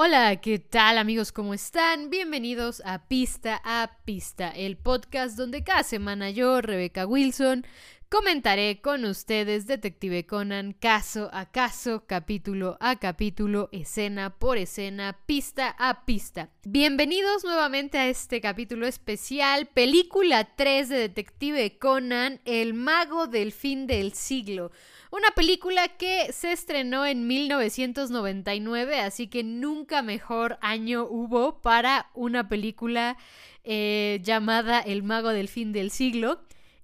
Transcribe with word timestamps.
Hola, 0.00 0.36
¿qué 0.36 0.60
tal 0.60 0.96
amigos? 0.96 1.32
¿Cómo 1.32 1.54
están? 1.54 2.08
Bienvenidos 2.08 2.80
a 2.84 3.08
Pista 3.08 3.60
a 3.64 3.98
Pista, 4.04 4.48
el 4.50 4.76
podcast 4.76 5.36
donde 5.36 5.64
cada 5.64 5.82
semana 5.82 6.30
yo, 6.30 6.60
Rebeca 6.60 7.04
Wilson, 7.04 7.66
comentaré 8.08 8.80
con 8.80 9.04
ustedes 9.04 9.66
Detective 9.66 10.24
Conan 10.24 10.72
caso 10.72 11.30
a 11.32 11.46
caso, 11.46 12.04
capítulo 12.06 12.76
a 12.78 13.00
capítulo, 13.00 13.70
escena 13.72 14.38
por 14.38 14.56
escena, 14.56 15.18
pista 15.26 15.74
a 15.76 16.04
pista. 16.04 16.50
Bienvenidos 16.62 17.42
nuevamente 17.42 17.98
a 17.98 18.06
este 18.06 18.40
capítulo 18.40 18.86
especial, 18.86 19.66
película 19.66 20.54
3 20.54 20.90
de 20.90 20.96
Detective 20.96 21.76
Conan, 21.76 22.40
El 22.44 22.72
mago 22.72 23.26
del 23.26 23.50
fin 23.50 23.88
del 23.88 24.12
siglo. 24.12 24.70
Una 25.10 25.30
película 25.34 25.88
que 25.88 26.32
se 26.32 26.52
estrenó 26.52 27.06
en 27.06 27.26
1999, 27.26 29.00
así 29.00 29.28
que 29.28 29.42
nunca 29.42 30.02
mejor 30.02 30.58
año 30.60 31.06
hubo 31.08 31.62
para 31.62 32.10
una 32.14 32.48
película 32.48 33.16
eh, 33.64 34.20
llamada 34.22 34.80
El 34.80 35.02
mago 35.02 35.30
del 35.30 35.48
fin 35.48 35.72
del 35.72 35.90
siglo. 35.90 36.40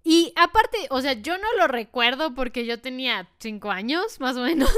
Y 0.06 0.34
aparte, 0.36 0.76
o 0.90 1.00
sea, 1.00 1.14
yo 1.14 1.38
no 1.38 1.46
lo 1.56 1.66
recuerdo 1.66 2.34
porque 2.34 2.66
yo 2.66 2.78
tenía 2.78 3.26
cinco 3.38 3.70
años, 3.70 4.20
más 4.20 4.36
o 4.36 4.42
menos, 4.42 4.70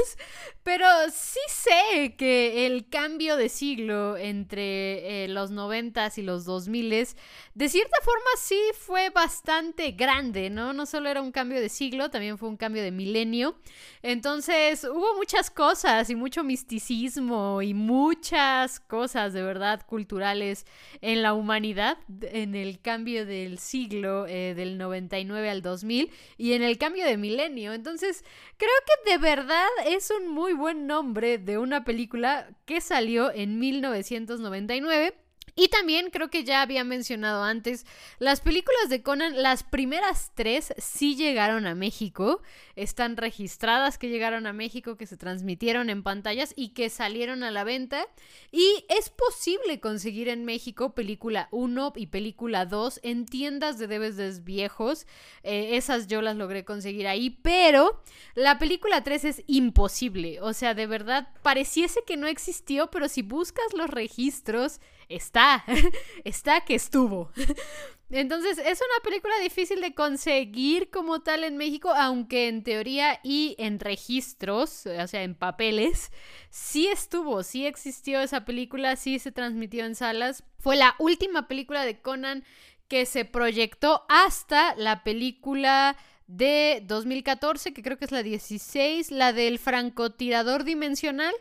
pero 0.63 0.87
sí 1.11 1.41
sé 1.49 2.15
que 2.17 2.65
el 2.65 2.87
cambio 2.87 3.35
de 3.35 3.49
siglo 3.49 4.15
entre 4.15 5.25
eh, 5.25 5.27
los 5.27 5.51
noventas 5.51 6.17
y 6.17 6.21
los 6.21 6.45
dos 6.45 6.69
miles, 6.69 7.17
de 7.55 7.67
cierta 7.67 7.97
forma 8.03 8.29
sí 8.39 8.57
fue 8.79 9.09
bastante 9.09 9.91
grande, 9.91 10.49
¿no? 10.49 10.71
No 10.71 10.85
solo 10.85 11.09
era 11.09 11.21
un 11.21 11.33
cambio 11.33 11.59
de 11.59 11.67
siglo, 11.67 12.09
también 12.09 12.37
fue 12.37 12.47
un 12.47 12.57
cambio 12.57 12.81
de 12.81 12.91
milenio. 12.91 13.59
Entonces 14.03 14.85
hubo 14.85 15.13
muchas 15.17 15.49
cosas 15.49 16.09
y 16.09 16.15
mucho 16.15 16.45
misticismo 16.45 17.61
y 17.61 17.73
muchas 17.73 18.79
cosas 18.79 19.33
de 19.33 19.41
verdad 19.41 19.85
culturales 19.85 20.65
en 21.01 21.21
la 21.21 21.33
humanidad 21.33 21.97
en 22.21 22.55
el 22.55 22.79
cambio 22.79 23.25
del 23.25 23.59
siglo 23.59 24.25
eh, 24.27 24.53
del 24.55 24.77
90 24.77 25.16
al 25.49 25.61
2000 25.61 26.11
y 26.37 26.53
en 26.53 26.61
el 26.61 26.77
cambio 26.77 27.05
de 27.05 27.17
milenio. 27.17 27.73
Entonces, 27.73 28.23
creo 28.57 28.71
que 28.85 29.11
de 29.11 29.17
verdad 29.17 29.67
es 29.85 30.11
un 30.11 30.27
muy 30.29 30.53
buen 30.53 30.87
nombre 30.87 31.37
de 31.37 31.57
una 31.57 31.83
película 31.83 32.49
que 32.65 32.81
salió 32.81 33.31
en 33.31 33.59
1999 33.59 35.15
y 35.57 35.69
también 35.69 36.11
creo 36.11 36.29
que 36.29 36.43
ya 36.43 36.61
había 36.61 36.83
mencionado 36.83 37.43
antes, 37.43 37.87
las 38.19 38.41
películas 38.41 38.89
de 38.89 39.01
Conan, 39.01 39.41
las 39.41 39.63
primeras 39.63 40.31
tres 40.35 40.71
sí 40.77 41.15
llegaron 41.15 41.65
a 41.65 41.73
México, 41.73 42.43
están 42.75 43.17
registradas 43.17 43.97
que 43.97 44.09
llegaron 44.09 44.45
a 44.45 44.53
México, 44.53 44.97
que 44.97 45.07
se 45.07 45.17
transmitieron 45.17 45.89
en 45.89 46.03
pantallas 46.03 46.53
y 46.55 46.69
que 46.69 46.91
salieron 46.91 47.43
a 47.43 47.49
la 47.49 47.63
venta. 47.63 48.05
Y 48.51 48.85
es 48.87 49.09
posible 49.09 49.79
conseguir 49.79 50.29
en 50.29 50.45
México 50.45 50.93
película 50.93 51.49
1 51.51 51.93
y 51.95 52.07
película 52.07 52.67
2 52.67 52.99
en 53.01 53.25
tiendas 53.25 53.79
de 53.79 53.87
DVDs 53.87 54.43
viejos. 54.43 55.07
Eh, 55.41 55.75
esas 55.75 56.05
yo 56.05 56.21
las 56.21 56.35
logré 56.35 56.65
conseguir 56.65 57.07
ahí, 57.07 57.31
pero 57.31 58.03
la 58.35 58.59
película 58.59 59.03
3 59.03 59.25
es 59.25 59.43
imposible. 59.47 60.39
O 60.41 60.53
sea, 60.53 60.75
de 60.75 60.85
verdad, 60.85 61.29
pareciese 61.41 62.03
que 62.05 62.15
no 62.15 62.27
existió, 62.27 62.91
pero 62.91 63.09
si 63.09 63.23
buscas 63.23 63.73
los 63.73 63.89
registros 63.89 64.81
está, 65.09 65.63
está 66.23 66.61
que 66.61 66.75
estuvo. 66.75 67.31
Entonces 68.09 68.57
es 68.57 68.79
una 68.79 69.03
película 69.03 69.37
difícil 69.39 69.81
de 69.81 69.93
conseguir 69.93 70.89
como 70.89 71.19
tal 71.19 71.43
en 71.43 71.57
México, 71.57 71.91
aunque 71.93 72.47
en 72.47 72.63
teoría 72.63 73.19
y 73.21 73.55
en 73.59 73.81
registros, 73.81 74.85
o 74.85 75.07
sea, 75.07 75.23
en 75.23 75.35
papeles, 75.35 76.11
sí 76.49 76.87
estuvo, 76.87 77.43
sí 77.43 77.65
existió 77.65 78.21
esa 78.21 78.45
película, 78.45 78.95
sí 78.95 79.19
se 79.19 79.33
transmitió 79.33 79.85
en 79.85 79.95
salas. 79.95 80.43
Fue 80.57 80.77
la 80.77 80.95
última 80.99 81.49
película 81.49 81.83
de 81.83 81.99
Conan 81.99 82.45
que 82.87 83.05
se 83.05 83.25
proyectó 83.25 84.05
hasta 84.07 84.73
la 84.75 85.03
película 85.03 85.97
de 86.27 86.83
2014, 86.85 87.73
que 87.73 87.83
creo 87.83 87.97
que 87.97 88.05
es 88.05 88.11
la 88.11 88.23
16, 88.23 89.11
la 89.11 89.33
del 89.33 89.59
francotirador 89.59 90.63
dimensional. 90.63 91.33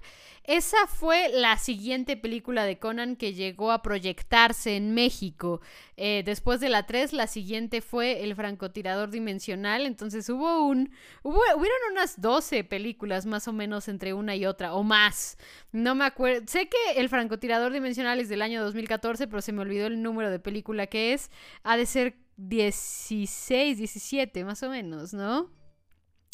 Esa 0.46 0.86
fue 0.86 1.28
la 1.32 1.58
siguiente 1.58 2.16
película 2.16 2.64
de 2.64 2.78
Conan 2.78 3.16
que 3.16 3.34
llegó 3.34 3.72
a 3.72 3.82
proyectarse 3.82 4.76
en 4.76 4.94
México. 4.94 5.60
Eh, 5.96 6.22
después 6.24 6.60
de 6.60 6.68
la 6.68 6.86
3, 6.86 7.12
la 7.12 7.26
siguiente 7.26 7.80
fue 7.80 8.22
El 8.22 8.36
francotirador 8.36 9.10
dimensional. 9.10 9.86
Entonces 9.86 10.28
hubo 10.28 10.66
un. 10.66 10.92
Hubo, 11.24 11.40
hubieron 11.56 11.78
unas 11.90 12.20
12 12.20 12.62
películas 12.62 13.26
más 13.26 13.48
o 13.48 13.52
menos 13.52 13.88
entre 13.88 14.14
una 14.14 14.36
y 14.36 14.46
otra, 14.46 14.74
o 14.74 14.84
más. 14.84 15.36
No 15.72 15.96
me 15.96 16.04
acuerdo. 16.04 16.44
Sé 16.46 16.68
que 16.68 17.00
El 17.00 17.08
francotirador 17.08 17.72
dimensional 17.72 18.20
es 18.20 18.28
del 18.28 18.42
año 18.42 18.62
2014, 18.62 19.26
pero 19.26 19.42
se 19.42 19.52
me 19.52 19.62
olvidó 19.62 19.88
el 19.88 20.00
número 20.00 20.30
de 20.30 20.38
película 20.38 20.86
que 20.86 21.12
es. 21.12 21.30
Ha 21.64 21.76
de 21.76 21.86
ser 21.86 22.14
16, 22.36 23.78
17, 23.78 24.44
más 24.44 24.62
o 24.62 24.70
menos, 24.70 25.12
¿no? 25.12 25.50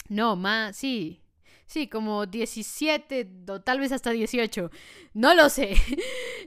No, 0.08 0.36
más, 0.36 0.76
sí. 0.76 1.21
Sí, 1.66 1.88
como 1.88 2.26
17 2.26 3.28
o 3.48 3.60
tal 3.60 3.80
vez 3.80 3.92
hasta 3.92 4.10
18. 4.10 4.70
No 5.14 5.34
lo 5.34 5.48
sé. 5.48 5.74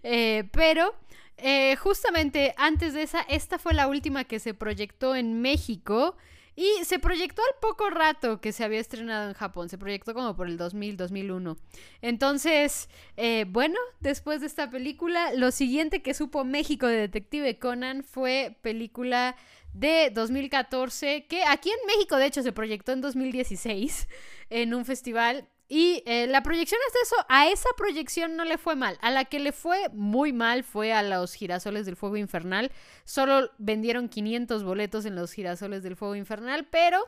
Eh, 0.08 0.44
pero 0.52 0.94
eh, 1.38 1.76
justamente 1.78 2.54
antes 2.58 2.94
de 2.94 3.02
esa, 3.02 3.22
esta 3.22 3.58
fue 3.58 3.74
la 3.74 3.88
última 3.88 4.24
que 4.26 4.40
se 4.40 4.54
proyectó 4.54 5.16
en 5.16 5.42
México. 5.42 6.16
Y 6.56 6.86
se 6.86 7.00
proyectó 7.00 7.42
al 7.42 7.60
poco 7.60 7.90
rato 7.90 8.40
que 8.40 8.52
se 8.52 8.64
había 8.64 8.80
estrenado 8.80 9.28
en 9.28 9.34
Japón. 9.34 9.70
Se 9.70 9.78
proyectó 9.78 10.14
como 10.14 10.36
por 10.36 10.48
el 10.48 10.58
2000, 10.58 10.96
2001. 10.96 11.58
Entonces, 12.02 12.90
eh, 13.18 13.46
bueno, 13.48 13.78
después 14.00 14.40
de 14.40 14.48
esta 14.48 14.70
película, 14.70 15.34
lo 15.34 15.52
siguiente 15.52 16.02
que 16.02 16.14
supo 16.14 16.46
México 16.46 16.88
de 16.88 16.98
Detective 16.98 17.60
Conan 17.60 18.04
fue 18.04 18.58
película 18.62 19.36
de 19.74 20.10
2014, 20.14 21.26
que 21.28 21.44
aquí 21.44 21.70
en 21.70 21.88
México 21.88 22.16
de 22.16 22.28
hecho 22.28 22.42
se 22.42 22.54
proyectó 22.54 22.94
en 22.94 23.02
2016 23.02 24.08
en 24.50 24.74
un 24.74 24.86
festival. 24.86 25.48
Y 25.68 26.04
eh, 26.06 26.28
la 26.28 26.44
proyección 26.44 26.80
de 26.80 27.00
eso, 27.02 27.16
a 27.28 27.48
esa 27.48 27.70
proyección 27.76 28.36
no 28.36 28.46
le 28.46 28.60
fue 28.60 28.76
mal. 28.76 29.00
A 29.02 29.10
la 29.10 29.26
que 29.26 29.40
le 29.40 29.52
fue 29.52 29.90
muy 29.94 30.32
mal 30.32 30.64
fue 30.64 30.94
a 30.94 31.02
los 31.02 31.34
girasoles 31.34 31.88
del 31.88 31.96
fuego 31.96 32.18
infernal. 32.18 32.72
Solo 33.04 33.50
vendieron 33.58 34.08
500 34.08 34.64
boletos 34.64 35.06
en 35.06 35.16
los 35.16 35.32
girasoles 35.32 35.82
del 35.82 35.96
fuego 35.96 36.16
infernal, 36.16 36.68
pero 36.70 37.00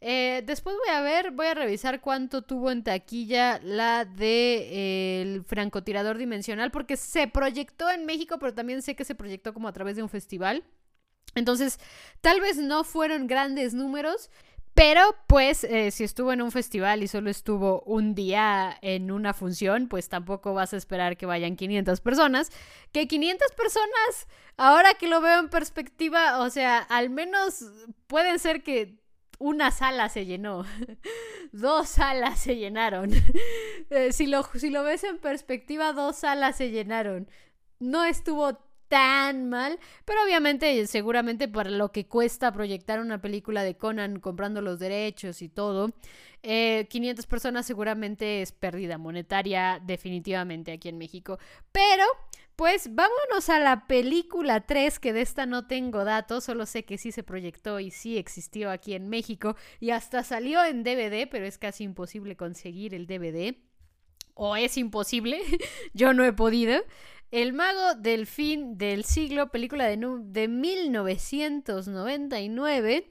eh, 0.00 0.42
después 0.46 0.74
voy 0.76 0.94
a 0.94 1.02
ver, 1.02 1.32
voy 1.32 1.48
a 1.48 1.54
revisar 1.54 2.00
cuánto 2.00 2.42
tuvo 2.42 2.70
en 2.70 2.82
taquilla 2.82 3.60
la 3.62 4.06
de 4.06 4.56
eh, 4.70 5.22
el 5.22 5.44
francotirador 5.44 6.16
dimensional, 6.16 6.70
porque 6.70 6.96
se 6.96 7.26
proyectó 7.28 7.90
en 7.90 8.06
México, 8.06 8.38
pero 8.38 8.54
también 8.54 8.80
sé 8.80 8.96
que 8.96 9.04
se 9.04 9.14
proyectó 9.14 9.52
como 9.52 9.68
a 9.68 9.72
través 9.72 9.96
de 9.96 10.02
un 10.02 10.08
festival. 10.08 10.64
Entonces, 11.34 11.78
tal 12.22 12.40
vez 12.40 12.56
no 12.56 12.84
fueron 12.84 13.26
grandes 13.26 13.74
números, 13.74 14.30
pero 14.78 15.16
pues 15.26 15.64
eh, 15.64 15.90
si 15.90 16.04
estuvo 16.04 16.32
en 16.32 16.40
un 16.40 16.52
festival 16.52 17.02
y 17.02 17.08
solo 17.08 17.30
estuvo 17.30 17.80
un 17.80 18.14
día 18.14 18.78
en 18.80 19.10
una 19.10 19.34
función, 19.34 19.88
pues 19.88 20.08
tampoco 20.08 20.54
vas 20.54 20.72
a 20.72 20.76
esperar 20.76 21.16
que 21.16 21.26
vayan 21.26 21.56
500 21.56 22.00
personas. 22.00 22.52
Que 22.92 23.08
500 23.08 23.50
personas, 23.56 24.28
ahora 24.56 24.94
que 24.94 25.08
lo 25.08 25.20
veo 25.20 25.40
en 25.40 25.48
perspectiva, 25.48 26.38
o 26.38 26.48
sea, 26.48 26.78
al 26.78 27.10
menos 27.10 27.64
pueden 28.06 28.38
ser 28.38 28.62
que 28.62 29.00
una 29.40 29.72
sala 29.72 30.08
se 30.10 30.26
llenó, 30.26 30.64
dos 31.52 31.88
salas 31.88 32.38
se 32.38 32.54
llenaron. 32.54 33.10
Eh, 33.90 34.12
si, 34.12 34.26
lo, 34.26 34.42
si 34.54 34.68
lo 34.68 34.82
ves 34.82 35.02
en 35.02 35.16
perspectiva, 35.16 35.94
dos 35.94 36.16
salas 36.16 36.56
se 36.56 36.70
llenaron. 36.70 37.26
No 37.80 38.04
estuvo 38.04 38.58
tan 38.88 39.48
mal, 39.48 39.78
pero 40.04 40.22
obviamente 40.24 40.86
seguramente 40.86 41.48
para 41.48 41.70
lo 41.70 41.92
que 41.92 42.06
cuesta 42.06 42.52
proyectar 42.52 43.00
una 43.00 43.20
película 43.20 43.62
de 43.62 43.76
Conan 43.76 44.20
comprando 44.20 44.62
los 44.62 44.78
derechos 44.78 45.42
y 45.42 45.48
todo, 45.48 45.92
500 46.42 46.44
eh, 46.44 47.28
personas 47.28 47.66
seguramente 47.66 48.42
es 48.42 48.52
pérdida 48.52 48.96
monetaria 48.96 49.80
definitivamente 49.84 50.72
aquí 50.72 50.88
en 50.88 50.98
México, 50.98 51.38
pero 51.72 52.04
pues 52.58 52.92
vámonos 52.92 53.50
a 53.50 53.60
la 53.60 53.86
película 53.86 54.66
3, 54.66 54.98
que 54.98 55.12
de 55.12 55.20
esta 55.20 55.46
no 55.46 55.68
tengo 55.68 56.04
datos, 56.04 56.42
solo 56.42 56.66
sé 56.66 56.84
que 56.84 56.98
sí 56.98 57.12
se 57.12 57.22
proyectó 57.22 57.78
y 57.78 57.92
sí 57.92 58.18
existió 58.18 58.72
aquí 58.72 58.94
en 58.94 59.08
México 59.08 59.54
y 59.78 59.90
hasta 59.90 60.24
salió 60.24 60.64
en 60.64 60.82
DVD, 60.82 61.28
pero 61.30 61.46
es 61.46 61.56
casi 61.56 61.84
imposible 61.84 62.36
conseguir 62.36 62.96
el 62.96 63.06
DVD. 63.06 63.54
O 64.34 64.56
es 64.56 64.76
imposible, 64.76 65.40
yo 65.94 66.14
no 66.14 66.24
he 66.24 66.32
podido. 66.32 66.82
El 67.30 67.52
mago 67.52 67.94
del 67.94 68.26
fin 68.26 68.78
del 68.78 69.04
siglo, 69.04 69.50
película 69.50 69.86
de, 69.86 69.98
de 69.98 70.48
1999. 70.48 73.10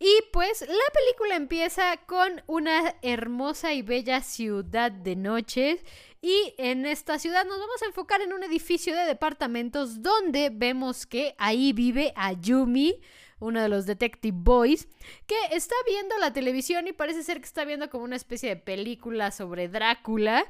Y 0.00 0.20
pues 0.32 0.62
la 0.62 0.92
película 0.94 1.36
empieza 1.36 1.98
con 2.06 2.42
una 2.46 2.94
hermosa 3.02 3.74
y 3.74 3.82
bella 3.82 4.22
ciudad 4.22 4.90
de 4.90 5.16
noche. 5.16 5.82
Y 6.22 6.54
en 6.56 6.86
esta 6.86 7.18
ciudad 7.18 7.44
nos 7.44 7.58
vamos 7.58 7.82
a 7.82 7.86
enfocar 7.86 8.22
en 8.22 8.32
un 8.32 8.42
edificio 8.42 8.96
de 8.96 9.04
departamentos 9.04 10.02
donde 10.02 10.48
vemos 10.50 11.04
que 11.04 11.34
ahí 11.36 11.72
vive 11.72 12.14
Ayumi, 12.16 13.00
uno 13.40 13.60
de 13.60 13.68
los 13.68 13.86
Detective 13.86 14.36
Boys, 14.40 14.88
que 15.26 15.36
está 15.50 15.74
viendo 15.86 16.16
la 16.18 16.32
televisión 16.32 16.88
y 16.88 16.92
parece 16.92 17.22
ser 17.22 17.40
que 17.40 17.46
está 17.46 17.64
viendo 17.64 17.90
como 17.90 18.04
una 18.04 18.16
especie 18.16 18.48
de 18.48 18.56
película 18.56 19.30
sobre 19.30 19.68
Drácula. 19.68 20.46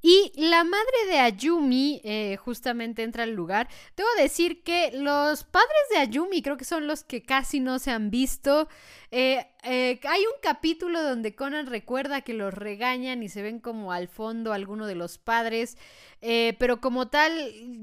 Y 0.00 0.32
la 0.36 0.62
madre 0.62 1.06
de 1.08 1.18
Ayumi 1.18 2.00
eh, 2.04 2.36
justamente 2.36 3.02
entra 3.02 3.24
al 3.24 3.32
lugar. 3.32 3.68
Debo 3.96 4.08
decir 4.16 4.62
que 4.62 4.92
los 4.92 5.42
padres 5.42 5.70
de 5.90 5.98
Ayumi 5.98 6.40
creo 6.40 6.56
que 6.56 6.64
son 6.64 6.86
los 6.86 7.02
que 7.02 7.22
casi 7.22 7.58
no 7.58 7.80
se 7.80 7.90
han 7.90 8.10
visto. 8.10 8.68
Eh, 9.10 9.44
eh, 9.64 9.98
hay 10.08 10.20
un 10.20 10.40
capítulo 10.40 11.02
donde 11.02 11.34
Conan 11.34 11.66
recuerda 11.66 12.20
que 12.20 12.32
los 12.32 12.54
regañan 12.54 13.24
y 13.24 13.28
se 13.28 13.42
ven 13.42 13.58
como 13.58 13.90
al 13.90 14.06
fondo 14.06 14.52
alguno 14.52 14.86
de 14.86 14.94
los 14.94 15.18
padres. 15.18 15.76
pero 16.20 16.80
como 16.80 17.08
tal, 17.08 17.32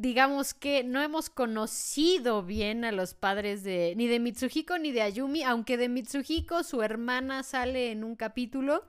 digamos 0.02 0.54
que 0.54 0.84
no 0.84 1.02
hemos 1.02 1.30
conocido 1.30 2.44
bien 2.44 2.86
a 2.86 2.92
los 2.92 3.14
padres 3.14 3.64
de 3.64 3.94
ni 3.98 4.08
de 4.08 4.20
Mitsuhiko 4.20 4.78
ni 4.78 4.92
de 4.92 5.02
Ayumi, 5.02 5.44
aunque 5.44 5.78
de 5.78 5.90
Mitsuhiko 5.90 6.64
su 6.64 6.82
hermana 6.82 7.44
sale 7.44 7.92
en 7.92 8.04
un 8.04 8.16
capítulo. 8.16 8.84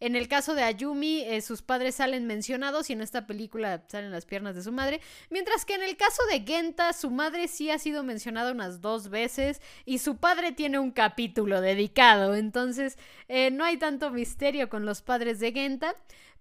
En 0.00 0.16
el 0.16 0.28
caso 0.28 0.54
de 0.54 0.62
Ayumi, 0.62 1.20
eh, 1.20 1.42
sus 1.42 1.60
padres 1.60 1.96
salen 1.96 2.26
mencionados 2.26 2.88
y 2.88 2.94
en 2.94 3.02
esta 3.02 3.26
película 3.26 3.84
salen 3.86 4.10
las 4.10 4.24
piernas 4.24 4.54
de 4.54 4.62
su 4.62 4.72
madre. 4.72 5.02
Mientras 5.28 5.66
que 5.66 5.74
en 5.74 5.82
el 5.82 5.98
caso 5.98 6.22
de 6.30 6.40
Genta, 6.40 6.94
su 6.94 7.10
madre 7.10 7.48
sí 7.48 7.70
ha 7.70 7.78
sido 7.78 8.02
mencionada 8.02 8.52
unas 8.52 8.80
dos 8.80 9.10
veces 9.10 9.60
y 9.84 9.98
su 9.98 10.16
padre 10.16 10.52
tiene 10.52 10.78
un 10.78 10.90
capítulo 10.90 11.60
dedicado. 11.60 12.34
Entonces, 12.34 12.96
eh, 13.28 13.50
no 13.50 13.62
hay 13.62 13.76
tanto 13.76 14.10
misterio 14.10 14.70
con 14.70 14.86
los 14.86 15.02
padres 15.02 15.38
de 15.38 15.52
Genta. 15.52 15.94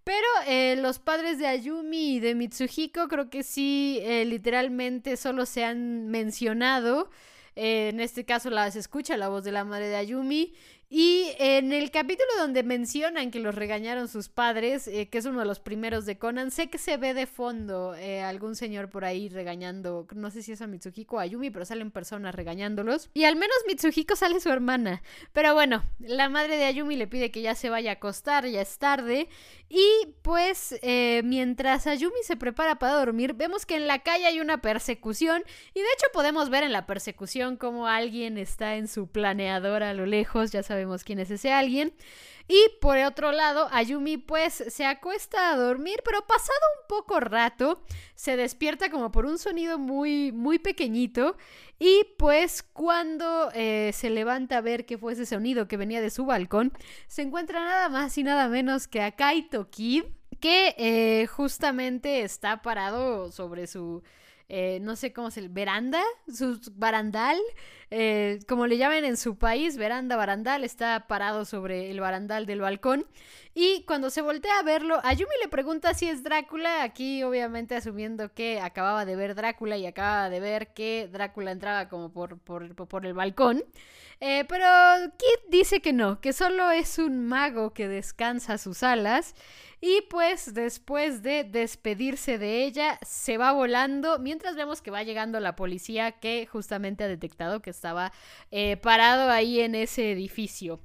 Pero 0.06 0.28
eh, 0.48 0.78
los 0.80 0.98
padres 0.98 1.38
de 1.38 1.46
Ayumi 1.46 2.16
y 2.16 2.20
de 2.22 2.34
Mitsuhiko 2.34 3.10
creo 3.10 3.30
que 3.30 3.44
sí, 3.44 4.02
literalmente 4.26 5.18
solo 5.18 5.46
se 5.46 5.66
han 5.66 6.08
mencionado. 6.08 7.12
en 7.56 8.00
este 8.00 8.24
caso 8.24 8.50
la, 8.50 8.72
se 8.72 8.80
escucha 8.80 9.18
la 9.18 9.28
voz 9.28 9.44
de 9.44 9.52
la 9.52 9.66
madre 9.66 9.90
de 9.90 9.98
Ayumi 9.98 10.54
y 10.91 11.36
en 11.38 11.71
el 11.71 11.91
capítulo 11.91 12.27
donde 12.39 12.63
mencionan 12.63 13.30
que 13.30 13.39
los 13.39 13.53
regañaron 13.53 14.07
sus 14.07 14.27
padres, 14.27 14.88
eh, 14.88 15.07
que 15.07 15.19
es 15.19 15.25
uno 15.25 15.41
de 15.41 15.45
los 15.45 15.59
primeros 15.59 16.07
de 16.07 16.18
Conan, 16.18 16.50
sé 16.50 16.71
que 16.71 16.80
se 16.80 16.97
ve 16.97 17.13
de 17.13 17.27
fondo 17.27 17.94
eh, 17.94 18.24
algún 18.24 18.56
señor 18.56 18.89
por 18.89 19.06
ahí 19.06 19.30
regañando, 19.30 20.07
no 20.15 20.31
sé 20.31 20.41
si 20.41 20.51
es 20.51 20.63
a 20.63 20.68
Mitsuhiko 20.68 21.18
o 21.18 21.19
a 21.19 21.27
Yumi, 21.27 21.51
pero 21.51 21.63
salen 21.63 21.91
personas 21.91 22.33
regañándolos. 22.33 23.12
Y 23.13 23.25
al 23.25 23.36
menos 23.36 23.56
Mitsuhiko 23.68 24.15
sale 24.15 24.39
su 24.39 24.50
hermana. 24.50 25.03
Pero 25.31 25.53
bueno, 25.53 25.83
la 26.00 26.27
madre 26.27 26.57
de 26.57 26.65
Ayumi 26.65 26.95
le 26.95 27.06
pide 27.06 27.30
que 27.30 27.44
ya 27.44 27.53
se 27.53 27.69
vaya 27.69 27.91
a 27.91 27.94
acostar, 27.94 28.47
ya 28.47 28.62
es 28.62 28.80
tarde. 28.80 29.30
Y 29.69 30.15
pues 30.24 30.75
eh, 30.81 31.21
mientras 31.24 31.86
Ayumi 31.86 32.24
se 32.24 32.36
prepara 32.36 32.80
para 32.80 32.95
dormir, 32.95 33.36
vemos 33.36 33.68
que 33.68 33.75
en 33.75 33.86
la 33.86 34.00
calle 34.00 34.25
hay 34.25 34.39
una 34.39 34.59
persecución. 34.59 35.44
Y 35.75 35.81
de 35.81 35.86
hecho 35.86 36.07
podemos 36.13 36.50
ver 36.50 36.63
en 36.63 36.71
la 36.71 36.88
persecución 36.88 37.57
como 37.57 37.86
alguien 37.86 38.39
está 38.39 38.75
en 38.75 38.88
su 38.88 39.06
planeador 39.06 39.83
a 39.83 39.94
lo 39.94 40.07
lejos, 40.07 40.51
ya 40.51 40.63
sabes 40.63 40.79
sabemos 40.80 41.04
quién 41.04 41.20
es 41.20 41.30
ese 41.30 41.52
alguien. 41.52 41.94
Y 42.48 42.58
por 42.81 42.98
otro 42.98 43.31
lado, 43.31 43.68
Ayumi 43.72 44.18
pues 44.18 44.64
se 44.70 44.86
acuesta 44.86 45.52
a 45.52 45.58
dormir, 45.58 46.02
pero 46.04 46.26
pasado 46.26 46.60
un 46.81 46.88
poco 46.88 47.20
rato, 47.20 47.84
se 48.16 48.38
despierta 48.38 48.90
como 48.90 49.12
por 49.12 49.26
un 49.26 49.38
sonido 49.38 49.78
muy, 49.78 50.31
muy 50.31 50.58
pequeñito. 50.58 51.38
Y 51.78 52.06
pues 52.18 52.64
cuando 52.64 53.52
eh, 53.54 53.92
se 53.94 54.10
levanta 54.10 54.58
a 54.58 54.62
ver 54.62 54.86
qué 54.86 54.98
fue 54.98 55.14
ese 55.14 55.26
sonido 55.26 55.68
que 55.68 55.78
venía 55.78 56.02
de 56.02 56.10
su 56.10 56.26
balcón, 56.26 56.72
se 57.08 57.22
encuentra 57.22 57.64
nada 57.64 57.90
más 57.90 58.18
y 58.18 58.24
nada 58.24 58.48
menos 58.48 58.88
que 58.88 59.02
a 59.02 59.12
Kaito 59.12 59.70
Kid, 59.70 60.06
que 60.40 60.75
eh, 60.78 61.28
justamente 61.28 62.22
está 62.24 62.62
parado 62.62 63.32
sobre 63.32 63.68
su 63.68 64.02
eh, 64.52 64.80
no 64.82 64.96
sé 64.96 65.14
cómo 65.14 65.30
se 65.30 65.48
veranda, 65.48 66.02
su 66.28 66.60
barandal, 66.74 67.38
eh, 67.91 68.39
como 68.47 68.68
le 68.68 68.77
llaman 68.77 69.06
en 69.06 69.18
su 69.18 69.38
país, 69.38 69.77
veranda, 69.77 70.15
barandal, 70.15 70.63
está 70.63 71.07
parado 71.07 71.45
sobre 71.45 71.89
el 71.89 72.00
barandal 72.00 72.45
del 72.45 72.62
balcón. 72.62 73.06
Y 73.56 73.83
cuando 73.83 74.09
se 74.09 74.21
voltea 74.21 74.59
a 74.59 74.63
verlo, 74.63 75.00
Ayumi 75.03 75.33
le 75.41 75.50
pregunta 75.50 75.94
si 75.94 76.07
es 76.07 76.24
Drácula, 76.24 76.83
aquí 76.83 77.24
obviamente 77.24 77.75
asumiendo 77.75 78.33
que 78.33 78.62
acababa 78.62 79.06
de 79.06 79.15
ver 79.15 79.36
Drácula 79.36 79.77
y 79.77 79.86
acababa 79.86 80.30
de 80.30 80.39
ver 80.39 80.74
que 80.74 81.09
Drácula 81.12 81.51
entraba 81.51 81.89
como 81.89 82.12
por, 82.12 82.38
por, 82.39 82.75
por 82.75 83.06
el 83.06 83.13
balcón. 83.13 83.63
Eh, 84.21 84.44
pero 84.50 84.65
Kid 85.18 85.50
dice 85.50 85.81
que 85.81 85.94
no, 85.94 86.19
que 86.19 86.33
solo 86.33 86.71
es 86.71 87.00
un 87.00 87.25
mago 87.25 87.74
que 87.74 87.88
descansa 87.88 88.57
sus 88.57 88.83
alas. 88.83 89.33
Y 89.81 90.01
pues 90.09 90.53
después 90.53 91.24
de 91.24 91.45
despedirse 91.45 92.38
de 92.38 92.65
ella, 92.65 93.00
se 93.01 93.38
va 93.38 93.53
volando 93.53 94.19
mientras 94.19 94.57
vemos 94.57 94.81
que 94.81 94.91
va 94.91 95.03
llegando 95.03 95.39
la 95.39 95.56
policía 95.56 96.12
que 96.12 96.45
justamente 96.47 97.06
ha 97.06 97.07
detectado 97.07 97.62
que 97.62 97.69
estaba 97.80 98.12
eh, 98.52 98.78
parado 98.78 99.30
ahí 99.31 99.62
en 99.62 99.74
ese 99.74 100.12
edificio. 100.12 100.81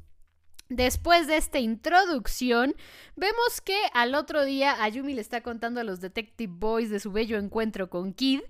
Después 0.71 1.27
de 1.27 1.37
esta 1.37 1.59
introducción, 1.59 2.75
vemos 3.17 3.61
que 3.63 3.77
al 3.93 4.15
otro 4.15 4.47
día 4.47 4.83
Ayumi 4.83 5.13
le 5.13 5.21
está 5.21 5.43
contando 5.43 5.81
a 5.81 5.85
los 5.85 6.01
Detective 6.01 6.53
Boys 6.57 6.89
de 6.89 7.01
su 7.01 7.13
bello 7.13 7.37
encuentro 7.37 7.91
con 7.91 8.15
Kid 8.15 8.41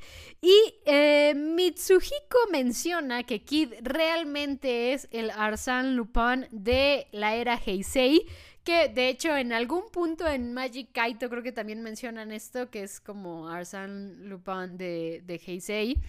y 0.41 0.55
eh, 0.87 1.35
Mitsuhiko 1.35 2.39
menciona 2.53 3.25
que 3.25 3.43
Kid 3.43 3.73
realmente 3.83 4.93
es 4.93 5.09
el 5.11 5.33
Arsène 5.33 5.95
Lupin 5.95 6.47
de 6.53 7.09
la 7.11 7.35
era 7.35 7.61
Heisei, 7.67 8.25
que 8.65 8.89
de 8.89 9.09
hecho 9.09 9.37
en 9.37 9.53
algún 9.53 9.91
punto 9.93 10.27
en 10.27 10.53
Magic 10.55 10.89
Kaito 10.93 11.29
creo 11.29 11.43
que 11.43 11.53
también 11.53 11.83
mencionan 11.83 12.33
esto, 12.33 12.71
que 12.71 12.83
es 12.83 13.01
como 13.01 13.49
Arsène 13.49 14.17
Lupin 14.27 14.77
de, 14.79 15.23
de 15.25 15.41
Heisei. 15.47 16.01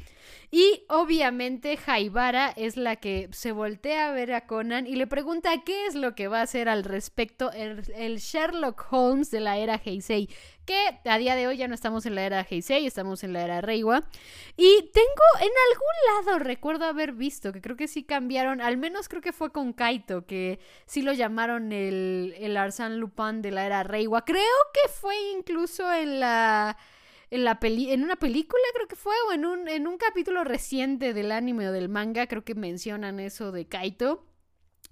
Y 0.52 0.84
obviamente 0.90 1.78
Jaibara 1.78 2.50
es 2.56 2.78
la 2.78 2.96
que 2.96 3.30
se 3.32 3.52
voltea 3.52 4.10
a 4.10 4.12
ver 4.12 4.34
a 4.34 4.48
Conan 4.48 4.88
y 4.88 4.96
le 4.96 5.08
pregunta 5.08 5.52
qué 5.66 5.86
es 5.88 5.96
lo 5.96 6.16
que 6.16 6.28
va 6.28 6.40
a 6.40 6.44
hacer 6.44 6.70
al 6.70 6.84
respecto 6.84 7.52
el, 7.52 8.18
Sherlock 8.18 8.88
Holmes 8.92 9.32
de 9.32 9.40
la 9.42 9.58
era 9.58 9.82
Heisei. 9.84 10.30
Que 10.66 11.00
a 11.06 11.18
día 11.18 11.36
de 11.36 11.48
hoy 11.48 11.58
ya 11.58 11.68
no 11.68 11.76
estamos 11.76 12.06
en 12.06 12.16
la 12.16 12.24
era 12.26 12.46
Heisei, 12.50 12.86
estamos 12.86 13.24
en 13.24 13.34
la 13.34 13.44
era 13.44 13.62
Reiwa. 13.62 14.04
Y 14.58 14.90
tengo 14.94 15.24
en 15.40 15.52
algún 15.72 16.26
lado, 16.26 16.40
recuerdo 16.40 16.86
haber 16.86 17.14
visto, 17.14 17.54
que 17.54 17.62
creo 17.62 17.76
que 17.76 17.88
sí 17.88 18.04
cambiaron, 18.04 18.62
al 18.62 18.78
menos 18.78 19.08
creo 19.08 19.22
que 19.22 19.32
fue 19.34 19.52
con 19.52 19.74
Kaito, 19.74 20.26
que 20.26 20.60
sí 20.86 21.02
lo 21.02 21.14
llamaron 21.14 21.72
el, 21.72 22.34
el 22.38 22.58
Arsène 22.58 22.98
Lupin 22.98 23.42
de 23.42 23.52
la 23.52 23.66
era 23.66 23.84
Reiwa. 23.84 24.26
Creo 24.26 24.42
que 24.74 24.90
fue 24.90 25.16
incluso 25.38 25.92
en 25.94 26.20
la 26.20 26.78
en, 27.30 27.44
la 27.44 27.60
peli 27.60 27.92
en 27.92 28.04
una 28.04 28.16
película, 28.16 28.64
creo 28.74 28.88
que 28.88 28.96
fue, 28.96 29.16
o 29.28 29.34
en 29.34 29.46
un, 29.46 29.68
en 29.68 29.88
un 29.88 29.98
capítulo 29.98 30.44
reciente 30.44 31.14
del 31.14 31.32
anime 31.32 31.70
o 31.70 31.72
del 31.72 31.90
manga, 31.90 32.28
creo 32.28 32.44
que 32.44 32.56
mencionan 32.56 33.20
eso 33.20 33.52
de 33.52 33.68
Kaito. 33.68 34.24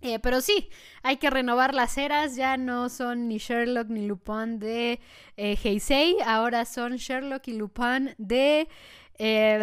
Eh, 0.06 0.20
pero 0.20 0.42
sí, 0.42 0.70
hay 1.02 1.16
que 1.16 1.30
renovar 1.30 1.74
las 1.74 1.98
eras, 1.98 2.36
ya 2.36 2.58
no 2.58 2.90
son 2.90 3.30
ni 3.30 3.38
Sherlock 3.38 3.88
ni 3.88 4.06
Lupin 4.06 4.60
de 4.60 5.00
eh, 5.38 5.58
Heisei, 5.64 6.18
ahora 6.26 6.66
son 6.66 6.98
Sherlock 6.98 7.48
y 7.48 7.54
Lupin 7.54 8.14
de 8.18 8.68
eh, 9.18 9.60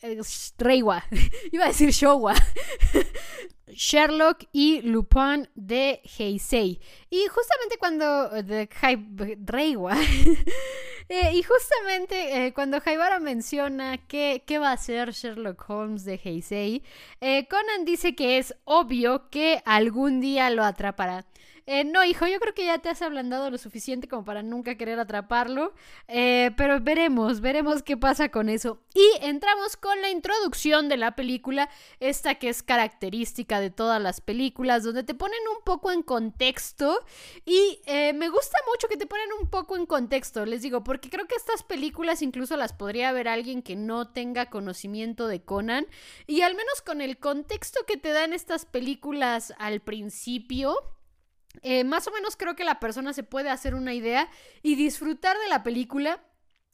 Reiwa, 0.58 1.04
iba 1.52 1.64
a 1.64 1.68
decir 1.68 1.90
Showa. 1.90 2.34
Sherlock 3.74 4.44
y 4.52 4.82
Lupin 4.82 5.48
de 5.54 6.00
Heisei. 6.18 6.80
Y 7.10 7.26
justamente 7.26 7.76
cuando... 7.78 8.28
de 8.42 8.68
Reiwa. 9.44 9.96
Eh, 11.12 11.32
y 11.34 11.42
justamente 11.42 12.46
eh, 12.46 12.52
cuando 12.52 12.80
Jaibara 12.80 13.18
menciona 13.18 13.98
que, 13.98 14.44
qué 14.46 14.60
va 14.60 14.70
a 14.70 14.74
hacer 14.74 15.10
Sherlock 15.10 15.68
Holmes 15.68 16.04
de 16.04 16.20
Heisei, 16.22 16.84
eh, 17.20 17.48
Conan 17.48 17.84
dice 17.84 18.14
que 18.14 18.38
es 18.38 18.54
obvio 18.62 19.28
que 19.28 19.60
algún 19.64 20.20
día 20.20 20.50
lo 20.50 20.62
atrapará. 20.62 21.26
Eh, 21.66 21.84
no, 21.84 22.04
hijo, 22.04 22.26
yo 22.26 22.40
creo 22.40 22.54
que 22.54 22.64
ya 22.64 22.78
te 22.78 22.88
has 22.88 23.02
ablandado 23.02 23.50
lo 23.50 23.58
suficiente 23.58 24.08
como 24.08 24.24
para 24.24 24.42
nunca 24.42 24.76
querer 24.76 24.98
atraparlo. 24.98 25.74
Eh, 26.08 26.50
pero 26.56 26.80
veremos, 26.80 27.40
veremos 27.40 27.82
qué 27.82 27.96
pasa 27.96 28.30
con 28.30 28.48
eso. 28.48 28.80
Y 28.94 29.24
entramos 29.24 29.76
con 29.76 30.00
la 30.02 30.10
introducción 30.10 30.88
de 30.88 30.96
la 30.96 31.14
película, 31.14 31.68
esta 32.00 32.36
que 32.36 32.48
es 32.48 32.62
característica 32.62 33.60
de 33.60 33.70
todas 33.70 34.00
las 34.00 34.20
películas, 34.20 34.82
donde 34.82 35.04
te 35.04 35.14
ponen 35.14 35.40
un 35.56 35.62
poco 35.64 35.90
en 35.90 36.02
contexto. 36.02 37.04
Y 37.44 37.80
eh, 37.86 38.12
me 38.12 38.28
gusta 38.28 38.58
mucho 38.72 38.88
que 38.88 38.96
te 38.96 39.06
ponen 39.06 39.28
un 39.40 39.48
poco 39.48 39.76
en 39.76 39.86
contexto, 39.86 40.44
les 40.46 40.62
digo, 40.62 40.82
porque 40.84 41.10
creo 41.10 41.26
que 41.26 41.36
estas 41.36 41.62
películas 41.62 42.22
incluso 42.22 42.56
las 42.56 42.72
podría 42.72 43.12
ver 43.12 43.28
alguien 43.28 43.62
que 43.62 43.76
no 43.76 44.08
tenga 44.08 44.50
conocimiento 44.50 45.28
de 45.28 45.42
Conan. 45.42 45.86
Y 46.26 46.42
al 46.42 46.54
menos 46.54 46.82
con 46.82 47.00
el 47.00 47.18
contexto 47.18 47.80
que 47.86 47.96
te 47.96 48.12
dan 48.12 48.32
estas 48.32 48.64
películas 48.64 49.54
al 49.58 49.80
principio 49.80 50.76
eh, 51.62 51.84
más 51.84 52.06
o 52.06 52.10
menos 52.10 52.36
creo 52.36 52.56
que 52.56 52.64
la 52.64 52.80
persona 52.80 53.12
se 53.12 53.22
puede 53.22 53.50
hacer 53.50 53.74
una 53.74 53.94
idea 53.94 54.28
y 54.62 54.76
disfrutar 54.76 55.36
de 55.38 55.48
la 55.48 55.62
película 55.62 56.22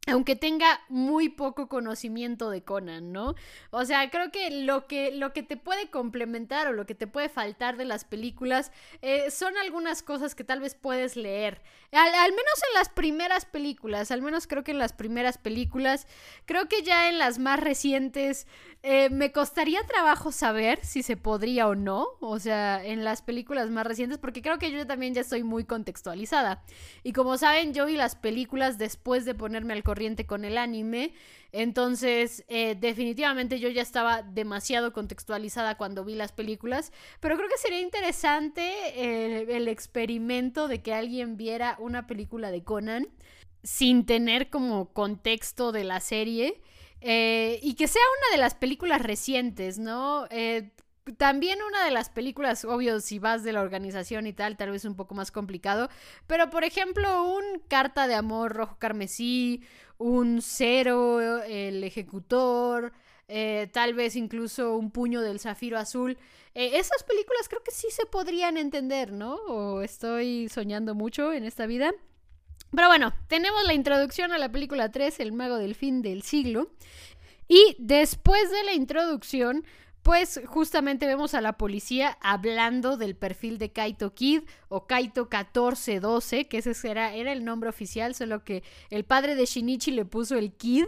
aunque 0.07 0.37
tenga 0.37 0.81
muy 0.89 1.29
poco 1.29 1.69
conocimiento 1.69 2.49
de 2.51 2.63
Conan, 2.63 3.13
¿no? 3.13 3.35
O 3.71 3.85
sea, 3.85 4.09
creo 4.09 4.31
que 4.31 4.63
lo 4.63 4.87
que, 4.87 5.11
lo 5.11 5.33
que 5.33 5.43
te 5.43 5.57
puede 5.57 5.91
complementar 5.91 6.69
o 6.69 6.73
lo 6.73 6.87
que 6.87 6.95
te 6.95 7.09
puede 7.09 7.29
faltar 7.29 7.77
de 7.77 7.85
las 7.85 8.05
películas 8.05 8.71
eh, 9.03 9.31
son 9.33 9.57
algunas 9.57 10.05
cosas 10.05 10.37
que 10.37 10.45
tal 10.45 10.61
vez 10.61 10.77
puedes 10.77 11.17
leer. 11.17 11.61
Al, 11.91 12.31
menos 12.31 12.63
en 12.69 12.75
las 12.75 12.89
primeras 12.89 13.47
películas, 13.47 14.13
al 14.13 14.23
menos 14.23 14.47
creo 14.47 14.63
que 14.63 14.71
en 14.71 14.79
las 14.79 14.93
primeras 14.93 15.39
películas, 15.39 16.07
creo 16.45 16.69
que 16.69 16.83
ya 16.83 17.09
en 17.09 17.19
las 17.19 17.39
más 17.41 17.59
recientes 17.59 18.47
eh, 18.83 19.11
me 19.11 19.33
costaría 19.33 19.83
trabajo 19.85 20.31
saber 20.31 20.85
si 20.85 21.03
se 21.03 21.17
podría 21.17 21.67
o 21.67 21.75
no, 21.75 22.07
o 22.21 22.39
sea, 22.39 22.85
en 22.85 23.03
las 23.03 23.23
películas 23.23 23.71
más 23.71 23.87
recientes, 23.87 24.19
porque 24.19 24.43
creo 24.43 24.59
que 24.59 24.71
yo 24.71 24.87
también 24.87 25.15
ya 25.15 25.23
estoy 25.23 25.43
muy 25.43 25.65
contextualizada. 25.65 26.63
Y 27.03 27.13
como 27.13 27.39
saben, 27.39 27.75
yo 27.75 27.87
vi 27.87 27.97
las 27.97 28.15
películas 28.15 28.79
después 28.79 29.25
de 29.25 29.35
ponerme 29.35 29.73
al 29.73 29.83
corriente 29.83 29.96
con 30.27 30.45
el 30.45 30.59
anime. 30.59 31.13
Entonces, 31.53 32.45
eh, 32.49 32.77
definitivamente 32.79 33.59
yo 33.59 33.69
ya 33.71 33.83
estaba 33.83 34.23
demasiado 34.23 34.93
contextualizada 34.93 35.77
cuando 35.77 36.05
vi 36.05 36.15
las 36.15 36.33
películas. 36.33 36.93
Pero 37.21 37.37
creo 37.37 37.49
que 37.49 37.57
sería 37.57 37.81
interesante 37.81 38.63
eh, 38.95 39.57
el 39.57 39.69
experimento 39.69 40.69
de 40.69 40.83
que 40.83 40.93
alguien 40.93 41.37
viera 41.37 41.77
una 41.79 42.07
película 42.07 42.51
de 42.51 42.63
Conan 42.63 43.09
sin 43.63 44.07
tener 44.07 44.51
como 44.51 44.93
contexto 44.93 45.73
de 45.73 45.85
la 45.85 46.01
serie. 46.01 46.61
Eh, 47.01 47.59
y 47.63 47.75
que 47.75 47.89
sea 47.89 48.03
una 48.19 48.37
de 48.37 48.43
las 48.43 48.55
películas 48.55 49.03
recientes, 49.03 49.79
¿no? 49.79 50.27
También 51.19 51.61
una 51.63 51.85
de 51.85 51.93
las 51.93 52.11
películas, 52.11 52.65
obvio, 52.65 53.01
si 53.01 53.19
vas 53.19 53.45
de 53.45 53.53
la 53.53 53.63
organización 53.63 54.27
y 54.27 54.33
tal, 54.33 54.57
tal 54.57 54.73
vez 54.73 54.85
un 54.85 54.97
poco 54.97 55.15
más 55.15 55.31
complicado. 55.31 55.89
Pero, 56.27 56.51
por 56.51 56.65
ejemplo, 56.65 57.25
un 57.33 57.61
Carta 57.69 58.09
de 58.09 58.15
Amor 58.15 58.55
Rojo 58.55 58.77
Carmesí, 58.79 59.63
un 59.99 60.43
Cero, 60.43 61.43
El 61.43 61.85
Ejecutor, 61.85 62.93
eh, 63.29 63.69
tal 63.73 63.95
vez 63.95 64.17
incluso 64.17 64.77
un 64.77 64.91
Puño 64.91 65.21
del 65.21 65.39
Zafiro 65.41 65.79
Azul. 65.79 66.19
Eh, 66.55 66.73
esas 66.75 67.03
películas 67.05 67.49
creo 67.49 67.63
que 67.63 67.71
sí 67.71 67.89
se 67.91 68.07
podrían 68.07 68.57
entender, 68.57 69.13
¿no? 69.13 69.35
O 69.35 69.83
estoy 69.83 70.49
soñando 70.49 70.95
mucho 70.95 71.33
en 71.33 71.45
esta 71.45 71.67
vida. 71.67 71.93
Pero 72.73 72.89
bueno, 72.89 73.15
tenemos 73.29 73.63
la 73.65 73.75
introducción 73.75 74.33
a 74.33 74.39
la 74.39 74.51
película 74.51 74.91
3, 74.91 75.21
El 75.21 75.33
Mago 75.33 75.57
del 75.57 75.75
Fin 75.75 76.03
del 76.03 76.23
Siglo. 76.23 76.71
Y 77.49 77.77
después 77.79 78.51
de 78.51 78.65
la 78.65 78.75
introducción 78.75 79.65
pues 80.07 80.41
justamente 80.47 81.05
vemos 81.05 81.35
a 81.35 81.41
la 81.41 81.55
policía 81.55 82.17
hablando 82.21 82.97
del 82.97 83.17
perfil 83.17 83.59
de 83.59 83.73
Kaito 83.73 84.15
Kid 84.15 84.43
o 84.69 84.87
Kaito 84.87 85.23
1412, 85.23 86.47
que 86.47 86.59
ese 86.59 86.89
era, 86.89 87.13
era 87.13 87.33
el 87.33 87.45
nombre 87.45 87.69
oficial, 87.69 88.15
solo 88.15 88.45
que 88.45 88.63
el 88.91 89.05
padre 89.05 89.35
de 89.35 89.47
Shinichi 89.47 89.91
le 89.91 90.05
puso 90.05 90.37
el 90.37 90.53
Kid. 90.53 90.85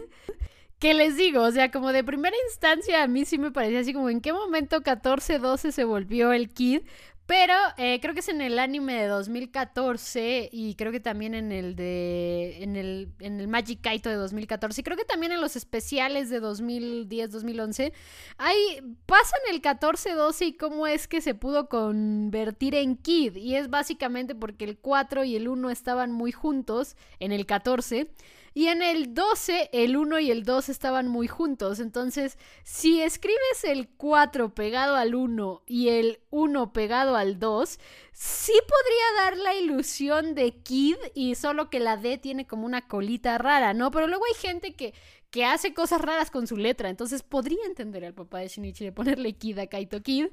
¿Qué 0.79 0.93
les 0.93 1.17
digo? 1.17 1.41
O 1.41 1.51
sea, 1.51 1.69
como 1.69 1.91
de 1.91 2.05
primera 2.05 2.37
instancia 2.45 3.03
a 3.03 3.07
mí 3.07 3.25
sí 3.25 3.37
me 3.37 3.51
parecía 3.51 3.81
así 3.81 3.93
como 3.93 4.09
en 4.09 4.21
qué 4.21 4.31
momento 4.31 4.77
1412 4.77 5.73
se 5.73 5.83
volvió 5.83 6.31
el 6.31 6.47
Kid, 6.47 6.83
pero 7.29 7.53
eh, 7.77 7.99
creo 8.01 8.15
que 8.15 8.21
es 8.21 8.29
en 8.29 8.41
el 8.41 8.57
anime 8.57 9.03
de 9.03 9.05
2014 9.05 10.49
y 10.51 10.73
creo 10.73 10.91
que 10.91 10.99
también 10.99 11.35
en 11.35 11.51
el 11.51 11.75
de. 11.75 12.63
En 12.63 12.75
el, 12.75 13.13
en 13.19 13.39
el 13.39 13.47
Magic 13.47 13.81
Kaito 13.81 14.09
de 14.09 14.15
2014 14.15 14.81
y 14.81 14.83
creo 14.83 14.97
que 14.97 15.05
también 15.05 15.31
en 15.31 15.39
los 15.39 15.55
especiales 15.55 16.31
de 16.31 16.41
2010-2011. 16.41 17.93
Ahí 18.39 18.81
pasan 19.05 19.41
el 19.51 19.61
14-12 19.61 20.47
y 20.47 20.53
cómo 20.53 20.87
es 20.87 21.07
que 21.07 21.21
se 21.21 21.35
pudo 21.35 21.69
convertir 21.69 22.73
en 22.73 22.97
Kid. 22.97 23.35
Y 23.35 23.57
es 23.57 23.69
básicamente 23.69 24.33
porque 24.33 24.65
el 24.65 24.79
4 24.79 25.23
y 25.23 25.35
el 25.35 25.49
1 25.49 25.69
estaban 25.69 26.11
muy 26.11 26.31
juntos 26.31 26.97
en 27.19 27.31
el 27.31 27.45
14. 27.45 28.09
Y 28.53 28.67
en 28.67 28.81
el 28.81 29.13
12, 29.13 29.69
el 29.73 29.97
1 29.97 30.19
y 30.19 30.31
el 30.31 30.43
2 30.43 30.69
estaban 30.69 31.07
muy 31.07 31.27
juntos. 31.27 31.79
Entonces, 31.79 32.37
si 32.63 33.01
escribes 33.01 33.63
el 33.63 33.89
4 33.89 34.53
pegado 34.53 34.95
al 34.95 35.15
1 35.15 35.63
y 35.65 35.89
el 35.89 36.19
1 36.29 36.73
pegado 36.73 37.15
al 37.15 37.39
2, 37.39 37.79
sí 38.11 38.53
podría 38.53 39.23
dar 39.23 39.37
la 39.37 39.55
ilusión 39.55 40.35
de 40.35 40.51
Kid 40.51 40.97
y 41.13 41.35
solo 41.35 41.69
que 41.69 41.79
la 41.79 41.97
D 41.97 42.17
tiene 42.17 42.47
como 42.47 42.65
una 42.65 42.87
colita 42.87 43.37
rara, 43.37 43.73
¿no? 43.73 43.91
Pero 43.91 44.07
luego 44.07 44.25
hay 44.25 44.39
gente 44.39 44.73
que, 44.73 44.93
que 45.31 45.45
hace 45.45 45.73
cosas 45.73 46.01
raras 46.01 46.31
con 46.31 46.47
su 46.47 46.57
letra. 46.57 46.89
Entonces 46.89 47.23
podría 47.23 47.65
entender 47.65 48.05
al 48.05 48.13
papá 48.13 48.39
de 48.39 48.47
Shinichi 48.47 48.85
de 48.85 48.91
ponerle 48.91 49.33
Kid 49.33 49.59
a 49.59 49.67
Kaito 49.67 50.01
Kid. 50.01 50.27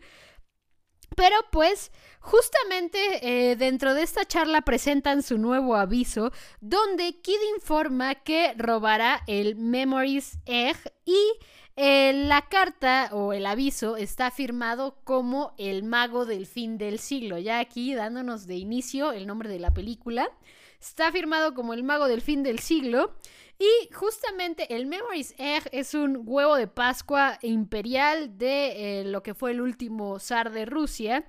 Pero 1.14 1.36
pues 1.50 1.92
justamente 2.20 3.50
eh, 3.50 3.56
dentro 3.56 3.94
de 3.94 4.02
esta 4.02 4.24
charla 4.24 4.62
presentan 4.62 5.22
su 5.22 5.38
nuevo 5.38 5.76
aviso 5.76 6.32
donde 6.60 7.20
Kid 7.20 7.38
informa 7.54 8.16
que 8.16 8.54
robará 8.56 9.22
el 9.26 9.56
Memories 9.56 10.38
Egg 10.46 10.76
y 11.04 11.18
eh, 11.76 12.12
la 12.14 12.40
carta 12.48 13.10
o 13.12 13.34
el 13.34 13.44
aviso 13.44 13.98
está 13.98 14.30
firmado 14.30 14.96
como 15.04 15.54
el 15.58 15.82
mago 15.84 16.24
del 16.24 16.46
fin 16.46 16.78
del 16.78 16.98
siglo. 16.98 17.38
Ya 17.38 17.58
aquí 17.58 17.94
dándonos 17.94 18.46
de 18.46 18.56
inicio 18.56 19.12
el 19.12 19.26
nombre 19.26 19.50
de 19.50 19.58
la 19.58 19.74
película. 19.74 20.30
Está 20.80 21.12
firmado 21.12 21.54
como 21.54 21.74
el 21.74 21.82
mago 21.84 22.08
del 22.08 22.22
fin 22.22 22.42
del 22.42 22.60
siglo. 22.60 23.14
Y 23.58 23.92
justamente 23.94 24.76
el 24.76 24.86
Memories 24.86 25.34
Egg 25.38 25.68
es 25.72 25.94
un 25.94 26.22
huevo 26.24 26.56
de 26.56 26.66
Pascua 26.66 27.38
imperial 27.42 28.36
de 28.36 29.00
eh, 29.00 29.04
lo 29.04 29.22
que 29.22 29.34
fue 29.34 29.52
el 29.52 29.60
último 29.62 30.18
zar 30.18 30.52
de 30.52 30.66
Rusia. 30.66 31.26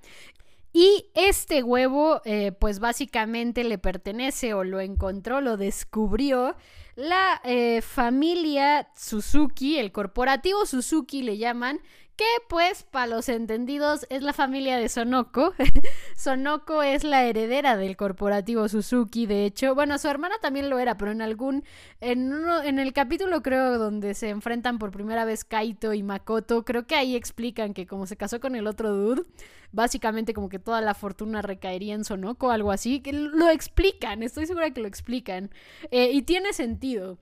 Y 0.73 1.09
este 1.15 1.63
huevo, 1.63 2.21
eh, 2.25 2.51
pues 2.51 2.79
básicamente 2.79 3.63
le 3.63 3.77
pertenece 3.77 4.53
o 4.53 4.63
lo 4.63 4.81
encontró, 4.81 5.41
lo 5.41 5.57
descubrió 5.57 6.55
la 6.95 7.41
eh, 7.43 7.81
familia 7.81 8.89
Suzuki, 8.95 9.77
el 9.77 9.91
corporativo 9.91 10.65
Suzuki 10.65 11.23
le 11.23 11.37
llaman, 11.37 11.79
que 12.15 12.25
pues 12.49 12.83
para 12.83 13.07
los 13.07 13.29
entendidos 13.29 14.05
es 14.09 14.23
la 14.23 14.33
familia 14.33 14.77
de 14.77 14.89
Sonoko. 14.89 15.53
Sonoko 16.17 16.81
es 16.81 17.03
la 17.03 17.25
heredera 17.25 17.77
del 17.77 17.95
corporativo 17.95 18.67
Suzuki, 18.67 19.27
de 19.27 19.45
hecho, 19.45 19.75
bueno, 19.75 19.99
su 19.99 20.07
hermana 20.07 20.33
también 20.41 20.67
lo 20.67 20.79
era, 20.79 20.97
pero 20.97 21.11
en 21.11 21.21
algún 21.21 21.63
en 22.01 22.33
uno, 22.33 22.63
en 22.63 22.79
el 22.79 22.91
capítulo 22.91 23.43
creo 23.43 23.77
donde 23.77 24.15
se 24.15 24.29
enfrentan 24.29 24.79
por 24.79 24.89
primera 24.89 25.25
vez 25.25 25.43
Kaito 25.43 25.93
y 25.93 26.01
Makoto, 26.01 26.65
creo 26.65 26.87
que 26.87 26.95
ahí 26.95 27.15
explican 27.15 27.75
que 27.75 27.85
como 27.85 28.07
se 28.07 28.17
casó 28.17 28.39
con 28.39 28.55
el 28.55 28.65
otro 28.65 28.95
dude, 28.95 29.25
básicamente 29.71 30.33
como 30.33 30.49
que 30.49 30.57
toda 30.57 30.81
la 30.81 30.95
fortuna 30.95 31.43
recaería 31.43 31.93
en 31.93 32.03
Sonoko, 32.03 32.49
algo 32.49 32.71
así, 32.71 32.99
que 33.01 33.13
lo 33.13 33.49
explican, 33.51 34.23
estoy 34.23 34.47
segura 34.47 34.71
que 34.71 34.81
lo 34.81 34.87
explican. 34.87 35.51
Eh, 35.91 36.09
y 36.13 36.23
tiene 36.23 36.51
sentido. 36.51 37.19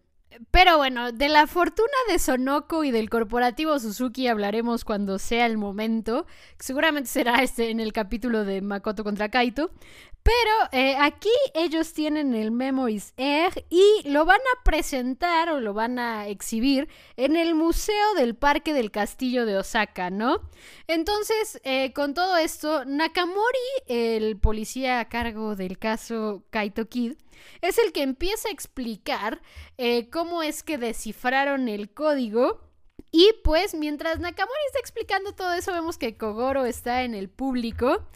Pero 0.52 0.78
bueno, 0.78 1.12
de 1.12 1.30
la 1.30 1.48
fortuna 1.48 1.88
de 2.10 2.20
Sonoko 2.20 2.84
y 2.84 2.92
del 2.92 3.10
corporativo 3.10 3.80
Suzuki 3.80 4.28
hablaremos 4.28 4.84
cuando 4.84 5.20
sea 5.20 5.46
el 5.46 5.58
momento. 5.58 6.26
Seguramente 6.60 7.10
será 7.10 7.42
este 7.44 7.70
en 7.70 7.80
el 7.80 7.94
capítulo 7.94 8.44
de 8.44 8.62
Makoto 8.62 9.04
contra 9.04 9.30
Kaito. 9.30 9.72
Pero 10.26 10.70
eh, 10.72 10.96
aquí 11.00 11.30
ellos 11.54 11.94
tienen 11.94 12.34
el 12.34 12.50
Memories 12.50 13.14
Egg 13.16 13.64
y 13.70 14.10
lo 14.10 14.26
van 14.26 14.40
a 14.40 14.64
presentar 14.64 15.50
o 15.50 15.60
lo 15.60 15.76
van 15.76 16.00
a 16.00 16.28
exhibir 16.28 16.90
en 17.16 17.36
el 17.36 17.54
Museo 17.54 18.16
del 18.16 18.36
Parque 18.36 18.74
del 18.74 18.90
Castillo 18.90 19.46
de 19.46 19.56
Osaka, 19.56 20.10
¿no? 20.10 20.42
Entonces, 20.88 21.62
eh, 21.64 21.94
con 21.94 22.16
todo 22.16 22.38
esto, 22.38 22.86
Nakamori, 22.86 23.46
el 23.86 24.36
policía 24.40 25.00
a 25.00 25.10
cargo 25.10 25.56
del 25.56 25.78
caso 25.78 26.44
Kaito 26.50 26.90
Kid, 26.90 27.14
es 27.62 27.78
el 27.78 27.92
que 27.92 28.02
empieza 28.02 28.50
a 28.50 28.52
explicar 28.52 29.44
eh, 29.78 30.10
cómo 30.10 30.42
es 30.42 30.64
que 30.64 30.80
descifraron 30.80 31.70
el 31.70 31.94
código. 31.94 32.62
Y 33.12 33.30
pues 33.44 33.76
mientras 33.76 34.20
Nakamori 34.20 34.60
está 34.66 34.80
explicando 34.80 35.34
todo 35.34 35.54
eso, 35.54 35.72
vemos 35.72 36.00
que 36.00 36.18
Kogoro 36.18 36.66
está 36.66 37.04
en 37.04 37.14
el 37.14 37.30
público. 37.30 38.08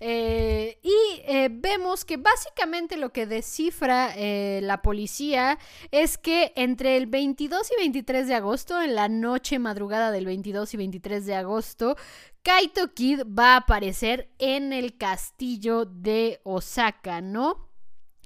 Eh, 0.00 0.78
y 0.82 1.22
eh, 1.26 1.48
vemos 1.50 2.04
que 2.04 2.16
básicamente 2.16 2.96
lo 2.96 3.12
que 3.12 3.26
descifra 3.26 4.14
la 4.16 4.82
policía 4.82 5.58
es 5.90 6.18
que 6.18 6.52
entre 6.56 6.96
el 6.96 7.06
22 7.06 7.72
y 7.72 7.80
23 7.80 8.28
de 8.28 8.34
agosto, 8.34 8.80
en 8.80 8.94
la 8.94 9.08
noche 9.08 9.58
madrugada 9.58 10.10
del 10.10 10.26
22 10.26 10.74
y 10.74 10.76
23 10.76 11.26
de 11.26 11.34
agosto, 11.34 11.96
Kaito 12.42 12.94
Kid 12.94 13.22
va 13.26 13.54
a 13.54 13.56
aparecer 13.58 14.30
en 14.38 14.72
el 14.72 14.96
castillo 14.96 15.84
de 15.84 16.40
Osaka, 16.44 17.20
¿no? 17.20 17.68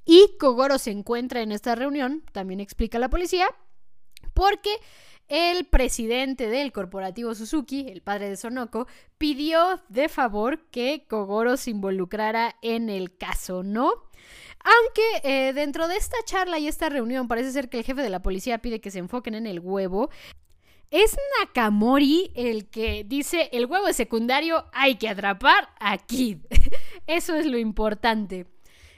Y 0.05 0.37
Kogoro 0.39 0.79
se 0.79 0.91
encuentra 0.91 1.43
en 1.43 1.53
esta 1.53 1.75
reunión, 1.75 2.23
también 2.33 2.61
explica 2.61 2.99
la 2.99 3.11
policía, 3.11 3.47
porque 4.35 4.71
el 5.33 5.65
presidente 5.65 6.51
del 6.51 6.73
corporativo 6.73 7.35
Suzuki, 7.35 7.87
el 7.89 8.03
padre 8.03 8.29
de 8.29 8.37
Sonoko, 8.37 8.87
pidió 9.17 9.81
de 9.89 10.11
favor 10.11 10.67
que 10.71 11.07
Kogoro 11.09 11.57
se 11.57 11.71
involucrara 11.71 12.57
en 12.61 12.91
el 12.91 13.17
caso, 13.17 13.63
¿no? 13.63 13.95
Aunque 14.63 15.49
eh, 15.49 15.55
dentro 15.55 15.89
de 15.89 15.97
esta 15.97 16.19
charla 16.27 16.59
y 16.59 16.69
esta 16.69 16.91
reunión 16.91 17.29
parece 17.29 17.51
ser 17.51 17.71
que 17.71 17.79
el 17.79 17.85
jefe 17.85 18.03
de 18.03 18.11
la 18.11 18.23
policía 18.23 18.59
pide 18.59 18.83
que 18.83 18.91
se 18.91 18.99
enfoquen 18.99 19.35
en 19.35 19.47
el 19.47 19.61
huevo. 19.61 20.11
Es 20.91 21.17
Nakamori 21.41 22.31
el 22.35 22.69
que 22.69 23.03
dice 23.03 23.49
el 23.53 23.65
huevo 23.65 23.89
es 23.89 23.97
secundario, 23.97 24.67
hay 24.75 24.97
que 24.97 25.09
atrapar 25.09 25.71
a 25.81 25.97
Kid. 25.97 26.41
Eso 27.07 27.37
es 27.37 27.47
lo 27.47 27.57
importante. 27.57 28.47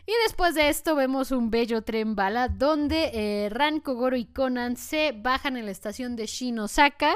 Y 0.06 0.12
después 0.25 0.54
de 0.54 0.68
esto 0.68 0.94
vemos 0.94 1.30
un 1.30 1.50
bello 1.50 1.82
tren 1.82 2.14
bala 2.14 2.49
donde 2.49 3.11
eh, 3.14 3.49
Ran, 3.49 3.80
Kogoro 3.80 4.16
y 4.16 4.26
Conan 4.26 4.76
se 4.76 5.12
bajan 5.12 5.56
en 5.56 5.64
la 5.66 5.70
estación 5.73 6.16
de 6.16 6.26
Shinosaka. 6.26 7.14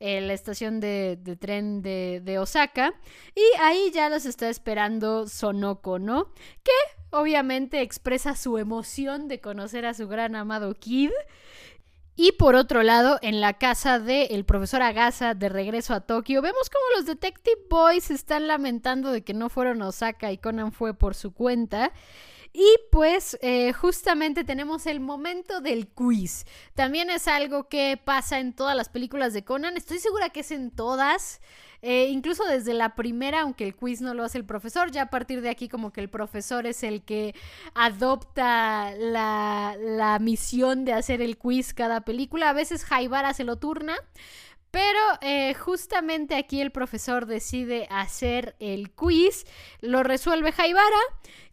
En 0.00 0.26
la 0.26 0.34
estación 0.34 0.80
de, 0.80 1.16
tren 1.40 1.80
de, 1.80 2.20
de, 2.22 2.38
Osaka. 2.38 2.94
Y 3.34 3.42
ahí 3.60 3.90
ya 3.94 4.10
los 4.10 4.26
está 4.26 4.50
esperando 4.50 5.28
Sonoko, 5.28 6.00
¿no? 6.00 6.34
Que 6.62 6.72
obviamente 7.10 7.80
expresa 7.80 8.34
su 8.34 8.58
emoción 8.58 9.28
de 9.28 9.40
conocer 9.40 9.86
a 9.86 9.94
su 9.94 10.08
gran 10.08 10.34
amado 10.34 10.74
Kid. 10.74 11.12
Y 12.16 12.32
por 12.32 12.54
otro 12.54 12.82
lado, 12.84 13.18
en 13.22 13.40
la 13.40 13.54
casa 13.54 13.98
del 13.98 14.44
profesor 14.44 14.82
Agasa 14.82 15.34
de 15.34 15.48
regreso 15.48 15.94
a 15.94 16.00
Tokio, 16.00 16.42
vemos 16.42 16.70
como 16.70 16.84
los 16.96 17.06
Detective 17.06 17.60
Boys 17.68 18.10
están 18.10 18.46
lamentando 18.46 19.10
de 19.10 19.24
que 19.24 19.34
no 19.34 19.48
fueron 19.48 19.82
a 19.82 19.88
Osaka 19.88 20.30
y 20.30 20.38
Conan 20.38 20.70
fue 20.70 20.94
por 20.94 21.16
su 21.16 21.32
cuenta. 21.32 21.92
Y 22.52 22.76
pues 22.92 23.36
eh, 23.42 23.72
justamente 23.72 24.44
tenemos 24.44 24.86
el 24.86 25.00
momento 25.00 25.60
del 25.60 25.88
quiz. 25.88 26.46
También 26.74 27.10
es 27.10 27.26
algo 27.26 27.68
que 27.68 28.00
pasa 28.02 28.38
en 28.38 28.52
todas 28.52 28.76
las 28.76 28.88
películas 28.88 29.32
de 29.32 29.44
Conan. 29.44 29.76
Estoy 29.76 29.98
segura 29.98 30.30
que 30.30 30.40
es 30.40 30.52
en 30.52 30.70
todas. 30.70 31.40
Eh, 31.86 32.08
incluso 32.08 32.44
desde 32.46 32.72
la 32.72 32.94
primera, 32.94 33.42
aunque 33.42 33.62
el 33.62 33.76
quiz 33.76 34.00
no 34.00 34.14
lo 34.14 34.24
hace 34.24 34.38
el 34.38 34.46
profesor, 34.46 34.90
ya 34.90 35.02
a 35.02 35.10
partir 35.10 35.42
de 35.42 35.50
aquí 35.50 35.68
como 35.68 35.92
que 35.92 36.00
el 36.00 36.08
profesor 36.08 36.66
es 36.66 36.82
el 36.82 37.02
que 37.02 37.34
adopta 37.74 38.94
la, 38.96 39.76
la 39.78 40.18
misión 40.18 40.86
de 40.86 40.94
hacer 40.94 41.20
el 41.20 41.36
quiz 41.36 41.74
cada 41.74 42.00
película. 42.00 42.48
A 42.48 42.54
veces 42.54 42.86
Jaibara 42.86 43.34
se 43.34 43.44
lo 43.44 43.56
turna. 43.56 43.96
Pero 44.70 44.98
eh, 45.20 45.54
justamente 45.54 46.34
aquí 46.34 46.60
el 46.60 46.72
profesor 46.72 47.26
decide 47.26 47.86
hacer 47.90 48.56
el 48.58 48.90
quiz, 48.90 49.46
lo 49.80 50.02
resuelve 50.02 50.50
Jaibara 50.50 50.98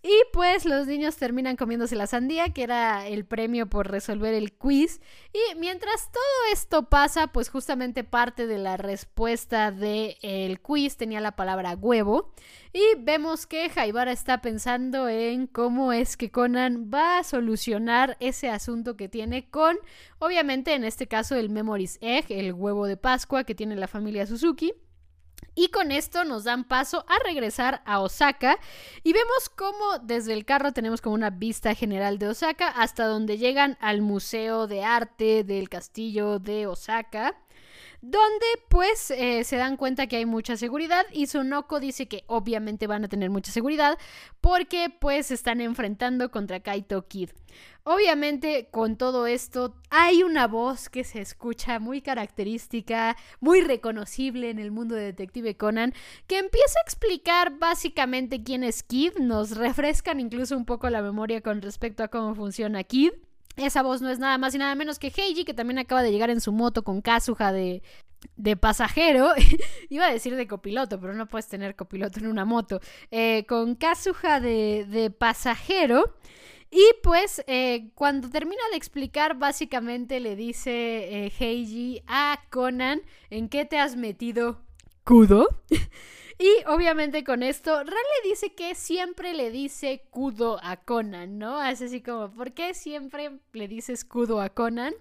y 0.03 0.11
pues 0.33 0.65
los 0.65 0.87
niños 0.87 1.15
terminan 1.17 1.55
comiéndose 1.55 1.95
la 1.95 2.07
sandía, 2.07 2.49
que 2.49 2.63
era 2.63 3.07
el 3.07 3.23
premio 3.23 3.67
por 3.67 3.91
resolver 3.91 4.33
el 4.33 4.53
quiz. 4.53 4.99
Y 5.31 5.55
mientras 5.59 6.11
todo 6.11 6.23
esto 6.51 6.89
pasa, 6.89 7.27
pues 7.27 7.49
justamente 7.49 8.03
parte 8.03 8.47
de 8.47 8.57
la 8.57 8.77
respuesta 8.77 9.71
del 9.71 10.59
quiz 10.61 10.97
tenía 10.97 11.21
la 11.21 11.35
palabra 11.35 11.75
huevo. 11.75 12.33
Y 12.73 12.81
vemos 12.99 13.45
que 13.45 13.69
Jaibara 13.69 14.11
está 14.11 14.41
pensando 14.41 15.07
en 15.07 15.45
cómo 15.45 15.93
es 15.93 16.17
que 16.17 16.31
Conan 16.31 16.89
va 16.91 17.19
a 17.19 17.23
solucionar 17.23 18.17
ese 18.19 18.49
asunto 18.49 18.97
que 18.97 19.07
tiene 19.07 19.51
con, 19.51 19.77
obviamente 20.17 20.73
en 20.73 20.83
este 20.83 21.07
caso, 21.07 21.35
el 21.35 21.49
Memories 21.49 21.99
Egg, 22.01 22.25
el 22.29 22.53
huevo 22.53 22.87
de 22.87 22.97
Pascua 22.97 23.43
que 23.43 23.53
tiene 23.53 23.75
la 23.75 23.87
familia 23.87 24.25
Suzuki. 24.25 24.73
Y 25.53 25.67
con 25.67 25.91
esto 25.91 26.23
nos 26.23 26.45
dan 26.45 26.63
paso 26.63 27.05
a 27.07 27.19
regresar 27.25 27.81
a 27.85 27.99
Osaka 27.99 28.57
y 29.03 29.11
vemos 29.11 29.49
cómo 29.55 29.99
desde 30.01 30.33
el 30.33 30.45
carro 30.45 30.71
tenemos 30.71 31.01
como 31.01 31.15
una 31.15 31.29
vista 31.29 31.75
general 31.75 32.19
de 32.19 32.29
Osaka 32.29 32.69
hasta 32.69 33.05
donde 33.05 33.37
llegan 33.37 33.77
al 33.81 34.01
Museo 34.01 34.67
de 34.67 34.83
Arte 34.83 35.43
del 35.43 35.67
Castillo 35.67 36.39
de 36.39 36.67
Osaka 36.67 37.35
donde 38.01 38.45
pues 38.67 39.11
eh, 39.11 39.43
se 39.43 39.57
dan 39.57 39.77
cuenta 39.77 40.07
que 40.07 40.17
hay 40.17 40.25
mucha 40.25 40.57
seguridad 40.57 41.05
y 41.11 41.27
Sonoko 41.27 41.79
dice 41.79 42.07
que 42.07 42.23
obviamente 42.27 42.87
van 42.87 43.03
a 43.03 43.07
tener 43.07 43.29
mucha 43.29 43.51
seguridad 43.51 43.97
porque 44.41 44.89
pues 44.89 45.27
se 45.27 45.35
están 45.35 45.61
enfrentando 45.61 46.31
contra 46.31 46.59
Kaito 46.61 47.07
Kid. 47.07 47.29
Obviamente 47.83 48.69
con 48.71 48.97
todo 48.97 49.27
esto 49.27 49.75
hay 49.89 50.23
una 50.23 50.47
voz 50.47 50.89
que 50.89 51.03
se 51.03 51.21
escucha 51.21 51.79
muy 51.79 52.01
característica, 52.01 53.15
muy 53.39 53.61
reconocible 53.61 54.49
en 54.49 54.57
el 54.57 54.71
mundo 54.71 54.95
de 54.95 55.05
Detective 55.05 55.55
Conan, 55.55 55.93
que 56.25 56.39
empieza 56.39 56.79
a 56.79 56.83
explicar 56.83 57.59
básicamente 57.59 58.43
quién 58.43 58.63
es 58.63 58.81
Kid, 58.81 59.13
nos 59.19 59.57
refrescan 59.57 60.19
incluso 60.19 60.57
un 60.57 60.65
poco 60.65 60.89
la 60.89 61.03
memoria 61.03 61.41
con 61.41 61.61
respecto 61.61 62.03
a 62.03 62.07
cómo 62.07 62.33
funciona 62.33 62.83
Kid. 62.83 63.11
Esa 63.61 63.83
voz 63.83 64.01
no 64.01 64.09
es 64.09 64.19
nada 64.19 64.37
más 64.37 64.55
y 64.55 64.57
nada 64.57 64.75
menos 64.75 64.99
que 64.99 65.11
Heiji, 65.15 65.45
que 65.45 65.53
también 65.53 65.79
acaba 65.79 66.03
de 66.03 66.11
llegar 66.11 66.29
en 66.29 66.41
su 66.41 66.51
moto 66.51 66.83
con 66.83 67.01
Kazuha 67.01 67.51
de, 67.51 67.81
de 68.35 68.57
pasajero. 68.57 69.31
Iba 69.89 70.07
a 70.07 70.11
decir 70.11 70.35
de 70.35 70.47
copiloto, 70.47 70.99
pero 70.99 71.13
no 71.13 71.27
puedes 71.27 71.47
tener 71.47 71.75
copiloto 71.75 72.19
en 72.19 72.27
una 72.27 72.45
moto. 72.45 72.79
Eh, 73.11 73.45
con 73.47 73.75
Kazuha 73.75 74.39
de, 74.39 74.85
de 74.89 75.11
pasajero. 75.11 76.15
Y 76.73 76.83
pues 77.03 77.43
eh, 77.47 77.91
cuando 77.95 78.29
termina 78.29 78.61
de 78.71 78.77
explicar, 78.77 79.37
básicamente 79.37 80.21
le 80.21 80.37
dice 80.37 81.25
eh, 81.25 81.33
Heiji 81.37 82.01
a 82.07 82.39
Conan, 82.49 83.01
¿en 83.29 83.49
qué 83.49 83.65
te 83.65 83.77
has 83.77 83.97
metido, 83.97 84.61
Kudo? 85.03 85.47
Y 86.41 86.65
obviamente 86.65 87.23
con 87.23 87.43
esto, 87.43 87.71
Ran 87.71 87.85
le 87.85 88.29
dice 88.29 88.55
que 88.55 88.73
siempre 88.73 89.35
le 89.35 89.51
dice 89.51 90.01
Kudo 90.09 90.59
a 90.63 90.75
Conan, 90.75 91.37
¿no? 91.37 91.63
Es 91.63 91.83
así 91.83 92.01
como, 92.01 92.31
¿por 92.31 92.53
qué 92.53 92.73
siempre 92.73 93.37
le 93.53 93.67
dices 93.67 94.03
Kudo 94.03 94.41
a 94.41 94.49
Conan? 94.49 94.95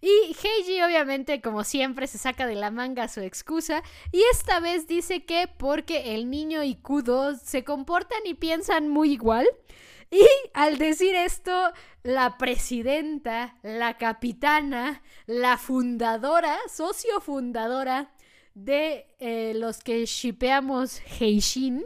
Y 0.00 0.08
Heiji 0.08 0.80
obviamente 0.82 1.40
como 1.40 1.64
siempre 1.64 2.06
se 2.06 2.18
saca 2.18 2.46
de 2.46 2.54
la 2.54 2.70
manga 2.70 3.08
su 3.08 3.20
excusa 3.20 3.82
y 4.12 4.22
esta 4.30 4.60
vez 4.60 4.86
dice 4.86 5.24
que 5.24 5.48
porque 5.48 6.14
el 6.14 6.30
niño 6.30 6.62
y 6.62 6.76
Kudo 6.76 7.34
se 7.34 7.64
comportan 7.64 8.20
y 8.24 8.34
piensan 8.34 8.88
muy 8.88 9.10
igual. 9.10 9.48
Y 10.12 10.24
al 10.54 10.78
decir 10.78 11.16
esto, 11.16 11.72
la 12.04 12.38
presidenta, 12.38 13.56
la 13.64 13.98
capitana, 13.98 15.02
la 15.26 15.58
fundadora, 15.58 16.56
socio 16.68 17.20
fundadora 17.20 18.12
de 18.56 19.06
eh, 19.18 19.52
los 19.54 19.78
que 19.78 20.06
shipeamos 20.06 21.00
Heishin, 21.20 21.84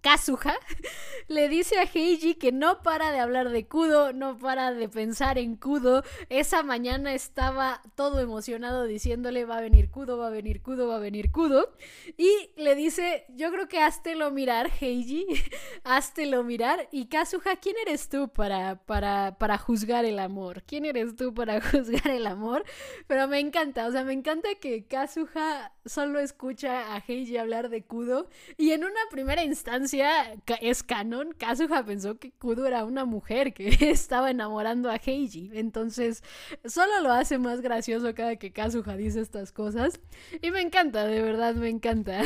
Kazuha, 0.00 0.54
le 1.28 1.48
dice 1.48 1.78
a 1.78 1.82
Heiji 1.82 2.34
que 2.34 2.52
no 2.52 2.82
para 2.82 3.10
de 3.12 3.18
hablar 3.18 3.50
de 3.50 3.66
Kudo, 3.66 4.12
no 4.12 4.38
para 4.38 4.72
de 4.72 4.88
pensar 4.88 5.38
en 5.38 5.56
Kudo. 5.56 6.02
Esa 6.28 6.62
mañana 6.62 7.14
estaba 7.14 7.82
todo 7.94 8.20
emocionado 8.20 8.84
diciéndole 8.84 9.44
va 9.44 9.58
a 9.58 9.60
venir 9.60 9.90
Kudo, 9.90 10.18
va 10.18 10.28
a 10.28 10.30
venir 10.30 10.62
Kudo, 10.62 10.88
va 10.88 10.96
a 10.96 11.00
venir 11.00 11.30
Kudo. 11.30 11.72
Y 12.16 12.50
le 12.56 12.74
dice, 12.74 13.26
yo 13.30 13.50
creo 13.50 13.68
que 13.68 13.80
háztelo 13.80 14.30
mirar, 14.30 14.70
Heiji, 14.80 15.26
háztelo 15.84 16.44
mirar. 16.44 16.88
Y 16.92 17.06
Kazuha, 17.06 17.56
¿quién 17.56 17.76
eres 17.86 18.08
tú 18.08 18.28
para, 18.28 18.76
para, 18.84 19.36
para 19.38 19.58
juzgar 19.58 20.04
el 20.04 20.18
amor? 20.18 20.62
¿Quién 20.64 20.84
eres 20.84 21.16
tú 21.16 21.34
para 21.34 21.60
juzgar 21.70 22.08
el 22.08 22.26
amor? 22.26 22.64
Pero 23.06 23.28
me 23.28 23.40
encanta, 23.40 23.86
o 23.86 23.92
sea, 23.92 24.04
me 24.04 24.12
encanta 24.12 24.48
que 24.60 24.86
Kazuha 24.86 25.72
solo 25.84 26.18
escucha 26.18 26.94
a 26.94 27.02
Heiji 27.06 27.36
hablar 27.36 27.68
de 27.68 27.84
Kudo. 27.84 28.28
Y 28.56 28.72
en 28.72 28.84
una 28.84 29.00
primera 29.10 29.44
instancia, 29.44 29.85
es 29.92 30.82
canon, 30.82 31.32
Kazuha 31.32 31.84
pensó 31.84 32.18
que 32.18 32.32
Kudo 32.32 32.66
era 32.66 32.84
una 32.84 33.04
mujer 33.04 33.54
que 33.54 33.68
estaba 33.90 34.30
enamorando 34.30 34.90
a 34.90 34.96
Heiji. 34.96 35.50
Entonces, 35.54 36.22
solo 36.64 37.00
lo 37.02 37.12
hace 37.12 37.38
más 37.38 37.60
gracioso 37.60 38.14
cada 38.14 38.36
que 38.36 38.52
Kazuha 38.52 38.96
dice 38.96 39.20
estas 39.20 39.52
cosas. 39.52 40.00
Y 40.42 40.50
me 40.50 40.60
encanta, 40.60 41.04
de 41.04 41.22
verdad 41.22 41.54
me 41.54 41.68
encanta. 41.68 42.24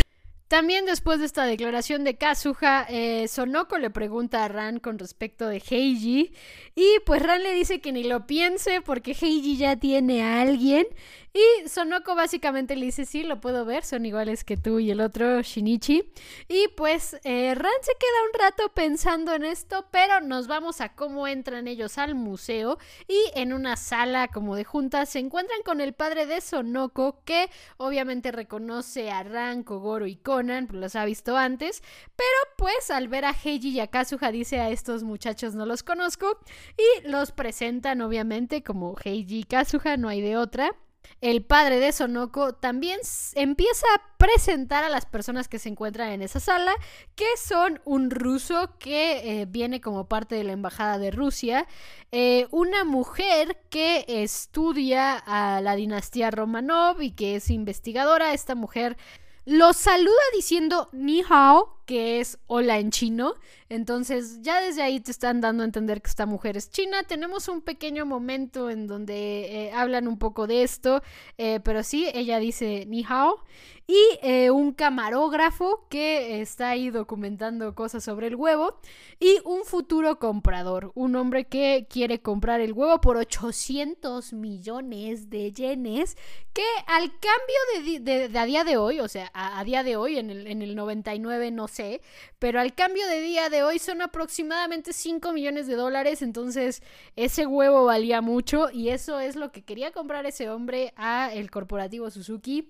También 0.50 0.84
después 0.84 1.20
de 1.20 1.26
esta 1.26 1.44
declaración 1.44 2.02
de 2.02 2.16
Kazuha, 2.16 2.84
eh, 2.88 3.28
Sonoko 3.28 3.78
le 3.78 3.88
pregunta 3.88 4.44
a 4.44 4.48
Ran 4.48 4.80
con 4.80 4.98
respecto 4.98 5.46
de 5.46 5.62
Heiji 5.70 6.32
y 6.74 6.98
pues 7.06 7.22
Ran 7.22 7.44
le 7.44 7.52
dice 7.52 7.80
que 7.80 7.92
ni 7.92 8.02
lo 8.02 8.26
piense 8.26 8.80
porque 8.80 9.12
Heiji 9.12 9.56
ya 9.56 9.76
tiene 9.76 10.24
a 10.24 10.40
alguien 10.40 10.88
y 11.32 11.68
Sonoko 11.68 12.16
básicamente 12.16 12.74
le 12.74 12.86
dice, 12.86 13.06
sí, 13.06 13.22
lo 13.22 13.40
puedo 13.40 13.64
ver, 13.64 13.84
son 13.84 14.04
iguales 14.04 14.42
que 14.42 14.56
tú 14.56 14.80
y 14.80 14.90
el 14.90 15.00
otro 15.00 15.40
Shinichi. 15.42 16.12
Y 16.48 16.68
pues 16.76 17.16
eh, 17.22 17.54
Ran 17.54 17.72
se 17.82 17.92
queda 17.92 18.24
un 18.32 18.40
rato 18.40 18.74
pensando 18.74 19.34
en 19.34 19.44
esto, 19.44 19.86
pero 19.92 20.20
nos 20.20 20.48
vamos 20.48 20.80
a 20.80 20.94
cómo 20.94 21.28
entran 21.28 21.68
ellos 21.68 21.98
al 21.98 22.16
museo 22.16 22.78
y 23.06 23.18
en 23.34 23.52
una 23.52 23.76
sala 23.76 24.28
como 24.28 24.56
de 24.56 24.64
juntas 24.64 25.10
se 25.10 25.20
encuentran 25.20 25.62
con 25.62 25.80
el 25.80 25.92
padre 25.92 26.26
de 26.26 26.40
Sonoko 26.40 27.22
que 27.24 27.48
obviamente 27.76 28.32
reconoce 28.32 29.10
a 29.10 29.22
Ran, 29.22 29.62
Kogoro 29.62 30.06
y 30.06 30.16
Conan, 30.16 30.66
pues 30.66 30.80
los 30.80 30.96
ha 30.96 31.04
visto 31.04 31.36
antes, 31.36 31.82
pero 32.16 32.28
pues 32.56 32.90
al 32.90 33.06
ver 33.06 33.24
a 33.24 33.34
Heiji 33.34 33.70
y 33.70 33.80
a 33.80 33.86
Kazuha 33.86 34.32
dice 34.32 34.58
a 34.58 34.70
estos 34.70 35.04
muchachos 35.04 35.54
no 35.54 35.64
los 35.64 35.84
conozco 35.84 36.38
y 36.76 37.08
los 37.08 37.30
presentan 37.30 38.00
obviamente 38.00 38.64
como 38.64 38.96
Heiji 39.02 39.40
y 39.40 39.44
Kazuha, 39.44 39.96
no 39.96 40.08
hay 40.08 40.20
de 40.20 40.36
otra 40.36 40.74
el 41.20 41.44
padre 41.44 41.80
de 41.80 41.92
Sonoko 41.92 42.54
también 42.54 42.98
empieza 43.34 43.86
a 43.94 44.16
presentar 44.16 44.84
a 44.84 44.88
las 44.88 45.04
personas 45.04 45.48
que 45.48 45.58
se 45.58 45.68
encuentran 45.68 46.12
en 46.12 46.22
esa 46.22 46.40
sala, 46.40 46.72
que 47.14 47.26
son 47.36 47.80
un 47.84 48.10
ruso 48.10 48.78
que 48.78 49.40
eh, 49.40 49.46
viene 49.46 49.80
como 49.80 50.08
parte 50.08 50.34
de 50.34 50.44
la 50.44 50.52
embajada 50.52 50.98
de 50.98 51.10
Rusia, 51.10 51.66
eh, 52.10 52.46
una 52.50 52.84
mujer 52.84 53.58
que 53.68 54.04
estudia 54.08 55.16
a 55.16 55.60
la 55.60 55.76
dinastía 55.76 56.30
Romanov 56.30 57.02
y 57.02 57.10
que 57.12 57.36
es 57.36 57.50
investigadora. 57.50 58.32
Esta 58.32 58.54
mujer 58.54 58.96
los 59.44 59.76
saluda 59.76 60.22
diciendo 60.34 60.88
ni 60.92 61.22
hao, 61.28 61.82
que 61.84 62.20
es 62.20 62.38
hola 62.46 62.78
en 62.78 62.90
chino. 62.90 63.34
Entonces 63.70 64.42
ya 64.42 64.60
desde 64.60 64.82
ahí 64.82 64.98
te 64.98 65.12
están 65.12 65.40
dando 65.40 65.62
a 65.62 65.66
entender 65.66 66.02
que 66.02 66.10
esta 66.10 66.26
mujer 66.26 66.56
es 66.56 66.70
china. 66.70 67.04
Tenemos 67.04 67.48
un 67.48 67.62
pequeño 67.62 68.04
momento 68.04 68.68
en 68.68 68.88
donde 68.88 69.68
eh, 69.68 69.72
hablan 69.72 70.08
un 70.08 70.18
poco 70.18 70.48
de 70.48 70.64
esto, 70.64 71.02
eh, 71.38 71.60
pero 71.62 71.84
sí, 71.84 72.10
ella 72.12 72.40
dice 72.40 72.84
ni 72.88 73.04
hao 73.08 73.44
y 73.90 74.18
eh, 74.22 74.52
un 74.52 74.72
camarógrafo 74.72 75.88
que 75.88 76.40
está 76.40 76.70
ahí 76.70 76.90
documentando 76.90 77.74
cosas 77.74 78.04
sobre 78.04 78.28
el 78.28 78.36
huevo 78.36 78.78
y 79.18 79.38
un 79.44 79.64
futuro 79.64 80.20
comprador, 80.20 80.92
un 80.94 81.16
hombre 81.16 81.46
que 81.46 81.88
quiere 81.90 82.22
comprar 82.22 82.60
el 82.60 82.72
huevo 82.72 83.00
por 83.00 83.16
800 83.16 84.32
millones 84.32 85.28
de 85.28 85.50
yenes 85.50 86.16
que 86.52 86.62
al 86.86 87.10
cambio 87.18 88.00
de, 88.00 88.38
a 88.38 88.44
día 88.44 88.62
de 88.62 88.76
hoy, 88.76 89.00
o 89.00 89.08
sea, 89.08 89.28
a, 89.34 89.64
día 89.64 89.82
de 89.82 89.96
hoy, 89.96 90.18
en 90.18 90.30
el, 90.30 90.46
en 90.46 90.62
el 90.62 90.76
99 90.76 91.50
no 91.50 91.66
sé, 91.66 92.00
pero 92.38 92.60
al 92.60 92.74
cambio 92.74 93.06
de 93.08 93.20
día 93.20 93.48
de 93.48 93.59
hoy 93.62 93.78
son 93.78 94.02
aproximadamente 94.02 94.92
5 94.92 95.32
millones 95.32 95.66
de 95.66 95.74
dólares, 95.74 96.22
entonces 96.22 96.82
ese 97.16 97.46
huevo 97.46 97.84
valía 97.84 98.20
mucho 98.20 98.70
y 98.72 98.88
eso 98.88 99.20
es 99.20 99.36
lo 99.36 99.52
que 99.52 99.62
quería 99.62 99.92
comprar 99.92 100.26
ese 100.26 100.50
hombre 100.50 100.92
a 100.96 101.32
el 101.32 101.50
corporativo 101.50 102.10
Suzuki 102.10 102.68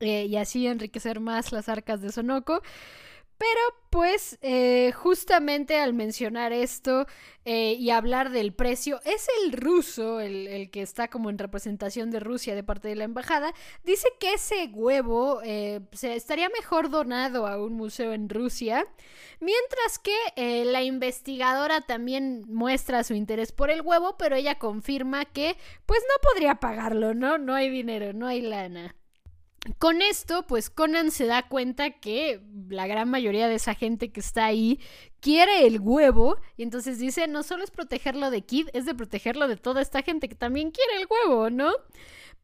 eh, 0.00 0.26
y 0.26 0.36
así 0.36 0.66
enriquecer 0.66 1.20
más 1.20 1.52
las 1.52 1.68
arcas 1.68 2.00
de 2.00 2.10
Sonoko. 2.10 2.62
Pero 3.38 3.60
pues 3.90 4.38
eh, 4.42 4.92
justamente 4.92 5.78
al 5.78 5.92
mencionar 5.92 6.52
esto 6.52 7.06
eh, 7.44 7.74
y 7.74 7.90
hablar 7.90 8.30
del 8.30 8.52
precio, 8.52 9.00
es 9.04 9.26
el 9.42 9.52
ruso, 9.52 10.20
el, 10.20 10.70
que 10.70 10.82
está 10.82 11.08
como 11.08 11.30
en 11.30 11.38
representación 11.38 12.10
de 12.10 12.20
Rusia 12.20 12.54
de 12.54 12.64
parte 12.64 12.88
de 12.88 12.96
la 12.96 13.04
embajada, 13.04 13.52
dice 13.84 14.08
que 14.18 14.34
ese 14.34 14.70
huevo 14.72 15.40
se 15.42 16.14
estaría 16.14 16.48
mejor 16.48 16.90
donado 16.90 17.46
a 17.46 17.62
un 17.62 17.74
museo 17.74 18.12
en 18.12 18.28
Rusia, 18.28 18.86
mientras 19.40 19.98
que 19.98 20.64
la 20.64 20.82
investigadora 20.82 21.80
también 21.80 22.44
muestra 22.48 23.04
su 23.04 23.14
interés 23.14 23.52
por 23.52 23.70
el 23.70 23.82
huevo, 23.82 24.16
pero 24.16 24.36
ella 24.36 24.58
confirma 24.58 25.24
que 25.24 25.56
pues 25.86 26.00
no 26.00 26.30
podría 26.30 26.56
pagarlo, 26.56 27.14
¿no? 27.14 27.38
No 27.38 27.54
hay 27.54 27.70
dinero, 27.70 28.12
no 28.12 28.26
hay 28.26 28.40
lana. 28.42 28.94
Con 29.78 30.02
esto, 30.02 30.46
pues 30.46 30.68
Conan 30.68 31.10
se 31.10 31.24
da 31.26 31.48
cuenta 31.48 31.90
que 31.90 32.42
la 32.68 32.86
gran 32.86 33.08
mayoría 33.08 33.48
de 33.48 33.54
esa 33.54 33.74
gente 33.74 34.12
que 34.12 34.20
está 34.20 34.44
ahí 34.44 34.78
quiere 35.20 35.66
el 35.66 35.80
huevo 35.80 36.36
y 36.56 36.62
entonces 36.62 36.98
dice, 36.98 37.26
no 37.28 37.42
solo 37.42 37.64
es 37.64 37.70
protegerlo 37.70 38.30
de 38.30 38.42
Kid, 38.42 38.68
es 38.74 38.84
de 38.84 38.94
protegerlo 38.94 39.48
de 39.48 39.56
toda 39.56 39.80
esta 39.80 40.02
gente 40.02 40.28
que 40.28 40.34
también 40.34 40.70
quiere 40.70 41.00
el 41.00 41.06
huevo, 41.08 41.48
¿no? 41.48 41.72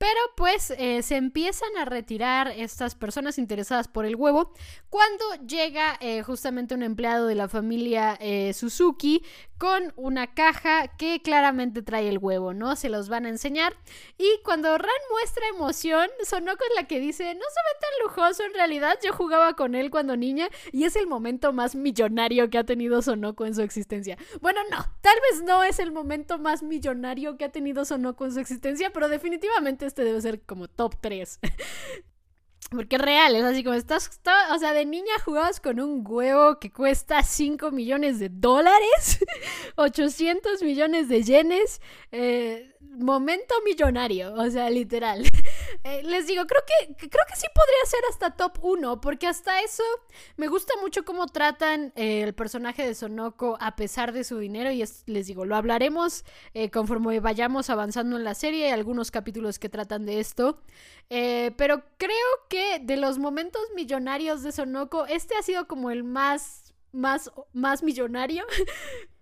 Pero 0.00 0.18
pues 0.34 0.70
eh, 0.78 1.02
se 1.02 1.16
empiezan 1.16 1.76
a 1.76 1.84
retirar 1.84 2.48
estas 2.56 2.94
personas 2.94 3.36
interesadas 3.36 3.86
por 3.86 4.06
el 4.06 4.16
huevo 4.16 4.54
cuando 4.88 5.24
llega 5.46 5.98
eh, 6.00 6.22
justamente 6.22 6.74
un 6.74 6.82
empleado 6.82 7.26
de 7.26 7.34
la 7.34 7.48
familia 7.48 8.16
eh, 8.18 8.54
Suzuki 8.54 9.22
con 9.58 9.92
una 9.96 10.32
caja 10.32 10.88
que 10.96 11.20
claramente 11.20 11.82
trae 11.82 12.08
el 12.08 12.16
huevo, 12.16 12.54
¿no? 12.54 12.76
Se 12.76 12.88
los 12.88 13.10
van 13.10 13.26
a 13.26 13.28
enseñar. 13.28 13.76
Y 14.16 14.40
cuando 14.42 14.78
Ran 14.78 14.88
muestra 15.10 15.46
emoción, 15.48 16.08
Sonoko 16.24 16.64
es 16.70 16.76
la 16.76 16.88
que 16.88 16.98
dice, 16.98 17.34
no 17.34 17.40
se 17.42 17.60
ve 17.60 17.78
tan 17.78 17.90
lujoso 18.06 18.42
en 18.42 18.54
realidad, 18.54 18.98
yo 19.04 19.12
jugaba 19.12 19.54
con 19.56 19.74
él 19.74 19.90
cuando 19.90 20.16
niña 20.16 20.48
y 20.72 20.84
es 20.84 20.96
el 20.96 21.06
momento 21.06 21.52
más 21.52 21.74
millonario 21.74 22.48
que 22.48 22.56
ha 22.56 22.64
tenido 22.64 23.02
Sonoko 23.02 23.44
en 23.44 23.54
su 23.54 23.60
existencia. 23.60 24.16
Bueno, 24.40 24.60
no, 24.70 24.78
tal 25.02 25.18
vez 25.30 25.42
no 25.42 25.62
es 25.62 25.78
el 25.78 25.92
momento 25.92 26.38
más 26.38 26.62
millonario 26.62 27.36
que 27.36 27.44
ha 27.44 27.52
tenido 27.52 27.84
Sonoko 27.84 28.24
en 28.24 28.32
su 28.32 28.40
existencia, 28.40 28.94
pero 28.94 29.10
definitivamente 29.10 29.84
este 29.90 30.04
debe 30.04 30.20
ser 30.20 30.40
como 30.42 30.68
top 30.68 30.94
3. 31.00 31.40
Porque 32.70 32.96
es 32.96 33.02
real, 33.02 33.34
es 33.34 33.42
así 33.42 33.64
como 33.64 33.74
estás, 33.74 34.20
o 34.54 34.58
sea, 34.58 34.72
de 34.72 34.86
niña 34.86 35.12
jugabas 35.24 35.58
con 35.58 35.80
un 35.80 36.04
huevo 36.06 36.60
que 36.60 36.70
cuesta 36.70 37.20
5 37.24 37.72
millones 37.72 38.20
de 38.20 38.28
dólares, 38.28 39.18
800 39.76 40.62
millones 40.62 41.08
de 41.08 41.22
yenes, 41.24 41.80
eh, 42.12 42.72
momento 42.80 43.54
millonario, 43.64 44.34
o 44.34 44.50
sea, 44.50 44.70
literal. 44.70 45.24
Eh, 45.84 46.02
les 46.02 46.26
digo, 46.26 46.44
creo 46.46 46.60
que, 46.66 46.94
creo 47.08 47.24
que 47.26 47.36
sí 47.36 47.46
podría 47.54 47.86
ser 47.86 48.00
hasta 48.10 48.36
top 48.36 48.58
1, 48.60 49.00
porque 49.00 49.26
hasta 49.26 49.62
eso 49.62 49.84
me 50.36 50.46
gusta 50.48 50.74
mucho 50.82 51.06
cómo 51.06 51.26
tratan 51.26 51.92
eh, 51.96 52.22
el 52.22 52.34
personaje 52.34 52.84
de 52.84 52.94
Sonoko 52.94 53.56
a 53.60 53.76
pesar 53.76 54.12
de 54.12 54.24
su 54.24 54.38
dinero, 54.38 54.70
y 54.72 54.84
les 55.06 55.26
digo, 55.26 55.46
lo 55.46 55.56
hablaremos 55.56 56.24
conforme 56.70 57.20
vayamos 57.20 57.70
avanzando 57.70 58.18
en 58.18 58.24
la 58.24 58.34
serie, 58.34 58.72
algunos 58.72 59.10
capítulos 59.10 59.58
que 59.58 59.70
tratan 59.70 60.04
de 60.04 60.20
esto, 60.20 60.60
pero 61.08 61.82
creo 61.96 62.28
que 62.50 62.80
de 62.80 62.98
los 62.98 63.16
momentos 63.18 63.62
millonarios 63.74 64.42
de 64.42 64.52
Sonoko, 64.52 65.06
este 65.06 65.34
ha 65.36 65.42
sido 65.42 65.66
como 65.66 65.90
el 65.90 66.04
más, 66.04 66.74
más, 66.92 67.30
más 67.54 67.82
millonario. 67.82 68.44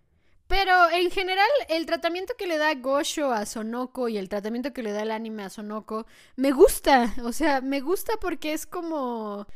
Pero 0.48 0.90
en 0.90 1.10
general, 1.10 1.46
el 1.68 1.84
tratamiento 1.84 2.34
que 2.38 2.46
le 2.46 2.56
da 2.56 2.74
Gosho 2.74 3.32
a 3.32 3.44
Sonoko 3.44 4.08
y 4.08 4.16
el 4.16 4.30
tratamiento 4.30 4.72
que 4.72 4.82
le 4.82 4.92
da 4.92 5.02
el 5.02 5.10
anime 5.10 5.44
a 5.44 5.50
Sonoko 5.50 6.06
me 6.36 6.52
gusta. 6.52 7.14
O 7.22 7.32
sea, 7.32 7.60
me 7.60 7.80
gusta 7.80 8.14
porque 8.20 8.54
es 8.54 8.66
como. 8.66 9.46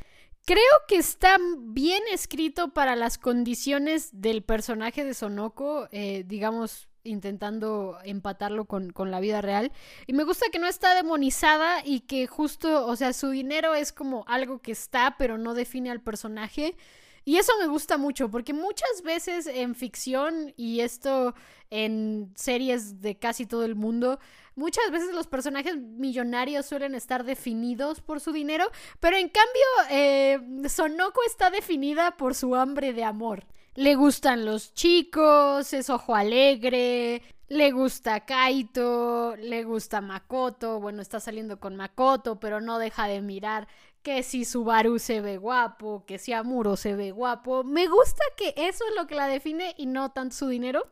Creo 0.44 0.72
que 0.88 0.96
está 0.96 1.38
bien 1.59 2.02
escrito 2.12 2.74
para 2.74 2.96
las 2.96 3.16
condiciones 3.16 4.11
del 4.12 4.42
personaje 4.42 5.05
de 5.05 5.14
Sonoko, 5.14 5.88
eh, 5.92 6.24
digamos, 6.26 6.88
intentando 7.05 7.98
empatarlo 8.05 8.66
con, 8.66 8.90
con, 8.90 9.11
la 9.11 9.20
vida 9.20 9.40
real. 9.40 9.72
Y 10.07 10.12
me 10.12 10.24
gusta 10.24 10.46
que 10.52 10.59
no 10.59 10.66
está 10.66 10.94
demonizada 10.94 11.83
y 11.85 12.00
que 12.00 12.26
justo, 12.26 12.87
o 12.87 12.96
sea, 12.96 13.12
su 13.12 13.31
dinero 13.31 13.74
es 13.74 13.92
como 13.92 14.24
algo 14.26 14.61
que 14.61 14.72
está, 14.72 15.14
pero 15.16 15.38
no 15.38 15.55
define 15.55 15.90
al 15.90 16.00
personaje. 16.00 16.76
Y 17.24 17.37
eso 17.37 17.52
me 17.61 17.66
gusta 17.66 17.98
mucho, 17.98 18.30
porque 18.30 18.52
muchas 18.52 19.02
veces 19.04 19.46
en 19.46 19.74
ficción 19.74 20.52
y 20.56 20.80
esto 20.80 21.35
en 21.70 22.32
series 22.35 23.00
de 23.00 23.16
casi 23.16 23.46
todo 23.46 23.64
el 23.64 23.74
mundo, 23.74 24.18
muchas 24.56 24.90
veces 24.90 25.14
los 25.14 25.26
personajes 25.26 25.76
millonarios 25.76 26.66
suelen 26.66 26.94
estar 26.94 27.24
definidos 27.24 28.00
por 28.00 28.20
su 28.20 28.32
dinero, 28.32 28.70
pero 29.00 29.16
en 29.16 29.28
cambio 29.28 29.62
eh, 29.90 30.68
Sonoko 30.68 31.20
está 31.26 31.50
definida 31.50 32.16
por 32.16 32.35
su 32.35 32.54
hambre 32.54 32.92
de 32.92 33.04
amor. 33.04 33.46
Le 33.74 33.94
gustan 33.94 34.44
los 34.44 34.74
chicos, 34.74 35.72
es 35.72 35.88
ojo 35.88 36.14
alegre, 36.14 37.22
le 37.48 37.70
gusta 37.70 38.24
Kaito, 38.24 39.37
le 39.37 39.64
gusta 39.64 40.00
Makoto, 40.00 40.80
bueno, 40.80 41.00
está 41.00 41.20
saliendo 41.20 41.58
con 41.58 41.76
Makoto, 41.76 42.40
pero 42.40 42.61
no 42.61 42.78
deja 42.78 43.06
de 43.06 43.22
mirar 43.22 43.68
que 44.02 44.22
si 44.22 44.44
Subaru 44.44 44.98
se 44.98 45.20
ve 45.20 45.38
guapo, 45.38 46.04
que 46.06 46.18
si 46.18 46.32
Amuro 46.32 46.76
se 46.76 46.94
ve 46.94 47.12
guapo. 47.12 47.64
Me 47.64 47.86
gusta 47.86 48.22
que 48.36 48.54
eso 48.56 48.84
es 48.88 48.94
lo 48.96 49.06
que 49.06 49.14
la 49.14 49.28
define 49.28 49.74
y 49.76 49.86
no 49.86 50.10
tanto 50.10 50.36
su 50.36 50.48
dinero. 50.48 50.88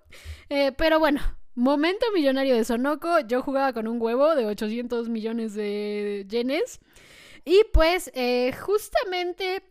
Eh, 0.48 0.72
pero 0.72 0.98
bueno, 0.98 1.20
momento 1.54 2.06
millonario 2.14 2.54
de 2.54 2.64
Sonoko. 2.64 3.20
Yo 3.20 3.42
jugaba 3.42 3.72
con 3.72 3.88
un 3.88 4.00
huevo 4.00 4.34
de 4.34 4.46
800 4.46 5.08
millones 5.08 5.54
de 5.54 6.26
yenes. 6.28 6.80
Y 7.44 7.62
pues 7.72 8.10
eh, 8.14 8.52
justamente 8.60 9.62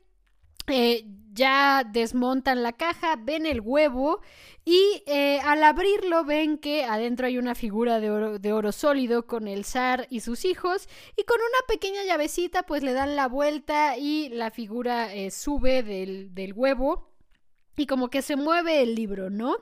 eh, 0.69 1.05
ya 1.33 1.83
desmontan 1.89 2.63
la 2.63 2.73
caja, 2.73 3.15
ven 3.15 3.45
el 3.45 3.61
huevo 3.61 4.19
y 4.65 5.03
eh, 5.05 5.39
al 5.43 5.63
abrirlo 5.63 6.25
ven 6.25 6.57
que 6.57 6.83
adentro 6.83 7.27
hay 7.27 7.37
una 7.37 7.55
figura 7.55 7.99
de 7.99 8.11
oro, 8.11 8.39
de 8.39 8.51
oro, 8.51 8.71
sólido 8.71 9.25
con 9.25 9.47
el 9.47 9.63
zar 9.63 10.07
y 10.09 10.19
sus 10.19 10.43
hijos 10.43 10.89
y 11.15 11.23
con 11.23 11.37
una 11.37 11.67
pequeña 11.67 12.03
llavecita 12.03 12.63
pues 12.63 12.83
le 12.83 12.93
dan 12.93 13.15
la 13.15 13.27
vuelta 13.27 13.97
y 13.97 14.29
la 14.29 14.51
figura 14.51 15.13
eh, 15.13 15.31
sube 15.31 15.81
del, 15.81 16.33
del, 16.35 16.53
huevo 16.53 17.09
y 17.77 17.85
como 17.85 18.09
que 18.09 18.21
se 18.21 18.35
mueve 18.35 18.81
el 18.81 18.95
libro, 18.95 19.29
¿no? 19.29 19.55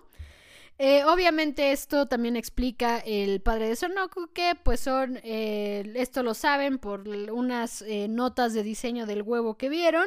obviamente 1.07 1.71
esto 1.71 2.07
también 2.07 2.35
explica 2.35 2.99
el 2.99 3.41
padre 3.41 3.69
de 3.69 3.75
Sonoko 3.75 4.31
que 4.31 4.53
pues 4.61 4.79
son, 4.79 5.19
esto 5.23 6.21
lo 6.21 6.35
saben 6.35 6.77
por 6.77 7.07
unas 7.07 7.83
notas 8.09 8.53
de 8.53 8.61
diseño 8.61 9.07
del 9.07 9.23
huevo 9.23 9.57
que 9.57 9.69
vieron. 9.69 10.05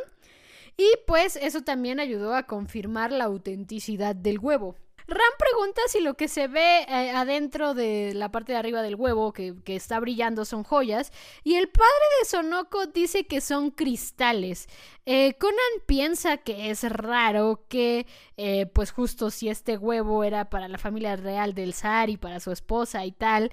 Y 0.80 0.94
pues 1.06 1.36
eso 1.36 1.60
también 1.60 2.00
ayudó 2.00 2.34
a 2.34 2.44
confirmar 2.44 3.12
la 3.12 3.24
autenticidad 3.24 4.16
del 4.16 4.38
huevo. 4.38 4.76
Ram 5.06 5.32
pregunta 5.38 5.82
si 5.88 6.00
lo 6.00 6.14
que 6.14 6.26
se 6.26 6.48
ve 6.48 6.86
eh, 6.88 7.10
adentro 7.10 7.74
de 7.74 8.14
la 8.14 8.30
parte 8.30 8.52
de 8.52 8.58
arriba 8.58 8.80
del 8.80 8.94
huevo 8.94 9.34
que, 9.34 9.54
está 9.66 10.00
brillando 10.00 10.46
son 10.46 10.64
joyas. 10.64 11.12
Y 11.44 11.56
el 11.56 11.68
padre 11.68 11.84
de 12.20 12.28
Sonoko 12.28 12.86
dice 12.86 13.26
que 13.26 13.42
son 13.42 13.72
cristales. 13.72 14.68
Eh, 15.04 15.34
Conan 15.38 15.84
piensa 15.84 16.38
que 16.38 16.70
es 16.70 16.82
raro 16.90 17.66
que, 17.68 18.06
eh, 18.38 18.64
pues 18.64 18.90
justo 18.90 19.30
si 19.30 19.50
este 19.50 19.76
huevo 19.76 20.24
era 20.24 20.48
para 20.48 20.66
la 20.66 20.78
familia 20.78 21.14
real 21.16 21.52
del 21.52 21.74
zar 21.74 22.08
y 22.08 22.16
para 22.16 22.40
su 22.40 22.52
esposa 22.52 23.04
y 23.04 23.12
tal, 23.12 23.52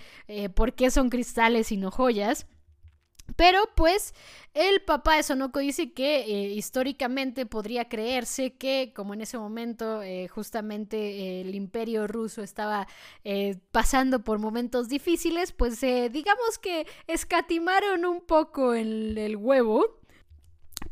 ¿por 0.55 0.75
qué 0.75 0.91
son 0.91 1.09
cristales 1.09 1.73
y 1.73 1.77
no 1.77 1.91
joyas? 1.91 2.47
Pero 3.35 3.59
pues 3.75 4.13
el 4.53 4.81
papá 4.81 5.17
de 5.17 5.23
Sonoko 5.23 5.59
dice 5.59 5.91
que 5.91 6.21
eh, 6.21 6.53
históricamente 6.53 7.45
podría 7.45 7.89
creerse 7.89 8.53
que 8.55 8.93
como 8.95 9.13
en 9.13 9.21
ese 9.21 9.37
momento 9.37 10.01
eh, 10.01 10.27
justamente 10.27 10.97
eh, 10.97 11.41
el 11.41 11.53
imperio 11.53 12.07
ruso 12.07 12.41
estaba 12.41 12.87
pasando 13.71 14.23
por 14.23 14.39
momentos 14.39 14.87
difíciles, 14.87 15.51
pues 15.51 15.81
digamos 15.81 16.57
que 16.61 16.87
escatimaron 17.07 18.05
un 18.05 18.21
poco 18.21 18.73
el 18.73 19.35
huevo 19.37 19.97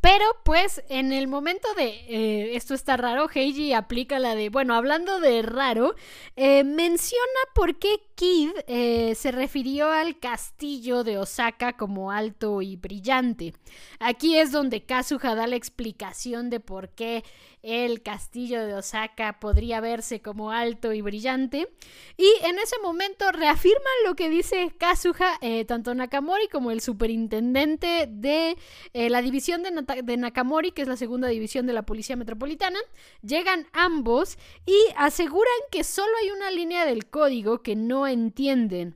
Pero 0.02 0.26
pues 0.44 0.84
en 0.90 1.12
el 1.14 1.28
momento 1.28 1.68
de 1.76 1.88
eh, 1.88 2.56
esto 2.56 2.74
está 2.74 2.96
raro, 2.96 3.28
Heiji 3.34 3.74
aplica 3.74 4.20
la 4.20 4.36
de, 4.36 4.50
bueno, 4.50 4.76
hablando 4.76 5.20
de 5.20 5.42
raro, 5.42 5.96
eh, 6.36 6.64
menciona 6.64 7.24
por 7.56 7.80
qué 7.80 8.02
Kid 8.14 8.52
eh, 8.68 9.16
se 9.16 9.32
refirió 9.32 9.92
al 9.92 10.20
castillo 10.20 11.04
de 11.04 11.18
Osaka 11.18 11.74
como 11.74 12.12
alto 12.12 12.62
y 12.62 12.76
brillante. 12.76 13.54
Aquí 14.00 14.38
es 14.38 14.52
donde 14.52 14.86
Kazuha 14.86 15.34
da 15.34 15.48
la 15.48 15.56
explicación 15.56 16.50
de 16.50 16.60
por 16.60 16.90
qué 16.90 17.24
el 17.66 18.04
castillo 18.04 18.64
de 18.66 18.76
Osaka 18.76 19.40
podría 19.40 19.82
verse 19.82 20.22
como 20.22 20.52
alto 20.52 20.94
y 20.94 21.02
brillante. 21.02 21.68
Y 22.16 22.28
en 22.44 22.60
ese 22.60 22.76
momento 22.82 23.32
reafirman 23.32 23.94
lo 24.06 24.16
que 24.16 24.30
dice 24.30 24.72
Kazuha, 24.78 25.38
eh, 25.42 25.66
tanto 25.66 25.96
Nakamori 25.96 26.48
como 26.48 26.70
el 26.70 26.82
superintendente 26.82 28.08
de 28.10 28.56
eh, 28.94 29.10
la 29.10 29.22
división 29.22 29.64
de, 29.64 29.72
de 30.04 30.18
Nakamori, 30.18 30.72
que 30.72 30.84
es 30.84 30.88
la 30.88 30.98
segunda 30.98 31.28
división 31.28 31.66
de 31.66 31.74
la 31.74 31.84
Policía 31.84 32.16
Metropolitana. 32.16 32.80
Llegan 33.24 33.68
ambos 33.74 34.38
y 34.66 34.78
aseguran 34.96 35.46
que 35.72 35.84
solo 35.84 36.12
hay 36.22 36.30
una 36.30 36.52
línea 36.52 36.86
del 36.86 37.08
código 37.08 37.64
que 37.64 37.76
no 37.76 38.08
entienden. 38.08 38.96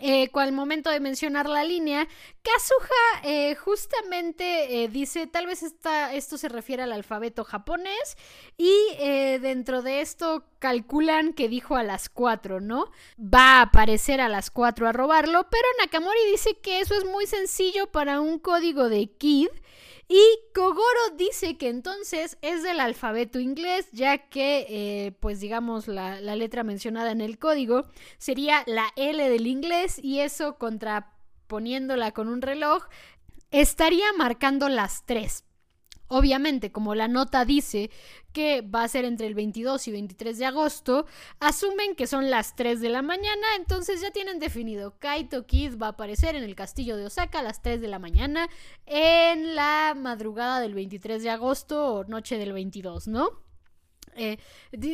Eh, 0.00 0.28
al 0.34 0.52
momento 0.52 0.90
de 0.90 0.98
mencionar 0.98 1.48
la 1.48 1.62
línea, 1.62 2.08
Kazuha 2.42 3.22
eh, 3.22 3.54
justamente 3.54 4.82
eh, 4.82 4.88
dice, 4.88 5.26
tal 5.26 5.46
vez 5.46 5.62
esto 5.62 6.36
se 6.36 6.48
refiere 6.48 6.82
al 6.82 6.92
alfabeto 6.92 7.44
japonés 7.44 8.16
y 8.56 8.72
eh, 8.98 9.38
dentro 9.40 9.82
de 9.82 10.00
esto 10.00 10.44
calculan 10.58 11.32
que 11.32 11.48
dijo 11.48 11.76
a 11.76 11.82
las 11.82 12.08
4, 12.08 12.60
¿no? 12.60 12.90
Va 13.18 13.58
a 13.58 13.62
aparecer 13.62 14.20
a 14.20 14.28
las 14.28 14.50
4 14.50 14.88
a 14.88 14.92
robarlo, 14.92 15.46
pero 15.48 15.64
Nakamori 15.80 16.30
dice 16.30 16.58
que 16.58 16.80
eso 16.80 16.94
es 16.96 17.04
muy 17.04 17.26
sencillo 17.26 17.86
para 17.92 18.20
un 18.20 18.38
código 18.38 18.88
de 18.88 19.10
KID 19.10 19.48
y 20.08 20.22
Kogoro 20.54 21.16
dice 21.16 21.56
que 21.56 21.68
entonces 21.68 22.36
es 22.42 22.62
del 22.62 22.80
alfabeto 22.80 23.38
inglés, 23.40 23.88
ya 23.92 24.18
que, 24.18 24.66
eh, 24.68 25.12
pues 25.20 25.40
digamos, 25.40 25.88
la, 25.88 26.20
letra 26.20 26.62
mencionada 26.62 27.10
en 27.10 27.20
el 27.20 27.38
código 27.38 27.86
sería 28.18 28.64
la 28.66 28.86
L 28.96 29.28
del 29.28 29.46
inglés 29.46 29.98
y 30.02 30.20
eso 30.20 30.58
contraponiéndola 30.58 32.12
con 32.12 32.28
un 32.28 32.42
reloj 32.42 32.84
estaría 33.50 34.12
marcando 34.16 34.68
las 34.68 35.06
3. 35.06 35.44
Obviamente, 36.08 36.70
como 36.70 36.94
la 36.94 37.08
nota 37.08 37.44
dice 37.44 37.90
que 38.32 38.60
va 38.60 38.82
a 38.82 38.88
ser 38.88 39.04
entre 39.04 39.26
el 39.26 39.34
22 39.34 39.88
y 39.88 39.92
23 39.92 40.38
de 40.38 40.44
agosto, 40.44 41.06
asumen 41.40 41.94
que 41.94 42.06
son 42.06 42.30
las 42.30 42.56
3 42.56 42.80
de 42.80 42.90
la 42.90 43.02
mañana, 43.02 43.46
entonces 43.56 44.00
ya 44.00 44.10
tienen 44.10 44.38
definido, 44.38 44.98
Kaito 44.98 45.46
Kid 45.46 45.78
va 45.80 45.86
a 45.86 45.90
aparecer 45.90 46.36
en 46.36 46.44
el 46.44 46.54
castillo 46.54 46.96
de 46.96 47.06
Osaka 47.06 47.38
a 47.38 47.42
las 47.42 47.62
3 47.62 47.80
de 47.80 47.88
la 47.88 47.98
mañana 47.98 48.48
en 48.86 49.54
la 49.54 49.94
madrugada 49.96 50.60
del 50.60 50.74
23 50.74 51.22
de 51.22 51.30
agosto 51.30 51.94
o 51.94 52.04
noche 52.04 52.38
del 52.38 52.52
22, 52.52 53.08
¿no? 53.08 53.44
Eh, 54.16 54.38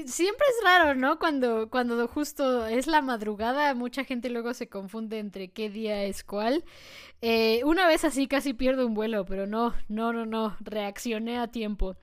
siempre 0.06 0.46
es 0.48 0.64
raro, 0.64 0.94
¿no? 0.94 1.18
Cuando, 1.18 1.68
cuando 1.70 2.06
justo 2.08 2.66
es 2.66 2.86
la 2.86 3.02
madrugada, 3.02 3.74
mucha 3.74 4.04
gente 4.04 4.30
luego 4.30 4.54
se 4.54 4.68
confunde 4.68 5.18
entre 5.18 5.48
qué 5.48 5.70
día 5.70 6.04
es 6.04 6.24
cuál. 6.24 6.64
Eh, 7.22 7.62
una 7.64 7.86
vez 7.86 8.04
así 8.04 8.26
casi 8.26 8.54
pierdo 8.54 8.86
un 8.86 8.94
vuelo, 8.94 9.24
pero 9.26 9.46
no, 9.46 9.74
no, 9.88 10.12
no, 10.12 10.24
no, 10.26 10.56
reaccioné 10.60 11.38
a 11.38 11.48
tiempo. 11.48 11.96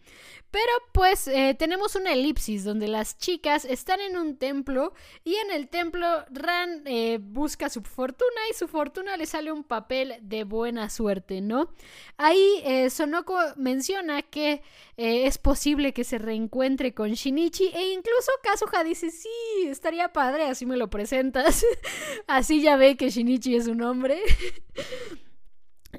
Pero 0.51 0.71
pues 0.93 1.27
eh, 1.27 1.55
tenemos 1.59 1.95
una 1.95 2.13
elipsis 2.13 2.63
donde 2.63 2.87
las 2.87 3.17
chicas 3.17 3.65
están 3.65 3.99
en 3.99 4.17
un 4.17 4.37
templo 4.37 4.93
y 5.23 5.35
en 5.35 5.51
el 5.51 5.67
templo 5.67 6.07
Ran 6.29 6.83
eh, 6.85 7.19
busca 7.21 7.69
su 7.69 7.81
fortuna 7.81 8.41
y 8.49 8.53
su 8.53 8.67
fortuna 8.67 9.17
le 9.17 9.25
sale 9.25 9.51
un 9.51 9.63
papel 9.63 10.15
de 10.21 10.45
buena 10.45 10.89
suerte, 10.89 11.41
¿no? 11.41 11.69
Ahí 12.15 12.61
eh, 12.63 12.89
Sonoko 12.89 13.37
menciona 13.57 14.21
que 14.21 14.61
es 14.95 15.37
posible 15.37 15.93
que 15.93 16.03
se 16.03 16.17
reencuentre 16.17 16.93
con 16.93 17.11
Shinichi 17.11 17.67
e 17.67 17.91
incluso 17.91 18.31
Kazuha 18.41 18.83
dice, 18.83 19.11
sí, 19.11 19.29
estaría 19.65 20.11
padre, 20.11 20.45
así 20.45 20.65
me 20.65 20.77
lo 20.77 20.89
presentas. 20.89 21.65
así 22.27 22.61
ya 22.61 22.77
ve 22.77 22.97
que 22.97 23.09
Shinichi 23.09 23.55
es 23.55 23.67
un 23.67 23.81
hombre. 23.83 24.21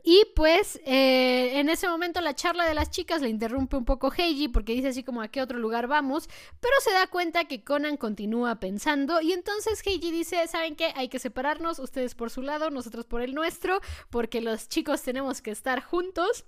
Y 0.05 0.23
pues 0.37 0.81
eh, 0.85 1.59
en 1.59 1.69
ese 1.69 1.89
momento 1.89 2.21
la 2.21 2.35
charla 2.35 2.67
de 2.67 2.75
las 2.75 2.91
chicas 2.91 3.23
le 3.23 3.29
interrumpe 3.29 3.77
un 3.77 3.85
poco 3.85 4.13
Heiji 4.13 4.49
porque 4.49 4.75
dice 4.75 4.89
así 4.89 5.03
como 5.03 5.23
a 5.23 5.29
qué 5.29 5.41
otro 5.41 5.59
lugar 5.59 5.87
vamos, 5.87 6.29
pero 6.61 6.75
se 6.81 6.93
da 6.93 7.07
cuenta 7.07 7.47
que 7.47 7.65
Conan 7.65 7.97
continúa 7.97 8.61
pensando 8.61 9.21
y 9.21 9.33
entonces 9.33 9.83
Heiji 9.85 10.11
dice, 10.11 10.47
¿saben 10.47 10.77
qué? 10.77 10.93
Hay 10.95 11.09
que 11.09 11.19
separarnos, 11.19 11.79
ustedes 11.79 12.15
por 12.15 12.31
su 12.31 12.43
lado, 12.43 12.71
nosotros 12.71 13.07
por 13.07 13.23
el 13.23 13.35
nuestro, 13.35 13.81
porque 14.11 14.41
los 14.41 14.69
chicos 14.69 15.03
tenemos 15.03 15.41
que 15.41 15.51
estar 15.51 15.83
juntos. 15.83 16.45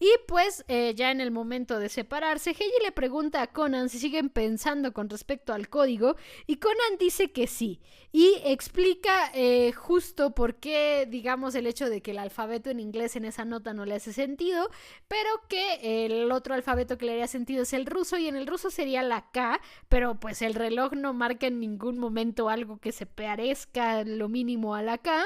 Y 0.00 0.10
pues 0.26 0.64
eh, 0.68 0.94
ya 0.96 1.10
en 1.10 1.20
el 1.20 1.30
momento 1.30 1.78
de 1.78 1.88
separarse, 1.88 2.50
Heiji 2.50 2.82
le 2.82 2.92
pregunta 2.92 3.42
a 3.42 3.46
Conan 3.46 3.88
si 3.88 3.98
siguen 3.98 4.28
pensando 4.28 4.92
con 4.92 5.08
respecto 5.08 5.52
al 5.52 5.68
código 5.68 6.16
y 6.46 6.56
Conan 6.56 6.98
dice 6.98 7.30
que 7.30 7.46
sí 7.46 7.80
y 8.12 8.36
explica 8.44 9.30
eh, 9.34 9.72
justo 9.72 10.34
por 10.34 10.56
qué 10.56 11.06
digamos 11.08 11.54
el 11.54 11.66
hecho 11.66 11.88
de 11.88 12.02
que 12.02 12.10
el 12.10 12.18
alfabeto 12.18 12.71
en 12.72 12.80
inglés 12.80 13.16
en 13.16 13.24
esa 13.24 13.44
nota 13.44 13.72
no 13.72 13.84
le 13.84 13.94
hace 13.94 14.12
sentido, 14.12 14.68
pero 15.08 15.30
que 15.48 16.06
el 16.06 16.32
otro 16.32 16.54
alfabeto 16.54 16.98
que 16.98 17.06
le 17.06 17.12
haría 17.12 17.26
sentido 17.28 17.62
es 17.62 17.72
el 17.72 17.86
ruso 17.86 18.18
y 18.18 18.28
en 18.28 18.36
el 18.36 18.46
ruso 18.46 18.70
sería 18.70 19.02
la 19.02 19.30
K, 19.30 19.60
pero 19.88 20.18
pues 20.18 20.42
el 20.42 20.54
reloj 20.54 20.92
no 20.94 21.12
marca 21.14 21.46
en 21.46 21.60
ningún 21.60 21.98
momento 21.98 22.48
algo 22.48 22.78
que 22.78 22.92
se 22.92 23.06
parezca 23.06 24.04
lo 24.04 24.28
mínimo 24.28 24.74
a 24.74 24.82
la 24.82 24.98
K. 24.98 25.24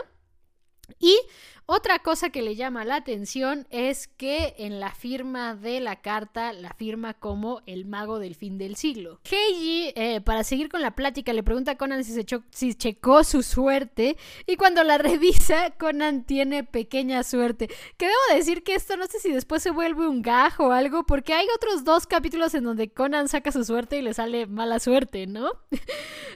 Y 1.00 1.18
otra 1.66 1.98
cosa 1.98 2.30
que 2.30 2.42
le 2.42 2.54
llama 2.54 2.84
la 2.84 2.94
atención 2.94 3.66
es 3.70 4.06
que 4.06 4.54
en 4.58 4.78
la 4.78 4.92
firma 4.92 5.56
de 5.56 5.80
la 5.80 5.96
carta 5.96 6.52
la 6.52 6.72
firma 6.74 7.14
como 7.14 7.60
el 7.66 7.84
mago 7.86 8.20
del 8.20 8.36
fin 8.36 8.56
del 8.56 8.76
siglo. 8.76 9.20
Heiji, 9.24 9.92
eh, 9.96 10.20
para 10.20 10.44
seguir 10.44 10.68
con 10.68 10.80
la 10.80 10.92
plática, 10.92 11.32
le 11.32 11.42
pregunta 11.42 11.72
a 11.72 11.76
Conan 11.76 12.04
si, 12.04 12.12
se 12.12 12.24
si 12.50 12.74
checó 12.74 13.24
su 13.24 13.42
suerte 13.42 14.16
y 14.46 14.56
cuando 14.56 14.84
la 14.84 14.96
revisa, 14.98 15.70
Conan 15.78 16.24
tiene 16.24 16.62
pequeña 16.62 17.24
suerte. 17.24 17.68
Que 17.96 18.06
debo 18.06 18.36
decir 18.36 18.62
que 18.62 18.76
esto 18.76 18.96
no 18.96 19.06
sé 19.08 19.18
si 19.18 19.32
después 19.32 19.62
se 19.62 19.70
vuelve 19.70 20.06
un 20.06 20.22
gajo 20.22 20.68
o 20.68 20.72
algo, 20.72 21.04
porque 21.04 21.34
hay 21.34 21.46
otros 21.56 21.82
dos 21.82 22.06
capítulos 22.06 22.54
en 22.54 22.62
donde 22.62 22.90
Conan 22.90 23.28
saca 23.28 23.50
su 23.50 23.64
suerte 23.64 23.98
y 23.98 24.02
le 24.02 24.14
sale 24.14 24.46
mala 24.46 24.78
suerte, 24.78 25.26
¿no? 25.26 25.50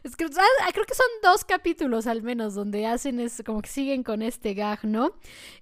ah, 0.04 0.68
creo 0.72 0.86
que 0.86 0.94
son 0.94 1.06
dos 1.22 1.44
capítulos 1.44 2.08
al 2.08 2.22
menos 2.22 2.54
donde 2.54 2.86
hacen 2.86 3.20
es 3.20 3.42
como 3.46 3.62
que 3.62 3.68
siguen 3.68 4.02
con 4.02 4.22
este 4.22 4.54
gag, 4.54 4.84
¿no? 4.84 5.12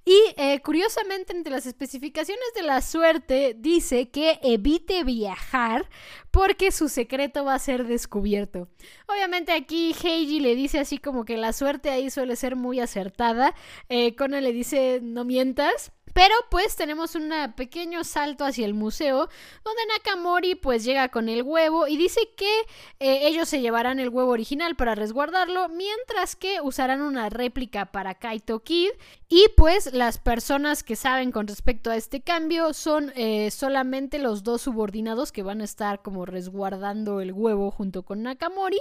Y 0.05 0.19
eh, 0.37 0.61
curiosamente, 0.65 1.37
entre 1.37 1.53
las 1.53 1.67
especificaciones 1.67 2.47
de 2.55 2.63
la 2.63 2.81
suerte, 2.81 3.55
dice 3.59 4.09
que 4.09 4.39
evite 4.43 5.05
viajar 5.05 5.89
porque 6.31 6.73
su 6.73 6.89
secreto 6.89 7.45
va 7.45 7.55
a 7.55 7.59
ser 7.59 7.87
descubierto. 7.87 8.69
Obviamente 9.07 9.53
aquí 9.53 9.95
Heiji 10.03 10.41
le 10.41 10.55
dice 10.55 10.79
así 10.79 10.99
como 10.99 11.25
que 11.25 11.37
la 11.37 11.53
suerte 11.53 11.91
ahí 11.91 12.11
suele 12.11 12.37
ser 12.37 12.57
muy 12.57 12.81
acertada. 12.81 13.55
Eh, 13.89 14.17
Conan 14.17 14.45
le 14.45 14.53
dice 14.53 15.01
no 15.03 15.25
mientas. 15.25 15.93
Pero 16.13 16.35
pues 16.51 16.77
tenemos 16.77 17.15
un 17.15 17.33
pequeño 17.57 18.05
salto 18.05 18.45
hacia 18.45 18.67
el 18.67 18.75
museo 18.75 19.29
donde 19.65 19.83
Nakamori 19.89 20.55
pues 20.55 20.85
llega 20.85 21.09
con 21.09 21.29
el 21.29 21.43
huevo 21.43 21.87
y 21.87 21.97
dice 21.97 22.21
que 22.37 22.61
eh, 23.01 23.29
ellos 23.29 23.49
se 23.49 23.61
llevarán 23.61 24.01
el 24.01 24.09
huevo 24.09 24.31
original 24.31 24.77
para 24.77 24.95
resguardarlo 24.95 25.69
mientras 25.69 26.37
que 26.37 26.61
usarán 26.61 27.03
una 27.03 27.29
réplica 27.29 27.87
para 27.87 28.15
Kaito 28.15 28.61
Kid 28.61 28.91
y 29.29 29.47
pues 29.57 29.93
las 29.93 30.19
personas 30.19 30.83
que 30.83 30.97
saben 30.97 31.33
con 31.33 31.47
respecto 31.47 31.91
a 31.91 31.97
este 31.97 32.21
cambio 32.21 32.73
son 32.73 33.13
eh, 33.15 33.51
solamente 33.51 34.19
los 34.19 34.43
dos 34.43 34.63
subordinados 34.63 35.33
que 35.33 35.43
van 35.43 35.61
a 35.61 35.65
estar 35.65 36.03
como 36.03 36.25
resguardando 36.27 37.21
el 37.21 37.33
huevo 37.33 37.71
junto 37.71 38.03
con 38.03 38.23
Nakamori. 38.23 38.81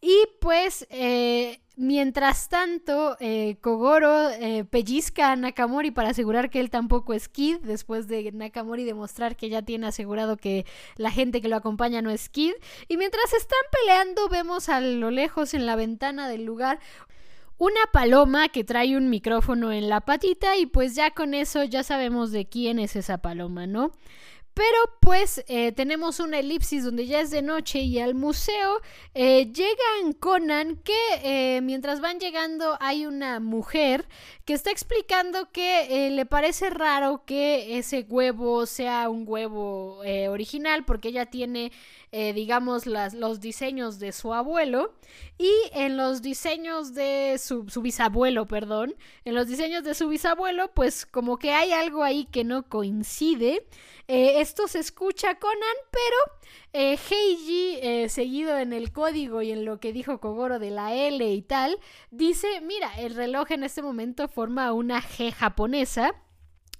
Y 0.00 0.16
pues, 0.40 0.86
eh, 0.90 1.60
mientras 1.76 2.48
tanto, 2.48 3.16
eh, 3.20 3.56
Kogoro 3.60 4.30
eh, 4.30 4.64
pellizca 4.64 5.32
a 5.32 5.36
Nakamori 5.36 5.90
para 5.90 6.10
asegurar 6.10 6.50
que 6.50 6.60
él 6.60 6.70
tampoco 6.70 7.14
es 7.14 7.28
Kid, 7.28 7.58
después 7.62 8.06
de 8.06 8.30
Nakamori 8.32 8.84
demostrar 8.84 9.36
que 9.36 9.48
ya 9.48 9.62
tiene 9.62 9.88
asegurado 9.88 10.36
que 10.36 10.66
la 10.96 11.10
gente 11.10 11.40
que 11.40 11.48
lo 11.48 11.56
acompaña 11.56 12.00
no 12.00 12.10
es 12.10 12.28
Kid. 12.28 12.52
Y 12.86 12.96
mientras 12.96 13.32
están 13.32 13.58
peleando, 13.72 14.28
vemos 14.28 14.68
a 14.68 14.80
lo 14.80 15.10
lejos 15.10 15.54
en 15.54 15.66
la 15.66 15.74
ventana 15.76 16.28
del 16.28 16.44
lugar 16.44 16.78
una 17.58 17.80
paloma 17.92 18.48
que 18.48 18.62
trae 18.62 18.96
un 18.96 19.10
micrófono 19.10 19.72
en 19.72 19.88
la 19.88 20.00
patita 20.00 20.56
y 20.56 20.66
pues 20.66 20.94
ya 20.94 21.10
con 21.10 21.34
eso 21.34 21.64
ya 21.64 21.82
sabemos 21.82 22.30
de 22.30 22.46
quién 22.46 22.78
es 22.78 22.94
esa 22.94 23.18
paloma, 23.18 23.66
¿no? 23.66 23.90
Pero 24.58 24.98
pues 24.98 25.44
eh, 25.46 25.70
tenemos 25.70 26.18
una 26.18 26.40
elipsis 26.40 26.82
donde 26.82 27.06
ya 27.06 27.20
es 27.20 27.30
de 27.30 27.42
noche 27.42 27.78
y 27.78 28.00
al 28.00 28.16
museo 28.16 28.80
eh, 29.14 29.52
llegan 29.52 30.14
Conan 30.18 30.78
que 30.82 30.98
eh, 31.22 31.60
mientras 31.60 32.00
van 32.00 32.18
llegando 32.18 32.76
hay 32.80 33.06
una 33.06 33.38
mujer 33.38 34.08
que 34.44 34.54
está 34.54 34.72
explicando 34.72 35.52
que 35.52 36.10
le 36.10 36.26
parece 36.26 36.70
raro 36.70 37.22
que 37.24 37.78
ese 37.78 38.04
huevo 38.08 38.66
sea 38.66 39.08
un 39.08 39.22
huevo 39.28 39.98
original 40.28 40.84
porque 40.84 41.10
ella 41.10 41.26
tiene 41.26 41.70
eh, 42.10 42.32
digamos, 42.32 42.86
los 42.86 43.38
diseños 43.38 43.98
de 43.98 44.12
su 44.12 44.32
abuelo 44.32 44.94
y 45.36 45.52
en 45.74 45.98
los 45.98 46.22
diseños 46.22 46.94
de 46.94 47.36
su 47.38 47.64
bisabuelo, 47.82 48.46
perdón, 48.46 48.96
en 49.26 49.34
los 49.34 49.46
diseños 49.46 49.84
de 49.84 49.92
su 49.92 50.08
bisabuelo, 50.08 50.72
pues 50.72 51.04
como 51.04 51.38
que 51.38 51.52
hay 51.52 51.72
algo 51.72 52.02
ahí 52.02 52.24
que 52.24 52.44
no 52.44 52.62
coincide. 52.66 53.66
Eh, 54.10 54.40
esto 54.40 54.66
se 54.68 54.78
escucha 54.78 55.38
Conan, 55.38 55.76
pero 55.90 56.38
eh, 56.72 56.98
Heiji, 57.10 57.78
eh, 57.82 58.08
seguido 58.08 58.56
en 58.56 58.72
el 58.72 58.90
código 58.90 59.42
y 59.42 59.52
en 59.52 59.66
lo 59.66 59.80
que 59.80 59.92
dijo 59.92 60.18
Kogoro 60.18 60.58
de 60.58 60.70
la 60.70 60.94
L 60.94 61.30
y 61.30 61.42
tal, 61.42 61.78
dice, 62.10 62.62
mira, 62.62 62.90
el 62.98 63.14
reloj 63.14 63.52
en 63.52 63.64
este 63.64 63.82
momento 63.82 64.26
forma 64.26 64.72
una 64.72 65.02
G 65.02 65.30
japonesa. 65.30 66.14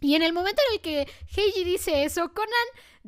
Y 0.00 0.14
en 0.14 0.22
el 0.22 0.32
momento 0.32 0.62
en 0.68 0.74
el 0.76 0.80
que 0.80 1.12
Heiji 1.36 1.64
dice 1.64 2.04
eso, 2.04 2.32
Conan 2.32 2.48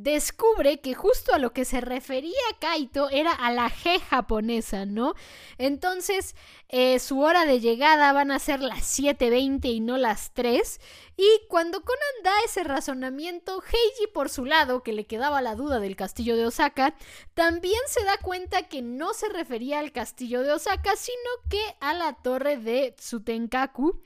descubre 0.03 0.81
que 0.81 0.95
justo 0.95 1.35
a 1.35 1.39
lo 1.39 1.53
que 1.53 1.65
se 1.65 1.81
refería 1.81 2.33
Kaito 2.61 3.11
era 3.11 3.33
a 3.33 3.53
la 3.53 3.71
G 3.71 4.01
japonesa, 4.01 4.87
¿no? 4.87 5.15
Entonces, 5.59 6.35
eh, 6.69 6.99
su 6.99 7.21
hora 7.21 7.45
de 7.47 7.61
llegada 7.61 8.13
van 8.13 8.31
a 8.31 8.39
ser 8.39 8.61
las 8.61 8.99
7.20 8.99 9.67
y 9.67 9.81
no 9.81 9.99
las 9.99 10.33
3. 10.33 10.81
Y 11.17 11.29
cuando 11.49 11.83
Conan 11.83 12.23
da 12.25 12.33
ese 12.47 12.65
razonamiento, 12.65 13.63
Heiji 13.63 14.07
por 14.07 14.31
su 14.31 14.47
lado, 14.47 14.83
que 14.83 14.93
le 14.93 15.07
quedaba 15.07 15.43
la 15.43 15.55
duda 15.55 15.81
del 15.81 15.97
castillo 15.97 16.37
de 16.37 16.47
Osaka, 16.47 16.95
también 17.35 17.81
se 17.89 18.03
da 18.05 18.17
cuenta 18.19 18.69
que 18.69 18.81
no 18.81 19.13
se 19.13 19.29
refería 19.29 19.81
al 19.81 19.93
castillo 19.93 20.43
de 20.43 20.53
Osaka, 20.53 20.97
sino 20.97 21.31
que 21.51 21.61
a 21.81 21.93
la 21.93 22.15
torre 22.15 22.57
de 22.57 22.93
Tsutenkaku, 22.93 24.01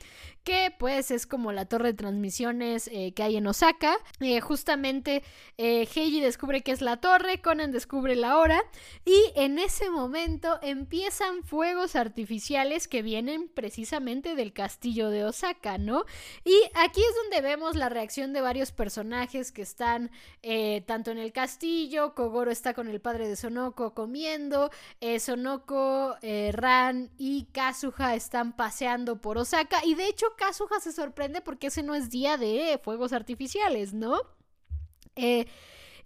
que 0.44 0.74
pues 0.78 1.10
es 1.10 1.26
como 1.26 1.52
la 1.52 1.64
torre 1.66 1.88
de 1.88 1.94
transmisiones 1.94 2.88
eh, 2.92 3.12
que 3.14 3.22
hay 3.22 3.36
en 3.36 3.46
Osaka. 3.46 3.96
Eh, 4.20 4.40
justamente 4.40 5.22
Heiji 5.56 6.20
descubre 6.20 6.62
que 6.62 6.72
es 6.72 6.80
la 6.80 6.98
torre, 6.98 7.40
Conan 7.40 7.72
descubre 7.72 8.14
la 8.14 8.38
hora 8.38 8.62
y 9.04 9.32
en 9.34 9.58
ese 9.58 9.90
momento 9.90 10.58
empiezan 10.62 11.42
fuegos 11.42 11.96
artificiales 11.96 12.88
que 12.88 13.02
vienen 13.02 13.48
precisamente 13.48 14.34
del 14.34 14.52
castillo 14.52 15.10
de 15.10 15.24
Osaka, 15.24 15.78
¿no? 15.78 16.04
Y 16.44 16.54
aquí 16.74 17.00
es 17.00 17.16
donde 17.22 17.40
vemos 17.40 17.76
la 17.76 17.88
reacción 17.88 18.32
de 18.32 18.40
varios 18.40 18.72
personajes 18.72 19.52
que 19.52 19.62
están 19.62 20.10
eh, 20.42 20.82
tanto 20.86 21.10
en 21.10 21.18
el 21.18 21.32
castillo, 21.32 22.14
Kogoro 22.14 22.50
está 22.50 22.74
con 22.74 22.88
el 22.88 23.00
padre 23.00 23.28
de 23.28 23.36
Sonoko 23.36 23.94
comiendo, 23.94 24.70
eh, 25.00 25.20
Sonoko, 25.20 26.16
eh, 26.22 26.50
Ran 26.52 27.10
y 27.18 27.46
Kazuha 27.52 28.14
están 28.14 28.54
paseando 28.54 29.20
por 29.20 29.38
Osaka 29.38 29.84
y 29.84 29.94
de 29.94 30.08
hecho 30.08 30.33
Kazuha 30.36 30.80
se 30.80 30.92
sorprende 30.92 31.40
porque 31.40 31.68
ese 31.68 31.82
no 31.82 31.94
es 31.94 32.10
día 32.10 32.36
de 32.36 32.80
fuegos 32.82 33.12
artificiales, 33.12 33.94
¿no? 33.94 34.20
Eh, 35.16 35.46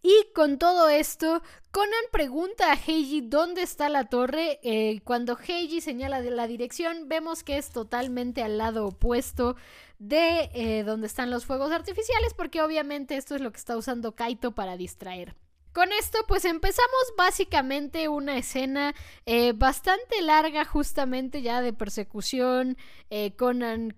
y 0.02 0.28
con 0.32 0.58
todo 0.58 0.88
esto, 0.88 1.42
Conan 1.72 2.04
pregunta 2.12 2.72
a 2.72 2.76
Heiji 2.76 3.20
dónde 3.20 3.62
está 3.62 3.88
la 3.88 4.08
torre. 4.08 4.60
Eh, 4.62 5.00
cuando 5.04 5.36
Heiji 5.36 5.80
señala 5.80 6.20
la 6.20 6.46
dirección, 6.46 7.08
vemos 7.08 7.42
que 7.42 7.58
es 7.58 7.70
totalmente 7.70 8.42
al 8.42 8.58
lado 8.58 8.86
opuesto 8.86 9.56
de 9.98 10.50
eh, 10.54 10.84
donde 10.84 11.08
están 11.08 11.30
los 11.30 11.46
fuegos 11.46 11.72
artificiales, 11.72 12.32
porque 12.34 12.62
obviamente 12.62 13.16
esto 13.16 13.34
es 13.34 13.40
lo 13.40 13.50
que 13.50 13.58
está 13.58 13.76
usando 13.76 14.14
Kaito 14.14 14.52
para 14.52 14.76
distraer. 14.76 15.34
Con 15.78 15.92
esto 15.92 16.18
pues 16.26 16.44
empezamos 16.44 17.14
básicamente 17.16 18.08
una 18.08 18.36
escena 18.36 18.96
eh, 19.26 19.52
bastante 19.52 20.20
larga 20.22 20.64
justamente 20.64 21.40
ya 21.40 21.62
de 21.62 21.72
persecución 21.72 22.76
eh, 23.10 23.36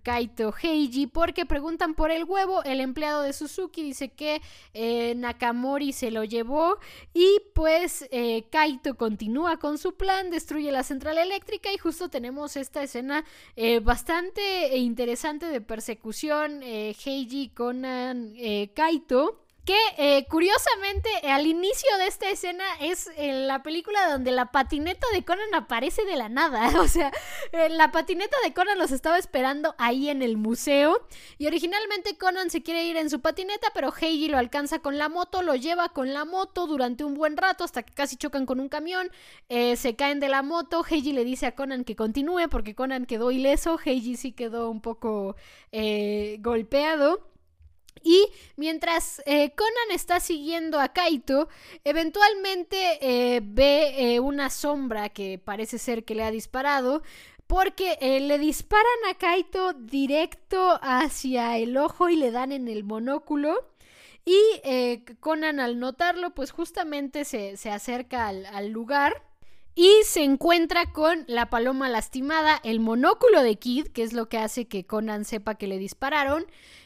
Kaito, 0.03 0.53
Heiji 0.61 1.07
porque 1.07 1.47
preguntan 1.47 1.95
por 1.95 2.11
el 2.11 2.25
huevo, 2.25 2.63
el 2.65 2.81
empleado 2.81 3.23
de 3.23 3.33
Suzuki 3.33 3.81
dice 3.81 4.09
que 4.09 4.43
eh, 4.75 5.15
Nakamori 5.15 5.91
se 5.91 6.11
lo 6.11 6.23
llevó 6.23 6.77
y 7.15 7.41
pues 7.55 8.07
Kaito 8.51 8.95
continúa 8.95 9.57
con 9.57 9.79
su 9.79 9.95
plan, 9.95 10.29
destruye 10.29 10.71
la 10.71 10.83
central 10.83 11.17
eléctrica 11.17 11.73
y 11.73 11.79
justo 11.79 12.09
tenemos 12.09 12.57
esta 12.57 12.83
escena 12.83 13.25
bastante 13.81 14.77
interesante 14.77 15.47
de 15.47 15.61
persecución 15.61 16.61
Heiji, 16.61 17.49
Conan, 17.55 18.35
Kaito 18.75 19.41
que 19.65 19.77
eh, 19.97 20.25
curiosamente 20.27 21.09
al 21.23 21.45
inicio 21.45 21.89
de 21.99 22.07
esta 22.07 22.29
escena 22.29 22.63
es 22.79 23.11
en 23.15 23.47
la 23.47 23.61
película 23.61 24.09
donde 24.09 24.31
la 24.31 24.51
patineta 24.51 25.05
de 25.13 25.23
Conan 25.23 25.53
aparece 25.53 26.03
de 26.05 26.15
la 26.15 26.29
nada. 26.29 26.71
O 26.81 26.87
sea, 26.87 27.11
eh, 27.51 27.69
la 27.69 27.91
patineta 27.91 28.35
de 28.43 28.53
Conan 28.53 28.79
los 28.79 28.91
estaba 28.91 29.19
esperando 29.19 29.75
ahí 29.77 30.09
en 30.09 30.23
el 30.23 30.35
museo. 30.35 31.05
Y 31.37 31.45
originalmente 31.45 32.17
Conan 32.17 32.49
se 32.49 32.63
quiere 32.63 32.85
ir 32.85 32.97
en 32.97 33.09
su 33.09 33.21
patineta, 33.21 33.67
pero 33.73 33.93
Heiji 33.93 34.29
lo 34.29 34.37
alcanza 34.37 34.79
con 34.79 34.97
la 34.97 35.09
moto, 35.09 35.43
lo 35.43 35.55
lleva 35.55 35.89
con 35.89 36.13
la 36.13 36.25
moto 36.25 36.65
durante 36.65 37.03
un 37.03 37.13
buen 37.13 37.37
rato 37.37 37.63
hasta 37.63 37.83
que 37.83 37.93
casi 37.93 38.15
chocan 38.15 38.47
con 38.47 38.59
un 38.59 38.67
camión. 38.67 39.11
Eh, 39.49 39.75
se 39.75 39.95
caen 39.95 40.19
de 40.19 40.29
la 40.29 40.41
moto. 40.41 40.83
Heiji 40.89 41.13
le 41.13 41.23
dice 41.23 41.45
a 41.45 41.55
Conan 41.55 41.83
que 41.83 41.95
continúe 41.95 42.49
porque 42.49 42.73
Conan 42.73 43.05
quedó 43.05 43.29
ileso. 43.29 43.79
Heiji 43.83 44.15
sí 44.15 44.31
quedó 44.31 44.71
un 44.71 44.81
poco 44.81 45.35
golpeado. 46.39 47.30
Y 48.03 48.27
mientras 48.55 49.21
eh, 49.25 49.51
Conan 49.55 49.91
está 49.91 50.19
siguiendo 50.19 50.79
a 50.79 50.89
Kaito, 50.89 51.49
eventualmente 51.83 52.97
eh, 53.01 53.41
ve 53.43 54.15
eh, 54.15 54.19
una 54.19 54.49
sombra 54.49 55.09
que 55.09 55.37
parece 55.37 55.77
ser 55.77 56.03
que 56.03 56.15
le 56.15 56.23
ha 56.23 56.31
disparado, 56.31 57.03
porque 57.47 57.97
le 58.21 58.37
disparan 58.39 58.85
a 59.09 59.15
Kaito 59.15 59.73
directo 59.73 60.79
hacia 60.81 61.57
el 61.57 61.75
ojo 61.75 62.07
y 62.07 62.15
le 62.15 62.31
dan 62.31 62.53
en 62.53 62.69
el 62.69 62.85
monóculo. 62.85 63.67
Y 64.23 64.39
Conan 65.19 65.59
al 65.59 65.77
notarlo, 65.77 66.33
pues 66.33 66.51
justamente 66.51 67.25
se, 67.25 67.57
acerca 67.69 68.29
al, 68.29 68.45
al 68.45 68.69
lugar. 68.69 69.21
Y 69.75 69.91
se 70.05 70.23
encuentra 70.23 70.93
con 70.93 71.25
la 71.27 71.49
paloma 71.49 71.89
lastimada, 71.89 72.61
el 72.63 72.79
monóculo 72.79 73.43
de 73.43 73.57
Kid, 73.57 73.87
que 73.87 74.03
es 74.03 74.13
lo 74.13 74.29
que 74.29 74.37
hace 74.37 74.69
que 74.69 74.85
Conan 74.85 75.25
sepa 75.25 75.55
que 75.55 75.67
le 75.67 75.77
dispararon 75.77 76.45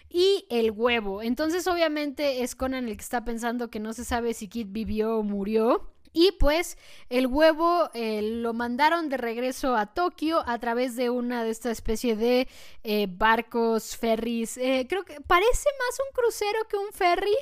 y 0.10 0.46
el 0.50 0.72
huevo. 0.72 1.22
Entonces 1.22 1.68
obviamente 1.68 2.44
es 2.44 2.56
Conan 2.56 2.88
el 2.88 2.98
que 2.98 3.04
está 3.04 3.26
pensando 3.26 3.70
que 3.70 3.80
no 3.80 3.94
se 3.94 4.06
sabe 4.06 4.34
si 4.34 4.48
Kid 4.48 4.68
vivió 4.70 5.18
o 5.18 5.24
murió. 5.24 5.92
Y 6.18 6.32
pues 6.40 6.78
el 7.10 7.28
huevo 7.28 7.90
eh, 7.94 8.22
lo 8.22 8.54
mandaron 8.54 9.10
de 9.10 9.18
regreso 9.18 9.76
a 9.76 9.88
Tokio 9.88 10.48
a 10.48 10.58
través 10.60 10.96
de 10.96 11.10
una 11.10 11.44
de 11.44 11.50
esta 11.50 11.72
especie 11.72 12.16
de 12.16 12.48
eh, 12.86 13.08
barcos, 13.10 13.98
ferries. 13.98 14.56
Eh, 14.56 14.86
creo 14.88 15.04
que 15.04 15.20
parece 15.20 15.70
más 15.78 16.00
un 16.00 16.14
crucero 16.14 16.60
que 16.70 16.78
un 16.78 16.94
ferry, 16.94 17.36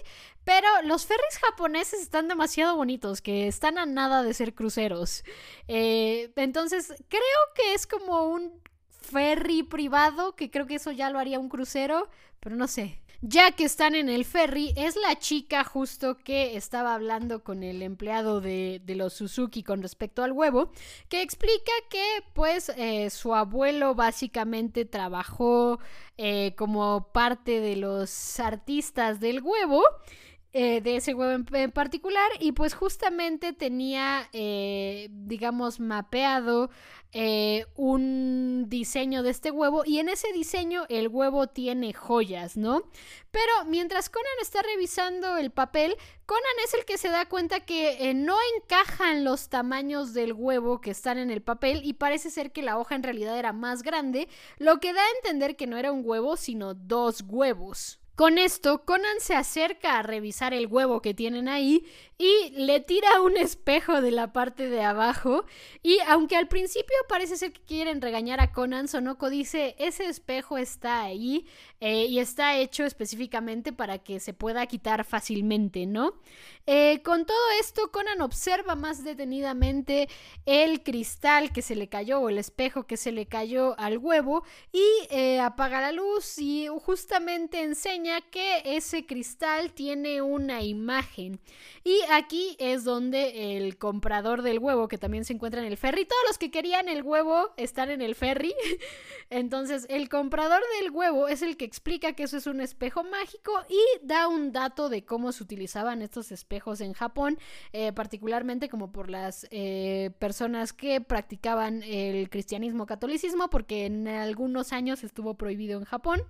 pero 0.44 0.68
los 0.86 1.06
ferries 1.06 1.38
japoneses 1.40 2.02
están 2.02 2.28
demasiado 2.28 2.76
bonitos, 2.76 3.22
que 3.22 3.48
están 3.48 3.78
a 3.78 3.86
nada 3.86 4.24
de 4.24 4.34
ser 4.34 4.56
cruceros. 4.56 5.24
entonces 5.68 6.96
creo 7.10 7.40
que 7.54 7.76
es 7.76 7.86
como 7.86 8.26
un 8.26 8.60
ferry 8.90 9.62
privado, 9.62 10.36
que 10.36 10.50
creo 10.50 10.66
que 10.66 10.76
eso 10.76 10.92
ya 10.92 11.12
lo 11.12 11.20
haría 11.20 11.40
un 11.40 11.50
crucero, 11.50 12.10
pero 12.44 12.58
no 12.58 12.68
sé. 12.68 13.00
Ya 13.26 13.52
que 13.52 13.64
están 13.64 13.96
en 13.96 14.10
el 14.10 14.26
ferry, 14.26 14.74
es 14.76 14.98
la 14.98 15.18
chica 15.18 15.64
justo 15.64 16.18
que 16.18 16.58
estaba 16.58 16.94
hablando 16.94 17.42
con 17.42 17.64
el 17.64 17.82
empleado 17.82 18.42
de, 18.42 18.82
los 18.86 19.14
Suzuki 19.14 19.64
con 19.64 19.82
respecto 19.82 20.24
al 20.24 20.34
huevo, 20.34 20.74
que 21.08 21.22
explica 21.22 21.72
que 21.90 22.04
pues 22.34 22.68
eh, 22.76 23.10
su 23.10 23.34
abuelo 23.34 23.96
básicamente 23.96 24.84
trabajó 24.84 25.80
eh, 26.18 26.54
como 26.58 27.14
parte 27.14 27.62
de 27.62 27.78
los 27.78 28.42
artistas 28.42 29.22
del 29.22 29.42
huevo. 29.42 29.82
Eh, 30.56 30.82
de 30.82 30.98
ese 30.98 31.16
huevo 31.16 31.32
en, 31.32 31.72
particular 31.72 32.30
y 32.40 32.52
pues 32.52 32.76
justamente 32.76 33.54
tenía 33.54 34.30
digamos 34.32 35.80
mapeado 35.80 36.70
eh, 37.16 37.68
un 37.76 38.66
diseño 38.70 39.22
de 39.22 39.30
este 39.30 39.52
huevo 39.52 39.84
y 39.86 40.00
en 40.00 40.10
ese 40.10 40.34
diseño 40.34 40.86
el 40.90 41.10
huevo 41.10 41.46
tiene 41.46 41.94
joyas, 41.94 42.58
¿no? 42.58 42.90
Pero 43.30 43.66
mientras 43.68 44.10
Conan 44.10 44.32
está 44.42 44.64
revisando 44.64 45.38
el 45.38 45.52
papel, 45.52 45.96
Conan 46.26 46.44
es 46.66 46.74
el 46.74 46.86
que 46.86 46.98
se 46.98 47.10
da 47.10 47.30
cuenta 47.30 47.60
que 47.60 48.10
eh, 48.10 48.16
no 48.16 48.36
encajan 48.58 49.24
los 49.24 49.50
tamaños 49.50 50.16
del 50.16 50.34
huevo 50.34 50.82
que 50.82 50.90
están 50.90 51.20
en 51.20 51.30
el 51.30 51.44
papel 51.44 51.82
y 51.84 51.94
parece 51.94 52.32
ser 52.32 52.52
que 52.52 52.64
la 52.64 52.80
hoja 52.80 52.96
en 52.96 53.04
realidad 53.04 53.38
era 53.38 53.54
más 53.54 53.84
grande, 53.84 54.28
lo 54.58 54.80
que 54.80 54.92
da 54.92 55.02
a 55.02 55.18
entender 55.18 55.56
que 55.56 55.68
no 55.68 55.78
era 55.78 55.92
un 55.92 56.02
huevo, 56.04 56.36
sino 56.36 56.74
dos 56.74 57.24
huevos. 57.28 58.03
Con 58.16 58.38
esto, 58.38 58.86
Conan 58.86 59.20
se 59.20 59.34
acerca 59.34 59.98
a 59.98 60.04
revisar 60.04 60.54
el 60.54 60.68
huevo 60.68 61.02
que 61.02 61.16
tienen 61.16 61.50
ahí 61.50 61.84
y 62.20 62.52
le 62.52 62.80
tira 62.80 63.22
un 63.22 63.38
espejo 63.38 64.02
de 64.02 64.12
la 64.12 64.32
parte 64.32 64.70
de 64.70 64.84
abajo. 64.84 65.46
Y 65.82 65.98
aunque 66.08 66.36
al 66.36 66.48
principio 66.48 66.96
parece 67.10 67.38
ser 67.38 67.54
que 67.54 67.62
quieren 67.62 68.02
regañar 68.02 68.40
a 68.40 68.52
Conan, 68.52 68.88
Sonoko 68.88 69.32
dice, 69.32 69.76
ese 69.80 70.06
espejo 70.06 70.60
está 70.60 71.02
ahí 71.02 71.48
eh, 71.86 72.06
y 72.06 72.20
está 72.20 72.56
hecho 72.56 72.86
específicamente 72.86 73.74
para 73.74 73.98
que 73.98 74.22
se 74.22 74.34
pueda 74.34 74.66
quitar 74.68 75.04
fácilmente, 75.04 75.86
¿no? 75.86 76.14
Eh, 76.66 77.02
con 77.04 77.26
todo 77.26 77.38
esto, 77.60 77.92
Conan 77.92 78.22
observa 78.22 78.76
más 78.76 79.04
detenidamente 79.04 80.08
el 80.46 80.82
cristal 80.82 81.52
que 81.52 81.62
se 81.62 81.76
le 81.76 81.90
cayó 81.90 82.22
o 82.22 82.30
el 82.30 82.38
espejo 82.38 82.88
que 82.88 82.96
se 82.96 83.12
le 83.12 83.26
cayó 83.26 83.78
al 83.78 83.98
huevo 83.98 84.46
y 84.72 84.86
eh, 85.10 85.42
apaga 85.42 85.82
la 85.82 85.92
luz 85.92 86.40
y 86.40 86.68
justamente 86.68 87.62
enseña 87.62 88.22
que 88.22 88.62
ese 88.64 89.06
cristal 89.06 89.74
tiene 89.74 90.22
una 90.22 90.62
imagen. 90.62 91.42
Y 91.84 92.00
aquí 92.12 92.56
es 92.60 92.86
donde 92.86 93.58
el 93.58 93.78
comprador 93.78 94.42
del 94.42 94.60
huevo, 94.60 94.88
que 94.88 94.98
también 94.98 95.26
se 95.26 95.34
encuentra 95.34 95.60
en 95.60 95.68
el 95.68 95.76
ferry, 95.76 96.06
todos 96.06 96.24
los 96.30 96.38
que 96.38 96.50
querían 96.50 96.88
el 96.88 97.04
huevo 97.04 97.54
están 97.58 97.90
en 97.90 98.02
el 98.02 98.16
ferry. 98.16 98.56
Entonces, 99.30 99.86
el 99.90 100.08
comprador 100.08 100.62
del 100.80 100.92
huevo 100.92 101.28
es 101.28 101.42
el 101.42 101.58
que 101.58 101.73
explica 101.74 102.14
que 102.14 102.22
eso 102.22 102.38
es 102.38 102.46
un 102.46 102.62
espejo 102.62 103.04
mágico 103.04 103.52
y 103.68 104.06
da 104.06 104.28
un 104.28 104.52
dato 104.52 104.90
de 104.90 105.06
cómo 105.06 105.32
se 105.32 105.42
utilizaban 105.42 106.04
estos 106.04 106.32
espejos 106.32 106.82
en 106.82 106.94
Japón, 106.94 107.40
eh, 107.72 107.92
particularmente 107.92 108.70
como 108.70 108.92
por 108.92 109.10
las 109.10 109.48
eh, 109.50 110.12
personas 110.20 110.72
que 110.72 111.02
practicaban 111.02 111.82
el 111.82 112.30
cristianismo 112.30 112.86
catolicismo, 112.86 113.50
porque 113.50 113.88
en 113.88 114.08
algunos 114.08 114.72
años 114.72 115.04
estuvo 115.04 115.34
prohibido 115.34 115.80
en 115.80 115.86
Japón. 115.86 116.22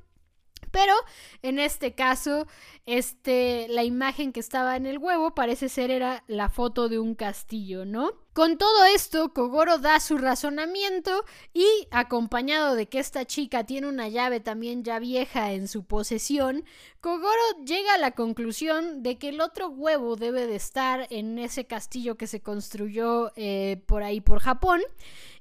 Pero 0.71 0.93
en 1.41 1.59
este 1.59 1.93
caso, 1.93 2.47
este, 2.85 3.67
la 3.67 3.83
imagen 3.83 4.31
que 4.31 4.39
estaba 4.39 4.77
en 4.77 4.85
el 4.85 4.97
huevo 4.97 5.35
parece 5.35 5.67
ser 5.67 5.91
era 5.91 6.23
la 6.27 6.47
foto 6.47 6.87
de 6.87 6.99
un 6.99 7.15
castillo, 7.15 7.83
¿no? 7.83 8.22
Con 8.33 8.57
todo 8.57 8.85
esto, 8.85 9.31
Kogoro 9.31 9.77
da 9.77 9.99
su 9.99 10.17
razonamiento 10.17 11.23
y, 11.53 11.67
acompañado 11.91 12.73
de 12.73 12.87
que 12.87 12.97
esta 12.97 13.25
chica 13.25 13.63
tiene 13.63 13.87
una 13.87 14.07
llave 14.07 14.39
también 14.39 14.83
ya 14.83 14.97
vieja 14.97 15.51
en 15.51 15.67
su 15.67 15.83
posesión, 15.83 16.65
Kogoro 16.99 17.63
llega 17.63 17.93
a 17.93 17.99
la 17.99 18.11
conclusión 18.11 19.03
de 19.03 19.19
que 19.19 19.29
el 19.29 19.39
otro 19.39 19.69
huevo 19.69 20.15
debe 20.15 20.47
de 20.47 20.55
estar 20.55 21.05
en 21.11 21.37
ese 21.37 21.65
castillo 21.65 22.15
que 22.15 22.25
se 22.25 22.41
construyó 22.41 23.31
eh, 23.35 23.83
por 23.85 24.01
ahí 24.01 24.19
por 24.19 24.39
Japón 24.39 24.81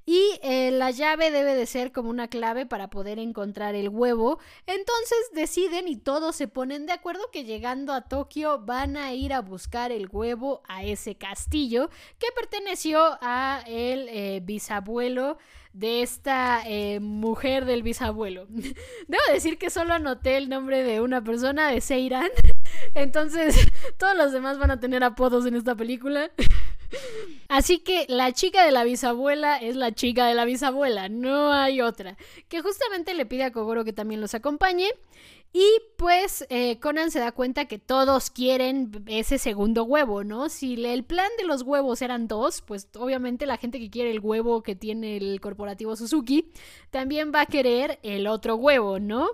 y 0.04 0.40
eh, 0.42 0.72
la 0.72 0.90
llave 0.90 1.30
debe 1.30 1.54
de 1.54 1.66
ser 1.66 1.92
como 1.92 2.10
una 2.10 2.28
clave 2.28 2.66
para 2.66 2.90
poder 2.90 3.18
encontrar 3.18 3.74
el 3.74 3.88
huevo. 3.88 4.38
Entonces 4.66 5.18
deciden 5.32 5.86
y 5.86 5.96
todos 5.96 6.34
se 6.34 6.48
ponen 6.48 6.86
de 6.86 6.92
acuerdo 6.92 7.30
que 7.32 7.44
llegando 7.44 7.92
a 7.92 8.02
Tokio 8.02 8.58
van 8.58 8.96
a 8.96 9.12
ir 9.14 9.32
a 9.32 9.40
buscar 9.40 9.92
el 9.92 10.08
huevo 10.10 10.62
a 10.66 10.82
ese 10.84 11.14
castillo 11.14 11.88
que 12.18 12.26
a 13.20 13.62
el 13.66 14.08
eh, 14.08 14.40
bisabuelo 14.42 15.38
de 15.72 16.02
esta 16.02 16.62
eh, 16.66 17.00
mujer 17.00 17.64
del 17.64 17.82
bisabuelo. 17.82 18.46
Debo 19.08 19.22
decir 19.32 19.56
que 19.58 19.70
solo 19.70 19.94
anoté 19.94 20.36
el 20.36 20.48
nombre 20.48 20.82
de 20.82 21.00
una 21.00 21.22
persona, 21.22 21.68
de 21.68 21.80
Seiran. 21.80 22.28
Entonces, 22.94 23.56
todos 23.98 24.16
los 24.16 24.32
demás 24.32 24.58
van 24.58 24.70
a 24.70 24.80
tener 24.80 25.04
apodos 25.04 25.46
en 25.46 25.54
esta 25.54 25.74
película. 25.74 26.30
Así 27.48 27.78
que 27.78 28.04
la 28.08 28.32
chica 28.32 28.64
de 28.64 28.72
la 28.72 28.84
bisabuela 28.84 29.56
es 29.56 29.76
la 29.76 29.92
chica 29.92 30.26
de 30.26 30.34
la 30.34 30.44
bisabuela, 30.44 31.08
no 31.08 31.52
hay 31.52 31.80
otra. 31.80 32.18
Que 32.48 32.60
justamente 32.60 33.14
le 33.14 33.24
pide 33.24 33.44
a 33.44 33.52
Kogoro 33.52 33.84
que 33.84 33.94
también 33.94 34.20
los 34.20 34.34
acompañe. 34.34 34.88
Y 35.52 35.66
pues 35.98 36.46
eh, 36.48 36.78
Conan 36.80 37.10
se 37.10 37.20
da 37.20 37.32
cuenta 37.32 37.66
que 37.66 37.78
todos 37.78 38.30
quieren 38.30 39.04
ese 39.06 39.36
segundo 39.38 39.84
huevo, 39.84 40.24
¿no? 40.24 40.48
Si 40.48 40.82
el 40.82 41.04
plan 41.04 41.28
de 41.36 41.44
los 41.44 41.62
huevos 41.62 42.00
eran 42.00 42.26
dos, 42.26 42.62
pues 42.62 42.88
obviamente 42.96 43.44
la 43.44 43.58
gente 43.58 43.78
que 43.78 43.90
quiere 43.90 44.10
el 44.10 44.20
huevo 44.20 44.62
que 44.62 44.74
tiene 44.74 45.18
el 45.18 45.40
corporativo 45.42 45.94
Suzuki 45.94 46.50
también 46.90 47.32
va 47.34 47.42
a 47.42 47.46
querer 47.46 47.98
el 48.02 48.26
otro 48.26 48.56
huevo, 48.56 48.98
¿no? 48.98 49.28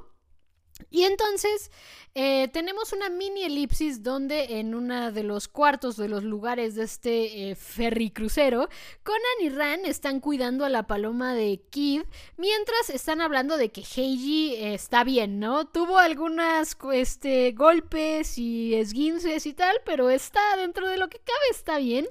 Y 0.90 1.04
entonces 1.04 1.70
eh, 2.14 2.48
tenemos 2.48 2.92
una 2.92 3.10
mini 3.10 3.44
elipsis 3.44 4.02
donde 4.02 4.58
en 4.58 4.74
uno 4.74 5.12
de 5.12 5.22
los 5.22 5.46
cuartos 5.46 5.96
de 5.96 6.08
los 6.08 6.24
lugares 6.24 6.74
de 6.74 6.84
este 6.84 7.50
eh, 7.50 7.54
ferry 7.54 8.10
crucero, 8.10 8.68
Conan 9.02 9.20
y 9.40 9.50
Ran 9.50 9.84
están 9.84 10.20
cuidando 10.20 10.64
a 10.64 10.68
la 10.68 10.86
paloma 10.86 11.34
de 11.34 11.60
Kid 11.70 12.02
mientras 12.36 12.90
están 12.90 13.20
hablando 13.20 13.56
de 13.56 13.70
que 13.70 13.82
Heiji 13.82 14.56
está 14.56 15.04
bien, 15.04 15.38
¿no? 15.38 15.66
Tuvo 15.66 15.98
algunos 15.98 16.76
este, 16.92 17.52
golpes 17.52 18.38
y 18.38 18.74
esguinces 18.74 19.46
y 19.46 19.52
tal, 19.52 19.76
pero 19.84 20.10
está 20.10 20.56
dentro 20.56 20.88
de 20.88 20.96
lo 20.96 21.08
que 21.08 21.18
cabe, 21.18 21.50
está 21.50 21.78
bien. 21.78 22.06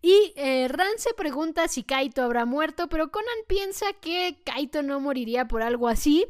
Y 0.00 0.32
eh, 0.36 0.68
Ran 0.68 0.98
se 0.98 1.12
pregunta 1.14 1.66
si 1.68 1.82
Kaito 1.82 2.22
habrá 2.22 2.44
muerto, 2.44 2.88
pero 2.88 3.10
Conan 3.10 3.38
piensa 3.46 3.92
que 3.94 4.38
Kaito 4.44 4.82
no 4.82 5.00
moriría 5.00 5.48
por 5.48 5.62
algo 5.62 5.88
así. 5.88 6.26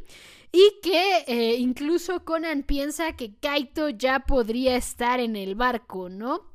Y 0.52 0.80
que 0.82 1.24
eh, 1.26 1.56
incluso 1.56 2.24
Conan 2.24 2.62
piensa 2.62 3.12
que 3.16 3.34
Kaito 3.34 3.90
ya 3.90 4.20
podría 4.20 4.76
estar 4.76 5.20
en 5.20 5.36
el 5.36 5.54
barco, 5.54 6.08
¿no? 6.08 6.54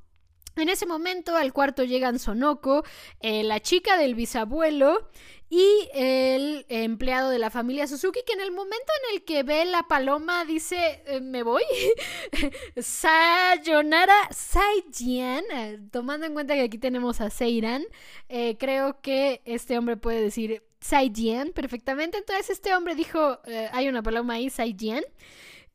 En 0.55 0.69
ese 0.69 0.85
momento 0.85 1.35
al 1.35 1.51
cuarto 1.51 1.83
llegan 1.83 2.19
Sonoko, 2.19 2.83
eh, 3.21 3.43
la 3.43 3.59
chica 3.59 3.97
del 3.97 4.13
bisabuelo 4.13 5.09
y 5.49 5.89
el 5.93 6.65
empleado 6.69 7.29
de 7.29 7.39
la 7.39 7.49
familia 7.49 7.87
Suzuki, 7.87 8.21
que 8.25 8.33
en 8.33 8.41
el 8.41 8.51
momento 8.51 8.91
en 9.01 9.15
el 9.15 9.25
que 9.25 9.41
ve 9.41 9.65
la 9.65 9.83
paloma 9.83 10.45
dice, 10.45 11.03
eh, 11.07 11.21
me 11.21 11.41
voy. 11.41 11.63
Sayonara 12.77 14.13
Saijian, 14.31 15.43
tomando 15.91 16.27
en 16.27 16.33
cuenta 16.33 16.53
que 16.53 16.61
aquí 16.61 16.77
tenemos 16.77 17.19
a 17.19 17.29
Seiran, 17.31 17.83
creo 18.59 19.01
que 19.01 19.41
este 19.45 19.77
hombre 19.77 19.97
puede 19.97 20.21
decir, 20.21 20.63
Saijian 20.83 21.53
perfectamente. 21.53 22.17
Entonces 22.17 22.49
este 22.49 22.75
hombre 22.75 22.93
dijo, 22.93 23.39
eh, 23.45 23.69
hay 23.71 23.87
una 23.87 24.03
paloma 24.03 24.33
ahí, 24.33 24.49
Saijian. 24.49 25.03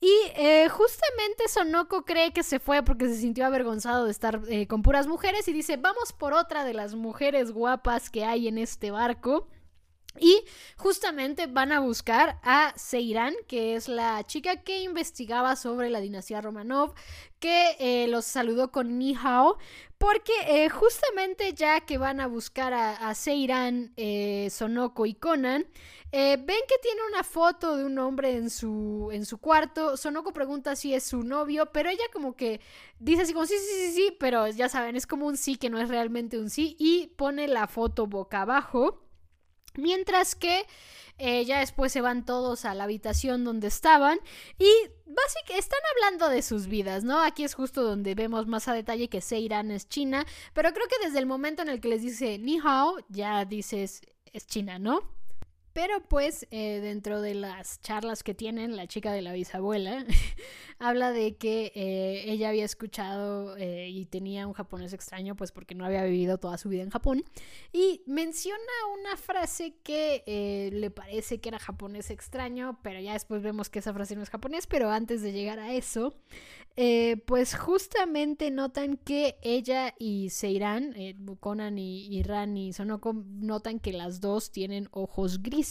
Y 0.01 0.13
eh, 0.37 0.69
justamente 0.69 1.49
Sonoko 1.49 2.05
cree 2.05 2.33
que 2.33 2.45
se 2.45 2.61
fue 2.61 2.85
porque 2.85 3.09
se 3.09 3.17
sintió 3.17 3.47
avergonzado 3.47 4.05
de 4.05 4.13
estar 4.13 4.41
eh, 4.49 4.69
con 4.69 4.83
puras 4.83 5.09
mujeres 5.09 5.49
y 5.49 5.53
dice, 5.53 5.77
vamos 5.77 6.13
por 6.13 6.35
otra 6.35 6.65
de 6.65 6.75
las 6.75 6.95
mujeres 6.95 7.51
guapas 7.51 8.11
que 8.11 8.25
hay 8.25 8.47
en 8.47 8.59
este 8.59 8.93
barco. 8.93 9.49
Y 10.21 10.45
justamente 10.77 11.47
van 11.47 11.73
a 11.73 11.81
buscar 11.81 12.39
a 12.43 12.73
Seiran, 12.77 13.35
que 13.47 13.77
es 13.77 13.89
la 13.89 14.25
chica 14.25 14.63
que 14.63 14.81
investigaba 14.83 15.55
sobre 15.57 15.91
la 15.91 16.01
dinastía 16.01 16.41
Romanov, 16.41 16.95
que 17.39 17.77
eh, 17.79 18.09
los 18.09 18.25
saludó 18.25 18.73
con 18.73 18.99
Ni 18.99 19.15
Hao, 19.15 19.59
porque 19.97 20.33
eh, 20.47 20.69
justamente 20.69 21.53
ya 21.55 21.81
que 21.81 21.99
van 21.99 22.21
a 22.21 22.27
buscar 22.27 22.73
a, 22.73 23.15
Seiran, 23.15 23.93
eh, 23.97 24.49
Sonoko 24.51 25.07
y 25.07 25.15
Conan, 25.15 25.67
ven 26.11 26.41
que 26.47 26.79
tiene 26.83 27.01
una 27.09 27.23
foto 27.23 27.77
de 27.77 27.85
un 27.85 27.99
hombre 27.99 28.37
en 28.37 28.49
su, 28.51 29.11
en 29.13 29.27
su 29.27 29.39
cuarto. 29.39 29.97
Sonoko 29.97 30.33
pregunta 30.33 30.75
si 30.75 30.95
es 30.95 31.05
su 31.05 31.23
novio, 31.23 31.71
pero 31.73 31.91
ella 31.91 32.05
como 32.13 32.35
que 32.35 32.61
dice 32.99 33.23
así 33.23 33.33
como 33.35 33.47
sí, 33.47 33.55
sí, 33.59 33.87
sí, 33.87 33.93
sí, 33.93 34.17
pero 34.19 34.49
ya 34.49 34.69
saben, 34.69 34.97
es 34.97 35.07
como 35.07 35.27
un 35.27 35.37
sí 35.37 35.57
que 35.57 35.71
no 35.71 35.79
es 35.79 35.89
realmente 35.89 36.39
un 36.39 36.51
sí 36.51 36.77
y 36.79 37.09
pone 37.17 37.47
la 37.47 37.67
foto 37.69 38.07
boca 38.07 38.43
abajo. 38.43 39.08
Mientras 39.75 40.35
que 40.35 40.67
eh, 41.19 41.45
ya 41.45 41.61
después 41.61 41.93
se 41.93 42.01
van 42.01 42.25
todos 42.25 42.65
a 42.65 42.75
la 42.75 42.85
habitación 42.85 43.45
donde 43.45 43.67
estaban 43.67 44.19
y 44.59 44.71
básicamente 45.07 45.59
están 45.59 45.81
hablando 45.97 46.29
de 46.29 46.43
sus 46.43 46.69
vidas, 46.69 47.03
¿no? 47.03 47.21
Aquí 47.21 47.43
es 47.45 47.55
justo 47.55 47.83
donde 47.83 48.15
vemos 48.15 48.47
más 48.47 48.69
a 48.69 48.75
detalle 48.75 49.09
que 49.09 49.21
Seiran 49.21 49.71
es 49.71 49.89
china, 49.89 50.27
pero 50.55 50.73
creo 50.73 50.87
que 50.87 51.05
desde 51.05 51.19
el 51.19 51.27
momento 51.27 51.63
en 51.63 51.71
el 51.71 51.81
que 51.81 51.89
les 51.89 52.03
dice 52.03 52.39
Ni 52.39 52.61
Hao, 52.63 52.97
ya 53.09 53.45
dices 53.45 54.03
es 54.33 54.47
china, 54.47 54.79
¿no? 54.79 55.18
Pero 55.73 56.03
pues 56.09 56.47
eh, 56.51 56.81
dentro 56.81 57.21
de 57.21 57.35
las 57.35 57.81
charlas 57.83 58.23
que 58.23 58.35
tienen, 58.35 58.77
la 58.77 58.87
chica 58.87 59.13
de 59.13 59.23
la 59.23 59.33
bisabuela 59.33 60.05
habla 60.79 61.13
de 61.13 61.37
que 61.37 61.73
eh, 61.75 62.25
ella 62.27 62.49
había 62.49 62.65
escuchado 62.65 63.57
eh, 63.57 63.89
y 63.89 64.07
tenía 64.07 64.47
un 64.47 64.55
japonés 64.55 64.93
extraño, 64.93 65.37
pues 65.37 65.53
porque 65.53 65.75
no 65.75 65.85
había 65.85 66.03
vivido 66.05 66.39
toda 66.39 66.59
su 66.59 66.69
vida 66.69 66.83
en 66.83 66.91
Japón. 66.91 67.25
Y 67.73 68.03
menciona 68.07 68.59
una 68.99 69.17
frase 69.17 69.77
que 69.83 70.71
le 70.73 70.91
parece 70.91 71.41
que 71.41 71.51
era 71.51 71.59
japonés 71.59 72.11
extraño, 72.11 72.81
pero 72.83 73.01
ya 73.01 73.13
después 73.13 73.43
vemos 73.43 73.71
que 73.71 73.79
esa 73.79 73.93
frase 73.93 74.17
no 74.17 74.23
es 74.23 74.31
japonés. 74.31 74.67
Pero 74.67 74.91
antes 74.91 75.23
de 75.23 75.33
llegar 75.33 75.59
a 75.59 75.73
eso, 75.75 76.17
pues 77.27 77.57
justamente 77.57 78.51
notan 78.51 78.97
que 78.97 79.39
ella 79.43 79.95
y 79.99 80.31
Seiran, 80.31 80.95
Conan 81.41 81.79
y, 81.79 82.07
y 82.07 82.23
Ran 82.23 82.57
y 82.57 82.73
Sonoko, 82.73 83.13
notan 83.13 83.81
que 83.81 83.93
las 83.93 84.21
dos 84.21 84.51
tienen 84.51 84.89
ojos 84.93 85.43
grises 85.43 85.68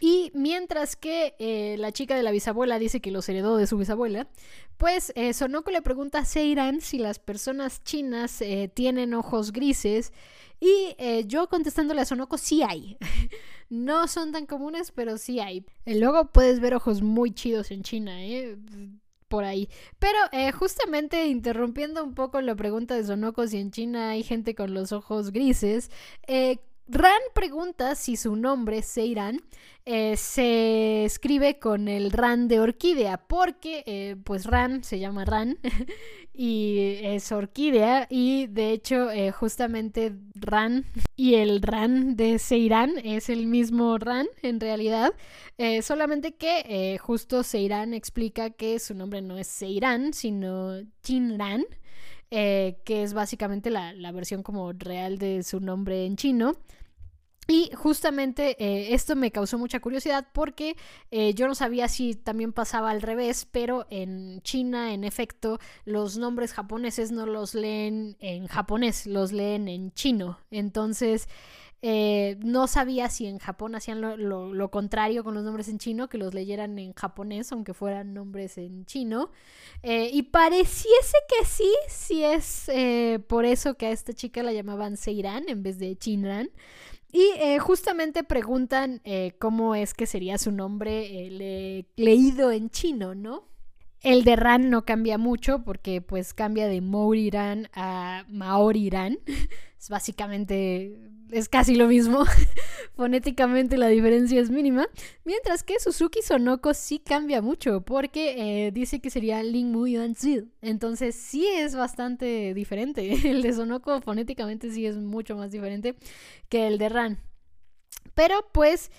y 0.00 0.30
mientras 0.34 0.96
que 0.96 1.34
eh, 1.38 1.76
la 1.78 1.90
chica 1.90 2.14
de 2.14 2.22
la 2.22 2.30
bisabuela 2.30 2.78
dice 2.78 3.00
que 3.00 3.10
los 3.10 3.28
heredó 3.28 3.56
de 3.56 3.66
su 3.66 3.78
bisabuela, 3.78 4.28
pues 4.76 5.12
eh, 5.14 5.32
Sonoko 5.32 5.70
le 5.70 5.82
pregunta 5.82 6.18
a 6.18 6.24
Seiran 6.24 6.80
si 6.80 6.98
las 6.98 7.18
personas 7.18 7.82
chinas 7.84 8.42
eh, 8.42 8.70
tienen 8.72 9.14
ojos 9.14 9.52
grises. 9.52 10.12
Y 10.60 10.96
yo 11.26 11.48
contestándole 11.48 12.00
a 12.00 12.04
Sonoko, 12.06 12.38
sí 12.38 12.62
hay. 12.62 12.96
no 13.68 14.08
son 14.08 14.32
tan 14.32 14.46
comunes, 14.46 14.92
pero 14.92 15.18
sí 15.18 15.40
hay. 15.40 15.64
Luego 15.84 16.32
puedes 16.32 16.60
ver 16.60 16.74
ojos 16.74 17.02
muy 17.02 17.32
chidos 17.32 17.70
en 17.70 17.82
China, 17.82 18.16
por 19.28 19.44
ahí. 19.44 19.68
Pero 19.98 20.18
justamente 20.58 21.26
interrumpiendo 21.26 22.02
un 22.02 22.14
poco 22.14 22.40
la 22.40 22.54
pregunta 22.54 22.94
de 22.94 23.04
Sonoko 23.04 23.46
si 23.46 23.58
en 23.58 23.72
China 23.72 24.10
hay 24.10 24.22
gente 24.22 24.54
con 24.54 24.72
los 24.72 24.92
ojos 24.92 25.32
grises, 25.32 25.90
Ran 26.86 27.20
pregunta 27.32 27.94
si 27.94 28.16
su 28.16 28.36
nombre, 28.36 28.82
Seiran, 28.82 29.40
eh, 29.86 30.18
se 30.18 31.06
escribe 31.06 31.58
con 31.58 31.88
el 31.88 32.10
Ran 32.10 32.46
de 32.46 32.60
orquídea, 32.60 33.16
porque 33.16 33.84
eh, 33.86 34.16
pues 34.22 34.44
Ran 34.44 34.84
se 34.84 34.98
llama 34.98 35.24
Ran 35.24 35.58
y 36.34 36.98
es 37.02 37.32
orquídea 37.32 38.06
y 38.10 38.48
de 38.48 38.72
hecho 38.72 39.10
eh, 39.10 39.32
justamente 39.32 40.14
Ran 40.34 40.84
y 41.16 41.36
el 41.36 41.62
Ran 41.62 42.16
de 42.16 42.38
Seiran 42.38 42.98
es 43.02 43.30
el 43.30 43.46
mismo 43.46 43.96
Ran 43.96 44.26
en 44.42 44.60
realidad, 44.60 45.14
solamente 45.82 46.34
que 46.34 46.98
justo 47.00 47.42
Seiran 47.44 47.94
explica 47.94 48.50
que 48.50 48.78
su 48.78 48.94
nombre 48.94 49.22
no 49.22 49.38
es 49.38 49.46
Seiran, 49.46 50.12
sino 50.12 50.80
Jinran. 51.02 51.64
Eh, 52.36 52.80
que 52.84 53.04
es 53.04 53.14
básicamente 53.14 53.70
la, 53.70 54.10
versión 54.10 54.42
como 54.42 54.72
real 54.72 55.18
de 55.18 55.44
su 55.44 55.60
nombre 55.60 56.04
en 56.04 56.16
chino. 56.16 56.56
Y 57.46 57.70
justamente 57.76 58.56
eh, 58.58 58.92
esto 58.92 59.14
me 59.14 59.30
causó 59.30 59.56
mucha 59.56 59.78
curiosidad 59.78 60.26
porque 60.32 60.76
eh, 61.12 61.32
yo 61.34 61.46
no 61.46 61.54
sabía 61.54 61.86
si 61.86 62.16
también 62.16 62.52
pasaba 62.52 62.90
al 62.90 63.02
revés, 63.02 63.46
pero 63.48 63.86
en 63.88 64.40
China, 64.42 64.94
en 64.94 65.04
efecto, 65.04 65.60
los 65.84 66.18
nombres 66.18 66.52
japoneses 66.52 67.12
no 67.12 67.24
los 67.24 67.54
leen 67.54 68.16
en 68.18 68.48
japonés, 68.48 69.06
los 69.06 69.30
leen 69.30 69.68
en 69.68 69.92
chino. 69.92 70.40
Entonces, 70.50 71.28
eh, 71.82 72.38
no 72.40 72.66
sabía 72.66 73.08
si 73.10 73.26
en 73.26 73.38
Japón 73.38 73.74
hacían 73.74 74.00
lo, 74.00 74.70
contrario 74.70 75.22
con 75.24 75.34
los 75.34 75.44
nombres 75.44 75.68
en 75.68 75.78
chino, 75.78 76.08
que 76.08 76.18
los 76.18 76.32
leyeran 76.32 76.78
en 76.78 76.94
japonés, 76.94 77.52
aunque 77.52 77.74
fueran 77.74 78.14
nombres 78.14 78.58
en 78.58 78.86
chino. 78.86 79.30
Eh, 79.82 80.10
y 80.12 80.22
pareciese 80.22 81.16
que 81.28 81.44
sí, 81.44 81.70
sí 81.88 82.24
es 82.24 82.68
eh, 82.68 83.18
por 83.26 83.44
eso 83.44 83.74
que 83.74 83.86
a 83.86 83.90
esta 83.90 84.12
chica 84.12 84.42
la 84.42 84.52
llamaban 84.52 84.96
Seiran 84.96 85.48
en 85.48 85.62
vez 85.62 85.78
de 85.78 85.96
Chinran. 85.96 86.50
Y 87.12 87.30
justamente 87.60 88.24
preguntan 88.24 89.00
cómo 89.38 89.76
es 89.76 89.94
que 89.94 90.04
sería 90.04 90.36
su 90.36 90.50
nombre 90.50 91.86
leído 91.94 92.50
en 92.50 92.70
chino, 92.70 93.14
¿no? 93.14 93.54
El 94.04 94.22
de 94.22 94.36
Ran 94.36 94.68
no 94.68 94.84
cambia 94.84 95.16
mucho 95.16 95.64
porque 95.64 96.02
pues 96.02 96.34
cambia 96.34 96.68
de 96.68 96.82
Mouriran 96.82 97.70
a 97.72 98.26
Maoriran. 98.28 99.18
es 99.84 99.90
básicamente 99.90 100.96
es 101.30 101.48
casi 101.48 101.74
lo 101.74 101.88
mismo. 101.88 102.24
Fonéticamente 102.96 103.76
la 103.76 103.88
diferencia 103.88 104.40
es 104.40 104.50
mínima. 104.50 104.86
Mientras 105.24 105.62
que 105.62 105.78
Suzuki 105.78 106.22
Sonoko 106.22 106.72
sí 106.74 107.00
cambia 107.00 107.42
mucho 107.42 107.82
porque 107.82 108.66
eh, 108.66 108.70
dice 108.72 109.00
que 109.00 109.10
sería 109.10 109.42
Ling 109.42 109.70
Mu 109.72 109.86
Zil. 110.14 110.52
Entonces 110.62 111.14
sí 111.14 111.46
es 111.46 111.74
bastante 111.74 112.54
diferente. 112.54 113.12
El 113.28 113.42
de 113.42 113.52
Sonoko 113.52 114.00
fonéticamente 114.00 114.70
sí 114.70 114.86
es 114.86 114.96
mucho 114.96 115.36
más 115.36 115.50
diferente 115.52 115.96
que 116.48 116.66
el 116.66 116.78
de 116.78 116.88
Ran. 116.88 117.18
Pero 118.14 118.46
pues 118.52 118.90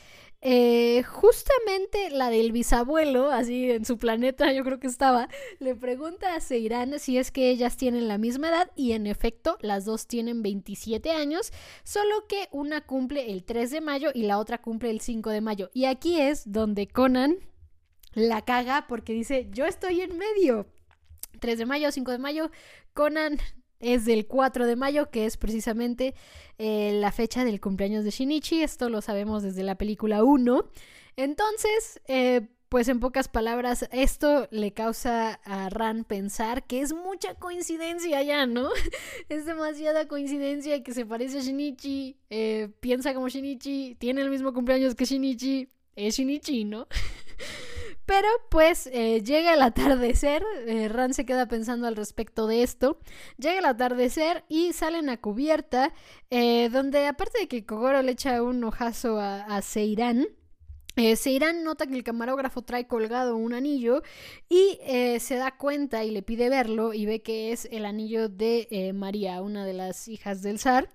eh, 0.48 1.02
justamente 1.02 2.12
la 2.12 2.30
del 2.30 2.52
bisabuelo, 2.52 3.32
así 3.32 3.72
en 3.72 3.84
su 3.84 3.98
planeta 3.98 4.54
yo 4.54 4.64
creo 4.64 4.80
que 4.80 4.86
estaba, 4.86 5.28
le 5.58 5.74
pregunta 5.74 6.36
a 6.36 6.39
Seiran 6.39 7.00
si 7.00 7.18
es 7.18 7.32
que 7.32 7.50
ellas 7.50 7.78
tienen 7.78 8.08
la 8.08 8.20
misma 8.20 8.50
edad 8.50 8.72
y 8.76 8.91
en 8.91 9.08
efecto 9.08 9.58
las 9.62 9.86
dos 9.86 10.06
tienen 10.06 10.43
27 10.43 11.10
años, 11.10 11.52
solo 11.84 12.28
que 12.28 12.48
una 12.52 12.82
cumple 12.82 13.32
el 13.32 13.43
3 13.43 13.72
de 13.72 13.82
mayo 13.82 14.12
y 14.14 14.22
la 14.22 14.38
otra 14.38 14.62
cumple 14.62 14.91
el 14.91 15.02
5 15.02 15.32
de 15.32 15.41
mayo. 15.41 15.72
Y 15.74 15.86
aquí 15.86 16.22
es 16.22 16.43
donde 16.52 16.88
Conan 16.88 17.38
la 18.14 18.43
caga 18.43 18.86
porque 18.88 19.14
dice, 19.14 19.48
yo 19.50 19.66
estoy 19.66 20.02
en 20.02 20.16
medio. 20.16 20.68
3 21.39 21.58
de 21.58 21.66
mayo, 21.66 21.91
5 21.91 22.12
de 22.12 22.20
mayo, 22.20 22.52
Conan 22.93 23.39
es 23.80 24.06
del 24.06 24.28
4 24.28 24.66
de 24.66 24.76
mayo, 24.76 25.10
que 25.10 25.26
es 25.26 25.38
precisamente 25.38 26.16
eh, 26.58 26.92
la 27.00 27.12
fecha 27.12 27.46
del 27.46 27.62
cumpleaños 27.62 28.04
de 28.04 28.12
Shinichi. 28.12 28.64
Esto 28.64 28.90
lo 28.90 29.02
sabemos 29.02 29.44
desde 29.44 29.64
la 29.64 29.76
película 29.76 30.24
1. 30.24 30.66
Entonces, 31.18 32.02
eh, 32.08 32.48
pues 32.70 32.88
en 32.90 33.00
pocas 33.00 33.28
palabras, 33.28 33.88
esto 33.92 34.48
le 34.52 34.74
causa 34.74 35.40
a 35.46 35.70
Ran 35.70 36.04
pensar 36.04 36.66
que 36.66 36.82
es 36.82 36.94
mucha 36.94 37.36
coincidencia 37.36 38.22
ya, 38.24 38.46
¿no? 38.46 38.70
es 39.30 39.46
demasiada 39.46 40.08
coincidencia 40.08 40.84
que 40.84 40.94
se 40.94 41.06
parece 41.06 41.40
a 41.40 41.42
Shinichi, 41.42 42.18
eh, 42.30 42.70
piensa 42.80 43.14
como 43.14 43.30
Shinichi, 43.30 43.96
tiene 43.96 44.22
el 44.22 44.30
mismo 44.30 44.54
cumpleaños 44.54 44.96
que 44.96 45.06
Shinichi, 45.06 45.70
es 45.96 46.18
Shinichi, 46.18 46.66
¿no? 46.66 46.88
Pero 48.06 48.28
pues 48.49 48.88
eh, 48.93 49.22
llega 49.24 49.53
el 49.53 49.62
atardecer, 49.62 50.43
eh, 50.68 50.88
Ran 50.89 51.14
se 51.14 51.26
queda 51.26 51.47
pensando 51.47 51.88
al 51.88 51.95
respecto 51.95 52.45
de 52.45 52.62
esto, 52.62 52.99
llega 53.38 53.60
el 53.60 53.66
atardecer 53.66 54.43
y 54.47 54.74
salen 54.74 55.10
a 55.10 55.18
cubierta, 55.18 55.91
eh, 56.30 56.70
donde 56.70 57.08
aparte 57.08 57.39
de 57.39 57.47
que 57.47 57.66
Kogoro 57.66 58.01
le 58.03 58.12
echa 58.12 58.43
un 58.43 58.64
ojazo 58.64 59.20
a, 59.20 59.41
a 59.43 59.62
Seiran, 59.64 60.28
nota 61.64 61.88
que 61.88 61.95
el 61.95 62.03
camarógrafo 62.03 62.62
trae 62.62 62.88
colgado 62.88 63.36
un 63.36 63.53
anillo 63.53 64.01
y 64.47 64.80
se 65.20 65.36
da 65.36 65.58
cuenta 65.58 66.06
y 66.06 66.12
le 66.12 66.22
pide 66.22 66.47
verlo 66.47 66.93
y 66.93 67.06
ve 67.06 67.22
que 67.22 67.51
es 67.51 67.68
el 67.70 67.84
anillo 67.86 68.30
de 68.30 68.93
María, 68.95 69.41
una 69.41 69.66
de 69.66 69.74
las 69.74 70.08
hijas 70.08 70.41
del 70.41 70.58
zar. 70.58 70.89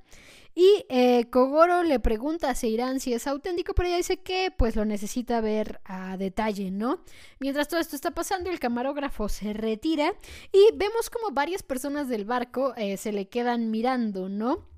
Y 0.54 0.84
eh, 0.88 1.28
Kogoro 1.30 1.82
le 1.82 2.00
pregunta 2.00 2.50
a 2.50 2.54
Seiran 2.54 3.00
si 3.00 3.12
es 3.12 3.26
auténtico, 3.26 3.74
pero 3.74 3.88
ella 3.88 3.96
dice 3.98 4.20
que 4.20 4.52
pues 4.56 4.76
lo 4.76 4.84
necesita 4.84 5.40
ver 5.40 5.80
a 5.84 6.16
detalle, 6.16 6.70
¿no? 6.70 7.04
Mientras 7.38 7.68
todo 7.68 7.80
esto 7.80 7.96
está 7.96 8.10
pasando, 8.10 8.50
el 8.50 8.58
camarógrafo 8.60 9.28
se 9.28 9.52
retira 9.52 10.12
y 10.52 10.76
vemos 10.76 11.10
como 11.10 11.32
varias 11.32 11.62
personas 11.62 12.08
del 12.08 12.24
barco 12.24 12.74
eh, 12.76 12.96
se 12.96 13.12
le 13.12 13.28
quedan 13.28 13.70
mirando, 13.70 14.28
¿no? 14.28 14.69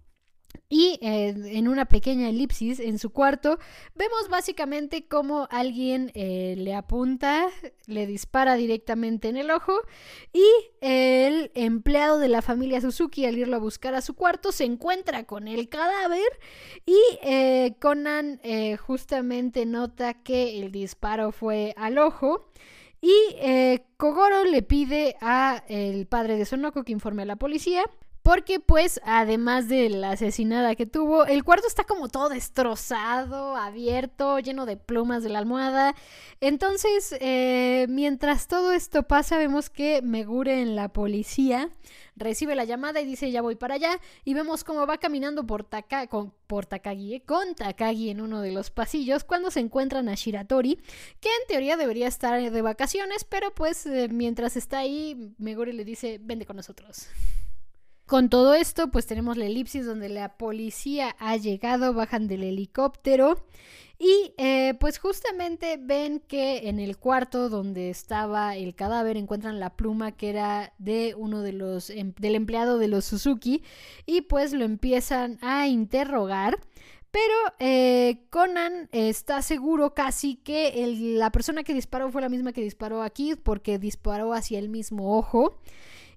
Y 0.75 0.99
eh, 1.03 1.35
en 1.59 1.69
una 1.69 1.85
pequeña 1.85 2.31
elipsis 2.31 2.81
en 2.81 2.99
su 2.99 3.11
cuarto 3.11 3.59
vemos 3.95 4.31
básicamente 4.31 5.07
cómo 5.07 5.47
alguien 5.51 6.11
eh, 6.15 6.55
le 6.57 6.75
apunta, 6.75 7.49
le 7.87 8.07
dispara 8.07 8.55
directamente 8.55 9.29
en 9.29 9.37
el 9.37 9.51
ojo 9.51 9.75
y 10.33 10.47
el 10.81 11.51
empleado 11.55 12.19
de 12.19 12.29
la 12.29 12.41
familia 12.41 12.81
Suzuki 12.81 13.27
al 13.27 13.37
irlo 13.37 13.57
a 13.57 13.59
buscar 13.59 13.95
a 13.95 14.01
su 14.01 14.15
cuarto 14.15 14.51
se 14.51 14.65
encuentra 14.65 15.25
con 15.25 15.47
el 15.47 15.69
cadáver 15.69 16.41
y 16.87 16.99
eh, 17.23 17.75
Conan 17.79 18.41
justamente 18.79 19.67
nota 19.67 20.15
que 20.23 20.59
el 20.59 20.73
disparo 20.73 21.33
fue 21.33 21.75
al 21.77 21.99
ojo. 21.99 22.47
Y 23.05 23.13
Kogoro 23.97 24.45
le 24.45 24.63
pide 24.63 25.17
a 25.21 25.65
el 25.69 26.07
padre 26.07 26.37
de 26.37 26.45
Sonoko 26.45 26.85
que 26.85 26.93
informe 26.93 27.23
a 27.23 27.27
la 27.27 27.37
policía. 27.37 27.85
Porque 28.23 28.61
pues 28.61 29.01
además 29.05 29.69
de 29.69 29.91
la 29.91 30.13
asesinada 30.13 30.77
que 30.77 30.87
tuvo, 30.87 31.25
el 31.27 31.43
cuarto 31.43 31.67
está 31.67 31.85
como 31.85 32.09
todo 32.09 32.29
destrozado, 32.29 33.57
abierto, 33.57 34.39
lleno 34.39 34.65
de 34.65 34.77
plumas 34.77 35.25
de 35.25 35.29
la 35.29 35.41
almohada. 35.41 35.97
Entonces, 36.41 37.17
eh, 37.21 37.87
mientras 37.89 38.47
todo 38.47 38.73
esto 38.73 39.03
pasa, 39.03 39.39
vemos 39.39 39.71
que 39.71 40.03
Megure 40.03 40.63
en 40.63 40.77
la 40.77 40.93
policía 40.93 41.69
recibe 42.15 42.55
la 42.55 42.65
llamada 42.65 43.01
y 43.01 43.07
dice 43.07 43.31
ya 43.31 43.43
voy 43.43 43.57
para 43.57 43.75
allá. 43.75 43.99
Y 44.25 44.35
vemos 44.35 44.63
cómo 44.63 44.87
va 44.87 44.99
caminando 44.99 45.45
por, 45.45 45.67
con, 46.09 46.33
Takagi, 46.69 47.21
con 47.21 47.55
Takagi 47.55 48.11
en 48.11 48.21
uno 48.21 48.41
de 48.41 48.53
los 48.53 48.71
pasillos 48.71 49.25
cuando 49.25 49.51
se 49.51 49.61
encuentran 49.61 50.09
a 50.09 50.15
Shiratori, 50.15 50.77
que 51.21 51.29
en 51.29 51.47
teoría 51.49 51.77
debería 51.77 52.07
estar 52.07 52.41
de 52.51 52.63
vacaciones, 52.63 53.25
pero 53.25 53.53
pues 53.55 53.87
eh, 53.87 54.09
mientras 54.09 54.57
está 54.57 54.79
ahí, 54.79 55.35
Megure 55.39 55.73
le 55.73 55.85
dice 55.85 56.19
vende 56.23 56.47
con 56.47 56.57
nosotros. 56.57 57.09
Con 58.13 58.29
todo 58.29 58.53
esto, 58.53 58.91
pues 58.91 59.07
tenemos 59.07 59.39
la 59.39 59.47
elipsis 59.47 59.87
donde 59.87 60.11
la 60.11 60.37
policía 60.37 61.17
ha 61.19 61.39
llegado, 61.39 61.95
bajan 61.95 62.29
del 62.29 62.43
helicóptero 62.43 63.43
y 63.99 64.35
eh, 64.37 64.75
pues 64.79 64.99
justamente 64.99 65.79
ven 65.81 66.21
que 66.21 66.69
en 66.69 66.79
el 66.79 66.99
cuarto 66.99 67.49
donde 67.49 67.89
estaba 67.89 68.55
el 68.55 68.75
cadáver 68.75 69.17
encuentran 69.17 69.61
la 69.61 69.71
pluma 69.71 70.13
que 70.13 70.29
era 70.29 70.75
de 70.77 71.15
uno 71.17 71.41
de 71.41 71.55
los 71.55 71.89
em, 71.89 72.13
del 72.19 72.35
empleado 72.35 72.77
de 72.77 72.89
los 72.89 73.07
Suzuki 73.07 73.63
y 74.05 74.21
pues 74.21 74.53
lo 74.53 74.67
empiezan 74.67 75.39
a 75.41 75.67
interrogar. 75.69 76.61
Pero 77.11 77.35
eh, 77.61 78.27
Conan 78.29 78.91
está 78.93 79.41
seguro 79.41 79.95
casi 79.95 80.37
que 80.37 80.87
la 81.17 81.33
persona 81.33 81.63
que 81.63 81.73
disparó 81.73 82.11
fue 82.11 82.21
la 82.21 82.29
misma 82.29 82.53
que 82.53 82.61
disparó 82.61 83.01
aquí 83.01 83.37
porque 83.43 83.79
disparó 83.79 84.35
hacia 84.35 84.59
el 84.59 84.69
mismo 84.69 85.17
ojo. 85.17 85.57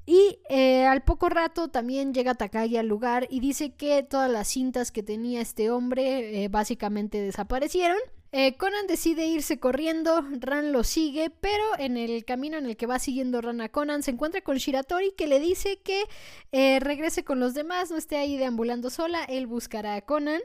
Y 0.05 0.39
eh, 0.49 0.85
al 0.85 1.01
poco 1.01 1.29
rato 1.29 1.69
también 1.69 2.13
llega 2.13 2.35
Takagi 2.35 2.77
al 2.77 2.87
lugar 2.87 3.27
y 3.29 3.39
dice 3.39 3.73
que 3.73 4.03
todas 4.03 4.29
las 4.29 4.47
cintas 4.47 4.91
que 4.91 5.01
tenía 5.01 5.41
este 5.41 5.71
hombre 5.71 6.43
eh, 6.43 6.47
básicamente 6.47 7.21
desaparecieron 7.21 7.97
eh, 8.37 8.57
Conan 8.57 8.85
decide 8.85 9.27
irse 9.27 9.59
corriendo, 9.61 10.21
Ran 10.41 10.73
lo 10.73 10.83
sigue, 10.83 11.29
pero 11.29 11.63
en 11.79 11.95
el 11.95 12.25
camino 12.25 12.57
en 12.57 12.65
el 12.65 12.75
que 12.75 12.85
va 12.85 12.99
siguiendo 12.99 13.39
Ran 13.39 13.61
a 13.61 13.69
Conan 13.69 14.03
se 14.03 14.11
encuentra 14.11 14.41
con 14.41 14.57
Shiratori 14.57 15.13
que 15.13 15.25
le 15.25 15.39
dice 15.39 15.79
que 15.81 16.03
eh, 16.51 16.81
regrese 16.81 17.23
con 17.23 17.39
los 17.39 17.53
demás, 17.53 17.91
no 17.91 17.95
esté 17.97 18.17
ahí 18.17 18.35
deambulando 18.35 18.89
sola, 18.89 19.23
él 19.23 19.47
buscará 19.47 19.95
a 19.95 20.01
Conan 20.01 20.41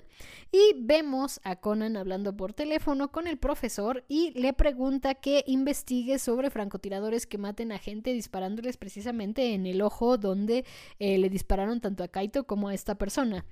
y 0.53 0.77
vemos 0.77 1.41
a 1.43 1.57
Conan 1.57 1.97
hablando 1.97 2.37
por 2.37 2.53
teléfono 2.53 3.11
con 3.11 3.27
el 3.27 3.39
profesor 3.39 4.05
y 4.07 4.31
le 4.39 4.53
pregunta 4.53 5.17
que 5.17 5.43
investigue 5.49 6.21
sobre 6.21 6.51
francotiradores 6.51 7.27
que 7.27 7.39
maten 7.39 7.73
a 7.73 7.79
gente 7.79 8.13
disparándoles 8.13 8.77
precisamente 8.77 9.53
en 9.53 9.67
el 9.67 9.83
ojo 9.83 10.17
donde 10.17 10.65
eh, 11.01 11.19
le 11.19 11.29
dispararon 11.29 11.81
tanto 11.81 12.05
a 12.05 12.09
Kaito 12.09 12.45
como 12.45 12.69
a 12.69 12.75
esta 12.75 12.95
persona. 12.95 13.45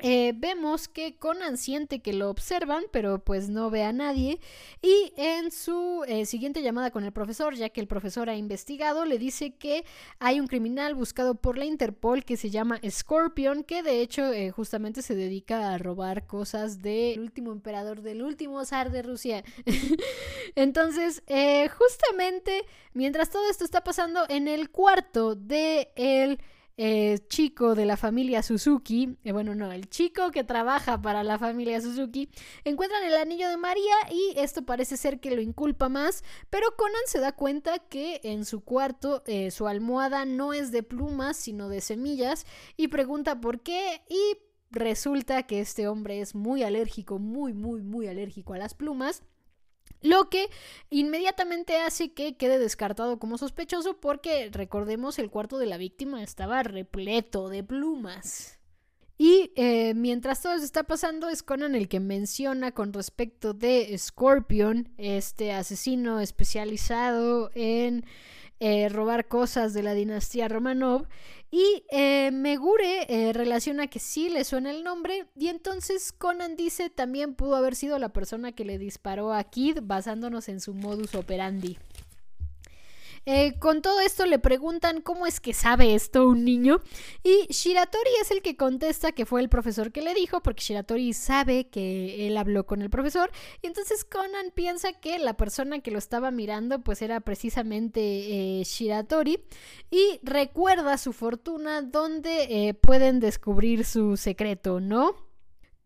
Eh, 0.00 0.32
vemos 0.36 0.86
que 0.88 1.16
Conan 1.16 1.56
siente 1.56 2.00
que 2.00 2.12
lo 2.12 2.30
observan, 2.30 2.84
pero 2.92 3.18
pues 3.18 3.48
no 3.48 3.70
ve 3.70 3.82
a 3.82 3.92
nadie. 3.92 4.40
Y 4.80 5.12
en 5.16 5.50
su 5.50 6.04
eh, 6.06 6.24
siguiente 6.26 6.62
llamada 6.62 6.90
con 6.90 7.04
el 7.04 7.12
profesor, 7.12 7.54
ya 7.54 7.68
que 7.70 7.80
el 7.80 7.88
profesor 7.88 8.30
ha 8.30 8.36
investigado, 8.36 9.04
le 9.04 9.18
dice 9.18 9.52
que 9.52 9.84
hay 10.18 10.40
un 10.40 10.46
criminal 10.46 10.94
buscado 10.94 11.34
por 11.34 11.58
la 11.58 11.64
Interpol 11.64 12.24
que 12.24 12.36
se 12.36 12.50
llama 12.50 12.80
Scorpion, 12.88 13.64
que 13.64 13.82
de 13.82 14.00
hecho 14.00 14.32
eh, 14.32 14.50
justamente 14.50 15.02
se 15.02 15.14
dedica 15.14 15.72
a 15.72 15.78
robar 15.78 16.26
cosas 16.26 16.80
del 16.80 17.20
último 17.20 17.52
emperador, 17.52 18.02
del 18.02 18.22
último 18.22 18.64
zar 18.64 18.90
de 18.90 19.02
Rusia. 19.02 19.44
Entonces, 20.54 21.22
justamente 21.76 22.64
mientras 22.92 23.30
todo 23.30 23.48
esto 23.50 23.64
está 23.64 23.82
pasando 23.82 24.24
en 24.28 24.48
el 24.48 24.70
cuarto 24.70 25.34
de 25.34 25.90
el 25.96 26.40
eh, 26.80 27.18
chico 27.28 27.74
de 27.74 27.84
la 27.84 27.96
familia 27.96 28.40
Suzuki, 28.44 29.16
eh, 29.24 29.32
bueno, 29.32 29.56
no, 29.56 29.72
el 29.72 29.90
chico 29.90 30.30
que 30.30 30.44
trabaja 30.44 31.02
para 31.02 31.24
la 31.24 31.36
familia 31.36 31.80
Suzuki, 31.80 32.30
encuentran 32.62 33.02
el 33.02 33.16
anillo 33.16 33.48
de 33.48 33.56
María 33.56 33.96
y 34.12 34.38
esto 34.38 34.64
parece 34.64 34.96
ser 34.96 35.18
que 35.18 35.34
lo 35.34 35.42
inculpa 35.42 35.88
más, 35.88 36.22
pero 36.50 36.76
Conan 36.76 37.02
se 37.06 37.18
da 37.18 37.32
cuenta 37.32 37.80
que 37.80 38.20
en 38.22 38.44
su 38.44 38.60
cuarto 38.60 39.24
eh, 39.26 39.50
su 39.50 39.66
almohada 39.66 40.24
no 40.24 40.52
es 40.52 40.70
de 40.70 40.84
plumas, 40.84 41.36
sino 41.36 41.68
de 41.68 41.80
semillas, 41.80 42.46
y 42.76 42.86
pregunta 42.86 43.40
por 43.40 43.60
qué 43.60 44.02
y 44.08 44.38
resulta 44.70 45.42
que 45.42 45.60
este 45.60 45.88
hombre 45.88 46.20
es 46.20 46.36
muy 46.36 46.62
alérgico, 46.62 47.18
muy, 47.18 47.54
muy, 47.54 47.82
muy 47.82 48.06
alérgico 48.06 48.54
a 48.54 48.58
las 48.58 48.74
plumas. 48.74 49.24
Lo 50.00 50.30
que 50.30 50.48
inmediatamente 50.90 51.78
hace 51.78 52.12
que 52.12 52.36
quede 52.36 52.58
descartado 52.58 53.18
como 53.18 53.38
sospechoso 53.38 53.98
porque, 53.98 54.48
recordemos, 54.52 55.18
el 55.18 55.30
cuarto 55.30 55.58
de 55.58 55.66
la 55.66 55.76
víctima 55.76 56.22
estaba 56.22 56.62
repleto 56.62 57.48
de 57.48 57.64
plumas. 57.64 58.58
Y 59.20 59.50
eh, 59.56 59.94
mientras 59.94 60.40
todo 60.40 60.54
eso 60.54 60.64
está 60.64 60.84
pasando, 60.84 61.28
es 61.28 61.42
Conan 61.42 61.74
el 61.74 61.88
que 61.88 61.98
menciona 61.98 62.70
con 62.70 62.92
respecto 62.92 63.52
de 63.52 63.96
Scorpion, 63.98 64.90
este 64.96 65.50
asesino 65.52 66.20
especializado 66.20 67.50
en 67.54 68.06
eh, 68.60 68.88
robar 68.88 69.28
cosas 69.28 69.74
de 69.74 69.82
la 69.82 69.94
dinastía 69.94 70.48
Romanov, 70.48 71.06
y 71.50 71.84
eh, 71.90 72.30
Megure 72.30 73.06
eh, 73.08 73.32
relaciona 73.32 73.86
que 73.86 73.98
sí 73.98 74.28
le 74.28 74.44
suena 74.44 74.70
el 74.70 74.84
nombre 74.84 75.26
y 75.34 75.48
entonces 75.48 76.12
Conan 76.12 76.56
dice 76.56 76.90
también 76.90 77.34
pudo 77.34 77.56
haber 77.56 77.74
sido 77.74 77.98
la 77.98 78.10
persona 78.10 78.52
que 78.52 78.66
le 78.66 78.76
disparó 78.76 79.32
a 79.32 79.42
Kid 79.44 79.78
basándonos 79.82 80.50
en 80.50 80.60
su 80.60 80.74
modus 80.74 81.14
operandi. 81.14 81.78
Eh, 83.30 83.58
con 83.58 83.82
todo 83.82 84.00
esto 84.00 84.24
le 84.24 84.38
preguntan 84.38 85.02
cómo 85.02 85.26
es 85.26 85.38
que 85.38 85.52
sabe 85.52 85.94
esto 85.94 86.26
un 86.26 86.46
niño 86.46 86.80
y 87.22 87.46
Shiratori 87.52 88.08
es 88.22 88.30
el 88.30 88.40
que 88.40 88.56
contesta 88.56 89.12
que 89.12 89.26
fue 89.26 89.42
el 89.42 89.50
profesor 89.50 89.92
que 89.92 90.00
le 90.00 90.14
dijo 90.14 90.40
porque 90.42 90.62
Shiratori 90.62 91.12
sabe 91.12 91.68
que 91.68 92.26
él 92.26 92.38
habló 92.38 92.64
con 92.64 92.80
el 92.80 92.88
profesor 92.88 93.30
y 93.60 93.66
entonces 93.66 94.06
Conan 94.06 94.50
piensa 94.54 94.94
que 94.94 95.18
la 95.18 95.36
persona 95.36 95.80
que 95.80 95.90
lo 95.90 95.98
estaba 95.98 96.30
mirando 96.30 96.80
pues 96.80 97.02
era 97.02 97.20
precisamente 97.20 98.00
eh, 98.00 98.64
Shiratori 98.64 99.44
y 99.90 100.20
recuerda 100.22 100.96
su 100.96 101.12
fortuna 101.12 101.82
donde 101.82 102.68
eh, 102.68 102.72
pueden 102.72 103.20
descubrir 103.20 103.84
su 103.84 104.16
secreto, 104.16 104.80
¿no? 104.80 105.27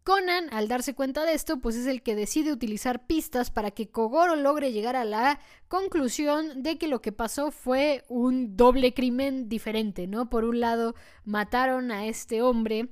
Conan, 0.05 0.49
al 0.53 0.67
darse 0.67 0.95
cuenta 0.95 1.25
de 1.25 1.33
esto, 1.33 1.61
pues 1.61 1.77
es 1.77 1.87
el 1.87 2.03
que 2.03 2.17
decide 2.17 2.53
utilizar 2.53 3.07
pistas 3.07 3.53
para 3.53 3.71
que 3.71 3.89
Kogoro 3.89 4.35
logre 4.35 4.73
llegar 4.73 4.97
a 4.97 5.05
la 5.05 5.39
conclusión 5.69 6.63
de 6.63 6.77
que 6.77 6.89
lo 6.89 7.01
que 7.01 7.13
pasó 7.13 7.53
fue 7.53 8.05
un 8.09 8.57
doble 8.57 8.95
crimen 8.95 9.49
diferente, 9.49 10.09
¿no? 10.09 10.29
Por 10.29 10.45
un 10.45 10.59
lado, 10.59 10.97
mataron 11.25 11.93
a 11.93 12.07
este 12.07 12.43
hombre 12.43 12.89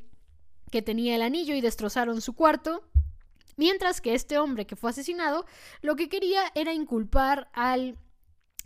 que 0.71 0.83
tenía 0.83 1.17
el 1.17 1.23
anillo 1.23 1.57
y 1.57 1.61
destrozaron 1.61 2.21
su 2.21 2.35
cuarto, 2.35 2.85
mientras 3.57 4.01
que 4.01 4.15
este 4.15 4.39
hombre 4.39 4.67
que 4.67 4.77
fue 4.77 4.91
asesinado 4.91 5.47
lo 5.83 5.97
que 5.97 6.09
quería 6.09 6.43
era 6.55 6.73
inculpar 6.73 7.51
al 7.53 7.99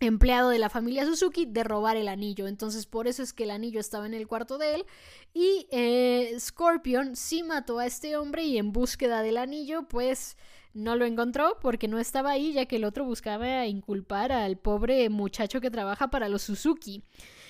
empleado 0.01 0.51
de 0.51 0.59
la 0.59 0.71
familia 0.71 1.07
Suzuki 1.07 1.47
de 1.47 1.65
robar 1.65 1.97
el 1.97 2.09
anillo. 2.09 2.47
Entonces 2.47 2.87
por 2.87 3.07
eso 3.09 3.23
es 3.23 3.33
que 3.33 3.45
el 3.45 3.51
anillo 3.51 3.81
estaba 3.81 4.07
en 4.07 4.15
el 4.15 4.27
cuarto 4.27 4.59
de 4.59 4.75
él. 4.75 4.87
Y 5.33 5.67
eh, 5.71 6.35
Scorpion 6.39 7.17
sí 7.17 7.43
mató 7.43 7.79
a 7.79 7.87
este 7.87 8.17
hombre 8.17 8.45
y 8.45 8.59
en 8.59 8.73
búsqueda 8.73 9.23
del 9.23 9.37
anillo 9.37 9.89
pues 9.89 10.37
no 10.73 10.97
lo 10.97 11.05
encontró 11.05 11.59
porque 11.61 11.89
no 11.89 11.99
estaba 11.99 12.33
ahí 12.33 12.53
ya 12.53 12.67
que 12.67 12.77
el 12.77 12.85
otro 12.85 13.05
buscaba 13.05 13.67
inculpar 13.67 14.33
al 14.33 14.59
pobre 14.59 15.09
muchacho 15.09 15.61
que 15.61 15.71
trabaja 15.71 16.09
para 16.09 16.29
los 16.29 16.43
Suzuki. 16.43 17.05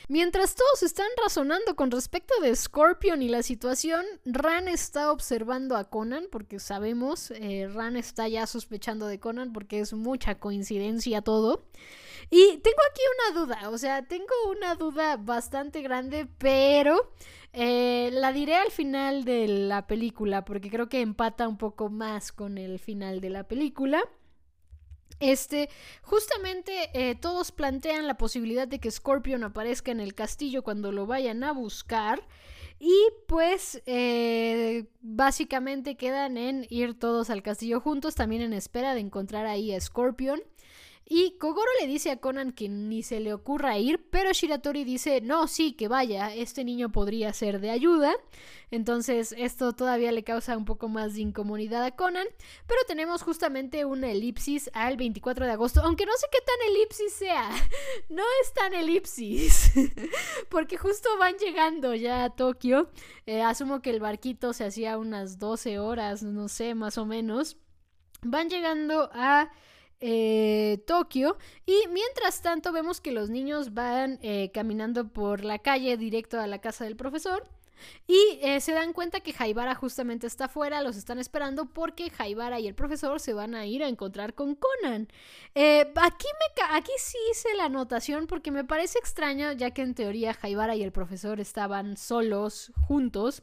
Mientras 0.08 0.54
todos 0.54 0.82
están 0.82 1.06
razonando 1.22 1.76
con 1.76 1.90
respecto 1.90 2.38
de 2.42 2.54
Scorpion 2.54 3.22
y 3.22 3.28
la 3.28 3.42
situación, 3.42 4.04
Ran 4.26 4.68
está 4.68 5.10
observando 5.10 5.76
a 5.76 5.84
Conan, 5.84 6.26
porque 6.30 6.58
sabemos, 6.58 7.30
eh, 7.30 7.68
Ran 7.72 7.96
está 7.96 8.28
ya 8.28 8.46
sospechando 8.46 9.06
de 9.06 9.18
Conan 9.18 9.54
porque 9.54 9.80
es 9.80 9.94
mucha 9.94 10.34
coincidencia 10.34 11.22
todo. 11.22 11.64
Y 12.30 12.58
tengo 12.58 12.78
aquí 12.90 13.02
una 13.32 13.40
duda, 13.40 13.70
o 13.70 13.78
sea, 13.78 14.06
tengo 14.06 14.34
una 14.54 14.74
duda 14.74 15.16
bastante 15.16 15.80
grande, 15.80 16.26
pero 16.36 17.12
eh, 17.54 18.10
la 18.12 18.32
diré 18.32 18.56
al 18.56 18.70
final 18.70 19.24
de 19.24 19.48
la 19.48 19.86
película, 19.86 20.44
porque 20.44 20.68
creo 20.68 20.90
que 20.90 21.00
empata 21.00 21.48
un 21.48 21.56
poco 21.56 21.88
más 21.88 22.30
con 22.30 22.58
el 22.58 22.78
final 22.78 23.22
de 23.22 23.30
la 23.30 23.44
película. 23.44 24.02
Este, 25.20 25.70
justamente 26.02 26.90
eh, 26.92 27.14
todos 27.14 27.52
plantean 27.52 28.06
la 28.06 28.16
posibilidad 28.16 28.68
de 28.68 28.78
que 28.78 28.90
Scorpion 28.90 29.44
aparezca 29.44 29.90
en 29.90 30.00
el 30.00 30.14
castillo 30.14 30.62
cuando 30.62 30.92
lo 30.92 31.06
vayan 31.06 31.44
a 31.44 31.52
buscar. 31.52 32.26
Y 32.80 32.94
pues 33.28 33.82
eh, 33.86 34.86
básicamente 35.00 35.96
quedan 35.96 36.36
en 36.36 36.66
ir 36.68 36.98
todos 36.98 37.30
al 37.30 37.42
castillo 37.42 37.80
juntos, 37.80 38.14
también 38.14 38.42
en 38.42 38.52
espera 38.52 38.94
de 38.94 39.00
encontrar 39.00 39.46
ahí 39.46 39.72
a 39.72 39.80
Scorpion. 39.80 40.42
Y 41.06 41.36
Kogoro 41.38 41.68
le 41.80 41.86
dice 41.86 42.10
a 42.10 42.16
Conan 42.16 42.52
que 42.52 42.68
ni 42.68 43.02
se 43.02 43.20
le 43.20 43.34
ocurra 43.34 43.76
ir, 43.76 44.08
pero 44.10 44.32
Shiratori 44.32 44.84
dice, 44.84 45.20
no, 45.20 45.48
sí, 45.48 45.74
que 45.74 45.86
vaya, 45.86 46.34
este 46.34 46.64
niño 46.64 46.92
podría 46.92 47.32
ser 47.34 47.60
de 47.60 47.70
ayuda. 47.70 48.14
Entonces 48.70 49.34
esto 49.36 49.74
todavía 49.74 50.12
le 50.12 50.24
causa 50.24 50.56
un 50.56 50.64
poco 50.64 50.88
más 50.88 51.14
de 51.14 51.20
incomodidad 51.20 51.84
a 51.84 51.90
Conan, 51.94 52.26
pero 52.66 52.80
tenemos 52.88 53.22
justamente 53.22 53.84
una 53.84 54.10
elipsis 54.10 54.70
al 54.72 54.96
24 54.96 55.44
de 55.44 55.52
agosto, 55.52 55.82
aunque 55.82 56.06
no 56.06 56.12
sé 56.16 56.26
qué 56.32 56.38
tan 56.40 56.74
elipsis 56.74 57.12
sea, 57.12 57.50
no 58.08 58.22
es 58.42 58.52
tan 58.54 58.72
elipsis, 58.72 59.72
porque 60.48 60.78
justo 60.78 61.08
van 61.18 61.36
llegando 61.36 61.94
ya 61.94 62.24
a 62.24 62.30
Tokio, 62.30 62.90
eh, 63.26 63.42
asumo 63.42 63.82
que 63.82 63.90
el 63.90 64.00
barquito 64.00 64.54
se 64.54 64.64
hacía 64.64 64.96
unas 64.96 65.38
12 65.38 65.78
horas, 65.78 66.22
no 66.22 66.48
sé, 66.48 66.74
más 66.74 66.96
o 66.96 67.04
menos, 67.04 67.58
van 68.22 68.48
llegando 68.48 69.10
a... 69.12 69.52
Eh, 70.06 70.82
Tokio. 70.86 71.38
Y 71.64 71.88
mientras 71.88 72.42
tanto 72.42 72.72
vemos 72.72 73.00
que 73.00 73.10
los 73.10 73.30
niños 73.30 73.72
van 73.72 74.18
eh, 74.20 74.50
caminando 74.52 75.08
por 75.08 75.44
la 75.44 75.58
calle 75.58 75.96
directo 75.96 76.38
a 76.38 76.46
la 76.46 76.60
casa 76.60 76.84
del 76.84 76.94
profesor. 76.94 77.46
Y 78.06 78.38
eh, 78.42 78.60
se 78.60 78.72
dan 78.72 78.92
cuenta 78.92 79.20
que 79.20 79.32
Jaibara 79.32 79.74
justamente 79.74 80.26
está 80.26 80.44
afuera, 80.44 80.82
los 80.82 80.96
están 80.96 81.18
esperando 81.18 81.64
porque 81.64 82.10
Jaibara 82.10 82.60
y 82.60 82.66
el 82.68 82.74
profesor 82.74 83.18
se 83.18 83.32
van 83.32 83.54
a 83.54 83.64
ir 83.64 83.82
a 83.82 83.88
encontrar 83.88 84.34
con 84.34 84.56
Conan. 84.56 85.08
aquí, 85.54 86.26
me 86.26 86.64
aquí 86.76 86.92
sí 86.98 87.16
hice 87.30 87.54
la 87.56 87.64
anotación 87.64 88.26
porque 88.26 88.50
me 88.50 88.64
parece 88.64 88.98
extraño, 88.98 89.52
ya 89.52 89.70
que 89.70 89.80
en 89.80 89.94
teoría 89.94 90.34
Jaibara 90.34 90.76
y 90.76 90.82
el 90.82 90.92
profesor 90.92 91.40
estaban 91.40 91.96
solos, 91.96 92.72
juntos. 92.86 93.42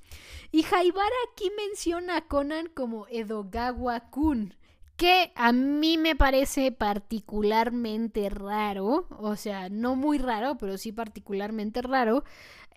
Y 0.52 0.62
Jaibara 0.62 1.16
aquí 1.34 1.52
menciona 1.58 2.18
a 2.18 2.28
Conan 2.28 2.68
como 2.68 3.08
Edogawa-kun 3.08 4.61
que 5.02 5.32
a 5.34 5.52
mí 5.52 5.98
me 5.98 6.16
parece 6.16 6.72
particularmente 6.72 8.30
raro, 8.30 9.08
o 9.18 9.36
sea, 9.36 9.68
no 9.68 9.96
muy 9.96 10.20
raro, 10.20 10.60
pero 10.60 10.78
sí 10.78 10.92
particularmente 10.92 11.82
raro, 11.82 12.24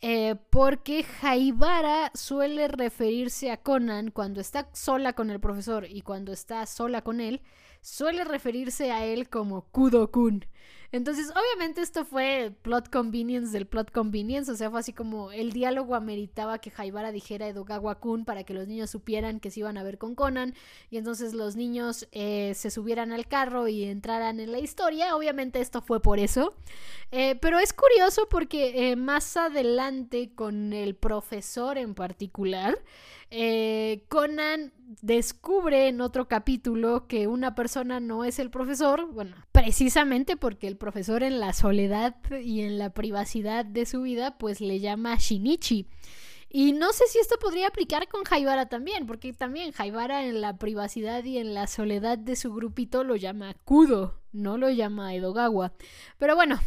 eh, 0.00 0.34
porque 0.48 1.02
Jaibara 1.02 2.10
suele 2.14 2.68
referirse 2.68 3.50
a 3.50 3.58
Conan 3.58 4.10
cuando 4.10 4.40
está 4.40 4.70
sola 4.72 5.12
con 5.12 5.28
el 5.28 5.38
profesor 5.38 5.86
y 5.86 6.00
cuando 6.00 6.32
está 6.32 6.64
sola 6.64 7.02
con 7.02 7.20
él, 7.20 7.42
suele 7.82 8.24
referirse 8.24 8.90
a 8.90 9.04
él 9.04 9.28
como 9.28 9.70
Kudo-kun. 9.70 10.46
Entonces, 10.94 11.32
obviamente 11.32 11.80
esto 11.80 12.04
fue 12.04 12.52
plot 12.62 12.88
convenience 12.88 13.50
del 13.50 13.66
plot 13.66 13.90
convenience, 13.90 14.52
o 14.52 14.54
sea, 14.54 14.70
fue 14.70 14.78
así 14.78 14.92
como 14.92 15.32
el 15.32 15.52
diálogo 15.52 15.96
ameritaba 15.96 16.60
que 16.60 16.70
Jaibara 16.70 17.10
dijera 17.10 17.48
Edogawa-kun 17.48 18.24
para 18.24 18.44
que 18.44 18.54
los 18.54 18.68
niños 18.68 18.90
supieran 18.90 19.40
que 19.40 19.50
se 19.50 19.58
iban 19.58 19.76
a 19.76 19.82
ver 19.82 19.98
con 19.98 20.14
Conan 20.14 20.54
y 20.92 20.98
entonces 20.98 21.34
los 21.34 21.56
niños 21.56 22.06
eh, 22.12 22.52
se 22.54 22.70
subieran 22.70 23.10
al 23.10 23.26
carro 23.26 23.66
y 23.66 23.82
entraran 23.82 24.38
en 24.38 24.52
la 24.52 24.60
historia. 24.60 25.16
Obviamente 25.16 25.58
esto 25.60 25.82
fue 25.82 26.00
por 26.00 26.20
eso. 26.20 26.54
Eh, 27.10 27.34
pero 27.40 27.58
es 27.58 27.72
curioso 27.72 28.28
porque 28.30 28.92
eh, 28.92 28.94
más 28.94 29.36
adelante 29.36 30.30
con 30.32 30.72
el 30.72 30.94
profesor 30.94 31.76
en 31.76 31.96
particular, 31.96 32.78
Conan 34.08 34.72
descubre 35.02 35.88
en 35.88 36.00
otro 36.00 36.28
capítulo 36.28 37.06
que 37.08 37.26
una 37.26 37.54
persona 37.54 38.00
no 38.00 38.24
es 38.24 38.38
el 38.38 38.50
profesor, 38.50 39.06
bueno, 39.12 39.34
precisamente 39.52 40.36
porque 40.36 40.68
el 40.68 40.76
profesor 40.76 41.22
en 41.22 41.40
la 41.40 41.52
soledad 41.52 42.16
y 42.30 42.60
en 42.60 42.78
la 42.78 42.90
privacidad 42.90 43.64
de 43.64 43.86
su 43.86 44.02
vida, 44.02 44.38
pues 44.38 44.60
le 44.60 44.80
llama 44.80 45.16
Shinichi. 45.16 45.88
Y 46.48 46.72
no 46.72 46.92
sé 46.92 47.08
si 47.08 47.18
esto 47.18 47.34
podría 47.40 47.66
aplicar 47.66 48.06
con 48.06 48.22
Jaibara 48.22 48.68
también, 48.68 49.06
porque 49.06 49.32
también 49.32 49.72
Jaibara 49.72 50.24
en 50.24 50.40
la 50.40 50.56
privacidad 50.56 51.24
y 51.24 51.38
en 51.38 51.52
la 51.52 51.66
soledad 51.66 52.16
de 52.16 52.36
su 52.36 52.54
grupito 52.54 53.02
lo 53.02 53.16
llama 53.16 53.54
Kudo, 53.64 54.20
no 54.30 54.56
lo 54.56 54.70
llama 54.70 55.14
Edogawa. 55.14 55.72
Pero 56.16 56.36
bueno, 56.36 56.60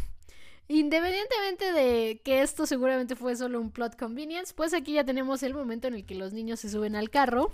Independientemente 0.68 1.72
de 1.72 2.20
que 2.22 2.42
esto 2.42 2.66
seguramente 2.66 3.16
fue 3.16 3.34
solo 3.36 3.58
un 3.58 3.70
plot 3.70 3.98
convenience, 3.98 4.52
pues 4.54 4.74
aquí 4.74 4.92
ya 4.92 5.04
tenemos 5.04 5.42
el 5.42 5.54
momento 5.54 5.88
en 5.88 5.94
el 5.94 6.04
que 6.04 6.14
los 6.14 6.34
niños 6.34 6.60
se 6.60 6.68
suben 6.68 6.94
al 6.94 7.08
carro 7.08 7.50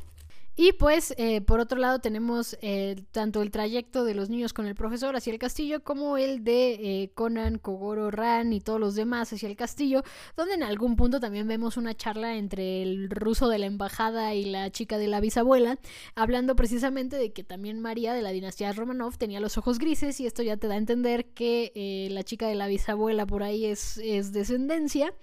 y 0.56 0.72
pues, 0.72 1.14
eh, 1.16 1.40
por 1.40 1.60
otro 1.60 1.78
lado, 1.78 1.98
tenemos 1.98 2.56
eh, 2.62 2.96
tanto 3.12 3.42
el 3.42 3.50
trayecto 3.50 4.04
de 4.04 4.14
los 4.14 4.30
niños 4.30 4.52
con 4.52 4.66
el 4.66 4.74
profesor 4.74 5.16
hacia 5.16 5.32
el 5.32 5.38
castillo, 5.38 5.82
como 5.82 6.16
el 6.16 6.44
de 6.44 6.74
eh, 6.74 7.10
Conan, 7.14 7.58
Kogoro, 7.58 8.10
Ran 8.10 8.52
y 8.52 8.60
todos 8.60 8.78
los 8.78 8.94
demás 8.94 9.32
hacia 9.32 9.48
el 9.48 9.56
castillo, 9.56 10.02
donde 10.36 10.54
en 10.54 10.62
algún 10.62 10.96
punto 10.96 11.20
también 11.20 11.48
vemos 11.48 11.76
una 11.76 11.94
charla 11.94 12.36
entre 12.36 12.82
el 12.82 13.10
ruso 13.10 13.48
de 13.48 13.58
la 13.58 13.66
embajada 13.66 14.34
y 14.34 14.44
la 14.44 14.70
chica 14.70 14.98
de 14.98 15.08
la 15.08 15.20
bisabuela, 15.20 15.78
hablando 16.14 16.54
precisamente 16.54 17.16
de 17.16 17.32
que 17.32 17.42
también 17.42 17.80
María 17.80 18.14
de 18.14 18.22
la 18.22 18.30
dinastía 18.30 18.72
Romanov 18.72 19.18
tenía 19.18 19.40
los 19.40 19.58
ojos 19.58 19.78
grises, 19.78 20.20
y 20.20 20.26
esto 20.26 20.42
ya 20.42 20.56
te 20.56 20.68
da 20.68 20.74
a 20.74 20.78
entender 20.78 21.26
que 21.26 22.08
la 22.10 22.22
chica 22.22 22.46
de 22.46 22.54
la 22.54 22.68
bisabuela 22.68 23.26
por 23.26 23.42
ahí 23.42 23.64
es, 23.66 23.98
es 23.98 24.32
descendencia. 24.32 25.14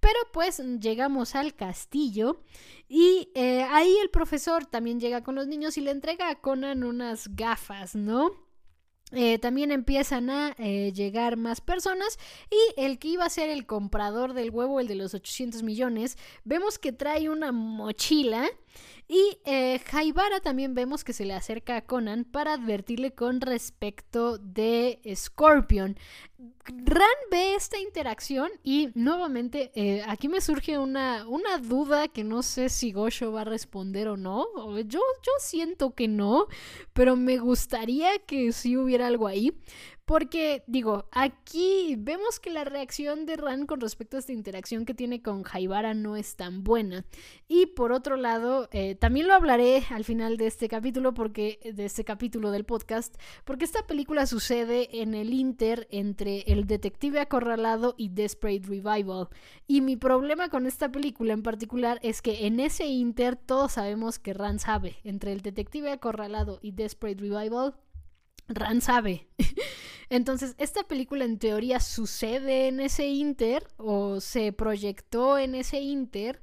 Pero 0.00 0.18
pues 0.32 0.62
llegamos 0.80 1.34
al 1.34 1.54
castillo. 1.54 2.40
Y 2.90 3.30
eh, 3.34 3.64
ahí 3.70 3.94
el 4.02 4.08
profesor 4.08 4.64
también 4.64 4.77
llega 4.84 5.22
con 5.22 5.34
los 5.34 5.46
niños 5.46 5.76
y 5.78 5.80
le 5.80 5.90
entrega 5.90 6.28
a 6.28 6.40
Conan 6.40 6.84
unas 6.84 7.34
gafas, 7.34 7.94
¿no? 7.94 8.48
Eh, 9.12 9.38
también 9.38 9.72
empiezan 9.72 10.28
a 10.28 10.54
eh, 10.58 10.92
llegar 10.92 11.38
más 11.38 11.62
personas 11.62 12.18
y 12.50 12.80
el 12.80 12.98
que 12.98 13.08
iba 13.08 13.24
a 13.24 13.30
ser 13.30 13.48
el 13.48 13.64
comprador 13.64 14.34
del 14.34 14.50
huevo, 14.50 14.80
el 14.80 14.86
de 14.86 14.96
los 14.96 15.14
800 15.14 15.62
millones, 15.62 16.18
vemos 16.44 16.78
que 16.78 16.92
trae 16.92 17.30
una 17.30 17.50
mochila 17.50 18.46
y 19.08 19.38
eh, 19.46 19.78
Jaibara 19.86 20.40
también 20.40 20.74
vemos 20.74 21.02
que 21.02 21.14
se 21.14 21.24
le 21.24 21.32
acerca 21.32 21.76
a 21.76 21.80
Conan 21.80 22.24
para 22.24 22.52
advertirle 22.52 23.12
con 23.14 23.40
respecto 23.40 24.36
de 24.36 25.00
Scorpion. 25.14 25.96
Ran 26.66 27.08
ve 27.30 27.54
esta 27.54 27.78
interacción 27.80 28.50
y 28.62 28.90
nuevamente 28.94 29.72
eh, 29.74 30.02
aquí 30.06 30.28
me 30.28 30.42
surge 30.42 30.78
una, 30.78 31.26
una, 31.26 31.56
duda 31.58 32.08
que 32.08 32.22
no 32.22 32.42
sé 32.42 32.68
si 32.68 32.92
Gosho 32.92 33.32
va 33.32 33.40
a 33.40 33.44
responder 33.44 34.08
o 34.08 34.18
no. 34.18 34.46
Yo, 34.80 35.00
yo 35.00 35.32
siento 35.40 35.94
que 35.94 36.06
no, 36.06 36.46
pero 36.92 37.16
me 37.16 37.38
gustaría 37.38 38.18
que 38.18 38.52
sí 38.52 38.76
hubiera 38.76 39.06
algo 39.06 39.26
ahí. 39.26 39.58
Porque, 40.08 40.64
digo, 40.66 41.04
aquí 41.12 41.94
vemos 41.98 42.40
que 42.40 42.48
la 42.48 42.64
reacción 42.64 43.26
de 43.26 43.36
Ran 43.36 43.66
con 43.66 43.78
respecto 43.78 44.16
a 44.16 44.20
esta 44.20 44.32
interacción 44.32 44.86
que 44.86 44.94
tiene 44.94 45.20
con 45.20 45.42
Jaibara 45.42 45.92
no 45.92 46.16
es 46.16 46.34
tan 46.34 46.64
buena. 46.64 47.04
Y 47.46 47.66
por 47.66 47.92
otro 47.92 48.16
lado, 48.16 48.70
eh, 48.72 48.94
también 48.94 49.28
lo 49.28 49.34
hablaré 49.34 49.82
al 49.90 50.04
final 50.04 50.38
de 50.38 50.46
este 50.46 50.66
capítulo, 50.66 51.12
porque, 51.12 51.60
de 51.74 51.84
este 51.84 52.04
capítulo 52.04 52.50
del 52.52 52.64
podcast, 52.64 53.16
porque 53.44 53.66
esta 53.66 53.86
película 53.86 54.24
sucede 54.24 55.02
en 55.02 55.12
el 55.12 55.34
inter 55.34 55.86
entre 55.90 56.40
el 56.46 56.66
detective 56.66 57.20
acorralado 57.20 57.94
y 57.98 58.08
Desperate 58.08 58.66
Revival. 58.66 59.28
Y 59.66 59.82
mi 59.82 59.98
problema 59.98 60.48
con 60.48 60.66
esta 60.66 60.90
película 60.90 61.34
en 61.34 61.42
particular 61.42 62.00
es 62.02 62.22
que 62.22 62.46
en 62.46 62.60
ese 62.60 62.86
inter 62.86 63.36
todos 63.36 63.72
sabemos 63.72 64.18
que 64.18 64.32
Ran 64.32 64.58
sabe. 64.58 64.96
Entre 65.04 65.32
el 65.32 65.42
detective 65.42 65.90
acorralado 65.90 66.60
y 66.62 66.70
Desperate 66.72 67.20
Revival, 67.20 67.74
Ran 68.48 68.80
sabe. 68.80 69.28
Entonces, 70.10 70.54
esta 70.58 70.84
película 70.84 71.24
en 71.24 71.38
teoría 71.38 71.80
sucede 71.80 72.68
en 72.68 72.80
ese 72.80 73.06
inter 73.06 73.66
o 73.76 74.20
se 74.20 74.52
proyectó 74.52 75.38
en 75.38 75.54
ese 75.54 75.80
inter. 75.80 76.40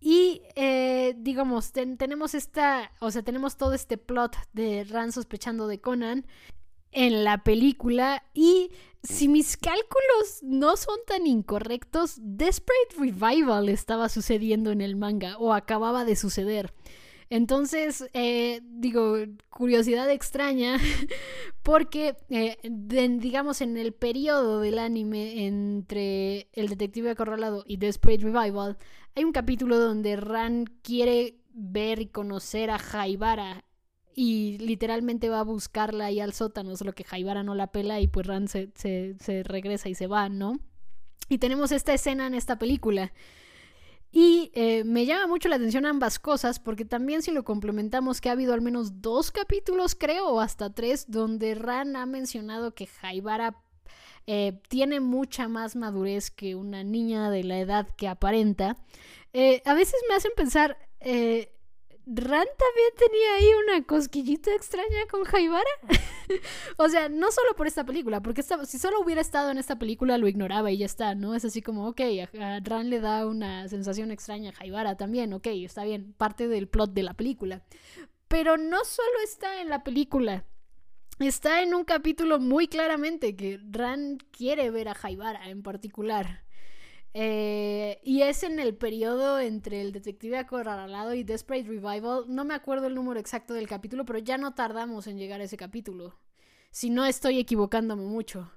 Y 0.00 0.42
eh, 0.54 1.14
digamos, 1.18 1.72
tenemos 1.72 2.34
esta, 2.34 2.92
o 3.00 3.10
sea, 3.10 3.22
tenemos 3.22 3.56
todo 3.56 3.74
este 3.74 3.98
plot 3.98 4.36
de 4.52 4.84
Ran 4.84 5.12
sospechando 5.12 5.66
de 5.68 5.80
Conan 5.80 6.26
en 6.92 7.24
la 7.24 7.44
película 7.44 8.22
y 8.32 8.70
si 9.02 9.28
mis 9.28 9.56
cálculos 9.56 10.42
no 10.42 10.76
son 10.76 10.98
tan 11.06 11.26
incorrectos, 11.26 12.16
Desperate 12.20 12.96
Revival 12.98 13.68
estaba 13.68 14.08
sucediendo 14.08 14.70
en 14.70 14.80
el 14.80 14.96
manga 14.96 15.36
o 15.38 15.52
acababa 15.52 16.04
de 16.04 16.16
suceder. 16.16 16.72
Entonces, 17.28 18.08
eh, 18.12 18.60
digo, 18.62 19.16
curiosidad 19.50 20.10
extraña, 20.10 20.78
porque, 21.62 22.16
eh, 22.30 22.56
digamos, 22.62 23.60
en 23.60 23.76
el 23.76 23.92
periodo 23.92 24.60
del 24.60 24.78
anime 24.78 25.46
entre 25.46 26.48
El 26.52 26.68
Detective 26.68 27.10
Acorralado 27.10 27.64
y 27.66 27.78
Desperate 27.78 28.22
Revival, 28.22 28.78
hay 29.16 29.24
un 29.24 29.32
capítulo 29.32 29.78
donde 29.78 30.16
Ran 30.16 30.66
quiere 30.82 31.38
ver 31.52 32.00
y 32.00 32.06
conocer 32.06 32.70
a 32.70 32.78
Jaibara 32.78 33.64
y 34.14 34.58
literalmente 34.58 35.28
va 35.28 35.40
a 35.40 35.44
buscarla 35.44 36.06
ahí 36.06 36.20
al 36.20 36.32
sótano, 36.32 36.76
solo 36.76 36.92
que 36.92 37.04
Jaibara 37.04 37.42
no 37.42 37.54
la 37.54 37.72
pela 37.72 38.00
y 38.00 38.06
pues 38.06 38.26
Ran 38.26 38.46
se, 38.46 38.70
se 38.74 39.42
regresa 39.42 39.88
y 39.88 39.94
se 39.94 40.06
va, 40.06 40.28
¿no? 40.28 40.60
Y 41.28 41.38
tenemos 41.38 41.72
esta 41.72 41.92
escena 41.92 42.26
en 42.26 42.34
esta 42.34 42.58
película. 42.58 43.12
Y 44.12 44.50
eh, 44.54 44.84
me 44.84 45.04
llama 45.04 45.26
mucho 45.26 45.48
la 45.48 45.56
atención 45.56 45.84
ambas 45.84 46.18
cosas, 46.18 46.58
porque 46.58 46.84
también 46.84 47.22
si 47.22 47.30
lo 47.30 47.44
complementamos 47.44 48.20
que 48.20 48.28
ha 48.28 48.32
habido 48.32 48.54
al 48.54 48.62
menos 48.62 49.02
dos 49.02 49.30
capítulos, 49.30 49.94
creo, 49.94 50.28
o 50.28 50.40
hasta 50.40 50.72
tres, 50.72 51.10
donde 51.10 51.54
Ran 51.54 51.96
ha 51.96 52.06
mencionado 52.06 52.74
que 52.74 52.86
Jaibara 52.86 53.56
eh, 54.26 54.60
tiene 54.68 55.00
mucha 55.00 55.48
más 55.48 55.76
madurez 55.76 56.30
que 56.30 56.54
una 56.54 56.82
niña 56.82 57.30
de 57.30 57.44
la 57.44 57.58
edad 57.58 57.88
que 57.96 58.08
aparenta. 58.08 58.78
Eh, 59.32 59.62
a 59.66 59.74
veces 59.74 59.96
me 60.08 60.14
hacen 60.14 60.32
pensar, 60.34 60.78
Ran 62.08 62.46
también 62.46 62.90
tenía 62.96 63.34
ahí 63.34 63.50
una 63.64 63.84
cosquillita 63.84 64.54
extraña 64.54 65.06
con 65.10 65.24
Jaibara. 65.24 65.64
o 66.76 66.88
sea, 66.88 67.08
no 67.08 67.32
solo 67.32 67.56
por 67.56 67.66
esta 67.66 67.84
película, 67.84 68.22
porque 68.22 68.44
si 68.44 68.78
solo 68.78 69.00
hubiera 69.00 69.20
estado 69.20 69.50
en 69.50 69.58
esta 69.58 69.76
película 69.76 70.16
lo 70.16 70.28
ignoraba 70.28 70.70
y 70.70 70.78
ya 70.78 70.86
está, 70.86 71.16
¿no? 71.16 71.34
Es 71.34 71.44
así 71.44 71.62
como, 71.62 71.88
ok, 71.88 72.00
a, 72.40 72.60
Ran 72.60 72.90
le 72.90 73.00
da 73.00 73.26
una 73.26 73.66
sensación 73.66 74.12
extraña 74.12 74.50
a 74.50 74.52
Jaibara 74.52 74.96
también, 74.96 75.32
ok, 75.32 75.48
está 75.48 75.82
bien, 75.82 76.14
parte 76.16 76.46
del 76.46 76.68
plot 76.68 76.92
de 76.92 77.02
la 77.02 77.14
película. 77.14 77.64
Pero 78.28 78.56
no 78.56 78.84
solo 78.84 79.18
está 79.24 79.60
en 79.60 79.68
la 79.68 79.82
película, 79.82 80.44
está 81.18 81.60
en 81.62 81.74
un 81.74 81.84
capítulo 81.84 82.38
muy 82.38 82.68
claramente 82.68 83.34
que 83.34 83.58
Ran 83.68 84.18
quiere 84.30 84.70
ver 84.70 84.88
a 84.88 84.94
Jaibara 84.94 85.48
en 85.48 85.64
particular. 85.64 86.45
Eh, 87.18 87.98
y 88.04 88.20
es 88.20 88.42
en 88.42 88.60
el 88.60 88.76
periodo 88.76 89.40
entre 89.40 89.80
el 89.80 89.90
detective 89.90 90.36
acorralado 90.36 91.14
y 91.14 91.24
Desperate 91.24 91.66
Revival. 91.66 92.24
No 92.28 92.44
me 92.44 92.52
acuerdo 92.52 92.88
el 92.88 92.94
número 92.94 93.18
exacto 93.18 93.54
del 93.54 93.66
capítulo, 93.66 94.04
pero 94.04 94.18
ya 94.18 94.36
no 94.36 94.52
tardamos 94.52 95.06
en 95.06 95.16
llegar 95.16 95.40
a 95.40 95.44
ese 95.44 95.56
capítulo. 95.56 96.18
Si 96.70 96.90
no 96.90 97.06
estoy 97.06 97.38
equivocándome 97.38 98.02
mucho. 98.04 98.52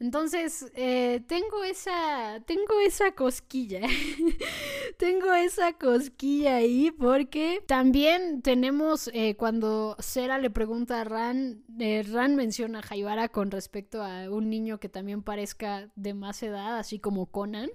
Entonces, 0.00 0.72
eh, 0.76 1.22
tengo 1.26 1.62
esa. 1.62 2.40
Tengo 2.46 2.80
esa 2.80 3.12
cosquilla. 3.12 3.82
tengo 4.96 5.34
esa 5.34 5.74
cosquilla 5.74 6.56
ahí. 6.56 6.90
Porque 6.90 7.62
también 7.66 8.40
tenemos. 8.40 9.10
Eh, 9.12 9.34
cuando 9.36 9.96
Sera 9.98 10.38
le 10.38 10.48
pregunta 10.48 11.02
a 11.02 11.04
Ran. 11.04 11.62
Eh, 11.78 12.02
Ran 12.10 12.34
menciona 12.34 12.78
a 12.78 12.82
Jaibara 12.82 13.28
con 13.28 13.50
respecto 13.50 14.02
a 14.02 14.30
un 14.30 14.48
niño 14.48 14.80
que 14.80 14.88
también 14.88 15.22
parezca 15.22 15.90
de 15.96 16.14
más 16.14 16.42
edad, 16.42 16.78
así 16.78 16.98
como 16.98 17.26
Conan. 17.26 17.68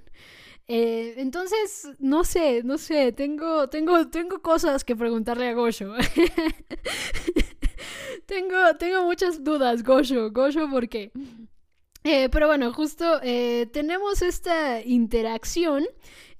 entonces, 0.68 1.90
no 2.00 2.24
sé, 2.24 2.64
no 2.64 2.80
sé. 2.80 3.12
Tengo. 3.12 3.70
Tengo. 3.70 4.08
Tengo 4.10 4.42
cosas 4.42 4.84
que 4.84 4.96
preguntarle 4.96 5.50
a 5.50 5.54
Gosho. 5.54 5.94
tengo. 8.26 8.76
Tengo 8.80 9.04
muchas 9.04 9.44
dudas, 9.44 9.84
Gosho. 9.84 10.32
Gosho, 10.32 10.68
¿por 10.72 10.90
qué? 10.90 11.12
Eh, 12.08 12.30
pero 12.30 12.46
bueno, 12.46 12.72
justo 12.72 13.20
eh, 13.24 13.68
tenemos 13.74 14.22
esta 14.22 14.80
interacción 14.80 15.84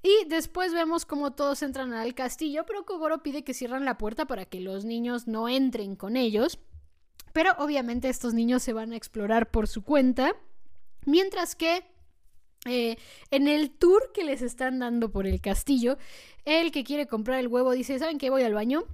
y 0.00 0.24
después 0.28 0.72
vemos 0.72 1.04
cómo 1.04 1.32
todos 1.32 1.60
entran 1.62 1.92
al 1.92 2.14
castillo, 2.14 2.64
pero 2.64 2.86
Kogoro 2.86 3.24
pide 3.24 3.42
que 3.42 3.52
cierran 3.52 3.84
la 3.84 3.98
puerta 3.98 4.26
para 4.26 4.44
que 4.44 4.60
los 4.60 4.84
niños 4.84 5.26
no 5.26 5.48
entren 5.48 5.96
con 5.96 6.16
ellos. 6.16 6.60
Pero 7.32 7.50
obviamente 7.58 8.08
estos 8.08 8.32
niños 8.32 8.62
se 8.62 8.74
van 8.74 8.92
a 8.92 8.96
explorar 8.96 9.50
por 9.50 9.66
su 9.66 9.82
cuenta, 9.82 10.36
mientras 11.04 11.56
que 11.56 11.82
eh, 12.64 12.96
en 13.32 13.48
el 13.48 13.72
tour 13.72 14.12
que 14.14 14.22
les 14.22 14.42
están 14.42 14.78
dando 14.78 15.10
por 15.10 15.26
el 15.26 15.40
castillo, 15.40 15.98
el 16.44 16.70
que 16.70 16.84
quiere 16.84 17.08
comprar 17.08 17.40
el 17.40 17.48
huevo 17.48 17.72
dice, 17.72 17.98
¿saben 17.98 18.18
qué? 18.18 18.30
Voy 18.30 18.44
al 18.44 18.54
baño. 18.54 18.84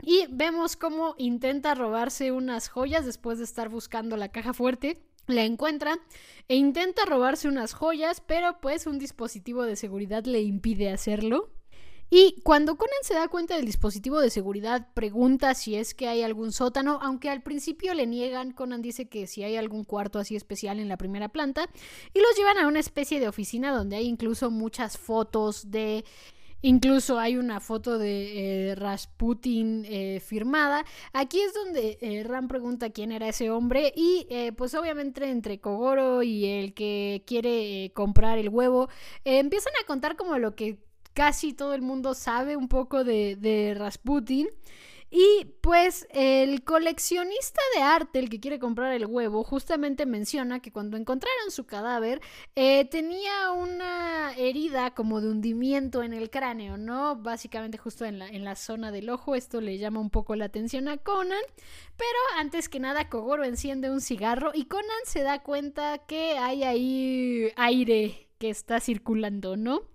Y 0.00 0.26
vemos 0.30 0.76
cómo 0.76 1.16
intenta 1.18 1.74
robarse 1.74 2.30
unas 2.30 2.68
joyas 2.68 3.04
después 3.04 3.38
de 3.38 3.44
estar 3.44 3.68
buscando 3.68 4.16
la 4.16 4.28
caja 4.28 4.52
fuerte 4.52 5.02
la 5.26 5.44
encuentra 5.44 5.98
e 6.48 6.56
intenta 6.56 7.04
robarse 7.04 7.48
unas 7.48 7.72
joyas, 7.72 8.20
pero 8.20 8.60
pues 8.60 8.86
un 8.86 8.98
dispositivo 8.98 9.62
de 9.64 9.76
seguridad 9.76 10.24
le 10.24 10.42
impide 10.42 10.90
hacerlo. 10.90 11.50
Y 12.10 12.40
cuando 12.44 12.76
Conan 12.76 12.94
se 13.02 13.14
da 13.14 13.28
cuenta 13.28 13.56
del 13.56 13.64
dispositivo 13.64 14.20
de 14.20 14.30
seguridad, 14.30 14.88
pregunta 14.94 15.54
si 15.54 15.74
es 15.74 15.94
que 15.94 16.06
hay 16.06 16.22
algún 16.22 16.52
sótano, 16.52 16.98
aunque 17.02 17.30
al 17.30 17.42
principio 17.42 17.94
le 17.94 18.06
niegan, 18.06 18.52
Conan 18.52 18.82
dice 18.82 19.08
que 19.08 19.26
si 19.26 19.42
hay 19.42 19.56
algún 19.56 19.84
cuarto 19.84 20.18
así 20.18 20.36
especial 20.36 20.78
en 20.78 20.88
la 20.88 20.98
primera 20.98 21.30
planta, 21.30 21.68
y 22.12 22.20
los 22.20 22.36
llevan 22.36 22.58
a 22.58 22.68
una 22.68 22.78
especie 22.78 23.20
de 23.20 23.28
oficina 23.28 23.72
donde 23.72 23.96
hay 23.96 24.06
incluso 24.06 24.50
muchas 24.50 24.98
fotos 24.98 25.70
de 25.70 26.04
Incluso 26.64 27.18
hay 27.18 27.36
una 27.36 27.60
foto 27.60 27.98
de 27.98 28.70
eh, 28.70 28.74
Rasputin 28.74 29.84
eh, 29.86 30.18
firmada. 30.20 30.86
Aquí 31.12 31.38
es 31.38 31.52
donde 31.52 31.98
eh, 32.00 32.24
Ram 32.24 32.48
pregunta 32.48 32.88
quién 32.88 33.12
era 33.12 33.28
ese 33.28 33.50
hombre 33.50 33.92
y 33.94 34.26
pues 34.56 34.74
obviamente 34.74 35.28
entre 35.28 35.60
Kogoro 35.60 36.22
y 36.22 36.46
el 36.46 36.72
que 36.72 37.22
quiere 37.26 37.92
comprar 37.94 38.38
el 38.38 38.48
huevo 38.48 38.88
empiezan 39.24 39.74
a 39.82 39.86
contar 39.86 40.16
como 40.16 40.38
lo 40.38 40.54
que 40.54 40.78
casi 41.12 41.52
todo 41.52 41.74
el 41.74 41.82
mundo 41.82 42.14
sabe 42.14 42.56
un 42.56 42.68
poco 42.68 43.04
de, 43.04 43.36
de 43.36 43.74
Rasputin. 43.74 44.48
Y 45.16 45.44
pues 45.60 46.08
el 46.10 46.64
coleccionista 46.64 47.60
de 47.76 47.82
arte, 47.82 48.18
el 48.18 48.28
que 48.28 48.40
quiere 48.40 48.58
comprar 48.58 48.92
el 48.92 49.06
huevo, 49.06 49.44
justamente 49.44 50.06
menciona 50.06 50.58
que 50.58 50.72
cuando 50.72 50.96
encontraron 50.96 51.52
su 51.52 51.66
cadáver 51.66 52.20
eh, 52.56 52.84
tenía 52.86 53.52
una 53.52 54.34
herida 54.36 54.92
como 54.92 55.20
de 55.20 55.28
hundimiento 55.28 56.02
en 56.02 56.14
el 56.14 56.30
cráneo, 56.30 56.78
¿no? 56.78 57.14
Básicamente 57.14 57.78
justo 57.78 58.04
en 58.04 58.18
la, 58.18 58.26
en 58.26 58.42
la 58.42 58.56
zona 58.56 58.90
del 58.90 59.08
ojo. 59.08 59.36
Esto 59.36 59.60
le 59.60 59.78
llama 59.78 60.00
un 60.00 60.10
poco 60.10 60.34
la 60.34 60.46
atención 60.46 60.88
a 60.88 60.96
Conan. 60.96 61.44
Pero 61.96 62.18
antes 62.36 62.68
que 62.68 62.80
nada, 62.80 63.08
Kogoro 63.08 63.44
enciende 63.44 63.92
un 63.92 64.00
cigarro 64.00 64.50
y 64.52 64.64
Conan 64.64 64.90
se 65.04 65.22
da 65.22 65.44
cuenta 65.44 65.98
que 66.08 66.38
hay 66.38 66.64
ahí 66.64 67.52
aire 67.54 68.30
que 68.38 68.50
está 68.50 68.80
circulando, 68.80 69.56
¿no? 69.56 69.93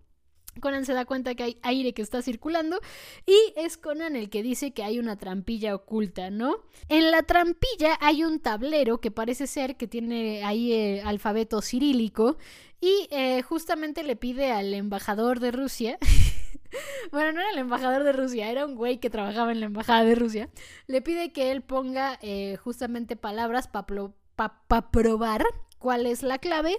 Conan 0.61 0.85
se 0.85 0.93
da 0.93 1.05
cuenta 1.05 1.35
que 1.35 1.43
hay 1.43 1.57
aire 1.61 1.93
que 1.93 2.01
está 2.01 2.21
circulando 2.21 2.79
y 3.25 3.37
es 3.55 3.77
Conan 3.77 4.15
el 4.15 4.29
que 4.29 4.43
dice 4.43 4.71
que 4.71 4.83
hay 4.83 4.99
una 4.99 5.17
trampilla 5.17 5.75
oculta, 5.75 6.29
¿no? 6.29 6.57
En 6.89 7.11
la 7.11 7.23
trampilla 7.23 7.97
hay 8.01 8.23
un 8.23 8.39
tablero 8.39 8.99
que 8.99 9.11
parece 9.11 9.47
ser 9.47 9.77
que 9.77 9.87
tiene 9.87 10.43
ahí 10.43 10.73
el 10.73 11.07
alfabeto 11.07 11.61
cirílico 11.61 12.37
y 12.81 13.07
eh, 13.11 13.41
justamente 13.41 14.03
le 14.03 14.15
pide 14.15 14.51
al 14.51 14.73
embajador 14.73 15.39
de 15.39 15.51
Rusia 15.51 15.97
bueno, 17.11 17.33
no 17.33 17.41
era 17.41 17.51
el 17.51 17.57
embajador 17.57 18.03
de 18.03 18.11
Rusia, 18.11 18.49
era 18.49 18.65
un 18.65 18.75
güey 18.75 18.99
que 18.99 19.09
trabajaba 19.09 19.51
en 19.51 19.59
la 19.59 19.67
embajada 19.67 20.03
de 20.03 20.15
Rusia. 20.15 20.49
Le 20.87 21.01
pide 21.01 21.31
que 21.31 21.51
él 21.51 21.61
ponga 21.61 22.19
eh, 22.21 22.57
justamente 22.57 23.15
palabras 23.15 23.67
para 23.67 24.91
probar 24.91 25.45
cuál 25.79 26.05
es 26.05 26.23
la 26.23 26.37
clave. 26.37 26.77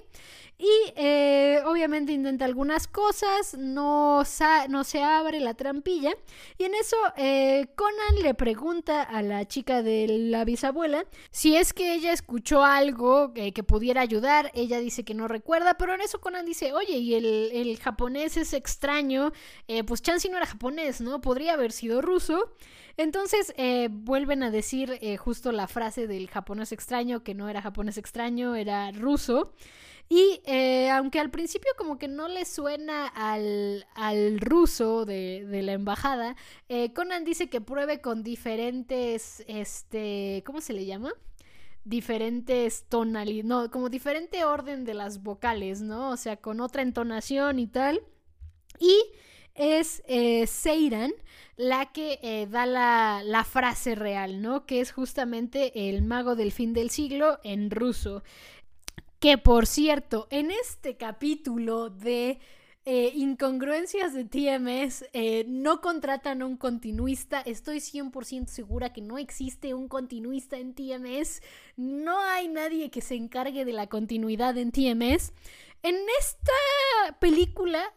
Y 0.62 0.92
eh, 0.94 1.62
obviamente 1.64 2.12
intenta 2.12 2.44
algunas 2.44 2.86
cosas, 2.86 3.56
no, 3.56 4.22
no, 4.68 4.84
se 4.84 5.02
abre 5.02 5.40
la 5.40 5.54
trampilla. 5.54 6.12
Y 6.58 6.64
en 6.64 6.74
eso 6.74 6.96
eh, 7.16 7.68
Conan 7.76 8.22
le 8.22 8.34
pregunta 8.34 9.02
a 9.02 9.22
la 9.22 9.48
chica 9.48 9.82
de 9.82 10.06
la 10.06 10.44
bisabuela 10.44 11.06
si 11.30 11.56
es 11.56 11.72
que 11.72 11.94
ella 11.94 12.12
escuchó 12.12 12.62
algo 12.62 13.32
eh, 13.36 13.52
que 13.52 13.62
pudiera 13.62 14.02
ayudar. 14.02 14.50
Ella 14.52 14.80
dice 14.80 15.02
que 15.02 15.14
no 15.14 15.28
recuerda, 15.28 15.78
pero 15.78 15.94
en 15.94 16.02
eso 16.02 16.20
Conan 16.20 16.44
dice, 16.44 16.74
oye, 16.74 16.98
y 16.98 17.14
el, 17.14 17.24
el 17.24 17.78
japonés 17.78 18.36
es 18.36 18.52
extraño. 18.52 19.32
pues 19.86 20.02
Chansey 20.02 20.30
no 20.30 20.36
era 20.36 20.44
japonés, 20.44 21.00
¿no? 21.00 21.22
Podría 21.22 21.54
haber 21.54 21.72
sido 21.72 22.02
ruso. 22.02 22.52
Entonces 22.98 23.54
vuelven 23.90 24.42
a 24.42 24.50
decir 24.50 24.98
justo 25.16 25.52
la 25.52 25.68
frase 25.68 26.06
del 26.06 26.28
japonés 26.28 26.70
extraño, 26.72 27.22
que 27.22 27.34
no 27.34 27.48
era 27.48 27.62
japonés 27.62 27.96
extraño, 27.96 28.56
era 28.56 28.89
ruso. 28.92 29.52
Y 30.08 30.40
eh, 30.44 30.90
aunque 30.90 31.20
al 31.20 31.30
principio 31.30 31.70
como 31.78 31.96
que 31.96 32.08
no 32.08 32.26
le 32.26 32.44
suena 32.44 33.06
al, 33.06 33.86
al 33.94 34.40
ruso 34.40 35.04
de, 35.04 35.46
de, 35.46 35.62
la 35.62 35.72
embajada, 35.72 36.34
Conan 36.94 37.24
dice 37.24 37.48
que 37.48 37.60
pruebe 37.60 38.00
con 38.00 38.24
diferentes, 38.24 39.44
este, 39.46 40.42
¿cómo 40.44 40.60
se 40.60 40.72
le 40.72 40.84
llama? 40.84 41.12
diferentes 41.84 42.84
tonalidades, 42.88 43.44
no, 43.44 43.70
como 43.70 43.88
diferente 43.88 44.44
orden 44.44 44.84
de 44.84 44.94
las 44.94 45.22
vocales, 45.22 45.80
¿no? 45.80 46.10
O 46.10 46.16
sea, 46.16 46.36
con 46.36 46.60
otra 46.60 46.82
entonación 46.82 47.58
y 47.58 47.66
tal. 47.66 48.02
Y 48.78 48.96
es 49.54 50.02
Seiran 50.46 51.12
la 51.56 51.92
que 51.92 52.18
eh, 52.22 52.46
da 52.48 52.64
la, 52.64 53.22
la, 53.24 53.44
frase 53.44 53.94
real, 53.94 54.40
¿no? 54.40 54.64
Que 54.64 54.80
es 54.80 54.92
justamente 54.92 55.90
el 55.90 56.02
mago 56.02 56.34
del 56.34 56.52
fin 56.52 56.72
del 56.72 56.90
siglo 56.90 57.38
en 57.44 57.70
ruso. 57.70 58.22
Que 59.20 59.36
por 59.36 59.66
cierto, 59.66 60.28
en 60.30 60.50
este 60.50 60.96
capítulo 60.96 61.90
de 61.90 62.38
eh, 62.86 63.12
incongruencias 63.14 64.14
de 64.14 64.24
TMS, 64.24 65.04
eh, 65.12 65.44
no 65.46 65.82
contratan 65.82 66.40
a 66.40 66.46
un 66.46 66.56
continuista. 66.56 67.42
Estoy 67.42 67.80
100% 67.80 68.46
segura 68.46 68.94
que 68.94 69.02
no 69.02 69.18
existe 69.18 69.74
un 69.74 69.88
continuista 69.88 70.56
en 70.56 70.74
TMS. 70.74 71.42
No 71.76 72.18
hay 72.18 72.48
nadie 72.48 72.90
que 72.90 73.02
se 73.02 73.14
encargue 73.14 73.66
de 73.66 73.74
la 73.74 73.88
continuidad 73.88 74.56
en 74.56 74.72
TMS. 74.72 75.34
En 75.82 75.96
esta 76.18 77.18
película 77.20 77.92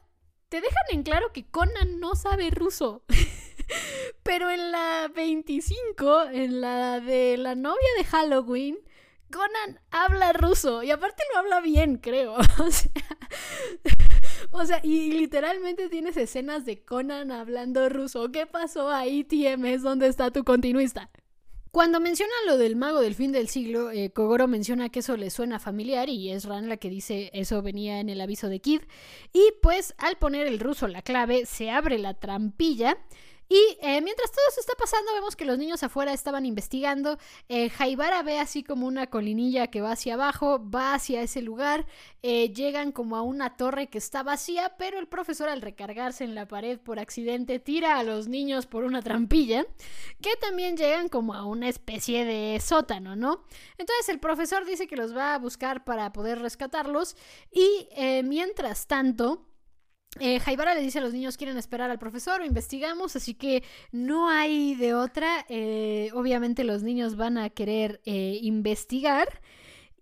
te 0.50 0.60
dejan 0.60 0.84
en 0.90 1.04
claro 1.04 1.32
que 1.32 1.46
Conan 1.46 2.02
no 2.02 2.16
sabe 2.16 2.50
ruso. 2.50 3.06
Pero 4.24 4.50
en 4.50 4.74
la 4.74 5.10
25, 5.16 6.24
en 6.34 6.60
la 6.60 7.00
de 7.00 7.38
la 7.38 7.56
novia 7.56 7.88
de 7.98 8.04
Halloween, 8.04 8.78
Conan 9.34 9.80
habla 9.90 10.32
ruso 10.34 10.84
y 10.84 10.92
aparte 10.92 11.24
lo 11.34 11.40
habla 11.40 11.60
bien, 11.62 11.98
creo. 11.98 12.38
O 14.52 14.66
sea, 14.66 14.82
y 14.84 15.14
literalmente 15.14 15.90
tienes 15.90 16.16
escenas 16.16 16.64
de 16.64 16.84
Conan 16.84 17.32
hablando 17.32 17.90
ruso. 17.90 18.32
¿Qué 18.32 18.46
pasó 18.46 18.92
ahí, 18.92 19.24
TMS? 19.24 19.82
¿Dónde 19.82 20.08
está 20.08 20.30
tu 20.30 20.44
continuista? 20.44 21.10
Cuando 21.72 22.00
menciona 22.00 22.32
lo 22.46 22.58
del 22.58 22.76
mago 22.76 23.02
del 23.02 23.16
fin 23.16 23.32
del 23.32 23.48
siglo, 23.48 23.90
eh, 23.90 24.12
Kogoro 24.12 24.48
menciona 24.48 24.90
que 24.90 25.00
eso 25.00 25.18
le 25.18 25.32
suena 25.32 25.58
familiar 25.58 26.08
y 26.08 26.30
es 26.30 26.46
Ran 26.46 26.70
la 26.70 26.78
que 26.78 26.92
dice 26.92 27.32
eso 27.34 27.64
venía 27.64 28.00
en 28.00 28.10
el 28.10 28.22
aviso 28.22 28.48
de 28.48 28.60
Kid. 28.60 28.82
Y 29.34 29.54
pues 29.64 29.96
al 29.98 30.18
poner 30.18 30.46
el 30.46 30.60
ruso 30.60 30.88
la 30.88 31.02
clave, 31.02 31.48
se 31.48 31.72
abre 31.72 31.98
la 31.98 32.14
trampilla 32.14 33.00
y 33.50 33.78
eh, 33.82 34.02
mientras 34.02 34.32
todo 34.32 34.44
eso 34.50 34.62
está 34.62 34.74
pasando, 34.78 35.14
vemos 35.14 35.36
que 35.36 35.46
los 35.46 35.58
niños 35.58 35.84
afuera 35.84 36.14
estaban 36.14 36.46
investigando. 36.46 37.18
Eh, 37.50 37.70
Jaibara 37.70 38.24
ve 38.24 38.40
así 38.40 38.64
como 38.64 38.88
una 38.88 39.08
colinilla 39.08 39.68
que 39.68 39.82
va 39.82 39.92
hacia 39.92 40.16
abajo, 40.16 40.70
va 40.70 40.94
hacia 40.94 41.22
ese 41.22 41.42
lugar. 41.42 41.86
Eh, 42.22 42.54
llegan 42.54 42.92
como 42.92 43.16
a 43.16 43.22
una 43.22 43.58
torre 43.58 43.88
que 43.88 43.98
está 43.98 44.24
vacía, 44.24 44.76
pero 44.78 44.98
el 44.98 45.08
profesor 45.08 45.50
al 45.50 45.62
recargarse 45.62 46.24
en 46.24 46.36
la 46.36 46.48
pared 46.48 46.80
por 46.80 47.00
accidente 47.00 47.60
tira 47.60 48.00
a 48.00 48.04
los 48.04 48.28
niños 48.28 48.66
por 48.66 48.86
una 48.86 49.02
trampilla, 49.02 49.66
que 50.22 50.36
también 50.38 50.78
llegan 50.78 51.10
como 51.10 51.34
a 51.34 51.46
una 51.46 51.68
especie 51.68 52.26
de 52.26 52.60
sótano, 52.60 53.16
¿no? 53.16 53.44
Entonces 53.78 54.10
el 54.10 54.20
profesor 54.20 54.66
dice 54.66 54.88
que 54.88 54.96
los 54.96 55.16
va 55.16 55.36
a 55.36 55.40
buscar 55.40 55.84
para 55.84 56.14
poder 56.14 56.40
rescatarlos 56.40 57.16
y 57.52 57.88
mientras 58.24 58.88
tanto... 58.88 59.46
Eh, 60.20 60.40
Jaibara 60.40 60.76
le 60.76 60.82
dice 60.82 61.00
a 61.00 61.02
los 61.02 61.14
niños 61.14 61.38
quieren 61.38 61.58
esperar 61.58 61.90
al 61.90 61.98
profesor 61.98 62.42
o 62.42 62.46
investigamos, 62.46 63.16
así 63.16 63.34
que 63.34 63.64
no 63.92 64.30
hay 64.30 64.76
de 64.76 64.94
otra. 64.94 65.46
Eh, 65.50 66.12
obviamente 66.14 66.64
los 66.64 66.84
niños 66.84 67.16
van 67.16 67.38
a 67.38 67.50
querer 67.50 68.02
eh, 68.06 68.40
investigar. 68.42 69.42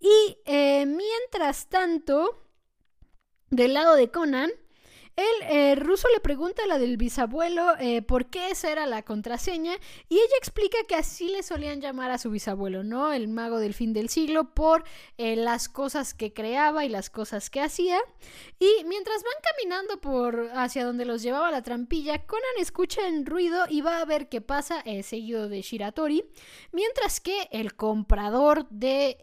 Y 0.00 0.38
eh, 0.44 0.84
mientras 0.84 1.68
tanto, 1.68 2.36
del 3.50 3.74
lado 3.74 3.94
de 3.94 4.10
Conan, 4.10 4.50
el 5.14 5.42
eh, 5.50 5.74
ruso 5.74 6.08
le 6.14 6.20
pregunta 6.20 6.62
a 6.62 6.66
la 6.66 6.78
del 6.78 6.96
bisabuelo 6.96 7.74
eh, 7.78 8.00
por 8.00 8.30
qué 8.30 8.48
esa 8.48 8.72
era 8.72 8.86
la 8.86 9.02
contraseña 9.02 9.74
y 10.08 10.14
ella 10.14 10.36
explica 10.38 10.78
que 10.88 10.94
así 10.94 11.28
le 11.28 11.42
solían 11.42 11.82
llamar 11.82 12.10
a 12.10 12.16
su 12.16 12.30
bisabuelo, 12.30 12.82
¿no? 12.82 13.12
El 13.12 13.28
mago 13.28 13.58
del 13.58 13.74
fin 13.74 13.92
del 13.92 14.08
siglo 14.08 14.54
por 14.54 14.84
eh, 15.18 15.36
las 15.36 15.68
cosas 15.68 16.14
que 16.14 16.32
creaba 16.32 16.86
y 16.86 16.88
las 16.88 17.10
cosas 17.10 17.50
que 17.50 17.60
hacía. 17.60 17.98
Y 18.58 18.84
mientras 18.86 19.22
van 19.22 19.34
caminando 19.42 20.00
por 20.00 20.50
hacia 20.54 20.86
donde 20.86 21.04
los 21.04 21.20
llevaba 21.20 21.50
la 21.50 21.62
trampilla, 21.62 22.24
Conan 22.24 22.44
escucha 22.58 23.06
el 23.06 23.26
ruido 23.26 23.66
y 23.68 23.82
va 23.82 24.00
a 24.00 24.04
ver 24.06 24.30
qué 24.30 24.40
pasa, 24.40 24.82
seguido 25.02 25.48
de 25.48 25.60
Shiratori, 25.60 26.24
mientras 26.70 27.20
que 27.20 27.48
el 27.50 27.74
comprador 27.74 28.66
de 28.70 29.18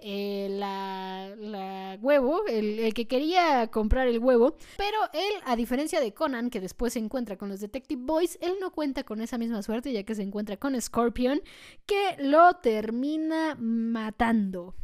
la, 0.52 1.98
huevo, 2.02 2.46
el, 2.48 2.80
el 2.80 2.94
que 2.94 3.08
quería 3.08 3.68
comprar 3.72 4.08
el 4.08 4.20
huevo, 4.20 4.56
pero 4.78 4.98
él, 5.14 5.34
a 5.46 5.56
diferencia 5.56 5.79
de 5.88 6.14
Conan, 6.14 6.50
que 6.50 6.60
después 6.60 6.94
se 6.94 7.00
encuentra 7.00 7.38
con 7.38 7.48
los 7.50 7.62
Detective 7.62 8.02
Boys, 8.04 8.38
él 8.42 8.56
no 8.60 8.72
cuenta 8.72 9.04
con 9.04 9.22
esa 9.22 9.38
misma 9.38 9.64
suerte 9.64 9.94
ya 9.94 10.04
que 10.04 10.14
se 10.14 10.22
encuentra 10.22 10.58
con 10.58 10.80
Scorpion, 10.80 11.42
que 11.86 12.16
lo 12.20 12.56
termina 12.56 13.56
matando. 13.58 14.76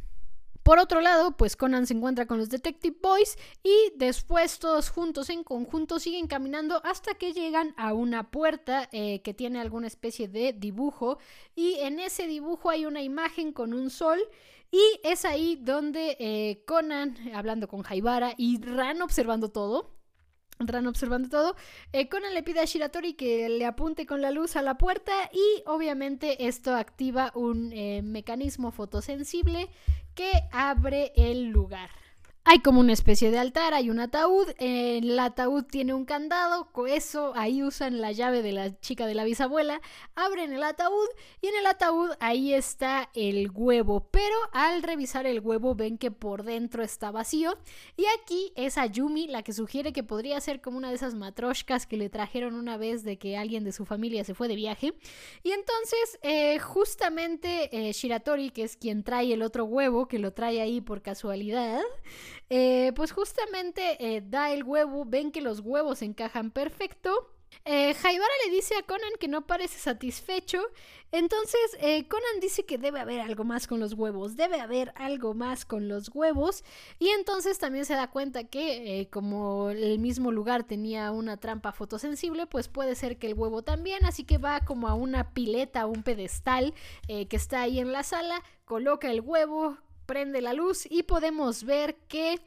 Por 0.62 0.80
otro 0.80 1.00
lado, 1.00 1.36
pues 1.36 1.54
Conan 1.54 1.86
se 1.86 1.94
encuentra 1.94 2.26
con 2.26 2.38
los 2.38 2.48
Detective 2.48 2.96
Boys 3.00 3.38
y 3.62 3.92
después 3.94 4.58
todos 4.58 4.88
juntos 4.88 5.30
en 5.30 5.44
conjunto 5.44 6.00
siguen 6.00 6.26
caminando 6.26 6.80
hasta 6.84 7.14
que 7.14 7.32
llegan 7.32 7.72
a 7.76 7.92
una 7.92 8.32
puerta 8.32 8.88
eh, 8.90 9.22
que 9.22 9.32
tiene 9.32 9.60
alguna 9.60 9.86
especie 9.86 10.26
de 10.26 10.52
dibujo 10.52 11.18
y 11.54 11.74
en 11.74 12.00
ese 12.00 12.26
dibujo 12.26 12.70
hay 12.70 12.84
una 12.84 13.02
imagen 13.02 13.52
con 13.52 13.74
un 13.74 13.90
sol 13.90 14.18
y 14.72 14.82
es 15.04 15.24
ahí 15.24 15.56
donde 15.62 16.16
eh, 16.18 16.64
Conan, 16.66 17.16
hablando 17.32 17.68
con 17.68 17.82
Jaibara 17.82 18.34
y 18.36 18.60
Ran 18.60 19.02
observando 19.02 19.50
todo, 19.50 19.95
Ran 20.58 20.86
observando 20.86 21.28
todo. 21.28 21.56
Eh, 21.92 22.08
Conan 22.08 22.34
le 22.34 22.42
pide 22.42 22.60
a 22.60 22.64
Shiratori 22.64 23.14
que 23.14 23.48
le 23.48 23.66
apunte 23.66 24.06
con 24.06 24.22
la 24.22 24.30
luz 24.30 24.56
a 24.56 24.62
la 24.62 24.78
puerta 24.78 25.12
y 25.32 25.62
obviamente 25.66 26.46
esto 26.46 26.74
activa 26.74 27.30
un 27.34 27.72
eh, 27.72 28.00
mecanismo 28.02 28.70
fotosensible 28.72 29.68
que 30.14 30.30
abre 30.52 31.12
el 31.14 31.48
lugar. 31.48 31.90
Hay 32.48 32.60
como 32.60 32.78
una 32.78 32.92
especie 32.92 33.32
de 33.32 33.40
altar, 33.40 33.74
hay 33.74 33.90
un 33.90 33.98
ataúd, 33.98 34.46
el 34.60 35.18
ataúd 35.18 35.64
tiene 35.64 35.94
un 35.94 36.04
candado, 36.04 36.68
eso 36.86 37.32
ahí 37.34 37.64
usan 37.64 38.00
la 38.00 38.12
llave 38.12 38.40
de 38.40 38.52
la 38.52 38.78
chica 38.78 39.04
de 39.06 39.16
la 39.16 39.24
bisabuela, 39.24 39.80
abren 40.14 40.52
el 40.52 40.62
ataúd 40.62 41.08
y 41.40 41.48
en 41.48 41.56
el 41.56 41.66
ataúd 41.66 42.10
ahí 42.20 42.54
está 42.54 43.10
el 43.14 43.50
huevo, 43.52 44.08
pero 44.12 44.36
al 44.52 44.84
revisar 44.84 45.26
el 45.26 45.40
huevo 45.40 45.74
ven 45.74 45.98
que 45.98 46.12
por 46.12 46.44
dentro 46.44 46.84
está 46.84 47.10
vacío 47.10 47.58
y 47.96 48.04
aquí 48.20 48.52
es 48.54 48.78
Ayumi 48.78 49.26
la 49.26 49.42
que 49.42 49.52
sugiere 49.52 49.92
que 49.92 50.04
podría 50.04 50.40
ser 50.40 50.60
como 50.60 50.78
una 50.78 50.90
de 50.90 50.94
esas 50.94 51.16
matroshkas 51.16 51.84
que 51.84 51.96
le 51.96 52.10
trajeron 52.10 52.54
una 52.54 52.76
vez 52.76 53.02
de 53.02 53.18
que 53.18 53.36
alguien 53.36 53.64
de 53.64 53.72
su 53.72 53.84
familia 53.86 54.22
se 54.22 54.34
fue 54.34 54.46
de 54.46 54.54
viaje. 54.54 54.94
Y 55.42 55.50
entonces 55.50 56.20
eh, 56.22 56.60
justamente 56.60 57.70
eh, 57.72 57.92
Shiratori, 57.92 58.50
que 58.50 58.62
es 58.62 58.76
quien 58.76 59.02
trae 59.02 59.32
el 59.32 59.42
otro 59.42 59.64
huevo, 59.64 60.06
que 60.06 60.20
lo 60.20 60.32
trae 60.32 60.60
ahí 60.60 60.80
por 60.80 61.02
casualidad, 61.02 61.82
eh, 62.48 62.92
pues 62.94 63.12
justamente 63.12 63.96
eh, 63.98 64.22
da 64.24 64.52
el 64.52 64.64
huevo, 64.64 65.04
ven 65.04 65.32
que 65.32 65.40
los 65.40 65.60
huevos 65.60 66.02
encajan 66.02 66.50
perfecto. 66.50 67.32
Eh, 67.64 67.94
le 68.44 68.50
dice 68.50 68.76
a 68.76 68.82
Conan 68.82 69.12
que 69.18 69.28
no 69.28 69.46
parece 69.46 69.78
satisfecho, 69.78 70.60
entonces 71.10 71.60
Conan 72.08 72.40
dice 72.40 72.66
que 72.66 72.76
debe 72.76 73.00
haber 73.00 73.20
algo 73.20 73.44
más 73.44 73.66
con 73.66 73.80
los 73.80 73.94
huevos, 73.94 74.36
debe 74.36 74.60
haber 74.60 74.92
algo 74.94 75.32
más 75.32 75.64
con 75.64 75.88
los 75.88 76.10
huevos. 76.14 76.64
Y 76.98 77.08
entonces 77.08 77.58
también 77.58 77.84
se 77.84 77.94
da 77.94 78.10
cuenta 78.10 78.44
que 78.44 79.08
como 79.10 79.70
el 79.70 79.98
mismo 79.98 80.32
lugar 80.32 80.64
tenía 80.64 81.10
una 81.12 81.38
trampa 81.38 81.72
fotosensible, 81.72 82.46
pues 82.46 82.68
puede 82.68 82.94
ser 82.94 83.16
que 83.18 83.28
el 83.28 83.34
huevo 83.34 83.62
también, 83.62 84.04
así 84.04 84.24
que 84.24 84.38
va 84.38 84.64
como 84.64 84.86
a 84.88 84.94
una 84.94 85.32
pileta, 85.32 85.86
un 85.86 86.02
pedestal 86.02 86.74
que 87.06 87.26
está 87.30 87.62
ahí 87.62 87.78
en 87.78 87.90
la 87.90 88.02
sala, 88.02 88.42
coloca 88.64 89.10
el 89.10 89.22
huevo, 89.22 89.78
prende 90.06 90.40
la 90.40 90.52
luz 90.52 90.86
y 90.88 91.02
podemos 91.02 91.64
ver 91.64 91.96
que 92.08 92.40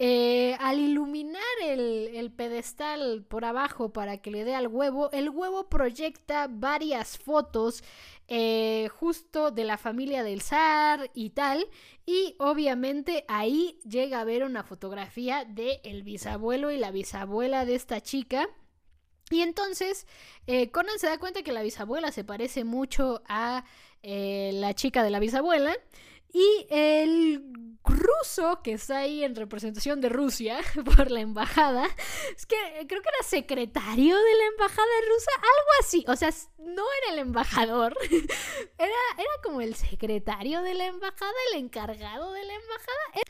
eh, 0.00 0.56
al 0.60 0.78
iluminar 0.78 1.42
el, 1.60 2.30
pedestal 2.30 3.24
por 3.26 3.44
abajo 3.44 3.92
para 3.92 4.18
que 4.18 4.30
le 4.30 4.44
dé 4.44 4.54
al 4.54 4.68
huevo, 4.68 5.10
el 5.10 5.28
huevo 5.28 5.68
proyecta 5.68 6.46
varias 6.48 7.18
fotos 7.18 7.82
eh, 8.28 8.88
justo 8.94 9.50
de 9.50 9.64
la 9.64 9.76
familia 9.76 10.22
del 10.22 10.40
zar 10.40 11.10
y 11.14 11.30
tal. 11.30 11.66
Y 12.06 12.36
obviamente 12.38 13.24
ahí 13.26 13.80
llega 13.88 14.20
a 14.20 14.24
ver 14.24 14.44
una 14.44 14.62
fotografía 14.62 15.44
de 15.44 15.80
el 15.82 16.04
bisabuelo 16.04 16.70
y 16.70 16.78
la 16.78 16.92
bisabuela 16.92 17.64
de 17.64 17.74
esta 17.74 18.00
chica. 18.00 18.48
Y 19.30 19.40
entonces 19.40 20.06
eh, 20.46 20.70
Conan 20.70 20.98
se 21.00 21.08
da 21.08 21.18
cuenta 21.18 21.42
que 21.42 21.52
la 21.52 21.62
bisabuela 21.62 22.12
se 22.12 22.22
parece 22.22 22.62
mucho 22.62 23.22
a 23.26 23.64
la 24.00 24.74
chica 24.74 25.02
de 25.02 25.10
la 25.10 25.18
bisabuela. 25.18 25.76
Y 26.32 26.66
el 26.70 27.42
ruso 27.84 28.60
que 28.62 28.72
está 28.72 28.98
ahí 28.98 29.24
en 29.24 29.34
representación 29.34 30.00
de 30.00 30.08
Rusia 30.08 30.58
por 30.96 31.10
la 31.10 31.20
embajada, 31.20 31.88
es 32.36 32.46
que 32.46 32.56
creo 32.86 33.02
que 33.02 33.08
era 33.08 33.28
secretario 33.28 34.16
de 34.16 34.34
la 34.34 34.46
embajada 34.52 34.88
rusa, 35.08 35.30
algo 35.36 35.70
así, 35.80 36.04
o 36.06 36.16
sea, 36.16 36.30
no 36.58 36.84
era 37.02 37.14
el 37.14 37.18
embajador, 37.20 37.96
era, 38.10 38.92
era 39.16 39.30
como 39.42 39.60
el 39.60 39.74
secretario 39.74 40.62
de 40.62 40.74
la 40.74 40.86
embajada, 40.86 41.32
el 41.52 41.60
encargado 41.60 42.32
de 42.32 42.44
la 42.44 42.54
embajada. 42.54 43.22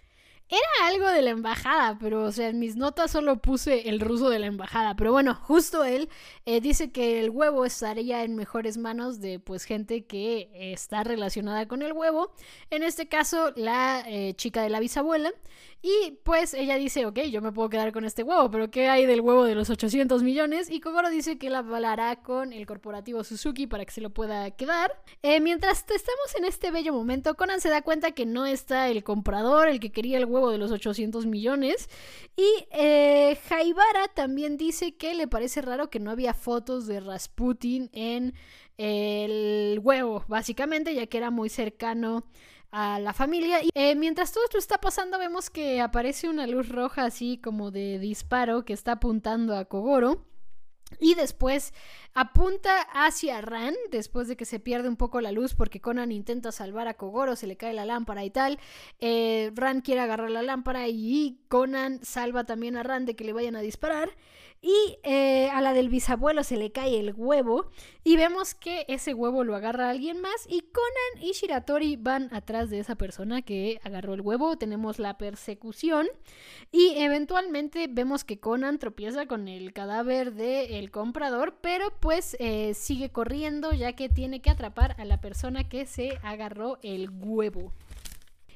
Era 0.50 0.88
algo 0.88 1.08
de 1.08 1.20
la 1.20 1.30
embajada, 1.30 1.98
pero 2.00 2.24
o 2.24 2.32
sea, 2.32 2.48
en 2.48 2.58
mis 2.58 2.74
notas 2.74 3.10
solo 3.10 3.36
puse 3.36 3.90
el 3.90 4.00
ruso 4.00 4.30
de 4.30 4.38
la 4.38 4.46
embajada. 4.46 4.94
Pero 4.96 5.12
bueno, 5.12 5.34
justo 5.34 5.84
él 5.84 6.08
eh, 6.46 6.62
dice 6.62 6.90
que 6.90 7.20
el 7.20 7.28
huevo 7.28 7.66
estaría 7.66 8.24
en 8.24 8.34
mejores 8.34 8.78
manos 8.78 9.20
de 9.20 9.40
pues 9.40 9.64
gente 9.64 10.06
que 10.06 10.48
está 10.72 11.04
relacionada 11.04 11.68
con 11.68 11.82
el 11.82 11.92
huevo. 11.92 12.32
En 12.70 12.82
este 12.82 13.08
caso, 13.08 13.52
la 13.56 14.02
eh, 14.06 14.34
chica 14.36 14.62
de 14.62 14.70
la 14.70 14.80
bisabuela. 14.80 15.32
Y 15.80 16.18
pues 16.24 16.54
ella 16.54 16.76
dice, 16.76 17.06
ok, 17.06 17.20
yo 17.30 17.40
me 17.40 17.52
puedo 17.52 17.68
quedar 17.68 17.92
con 17.92 18.04
este 18.04 18.24
huevo, 18.24 18.50
pero 18.50 18.68
¿qué 18.68 18.88
hay 18.88 19.06
del 19.06 19.20
huevo 19.20 19.44
de 19.44 19.54
los 19.54 19.70
800 19.70 20.24
millones? 20.24 20.68
Y 20.68 20.80
Kogoro 20.80 21.08
dice 21.08 21.38
que 21.38 21.50
la 21.50 21.58
hablará 21.58 22.16
con 22.16 22.52
el 22.52 22.66
corporativo 22.66 23.22
Suzuki 23.22 23.68
para 23.68 23.84
que 23.84 23.92
se 23.92 24.00
lo 24.00 24.10
pueda 24.10 24.50
quedar. 24.50 24.90
Eh, 25.22 25.38
mientras 25.40 25.80
estamos 25.82 26.34
en 26.36 26.46
este 26.46 26.72
bello 26.72 26.92
momento, 26.92 27.36
Conan 27.36 27.60
se 27.60 27.68
da 27.68 27.82
cuenta 27.82 28.10
que 28.10 28.26
no 28.26 28.44
está 28.44 28.88
el 28.88 29.04
comprador, 29.04 29.68
el 29.68 29.78
que 29.78 29.92
quería 29.92 30.18
el 30.18 30.24
huevo 30.24 30.50
de 30.50 30.58
los 30.58 30.72
800 30.72 31.26
millones. 31.26 31.88
Y 32.36 32.66
eh, 32.72 33.38
Jaibara 33.48 34.08
también 34.08 34.56
dice 34.56 34.96
que 34.96 35.14
le 35.14 35.28
parece 35.28 35.62
raro 35.62 35.90
que 35.90 36.00
no 36.00 36.10
había 36.10 36.34
fotos 36.34 36.88
de 36.88 36.98
Rasputin 36.98 37.88
en 37.92 38.34
el 38.78 39.80
huevo, 39.80 40.24
básicamente, 40.28 40.94
ya 40.94 41.06
que 41.06 41.18
era 41.18 41.30
muy 41.30 41.48
cercano 41.48 42.24
a 42.70 42.98
la 43.00 43.12
familia. 43.12 43.62
Y 43.62 43.70
eh, 43.74 43.94
mientras 43.94 44.32
todo 44.32 44.44
esto 44.44 44.58
está 44.58 44.78
pasando, 44.78 45.18
vemos 45.18 45.50
que 45.50 45.80
aparece 45.80 46.28
una 46.28 46.46
luz 46.46 46.68
roja 46.68 47.04
así 47.04 47.38
como 47.38 47.70
de 47.70 47.98
disparo 47.98 48.64
que 48.64 48.72
está 48.72 48.92
apuntando 48.92 49.56
a 49.56 49.64
Kogoro. 49.64 50.24
Y 51.00 51.14
después 51.14 51.74
apunta 52.20 52.80
hacia 52.92 53.40
Ran, 53.40 53.74
después 53.92 54.26
de 54.26 54.36
que 54.36 54.44
se 54.44 54.58
pierde 54.58 54.88
un 54.88 54.96
poco 54.96 55.20
la 55.20 55.30
luz 55.30 55.54
porque 55.54 55.80
Conan 55.80 56.10
intenta 56.10 56.50
salvar 56.50 56.88
a 56.88 56.94
Kogoro, 56.94 57.36
se 57.36 57.46
le 57.46 57.56
cae 57.56 57.72
la 57.72 57.84
lámpara 57.84 58.24
y 58.24 58.30
tal. 58.30 58.58
Eh, 58.98 59.52
Ran 59.54 59.82
quiere 59.82 60.00
agarrar 60.00 60.30
la 60.30 60.42
lámpara 60.42 60.88
y 60.88 61.38
Conan 61.48 62.04
salva 62.04 62.42
también 62.44 62.76
a 62.76 62.82
Ran 62.82 63.06
de 63.06 63.14
que 63.14 63.22
le 63.22 63.32
vayan 63.32 63.54
a 63.54 63.60
disparar. 63.60 64.10
Y 64.60 64.98
eh, 65.04 65.48
a 65.50 65.60
la 65.60 65.72
del 65.72 65.88
bisabuelo 65.88 66.42
se 66.42 66.56
le 66.56 66.72
cae 66.72 66.98
el 66.98 67.14
huevo 67.14 67.70
y 68.02 68.16
vemos 68.16 68.56
que 68.56 68.84
ese 68.88 69.14
huevo 69.14 69.44
lo 69.44 69.54
agarra 69.54 69.88
alguien 69.88 70.20
más 70.20 70.46
y 70.48 70.62
Conan 70.62 71.22
y 71.22 71.32
Shiratori 71.32 71.94
van 71.94 72.28
atrás 72.34 72.68
de 72.68 72.80
esa 72.80 72.96
persona 72.96 73.42
que 73.42 73.80
agarró 73.84 74.14
el 74.14 74.20
huevo. 74.20 74.58
Tenemos 74.58 74.98
la 74.98 75.16
persecución 75.16 76.08
y 76.72 76.94
eventualmente 76.96 77.86
vemos 77.88 78.24
que 78.24 78.40
Conan 78.40 78.80
tropieza 78.80 79.26
con 79.26 79.46
el 79.46 79.72
cadáver 79.72 80.34
del 80.34 80.90
comprador, 80.90 81.58
pero 81.60 81.96
pues 82.08 82.38
eh, 82.40 82.72
sigue 82.72 83.10
corriendo 83.10 83.74
ya 83.74 83.92
que 83.92 84.08
tiene 84.08 84.40
que 84.40 84.48
atrapar 84.48 84.96
a 84.98 85.04
la 85.04 85.20
persona 85.20 85.68
que 85.68 85.84
se 85.84 86.18
agarró 86.22 86.78
el 86.82 87.10
huevo. 87.10 87.74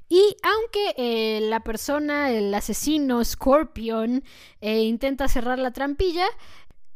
Y 0.08 0.38
aunque 0.42 0.94
eh, 0.96 1.38
la 1.42 1.60
persona, 1.60 2.30
el 2.30 2.54
asesino 2.54 3.22
Scorpion, 3.22 4.24
eh, 4.62 4.84
intenta 4.84 5.28
cerrar 5.28 5.58
la 5.58 5.70
trampilla, 5.70 6.24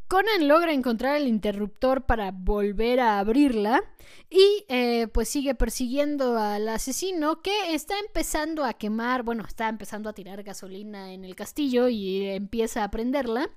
Conan 0.09 0.49
logra 0.49 0.73
encontrar 0.73 1.17
el 1.17 1.29
interruptor 1.29 2.07
para 2.07 2.31
volver 2.31 3.01
a 3.01 3.19
abrirla 3.19 3.83
y 4.31 4.65
pues 5.13 5.29
sigue 5.29 5.55
persiguiendo 5.55 6.39
al 6.39 6.71
asesino 6.71 7.43
que 7.43 7.75
está 7.75 7.99
empezando 7.99 8.65
a 8.65 8.73
quemar, 8.73 9.25
bueno, 9.25 9.45
está 9.47 9.69
empezando 9.69 10.09
a 10.09 10.15
tirar 10.15 10.43
gasolina 10.43 11.13
en 11.13 11.27
el 11.27 11.37
castillo 11.37 11.89
y 11.89 12.25
empieza 12.25 12.83
a 12.83 12.91
prenderla. 12.91 13.51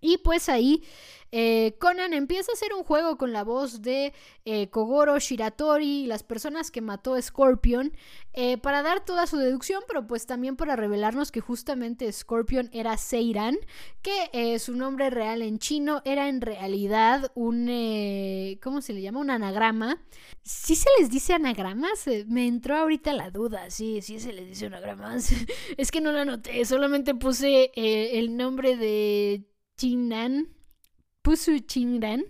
Y 0.00 0.18
pues 0.18 0.48
ahí 0.48 0.82
eh, 1.30 1.76
Conan 1.78 2.14
empieza 2.14 2.52
a 2.52 2.54
hacer 2.54 2.72
un 2.72 2.84
juego 2.84 3.18
con 3.18 3.32
la 3.32 3.44
voz 3.44 3.82
de 3.82 4.14
eh, 4.46 4.70
Kogoro, 4.70 5.18
Shiratori 5.18 6.04
y 6.04 6.06
las 6.06 6.22
personas 6.22 6.70
que 6.70 6.80
mató 6.80 7.20
Scorpion 7.20 7.92
eh, 8.32 8.56
para 8.56 8.82
dar 8.82 9.04
toda 9.04 9.26
su 9.26 9.36
deducción, 9.36 9.82
pero 9.86 10.06
pues 10.06 10.26
también 10.26 10.56
para 10.56 10.74
revelarnos 10.74 11.30
que 11.30 11.40
justamente 11.40 12.10
Scorpion 12.10 12.70
era 12.72 12.96
Seiran, 12.96 13.58
que 14.00 14.58
su 14.58 14.74
nombre 14.74 15.10
real 15.10 15.42
en 15.42 15.58
chino 15.58 16.00
era 16.04 16.28
en 16.28 16.40
realidad 16.40 17.30
un, 17.34 17.66
¿cómo 18.62 18.80
se 18.80 18.92
le 18.92 19.02
llama? 19.02 19.20
Un 19.20 19.30
anagrama. 19.30 20.00
¿Sí 20.42 20.76
se 20.76 20.88
les 20.98 21.10
dice 21.10 21.34
anagramas? 21.34 22.06
Me 22.26 22.46
entró 22.46 22.76
ahorita 22.76 23.12
la 23.12 23.30
duda, 23.30 23.70
sí, 23.70 24.00
sí 24.00 24.18
se 24.18 24.32
les 24.32 24.46
dice 24.46 24.66
anagramas. 24.66 25.32
es 25.76 25.90
que 25.90 26.00
no 26.00 26.12
lo 26.12 26.20
anoté, 26.20 26.64
solamente 26.64 27.14
puse 27.14 27.70
el 27.74 28.36
nombre 28.36 28.76
de 28.76 29.44
Chinan 29.78 30.58
Pusu 31.28 31.58
Chinran, 31.58 32.24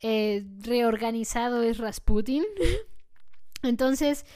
eh, 0.00 0.44
reorganizado 0.62 1.62
es 1.62 1.78
Rasputin. 1.78 2.44
Entonces, 3.62 4.26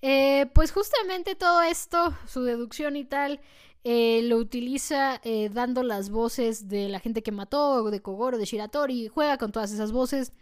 eh, 0.00 0.46
pues 0.52 0.72
justamente 0.72 1.36
todo 1.36 1.62
esto, 1.62 2.12
su 2.26 2.42
deducción 2.42 2.96
y 2.96 3.04
tal, 3.04 3.40
eh, 3.84 4.22
lo 4.24 4.36
utiliza 4.38 5.20
dando 5.52 5.82
las 5.84 6.10
voces 6.10 6.68
de 6.68 6.88
la 6.88 6.98
gente 6.98 7.22
que 7.22 7.30
mató, 7.30 7.88
de 7.90 8.02
Kogoro, 8.02 8.36
de 8.36 8.46
Shiratori, 8.46 9.08
juega 9.08 9.38
con 9.38 9.52
todas 9.52 9.72
esas 9.72 9.92
voces. 9.92 10.32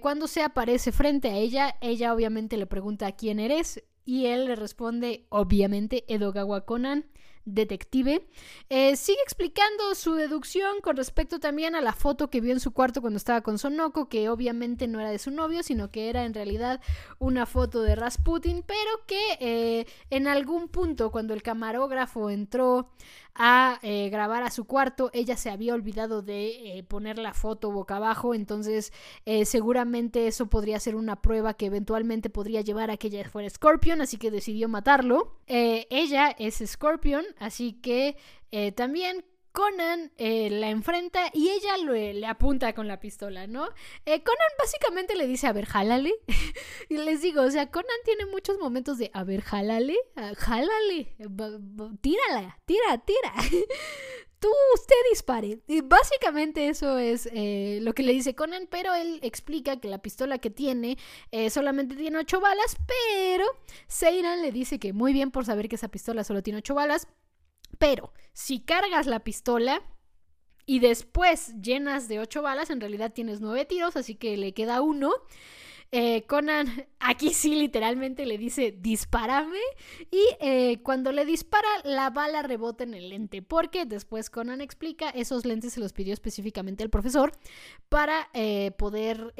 cuando 0.00 0.28
se 0.28 0.42
aparece 0.42 0.92
frente 0.92 1.28
a 1.28 1.36
ella, 1.36 1.76
ella 1.80 2.14
obviamente 2.14 2.56
le 2.56 2.66
pregunta 2.66 3.10
quién 3.12 3.40
eres 3.40 3.82
y 4.04 4.26
él 4.26 4.46
le 4.46 4.54
responde, 4.54 5.26
obviamente, 5.30 6.04
Edogawa 6.06 6.64
Conan 6.64 7.06
detective. 7.46 8.28
Eh, 8.68 8.96
sigue 8.96 9.22
explicando 9.22 9.94
su 9.94 10.14
deducción 10.14 10.80
con 10.82 10.96
respecto 10.96 11.40
también 11.40 11.74
a 11.74 11.80
la 11.80 11.94
foto 11.94 12.28
que 12.28 12.42
vio 12.42 12.52
en 12.52 12.60
su 12.60 12.72
cuarto 12.72 13.00
cuando 13.00 13.16
estaba 13.16 13.40
con 13.40 13.58
Sonoko, 13.58 14.08
que 14.08 14.28
obviamente 14.28 14.86
no 14.88 15.00
era 15.00 15.10
de 15.10 15.18
su 15.18 15.30
novio, 15.30 15.62
sino 15.62 15.90
que 15.90 16.10
era 16.10 16.24
en 16.24 16.34
realidad 16.34 16.80
una 17.18 17.46
foto 17.46 17.82
de 17.82 17.94
Rasputin, 17.94 18.62
pero 18.66 19.06
que 19.06 19.38
eh, 19.40 19.86
en 20.10 20.26
algún 20.26 20.68
punto 20.68 21.10
cuando 21.10 21.32
el 21.32 21.42
camarógrafo 21.42 22.28
entró 22.28 22.90
a 23.38 23.78
eh, 23.82 24.08
grabar 24.10 24.42
a 24.42 24.50
su 24.50 24.64
cuarto. 24.64 25.10
Ella 25.12 25.36
se 25.36 25.50
había 25.50 25.74
olvidado 25.74 26.22
de 26.22 26.78
eh, 26.78 26.82
poner 26.82 27.18
la 27.18 27.34
foto 27.34 27.70
boca 27.70 27.96
abajo, 27.96 28.34
entonces 28.34 28.92
eh, 29.24 29.44
seguramente 29.44 30.26
eso 30.26 30.46
podría 30.46 30.80
ser 30.80 30.96
una 30.96 31.22
prueba 31.22 31.54
que 31.54 31.66
eventualmente 31.66 32.30
podría 32.30 32.60
llevar 32.60 32.90
a 32.90 32.96
que 32.96 33.08
ella 33.08 33.28
fuera 33.28 33.48
Scorpion, 33.50 34.00
así 34.00 34.16
que 34.16 34.30
decidió 34.30 34.68
matarlo. 34.68 35.38
ella 35.46 36.34
es 36.38 36.62
Scorpion, 36.66 37.24
así 37.38 37.74
que 37.74 38.16
también 38.74 39.24
Conan 39.56 40.12
la 40.18 40.68
enfrenta 40.68 41.30
y 41.32 41.48
ella 41.48 41.78
le 41.78 42.26
apunta 42.26 42.74
con 42.74 42.88
la 42.88 43.00
pistola, 43.00 43.46
¿no? 43.46 43.66
Conan 44.04 44.52
básicamente 44.58 45.16
le 45.16 45.26
dice, 45.26 45.46
a 45.46 45.54
ver, 45.54 45.64
jálale. 45.64 46.12
y 46.90 46.98
les 46.98 47.22
digo, 47.22 47.40
o 47.40 47.50
sea, 47.50 47.70
Conan 47.70 47.88
tiene 48.04 48.26
muchos 48.26 48.58
momentos 48.58 48.98
de, 48.98 49.10
a 49.14 49.24
ver, 49.24 49.40
jálale, 49.40 49.96
jálale, 50.36 51.16
tírala, 52.02 52.58
tira, 52.66 52.98
tira. 52.98 53.32
Tú, 54.38 54.48
usted 54.74 54.94
dispare. 55.10 55.60
Y 55.66 55.80
básicamente 55.80 56.68
eso 56.68 56.98
es 56.98 57.26
eh, 57.32 57.78
lo 57.80 57.94
que 57.94 58.02
le 58.02 58.12
dice 58.12 58.34
Conan, 58.34 58.68
pero 58.70 58.94
él 58.94 59.20
explica 59.22 59.80
que 59.80 59.88
la 59.88 60.02
pistola 60.02 60.36
que 60.36 60.50
tiene 60.50 60.98
eh, 61.30 61.48
solamente 61.48 61.96
tiene 61.96 62.18
ocho 62.18 62.40
balas, 62.40 62.76
pero 62.86 63.46
Seiran 63.86 64.42
le 64.42 64.52
dice 64.52 64.78
que 64.78 64.92
muy 64.92 65.14
bien 65.14 65.30
por 65.30 65.46
saber 65.46 65.70
que 65.70 65.76
esa 65.76 65.88
pistola 65.88 66.24
solo 66.24 66.42
tiene 66.42 66.58
ocho 66.58 66.74
balas, 66.74 67.08
pero 67.78 68.12
si 68.32 68.60
cargas 68.60 69.06
la 69.06 69.20
pistola 69.20 69.82
y 70.66 70.80
después 70.80 71.54
llenas 71.60 72.08
de 72.08 72.18
ocho 72.18 72.42
balas, 72.42 72.70
en 72.70 72.80
realidad 72.80 73.12
tienes 73.12 73.40
nueve 73.40 73.64
tiros, 73.64 73.96
así 73.96 74.14
que 74.14 74.36
le 74.36 74.52
queda 74.52 74.80
uno. 74.80 75.12
Eh, 75.92 76.24
Conan 76.26 76.86
aquí 76.98 77.34
sí 77.34 77.54
literalmente 77.54 78.26
le 78.26 78.38
dice 78.38 78.74
dispárame 78.76 79.60
y 80.10 80.22
eh, 80.40 80.78
cuando 80.82 81.12
le 81.12 81.24
dispara 81.24 81.68
la 81.84 82.10
bala 82.10 82.42
rebota 82.42 82.84
en 82.84 82.94
el 82.94 83.10
lente 83.10 83.42
porque 83.42 83.84
después 83.84 84.30
Conan 84.30 84.60
explica 84.60 85.10
esos 85.10 85.44
lentes 85.44 85.74
se 85.74 85.80
los 85.80 85.92
pidió 85.92 86.14
específicamente 86.14 86.82
el 86.82 86.90
profesor 86.90 87.32
para 87.88 88.28
eh, 88.32 88.72
poder 88.78 89.34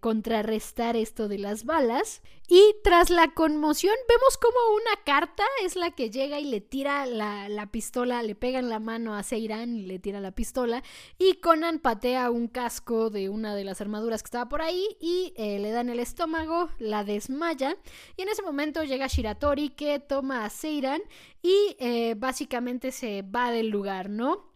contrarrestar 0.00 0.96
esto 0.96 1.28
de 1.28 1.38
las 1.38 1.64
balas. 1.64 2.22
Y 2.48 2.74
tras 2.82 3.10
la 3.10 3.32
conmoción 3.32 3.94
vemos 4.08 4.36
como 4.36 4.74
una 4.74 5.04
carta 5.04 5.44
es 5.64 5.76
la 5.76 5.92
que 5.92 6.10
llega 6.10 6.40
y 6.40 6.44
le 6.44 6.60
tira 6.60 7.06
la, 7.06 7.48
la 7.48 7.70
pistola 7.70 8.22
le 8.22 8.34
pega 8.34 8.58
en 8.58 8.68
la 8.68 8.80
mano 8.80 9.14
a 9.14 9.22
Seiran 9.22 9.76
y 9.76 9.86
le 9.86 9.98
tira 9.98 10.20
la 10.20 10.32
pistola. 10.32 10.82
Y 11.16 11.34
Conan 11.34 11.78
patea 11.78 12.30
un 12.30 12.48
casco 12.48 13.10
de 13.10 13.28
una 13.28 13.54
de 13.54 13.64
las 13.64 13.80
armaduras 13.80 14.22
que 14.22 14.26
estaba 14.26 14.48
por 14.48 14.62
ahí 14.62 14.84
y 15.00 15.32
le 15.36 15.70
da 15.70 15.80
en 15.80 15.90
el 15.90 16.00
estómago, 16.00 16.70
la 16.78 16.99
desmaya 17.04 17.76
y 18.16 18.22
en 18.22 18.28
ese 18.28 18.42
momento 18.42 18.82
llega 18.82 19.06
Shiratori 19.06 19.70
que 19.70 19.98
toma 19.98 20.44
a 20.44 20.50
Seiran 20.50 21.00
y 21.42 21.76
eh, 21.78 22.14
básicamente 22.16 22.92
se 22.92 23.22
va 23.22 23.50
del 23.50 23.68
lugar, 23.68 24.08
¿no? 24.08 24.50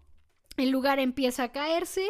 El 0.57 0.70
lugar 0.70 0.99
empieza 1.01 1.45
a 1.45 1.53
caerse 1.53 2.09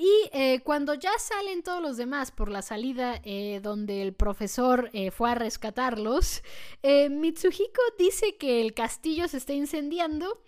y 0.00 0.30
eh, 0.32 0.60
cuando 0.64 0.94
ya 0.94 1.12
salen 1.18 1.62
todos 1.62 1.82
los 1.82 1.98
demás 1.98 2.30
por 2.30 2.50
la 2.50 2.62
salida 2.62 3.20
eh, 3.22 3.60
donde 3.62 4.00
el 4.00 4.14
profesor 4.14 4.90
fue 5.12 5.30
a 5.30 5.34
rescatarlos, 5.34 6.42
Mitsuhiko 6.82 7.82
dice 7.98 8.36
que 8.36 8.62
el 8.62 8.72
castillo 8.72 9.28
se 9.28 9.36
está 9.36 9.52
incendiando 9.52 10.40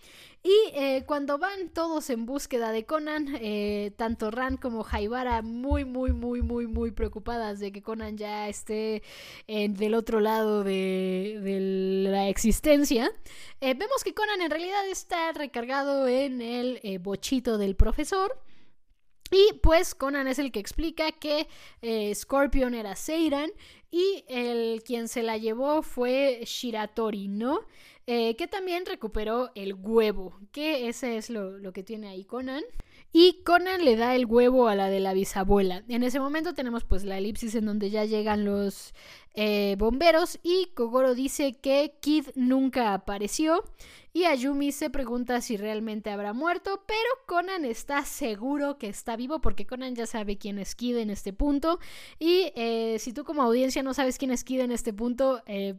y 0.44 0.72
eh, 0.74 1.04
cuando 1.06 1.38
van 1.38 1.68
todos 1.68 2.10
en 2.10 2.26
búsqueda 2.26 2.72
de 2.72 2.84
Conan, 2.84 3.28
eh, 3.40 3.92
tanto 3.96 4.32
Ran 4.32 4.56
como 4.56 4.84
Haibara 4.90 5.40
muy, 5.40 5.84
muy, 5.84 6.12
muy, 6.12 6.42
muy, 6.42 6.66
muy 6.66 6.90
preocupadas 6.90 7.60
de 7.60 7.70
que 7.70 7.80
Conan 7.80 8.18
ya 8.18 8.48
esté 8.48 9.04
del 9.46 9.94
otro 9.94 10.18
lado 10.18 10.64
de, 10.64 11.38
la 12.08 12.28
existencia, 12.28 13.12
eh, 13.60 13.74
vemos 13.74 14.02
que 14.02 14.14
Conan 14.14 14.40
en 14.40 14.50
realidad 14.50 14.88
está 14.88 15.30
recargado 15.32 16.08
en 16.08 16.42
el 16.42 16.98
bochito 16.98 17.56
del 17.56 17.76
profesor. 17.76 18.36
Y 19.32 19.54
pues 19.62 19.94
Conan 19.94 20.28
es 20.28 20.38
el 20.38 20.52
que 20.52 20.60
explica 20.60 21.10
que 21.10 21.48
Scorpion 22.14 22.74
era 22.74 22.94
Seiran 22.94 23.50
y 23.90 24.24
el 24.28 24.82
quien 24.82 25.08
se 25.08 25.22
la 25.22 25.36
llevó 25.36 25.82
fue 25.82 26.42
Shiratori, 26.44 27.28
¿no? 27.28 27.60
Eh, 28.06 28.34
que 28.36 28.48
también 28.48 28.84
recuperó 28.84 29.52
el 29.54 29.74
huevo, 29.74 30.38
que 30.50 30.88
ese 30.88 31.18
es 31.18 31.30
lo, 31.30 31.58
lo 31.58 31.72
que 31.72 31.84
tiene 31.84 32.08
ahí 32.08 32.24
Conan. 32.24 32.64
Y 33.12 33.42
Conan 33.44 33.84
le 33.84 33.96
da 33.96 34.14
el 34.14 34.24
huevo 34.24 34.68
a 34.68 34.74
la 34.74 34.88
de 34.88 35.00
la 35.00 35.12
bisabuela. 35.12 35.84
En 35.88 36.02
ese 36.02 36.18
momento 36.18 36.54
tenemos 36.54 36.84
pues 36.84 37.04
la 37.04 37.18
elipsis 37.18 37.54
en 37.54 37.66
donde 37.66 37.90
ya 37.90 38.06
llegan 38.06 38.46
los 38.46 38.94
eh, 39.34 39.76
bomberos 39.78 40.38
y 40.42 40.70
Kogoro 40.74 41.14
dice 41.14 41.54
que 41.54 41.94
Kid 42.00 42.28
nunca 42.34 42.94
apareció 42.94 43.64
y 44.14 44.24
Ayumi 44.24 44.72
se 44.72 44.90
pregunta 44.90 45.40
si 45.40 45.56
realmente 45.56 46.10
habrá 46.10 46.34
muerto, 46.34 46.84
pero 46.86 46.98
Conan 47.26 47.64
está 47.64 48.04
seguro 48.04 48.76
que 48.76 48.88
está 48.88 49.16
vivo 49.16 49.40
porque 49.40 49.66
Conan 49.66 49.94
ya 49.94 50.06
sabe 50.06 50.36
quién 50.36 50.58
es 50.58 50.74
Kid 50.74 50.98
en 50.98 51.08
este 51.10 51.32
punto 51.32 51.80
y 52.18 52.52
eh, 52.56 52.98
si 52.98 53.12
tú 53.12 53.24
como 53.24 53.42
audiencia 53.42 53.82
no 53.82 53.94
sabes 53.94 54.18
quién 54.18 54.30
es 54.30 54.44
Kid 54.44 54.60
en 54.60 54.72
este 54.72 54.92
punto, 54.92 55.42
eh, 55.46 55.76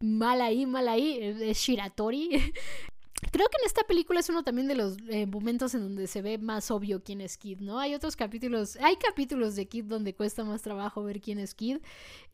mal 0.00 0.40
ahí, 0.40 0.66
mal 0.66 0.88
ahí, 0.88 1.18
es 1.20 1.58
Shiratori. 1.58 2.52
Creo 3.32 3.48
que 3.48 3.56
en 3.60 3.66
esta 3.66 3.82
película 3.84 4.20
es 4.20 4.28
uno 4.28 4.44
también 4.44 4.68
de 4.68 4.74
los 4.74 4.98
eh, 5.08 5.26
momentos 5.26 5.74
en 5.74 5.80
donde 5.80 6.06
se 6.06 6.20
ve 6.20 6.36
más 6.36 6.70
obvio 6.70 7.02
quién 7.02 7.22
es 7.22 7.38
Kid, 7.38 7.60
¿no? 7.60 7.78
Hay 7.78 7.94
otros 7.94 8.14
capítulos, 8.14 8.76
hay 8.76 8.96
capítulos 8.96 9.56
de 9.56 9.66
Kid 9.66 9.84
donde 9.84 10.14
cuesta 10.14 10.44
más 10.44 10.60
trabajo 10.60 11.02
ver 11.02 11.22
quién 11.22 11.38
es 11.38 11.54
Kid. 11.54 11.78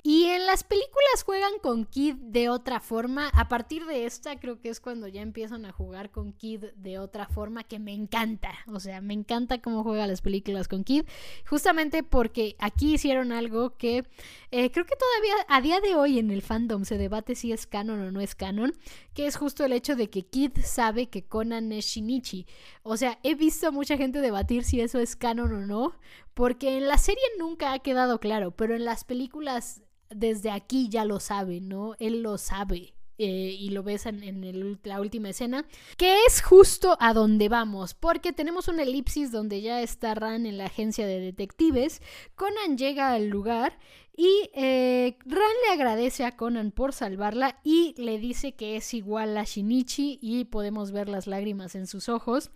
Y 0.05 0.25
en 0.25 0.47
las 0.47 0.65
películas 0.65 1.23
juegan 1.25 1.53
con 1.63 1.85
Kid 1.85 2.17
de 2.17 2.49
otra 2.49 2.81
forma. 2.81 3.29
A 3.29 3.49
partir 3.49 3.87
de 3.87 4.05
esta 4.07 4.39
creo 4.41 4.61
que 4.61 4.69
es 4.71 4.81
cuando 4.81 5.07
ya 5.07 5.23
empiezan 5.23 5.65
a 5.65 5.71
jugar 5.71 6.11
con 6.11 6.33
Kid 6.33 6.65
de 6.75 6.99
otra 6.99 7.29
forma 7.29 7.63
que 7.63 7.79
me 7.79 7.95
encanta. 7.95 8.53
O 8.67 8.81
sea, 8.81 9.01
me 9.01 9.15
encanta 9.15 9.61
cómo 9.61 9.85
juega 9.85 10.09
las 10.09 10.21
películas 10.21 10.67
con 10.67 10.83
Kid. 10.83 11.05
Justamente 11.49 12.03
porque 12.03 12.57
aquí 12.59 12.95
hicieron 12.95 13.31
algo 13.31 13.77
que 13.77 14.05
eh, 14.51 14.73
creo 14.73 14.85
que 14.85 14.97
todavía 14.97 15.35
a 15.49 15.61
día 15.61 15.81
de 15.81 15.95
hoy 15.95 16.19
en 16.19 16.33
el 16.33 16.43
fandom 16.43 16.85
se 16.85 16.99
debate 16.99 17.37
si 17.37 17.53
es 17.53 17.69
canon 17.69 18.01
o 18.01 18.11
no 18.11 18.21
es 18.21 18.35
canon. 18.35 18.75
Que 19.15 19.27
es 19.27 19.37
justo 19.37 19.65
el 19.65 19.73
hecho 19.73 19.95
de 19.95 20.11
que 20.11 20.25
Kid 20.25 20.59
sabe 20.73 21.09
que 21.09 21.25
Conan 21.25 21.73
es 21.73 21.87
Shinichi. 21.87 22.47
O 22.83 22.97
sea, 22.97 23.19
he 23.23 23.35
visto 23.35 23.69
a 23.69 23.71
mucha 23.71 23.97
gente 23.97 24.21
debatir 24.21 24.65
si 24.65 24.81
eso 24.81 24.99
es 24.99 25.17
canon 25.17 25.53
o 25.53 25.67
no, 25.67 25.95
porque 26.35 26.77
en 26.77 26.89
la 26.89 26.99
serie 26.99 27.23
nunca 27.39 27.73
ha 27.73 27.79
quedado 27.81 28.21
claro, 28.21 28.53
pero 28.53 28.75
en 28.75 28.85
las 28.85 29.05
películas 29.05 29.83
desde 30.11 30.51
aquí 30.51 30.89
ya 30.89 31.05
lo 31.05 31.21
sabe, 31.21 31.61
¿no? 31.61 31.95
Él 31.99 32.23
lo 32.23 32.39
sabe. 32.39 32.95
Eh, 33.19 33.57
y 33.57 33.69
lo 33.69 33.83
ves 33.83 34.07
en, 34.07 34.79
la 34.83 35.01
última 35.01 35.29
escena, 35.29 35.67
que 35.97 36.25
es 36.27 36.43
justo 36.43 36.97
a 36.99 37.13
donde 37.13 37.49
vamos, 37.49 37.95
porque 37.95 38.33
tenemos 38.33 38.67
una 38.67 38.83
elipsis 38.83 39.31
donde 39.31 39.61
ya 39.61 39.81
está 39.81 40.15
Ran 40.15 40.45
en 40.47 40.57
la 40.59 40.65
agencia 40.65 41.07
de 41.07 41.21
detectives, 41.21 42.01
Conan 42.35 42.79
llega 42.79 43.13
al 43.13 43.29
lugar 43.29 43.79
y 44.15 44.51
eh, 44.53 45.17
Ran 45.25 45.41
le 45.67 45.73
agradece 45.73 46.25
a 46.25 46.37
Conan 46.37 46.71
por 46.71 46.93
salvarla 46.93 47.59
y 47.65 47.95
le 47.97 48.19
dice 48.19 48.53
que 48.53 48.77
es 48.77 48.93
igual 48.93 49.39
a 49.39 49.45
Shinichi 49.45 50.19
y 50.21 50.45
podemos 50.45 50.93
ver 50.93 51.09
las 51.09 51.27
lágrimas 51.27 51.75
en 51.75 51.87
sus 51.87 52.11
ojos. 52.11 52.51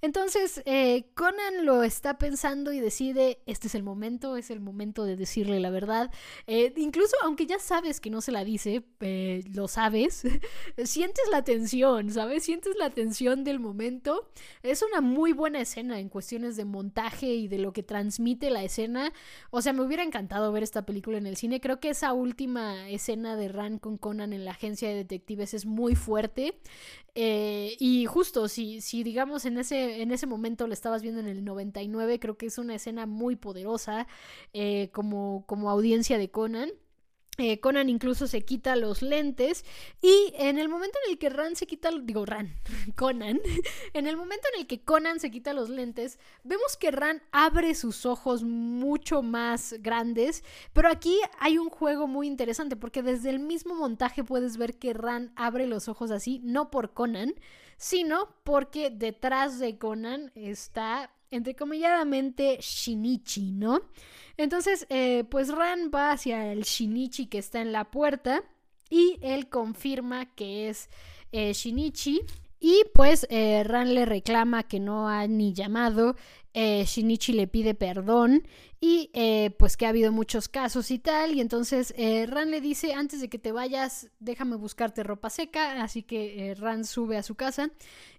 Entonces 0.00 0.62
eh, 0.64 1.04
Conan 1.14 1.66
lo 1.66 1.82
está 1.82 2.16
pensando 2.16 2.72
y 2.72 2.80
decide, 2.80 3.42
este 3.44 3.66
es 3.66 3.74
el 3.74 3.82
momento, 3.82 4.38
es 4.38 4.50
el 4.50 4.60
momento 4.60 5.04
de 5.04 5.16
decirle 5.16 5.60
la 5.60 5.68
verdad. 5.68 6.10
Eh, 6.46 6.72
incluso 6.78 7.14
aunque 7.22 7.44
ya 7.44 7.58
sabes 7.58 8.00
que 8.00 8.08
no 8.08 8.22
se 8.22 8.32
la 8.32 8.42
dice, 8.42 8.82
lo 9.52 9.68
sabes, 9.68 10.22
sientes 10.84 11.24
la 11.30 11.44
tensión, 11.44 12.10
¿sabes? 12.10 12.44
Sientes 12.44 12.74
la 12.78 12.88
tensión 12.88 13.44
del 13.44 13.60
momento. 13.60 14.30
Es 14.62 14.82
una 14.82 15.02
muy 15.02 15.32
buena 15.32 15.60
escena 15.60 16.00
en 16.00 16.08
cuestiones 16.08 16.56
de 16.56 16.64
montaje 16.64 17.26
y 17.26 17.48
de 17.48 17.58
lo 17.58 17.74
que 17.74 17.82
transmite 17.82 18.48
la 18.48 18.64
escena. 18.64 19.12
O 19.50 19.60
sea, 19.60 19.74
me 19.74 19.82
hubiera 19.82 20.02
encantado 20.02 20.50
ver 20.52 20.62
esta 20.62 20.86
película 20.86 21.01
en 21.10 21.26
el 21.26 21.36
cine. 21.36 21.60
Creo 21.60 21.80
que 21.80 21.90
esa 21.90 22.12
última 22.12 22.88
escena 22.88 23.36
de 23.36 23.48
Ran 23.48 23.78
con 23.78 23.98
Conan 23.98 24.32
en 24.32 24.44
la 24.44 24.52
agencia 24.52 24.88
de 24.88 24.94
detectives 24.94 25.54
es 25.54 25.66
muy 25.66 25.94
fuerte. 25.94 26.58
Eh, 27.14 27.76
y 27.78 28.06
justo, 28.06 28.48
si, 28.48 28.80
si 28.80 29.02
digamos 29.02 29.44
en 29.44 29.58
ese, 29.58 30.02
en 30.02 30.12
ese 30.12 30.26
momento 30.26 30.66
lo 30.66 30.72
estabas 30.72 31.02
viendo 31.02 31.20
en 31.20 31.28
el 31.28 31.44
99, 31.44 32.18
creo 32.18 32.38
que 32.38 32.46
es 32.46 32.58
una 32.58 32.74
escena 32.74 33.06
muy 33.06 33.36
poderosa 33.36 34.06
eh, 34.52 34.88
como, 34.92 35.44
como 35.46 35.70
audiencia 35.70 36.18
de 36.18 36.30
Conan. 36.30 36.70
Eh, 37.42 37.58
Conan 37.58 37.88
incluso 37.88 38.28
se 38.28 38.42
quita 38.42 38.76
los 38.76 39.02
lentes 39.02 39.64
y 40.00 40.32
en 40.36 40.60
el 40.60 40.68
momento 40.68 40.96
en 41.04 41.10
el 41.10 41.18
que 41.18 41.28
Ran 41.28 41.56
se 41.56 41.66
quita, 41.66 41.90
digo 42.00 42.24
Ran, 42.24 42.54
Conan, 42.96 43.40
en 43.94 44.06
el 44.06 44.16
momento 44.16 44.46
en 44.54 44.60
el 44.60 44.68
que 44.68 44.84
Conan 44.84 45.18
se 45.18 45.32
quita 45.32 45.52
los 45.52 45.68
lentes, 45.68 46.20
vemos 46.44 46.76
que 46.76 46.92
Ran 46.92 47.20
abre 47.32 47.74
sus 47.74 48.06
ojos 48.06 48.44
mucho 48.44 49.22
más 49.22 49.74
grandes, 49.80 50.44
pero 50.72 50.88
aquí 50.88 51.18
hay 51.40 51.58
un 51.58 51.68
juego 51.68 52.06
muy 52.06 52.28
interesante 52.28 52.76
porque 52.76 53.02
desde 53.02 53.30
el 53.30 53.40
mismo 53.40 53.74
montaje 53.74 54.22
puedes 54.22 54.56
ver 54.56 54.78
que 54.78 54.92
Ran 54.92 55.32
abre 55.34 55.66
los 55.66 55.88
ojos 55.88 56.12
así, 56.12 56.40
no 56.44 56.70
por 56.70 56.92
Conan, 56.92 57.34
sino 57.76 58.36
porque 58.44 58.90
detrás 58.90 59.58
de 59.58 59.78
Conan 59.78 60.30
está 60.36 61.10
entrecomilladamente 61.32 62.58
Shinichi, 62.60 63.50
¿no? 63.50 63.80
Entonces, 64.36 64.86
eh, 64.88 65.24
pues 65.30 65.48
Ran 65.48 65.90
va 65.94 66.12
hacia 66.12 66.52
el 66.52 66.62
Shinichi 66.62 67.26
que 67.26 67.38
está 67.38 67.60
en 67.60 67.72
la 67.72 67.90
puerta 67.90 68.42
y 68.88 69.18
él 69.22 69.48
confirma 69.48 70.34
que 70.34 70.68
es 70.68 70.88
eh, 71.32 71.52
Shinichi. 71.52 72.20
Y 72.58 72.84
pues 72.94 73.26
eh, 73.28 73.64
Ran 73.64 73.94
le 73.94 74.06
reclama 74.06 74.62
que 74.62 74.78
no 74.78 75.08
ha 75.08 75.26
ni 75.26 75.52
llamado, 75.52 76.14
Shinichi 76.54 77.32
le 77.32 77.48
pide 77.48 77.74
perdón 77.74 78.46
y 78.78 79.10
pues 79.58 79.76
que 79.76 79.86
ha 79.86 79.88
habido 79.88 80.12
muchos 80.12 80.48
casos 80.48 80.90
y 80.90 80.98
tal. 80.98 81.34
Y 81.34 81.40
entonces 81.40 81.92
Ran 82.28 82.50
le 82.52 82.60
dice, 82.60 82.94
antes 82.94 83.20
de 83.20 83.28
que 83.28 83.38
te 83.38 83.50
vayas, 83.52 84.10
déjame 84.20 84.56
buscarte 84.56 85.02
ropa 85.02 85.28
seca. 85.30 85.82
Así 85.82 86.04
que 86.04 86.54
Ran 86.56 86.84
sube 86.84 87.16
a 87.16 87.22
su 87.24 87.34
casa. 87.34 87.70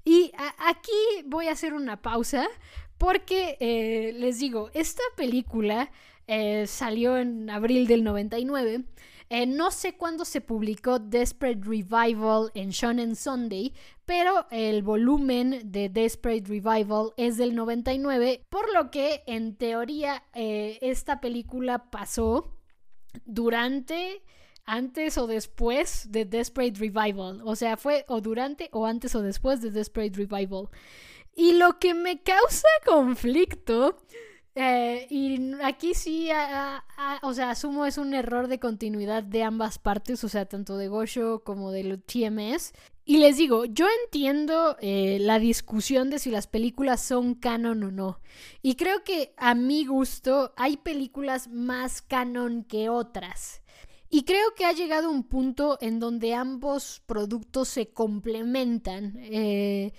Y 0.03 0.33
aquí 0.57 1.23
voy 1.25 1.47
a 1.47 1.53
hacer 1.53 1.73
una 1.73 2.01
pausa 2.01 2.47
porque 2.97 4.13
les 4.17 4.39
digo, 4.39 4.69
esta 4.73 5.03
película 5.15 5.91
salió 6.65 7.17
en 7.17 7.49
abril 7.49 7.87
del 7.87 8.03
99. 8.03 8.85
Eh, 9.35 9.47
no 9.47 9.71
sé 9.71 9.95
cuándo 9.95 10.25
se 10.25 10.41
publicó 10.41 10.99
Desperate 10.99 11.61
Revival 11.63 12.51
en 12.53 12.69
Shonen 12.69 13.15
Sunday, 13.15 13.73
pero 14.05 14.45
el 14.51 14.83
volumen 14.83 15.71
de 15.71 15.89
Desperate 15.89 16.43
Revival 16.47 17.13
es 17.17 17.37
del 17.37 17.55
99, 17.55 18.45
por 18.49 18.71
lo 18.73 18.91
que 18.91 19.23
en 19.25 19.55
teoría 19.55 20.23
eh, 20.35 20.77
esta 20.81 21.19
película 21.19 21.89
pasó 21.89 22.51
durante 23.25 24.21
antes 24.65 25.17
o 25.17 25.25
después 25.25 26.11
de 26.11 26.25
Desperate 26.25 26.79
Revival. 26.79 27.41
O 27.43 27.55
sea, 27.55 27.75
fue 27.75 28.05
o 28.09 28.21
durante 28.21 28.69
o 28.71 28.85
antes 28.85 29.15
o 29.15 29.23
después 29.23 29.61
de 29.61 29.71
Desperate 29.71 30.15
Revival. 30.15 30.69
Y 31.35 31.53
lo 31.53 31.79
que 31.79 31.93
me 31.93 32.21
causa 32.21 32.67
conflicto 32.85 33.97
eh, 34.55 35.07
y 35.09 35.53
aquí 35.63 35.95
sí, 35.95 36.29
o 37.23 37.33
sea, 37.33 37.49
asumo 37.49 37.85
es 37.85 37.97
un 37.97 38.13
error 38.13 38.47
de 38.47 38.59
continuidad 38.59 39.23
de 39.23 39.43
ambas 39.43 39.79
partes, 39.79 40.23
o 40.23 40.29
sea, 40.29 40.45
tanto 40.45 40.77
de 40.77 40.87
Gosho 40.87 41.43
como 41.43 41.71
del 41.71 42.01
TMS. 42.01 42.73
Y 43.05 43.17
les 43.17 43.37
digo, 43.37 43.65
yo 43.65 43.87
entiendo 44.05 44.77
eh, 44.79 45.17
la 45.19 45.39
discusión 45.39 46.09
de 46.09 46.19
si 46.19 46.29
las 46.29 46.47
películas 46.47 47.01
son 47.01 47.35
canon 47.35 47.83
o 47.83 47.91
no. 47.91 48.19
Y 48.61 48.75
creo 48.75 49.03
que 49.03 49.33
a 49.37 49.55
mi 49.55 49.85
gusto 49.85 50.53
hay 50.55 50.77
películas 50.77 51.49
más 51.49 52.01
canon 52.01 52.63
que 52.63 52.89
otras. 52.89 53.61
Y 54.09 54.23
creo 54.23 54.53
que 54.55 54.65
ha 54.65 54.71
llegado 54.71 55.09
un 55.09 55.23
punto 55.23 55.79
en 55.81 55.99
donde 55.99 56.35
ambos 56.35 57.01
productos 57.07 57.67
se 57.69 57.89
complementan. 57.91 59.17
Eh, 59.17 59.91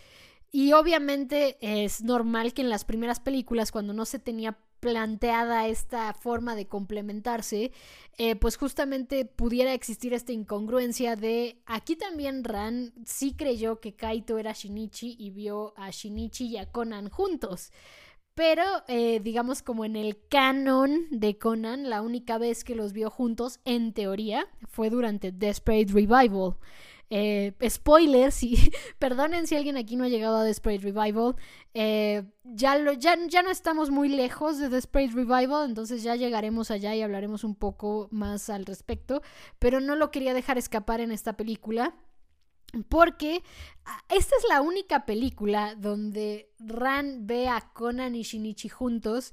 y 0.55 0.73
obviamente 0.73 1.57
es 1.61 2.05
normal 2.05 2.55
que 2.55 2.63
en 2.63 2.71
las 2.71 2.85
primeras 2.85 3.19
películas, 3.19 3.73
cuando 3.73 3.93
no 3.93 4.05
se 4.05 4.21
tenía 4.21 4.57
planteada 4.79 5.67
esta 5.67 6.15
forma 6.15 6.55
de 6.55 6.69
complementarse, 6.69 7.73
eh, 8.19 8.37
pues 8.37 8.57
justamente 8.57 9.25
pudiera 9.25 9.75
existir 9.75 10.15
esta 10.15 10.31
incongruencia 10.31 11.17
de 11.17 11.61
aquí 11.67 11.97
también 11.97 12.45
Ran 12.45 12.93
sí 13.05 13.35
creyó 13.37 13.81
que 13.81 13.97
Kaito 13.97 14.39
era 14.39 14.53
Shinichi 14.53 15.17
y 15.19 15.31
vio 15.31 15.75
a 15.77 15.91
Shinichi 15.91 16.47
y 16.47 16.59
a 16.59 16.71
Conan 16.71 17.09
juntos. 17.11 17.73
Pero 18.35 18.63
eh, 18.87 19.19
digamos 19.25 19.61
como 19.61 19.85
en 19.85 19.97
el 19.97 20.25
canon 20.29 21.09
de 21.11 21.37
Conan, 21.37 21.91
la 21.91 22.01
única 22.01 22.39
vez 22.39 22.63
que 22.63 22.77
los 22.77 22.93
vio 22.93 23.11
juntos, 23.11 23.59
en 23.65 23.93
teoría, 23.93 24.47
fue 24.69 24.89
durante 24.89 25.33
Desperate 25.33 25.93
Revival. 25.93 26.55
Eh, 27.11 27.53
spoiler, 27.69 28.33
si, 28.33 28.57
perdonen 28.99 29.47
si 29.47 29.57
alguien 29.57 29.77
aquí 29.77 29.97
no 29.97 30.05
ha 30.05 30.09
llegado 30.09 30.37
a 30.37 30.45
Desperate 30.45 30.83
Revival. 30.83 31.37
Eh, 31.75 32.25
ya, 32.45 32.77
ya, 32.95 33.17
ya 33.29 33.43
no 33.43 33.51
estamos 33.51 33.91
muy 33.91 34.09
lejos 34.09 34.59
de 34.59 34.69
Desperate 34.69 35.13
Revival, 35.15 35.69
entonces 35.69 36.03
ya 36.03 36.17
llegaremos 36.17 36.71
allá 36.71 36.95
y 36.95 37.03
hablaremos 37.03 37.45
un 37.45 37.55
poco 37.55 38.09
más 38.11 38.51
al 38.51 38.67
respecto. 38.67 39.23
Pero 39.59 39.81
no 39.81 39.97
lo 39.97 40.11
quería 40.11 40.35
dejar 40.35 40.59
escapar 40.59 41.01
en 41.01 41.13
esta 41.13 41.37
película. 41.37 41.95
Porque 42.89 43.43
ah, 43.85 44.03
esta 44.09 44.35
es 44.37 44.45
la 44.49 44.61
única 44.61 45.07
película 45.07 45.77
donde 45.77 46.53
Ran 46.59 47.27
ve 47.27 47.49
a 47.49 47.61
Conan 47.73 48.17
y 48.17 48.23
Shinichi 48.23 48.69
juntos 48.69 49.33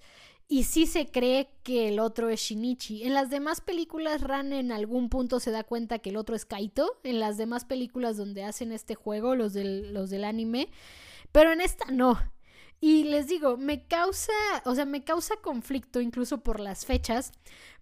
y 0.51 0.65
sí 0.65 0.85
se 0.85 1.05
cree 1.05 1.49
que 1.63 1.87
el 1.87 1.97
otro 1.97 2.27
es 2.27 2.41
Shinichi. 2.41 3.03
En 3.03 3.13
las 3.13 3.29
demás 3.29 3.61
películas 3.61 4.19
Ran 4.19 4.51
en 4.51 4.73
algún 4.73 5.07
punto 5.07 5.39
se 5.39 5.49
da 5.49 5.63
cuenta 5.63 5.99
que 5.99 6.09
el 6.09 6.17
otro 6.17 6.35
es 6.35 6.43
Kaito, 6.43 6.99
en 7.05 7.21
las 7.21 7.37
demás 7.37 7.63
películas 7.63 8.17
donde 8.17 8.43
hacen 8.43 8.73
este 8.73 8.93
juego, 8.93 9.33
los 9.37 9.53
del, 9.53 9.93
los 9.93 10.09
del 10.09 10.25
anime, 10.25 10.67
pero 11.31 11.53
en 11.53 11.61
esta 11.61 11.85
no. 11.89 12.19
Y 12.81 13.05
les 13.05 13.27
digo, 13.27 13.55
me 13.55 13.87
causa, 13.87 14.33
o 14.65 14.75
sea, 14.75 14.83
me 14.83 15.05
causa 15.05 15.37
conflicto 15.37 16.01
incluso 16.01 16.43
por 16.43 16.59
las 16.59 16.85
fechas, 16.85 17.31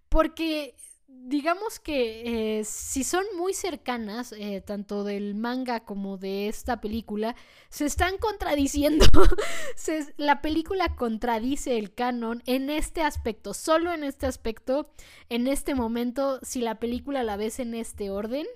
porque 0.08 0.76
digamos 1.22 1.78
que 1.78 2.58
eh, 2.58 2.64
si 2.64 3.04
son 3.04 3.24
muy 3.36 3.54
cercanas, 3.54 4.32
eh, 4.32 4.62
tanto 4.64 5.04
del 5.04 5.34
manga 5.34 5.80
como 5.80 6.16
de 6.16 6.48
esta 6.48 6.80
película, 6.80 7.36
se 7.68 7.86
están 7.86 8.18
contradiciendo. 8.18 9.06
la 10.16 10.40
película 10.42 10.96
contradice 10.96 11.78
el 11.78 11.94
canon 11.94 12.42
en 12.46 12.70
este 12.70 13.02
aspecto, 13.02 13.54
solo 13.54 13.92
en 13.92 14.04
este 14.04 14.26
aspecto, 14.26 14.90
en 15.28 15.46
este 15.46 15.74
momento, 15.74 16.40
si 16.42 16.60
la 16.60 16.80
película 16.80 17.22
la 17.22 17.36
ves 17.36 17.60
en 17.60 17.74
este 17.74 18.10
orden. 18.10 18.46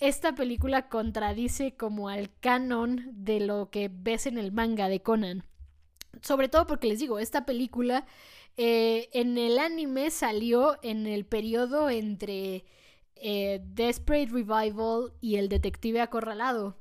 Esta 0.00 0.36
película 0.36 0.88
contradice 0.88 1.74
como 1.74 2.08
al 2.08 2.30
canon 2.38 3.10
de 3.12 3.40
lo 3.40 3.68
que 3.70 3.90
ves 3.92 4.26
en 4.26 4.38
el 4.38 4.52
manga 4.52 4.88
de 4.88 5.02
Conan. 5.02 5.42
Sobre 6.22 6.48
todo 6.48 6.66
porque 6.66 6.86
les 6.86 7.00
digo, 7.00 7.18
esta 7.18 7.44
película 7.44 8.06
eh, 8.60 9.08
en 9.12 9.38
el 9.38 9.60
anime 9.60 10.10
salió 10.10 10.78
en 10.82 11.06
el 11.06 11.24
periodo 11.24 11.90
entre 11.90 12.64
eh, 13.14 13.60
Desperate 13.62 14.32
Revival 14.32 15.12
y 15.20 15.36
el 15.36 15.48
Detective 15.48 16.00
Acorralado. 16.00 16.76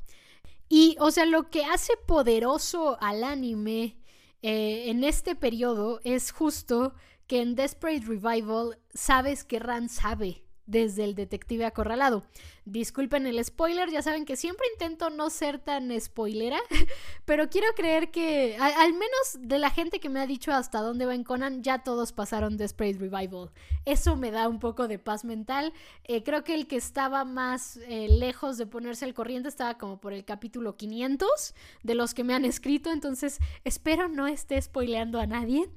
Y, 0.68 0.98
o 1.00 1.12
sea, 1.12 1.28
lo 1.28 1.52
que 1.52 1.66
hace 1.66 1.94
poderoso 2.08 2.98
al 3.00 3.24
anime 3.24 3.96
eh, 4.42 4.90
en 4.90 5.04
este 5.04 5.36
periodo 5.36 6.00
es 6.04 6.32
justo 6.32 6.96
que 7.28 7.42
en 7.42 7.54
Desperate 7.54 8.08
Revival 8.08 8.80
sabes 8.96 9.44
que 9.44 9.60
Ran 9.60 9.88
sabe 9.88 10.47
desde 10.68 11.06
el 11.06 11.16
detective 11.16 11.66
acorralado. 11.66 12.24
Disculpen 12.66 13.26
el 13.26 13.44
spoiler, 13.44 13.90
ya 13.90 14.02
saben 14.02 14.26
que 14.26 14.36
siempre 14.36 14.68
intento 14.74 15.10
no 15.10 15.30
ser 15.30 15.58
tan 15.58 15.90
spoilera, 16.00 16.60
pero 17.26 17.50
quiero 17.50 17.68
creer 17.76 18.12
que 18.12 18.58
al, 18.60 18.92
menos 18.92 19.40
de 19.40 19.58
la 19.58 19.70
gente 19.70 20.02
que 20.02 20.10
me 20.10 20.20
ha 20.20 20.28
dicho 20.28 20.52
hasta 20.52 20.82
dónde 20.82 21.06
va 21.06 21.16
en 21.16 21.24
Conan, 21.24 21.64
ya 21.64 21.80
todos 21.80 22.12
pasaron 22.12 22.58
Desperate 22.58 23.00
Revival. 23.00 23.52
Eso 23.86 24.18
me 24.18 24.32
da 24.32 24.50
un 24.50 24.60
poco 24.60 24.90
de 24.90 25.00
paz 25.00 25.24
mental. 25.24 25.74
Eh, 26.04 26.24
creo 26.24 26.44
que 26.44 26.54
el 26.54 26.68
que 26.68 26.76
estaba 26.76 27.24
más 27.24 27.78
eh, 27.88 28.08
lejos 28.10 28.58
de 28.58 28.68
ponerse 28.68 29.06
al 29.06 29.14
corriente 29.14 29.48
estaba 29.48 29.78
como 29.78 30.02
por 30.02 30.12
el 30.12 30.26
capítulo 30.26 30.76
500 30.76 31.56
de 31.84 31.96
los 31.96 32.14
que 32.14 32.26
me 32.26 32.34
han 32.34 32.44
escrito, 32.44 32.92
entonces 32.92 33.40
espero 33.64 34.10
no 34.10 34.28
esté 34.28 34.62
spoileando 34.62 35.20
a 35.22 35.26
nadie. 35.26 35.70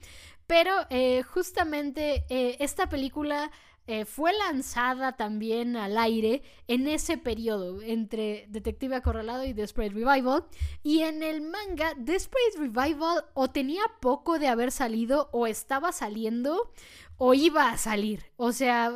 Pero 0.48 0.72
eh, 0.90 1.22
justamente 1.22 2.24
esta 2.28 2.88
película 2.88 3.52
eh, 3.86 4.04
fue 4.04 4.32
lanzada 4.32 5.16
también 5.16 5.76
al 5.76 5.98
aire 5.98 6.42
en 6.68 6.86
ese 6.86 7.18
periodo 7.18 7.82
entre 7.82 8.46
Detective 8.48 8.96
Acorralado 8.96 9.44
y 9.44 9.52
Desperate 9.52 9.94
Revival. 9.94 10.44
Y 10.82 11.00
en 11.00 11.22
el 11.22 11.40
manga, 11.40 11.94
Desperate 11.96 12.58
Revival 12.58 13.24
o 13.34 13.48
tenía 13.50 13.82
poco 14.00 14.38
de 14.38 14.48
haber 14.48 14.70
salido 14.70 15.28
o 15.32 15.46
estaba 15.46 15.92
saliendo 15.92 16.72
o 17.16 17.34
iba 17.34 17.70
a 17.70 17.78
salir. 17.78 18.24
O 18.36 18.52
sea, 18.52 18.92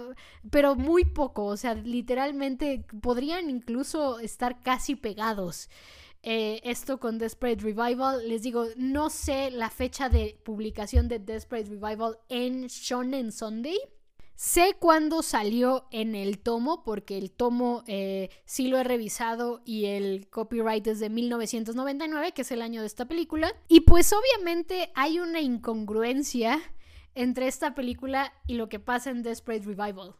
pero 0.50 0.76
muy 0.76 1.04
poco. 1.04 1.44
O 1.46 1.56
sea, 1.56 1.74
literalmente 1.74 2.86
podrían 3.02 3.50
incluso 3.50 4.18
estar 4.20 4.62
casi 4.62 4.94
pegados. 4.94 5.68
Eh, 6.22 6.62
esto 6.64 6.98
con 7.00 7.18
Desperate 7.18 7.62
Revival. 7.62 8.26
Les 8.26 8.42
digo, 8.42 8.66
no 8.76 9.10
sé 9.10 9.50
la 9.50 9.68
fecha 9.68 10.08
de 10.08 10.40
publicación 10.42 11.06
de 11.06 11.18
Desperate 11.18 11.68
Revival 11.68 12.18
en 12.28 12.68
Shonen 12.68 13.30
Sunday. 13.30 13.78
Sé 14.36 14.74
cuándo 14.78 15.22
salió 15.22 15.86
en 15.92 16.16
el 16.16 16.40
tomo, 16.40 16.82
porque 16.82 17.16
el 17.16 17.30
tomo 17.30 17.84
eh, 17.86 18.30
sí 18.44 18.66
lo 18.66 18.78
he 18.78 18.84
revisado 18.84 19.62
y 19.64 19.86
el 19.86 20.28
copyright 20.28 20.84
es 20.88 20.98
de 20.98 21.08
1999, 21.08 22.32
que 22.32 22.42
es 22.42 22.50
el 22.50 22.60
año 22.60 22.80
de 22.80 22.88
esta 22.88 23.06
película. 23.06 23.54
Y 23.68 23.82
pues 23.82 24.12
obviamente 24.12 24.90
hay 24.96 25.20
una 25.20 25.40
incongruencia 25.40 26.60
entre 27.14 27.46
esta 27.46 27.76
película 27.76 28.32
y 28.48 28.54
lo 28.54 28.68
que 28.68 28.80
pasa 28.80 29.10
en 29.10 29.22
Desperate 29.22 29.66
Revival. 29.66 30.16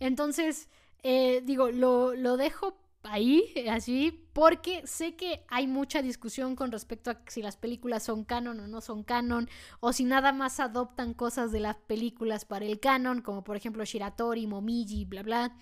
Entonces, 0.00 0.68
eh, 1.02 1.42
digo, 1.44 1.70
lo, 1.70 2.14
lo 2.14 2.38
dejo 2.38 2.78
ahí, 3.02 3.52
así, 3.70 4.28
porque 4.32 4.86
sé 4.86 5.16
que 5.16 5.44
hay 5.48 5.66
mucha 5.66 6.02
discusión 6.02 6.56
con 6.56 6.72
respecto 6.72 7.10
a 7.10 7.20
si 7.28 7.42
las 7.42 7.56
películas 7.56 8.02
son 8.02 8.24
canon 8.24 8.60
o 8.60 8.68
no 8.68 8.80
son 8.80 9.02
canon, 9.02 9.48
o 9.80 9.92
si 9.92 10.04
nada 10.04 10.32
más 10.32 10.60
adoptan 10.60 11.14
cosas 11.14 11.52
de 11.52 11.60
las 11.60 11.76
películas 11.76 12.44
para 12.44 12.66
el 12.66 12.80
canon, 12.80 13.22
como 13.22 13.44
por 13.44 13.56
ejemplo 13.56 13.84
Shiratori, 13.84 14.46
Momiji, 14.46 15.04
bla, 15.04 15.22
bla. 15.22 15.56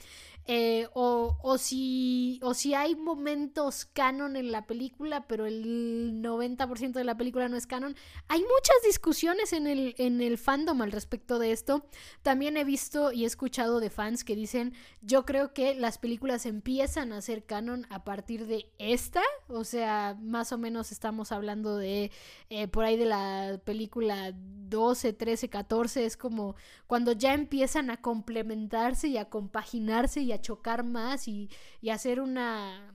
Eh, 0.48 0.86
o, 0.94 1.58
si, 1.58 2.38
o 2.42 2.54
si 2.54 2.74
hay 2.74 2.94
momentos 2.94 3.84
canon 3.84 4.36
en 4.36 4.52
la 4.52 4.66
película, 4.66 5.26
pero 5.26 5.44
el 5.44 6.22
90% 6.22 6.92
de 6.92 7.04
la 7.04 7.16
película 7.16 7.48
no 7.48 7.56
es 7.56 7.66
canon. 7.66 7.96
Hay 8.28 8.40
muchas 8.40 8.76
discusiones 8.84 9.52
en 9.52 9.66
el, 9.66 9.94
en 9.98 10.20
el 10.20 10.38
fandom 10.38 10.82
al 10.82 10.92
respecto 10.92 11.40
de 11.40 11.50
esto. 11.50 11.86
También 12.22 12.56
he 12.56 12.64
visto 12.64 13.10
y 13.10 13.24
he 13.24 13.26
escuchado 13.26 13.80
de 13.80 13.90
fans 13.90 14.22
que 14.22 14.36
dicen, 14.36 14.74
yo 15.02 15.24
creo 15.24 15.52
que 15.52 15.74
las 15.74 15.98
películas 15.98 16.46
empiezan 16.46 17.12
a 17.12 17.22
ser 17.22 17.44
canon 17.44 17.86
a 17.90 18.04
partir 18.04 18.46
de 18.46 18.70
esta, 18.78 19.22
o 19.48 19.64
sea, 19.64 20.16
más 20.20 20.52
o 20.52 20.58
menos 20.58 20.92
estamos 20.92 21.32
hablando 21.32 21.76
de 21.76 22.12
eh, 22.50 22.68
por 22.68 22.84
ahí 22.84 22.96
de 22.96 23.06
la 23.06 23.60
película 23.64 24.32
12, 24.68 25.12
13, 25.12 25.48
14, 25.48 26.04
es 26.04 26.16
como 26.16 26.54
cuando 26.86 27.12
ya 27.12 27.34
empiezan 27.34 27.90
a 27.90 28.00
complementarse 28.00 29.08
y 29.08 29.16
a 29.16 29.28
compaginarse 29.28 30.20
y 30.20 30.32
a 30.32 30.35
chocar 30.40 30.84
más 30.84 31.28
y, 31.28 31.50
hacer 31.90 32.20
una, 32.20 32.94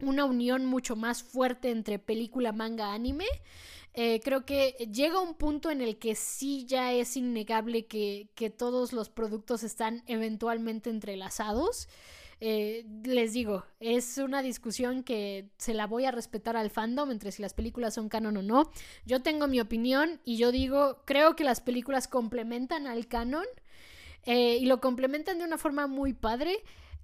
una 0.00 0.24
unión 0.24 0.64
mucho 0.66 0.96
más 0.96 1.22
fuerte 1.22 1.70
entre 1.70 1.98
película, 1.98 2.52
manga, 2.52 2.92
anime. 2.92 3.26
Eh, 3.92 4.20
creo 4.24 4.44
que 4.44 4.72
llega 4.92 5.20
un 5.20 5.34
punto 5.34 5.70
en 5.70 5.80
el 5.80 5.98
que 5.98 6.16
sí 6.16 6.66
ya 6.66 6.92
es 6.92 7.16
innegable 7.16 7.86
que, 7.86 8.28
que 8.34 8.50
todos 8.50 8.92
los 8.92 9.08
productos 9.08 9.62
están 9.62 10.02
eventualmente 10.06 10.90
entrelazados. 10.90 11.88
Eh, 12.40 12.84
les 13.04 13.32
digo, 13.32 13.64
es 13.80 14.18
una 14.18 14.42
discusión 14.42 15.02
que 15.02 15.48
se 15.56 15.74
la 15.74 15.86
voy 15.86 16.04
a 16.04 16.10
respetar 16.10 16.56
al 16.56 16.70
fandom 16.70 17.10
entre 17.10 17.32
si 17.32 17.40
las 17.40 17.54
películas 17.54 17.94
son 17.94 18.08
canon 18.08 18.36
o 18.36 18.42
no. 18.42 18.70
Yo 19.06 19.22
tengo 19.22 19.46
mi 19.46 19.60
opinión 19.60 20.20
y 20.24 20.36
yo 20.36 20.52
digo, 20.52 21.02
creo 21.04 21.36
que 21.36 21.44
las 21.44 21.60
películas 21.60 22.08
complementan 22.08 22.86
al 22.86 23.06
canon 23.06 23.46
eh, 24.26 24.56
y 24.56 24.66
lo 24.66 24.80
complementan 24.80 25.38
de 25.38 25.44
una 25.44 25.58
forma 25.58 25.86
muy 25.86 26.12
padre, 26.12 26.56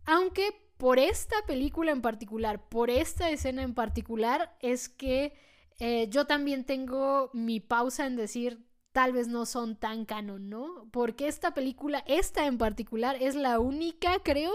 aunque 0.07 0.55
por 0.77 0.99
esta 0.99 1.37
película 1.47 1.93
en 1.93 2.01
particular, 2.01 2.69
por 2.69 2.89
esta 2.89 3.29
escena 3.31 3.63
en 3.63 3.75
particular, 3.75 4.57
es 4.61 4.89
que 4.89 5.35
eh, 5.79 6.09
yo 6.11 6.27
también 6.27 6.65
tengo 6.65 7.31
mi 7.35 7.61
pausa 7.61 8.07
en 8.07 8.17
decir, 8.17 8.65
tal 8.93 9.13
vez 9.13 9.29
no 9.29 9.47
son 9.47 9.77
tan 9.77 10.05
canon, 10.05 10.49
¿no? 10.49 10.89
Porque 10.91 11.29
esta 11.29 11.55
película, 11.55 12.03
esta 12.07 12.47
en 12.47 12.59
particular, 12.59 13.17
es 13.21 13.35
la 13.35 13.61
única, 13.61 14.19
creo, 14.23 14.53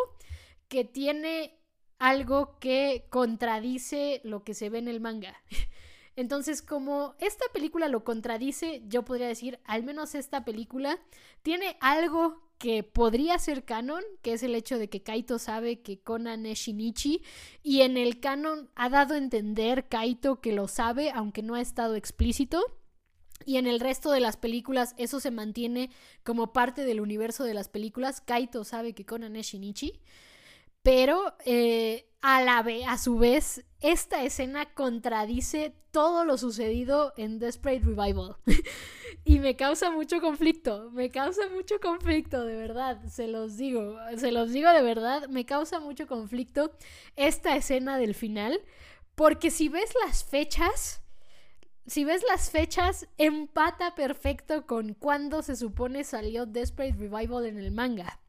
que 0.67 0.83
tiene 0.83 1.59
algo 1.99 2.57
que 2.59 3.07
contradice 3.09 4.21
lo 4.23 4.43
que 4.43 4.53
se 4.53 4.69
ve 4.69 4.79
en 4.79 4.87
el 4.87 4.99
manga. 4.99 5.35
Entonces, 6.15 6.61
como 6.61 7.15
esta 7.19 7.45
película 7.53 7.89
lo 7.89 8.03
contradice, 8.03 8.83
yo 8.87 9.03
podría 9.03 9.27
decir, 9.27 9.59
al 9.65 9.83
menos 9.83 10.15
esta 10.15 10.45
película 10.45 10.97
tiene 11.43 11.77
algo 11.81 12.44
que 12.57 12.83
podría 12.83 13.37
ser 13.39 13.65
canon, 13.65 14.03
que 14.21 14.33
es 14.33 14.43
el 14.43 14.55
hecho 14.55 14.77
de 14.79 14.89
que 14.89 15.03
Kaito 15.03 15.39
sabe 15.39 15.81
que 15.81 15.99
Conan 15.99 16.45
es 16.45 16.59
Shinichi 16.59 17.21
y 17.63 17.81
en 17.81 17.97
el 17.97 18.19
canon 18.19 18.69
ha 18.75 18.89
dado 18.89 19.15
a 19.15 19.17
entender 19.17 19.87
Kaito 19.87 20.41
que 20.41 20.53
lo 20.53 20.67
sabe, 20.67 21.11
aunque 21.11 21.43
no 21.43 21.55
ha 21.55 21.61
estado 21.61 21.95
explícito. 21.95 22.63
Y 23.45 23.57
en 23.57 23.67
el 23.67 23.79
resto 23.79 24.11
de 24.11 24.21
las 24.21 24.37
películas 24.37 24.95
eso 24.97 25.19
se 25.19 25.31
mantiene 25.31 25.89
como 26.23 26.53
parte 26.53 26.85
del 26.85 27.01
universo 27.01 27.43
de 27.43 27.53
las 27.53 27.67
películas. 27.67 28.21
Kaito 28.21 28.63
sabe 28.63 28.93
que 28.93 29.05
Conan 29.05 29.35
es 29.35 29.47
Shinichi. 29.47 29.99
Pero 30.85 31.33
eh, 31.45 32.05
a, 32.21 32.43
la 32.43 32.63
a 32.87 32.97
su 32.99 33.17
vez, 33.17 33.65
esta 33.81 34.23
escena 34.23 34.71
contradice 34.75 35.73
todo 35.89 36.25
lo 36.25 36.37
sucedido 36.37 37.11
en 37.17 37.39
Desperate 37.39 37.83
Revival. 37.83 38.37
y 39.25 39.39
me 39.39 39.55
causa 39.55 39.89
mucho 39.89 40.21
conflicto, 40.21 40.91
me 40.91 41.09
causa 41.09 41.49
mucho 41.49 41.79
conflicto, 41.79 42.45
de 42.45 42.55
verdad, 42.55 43.03
se 43.07 43.25
los 43.25 43.57
digo, 43.57 43.97
se 44.15 44.31
los 44.31 44.51
digo 44.51 44.69
de 44.69 44.83
verdad, 44.83 45.27
me 45.27 45.43
causa 45.43 45.79
mucho 45.79 46.05
conflicto 46.05 46.71
esta 47.15 47.55
escena 47.55 47.97
del 47.97 48.13
final, 48.13 48.61
porque 49.15 49.49
si 49.49 49.69
ves 49.69 49.91
las 50.05 50.23
fechas, 50.23 51.01
si 51.87 52.05
ves 52.05 52.23
las 52.29 52.51
fechas, 52.51 53.07
empata 53.17 53.95
perfecto 53.95 54.67
con 54.67 54.93
cuando 54.93 55.41
se 55.41 55.55
supone 55.55 56.03
salió 56.03 56.45
Desperate 56.45 56.95
Revival 56.95 57.47
en 57.47 57.57
el 57.57 57.71
manga. 57.71 58.19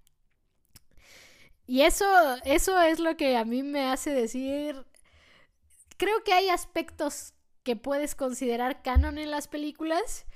Y 1.67 1.83
eso, 1.83 2.07
eso 2.45 2.81
es 2.81 3.01
lo 3.01 3.17
que 3.17 3.37
a 3.37 3.45
mí 3.45 3.63
me 3.63 3.87
hace 3.87 4.11
decir, 4.11 4.85
creo 5.97 6.23
que 6.25 6.33
hay 6.33 6.49
aspectos 6.49 7.35
que 7.65 7.75
puedes 7.75 8.15
considerar 8.15 8.83
canon 8.83 9.19
en 9.19 9.33
las 9.33 9.49
películas, 9.49 10.27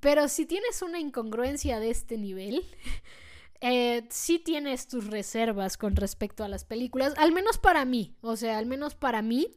pero 0.00 0.28
si 0.28 0.46
tienes 0.46 0.82
una 0.82 1.00
incongruencia 1.00 1.80
de 1.80 1.90
este 1.90 2.16
nivel, 2.18 2.64
eh, 3.60 4.06
sí 4.10 4.38
tienes 4.38 4.86
tus 4.86 5.08
reservas 5.08 5.76
con 5.76 5.96
respecto 5.96 6.44
a 6.44 6.48
las 6.48 6.64
películas, 6.64 7.14
al 7.16 7.32
menos 7.32 7.58
para 7.58 7.84
mí, 7.84 8.14
o 8.20 8.36
sea, 8.36 8.58
al 8.58 8.66
menos 8.66 8.94
para 8.94 9.22
mí. 9.22 9.48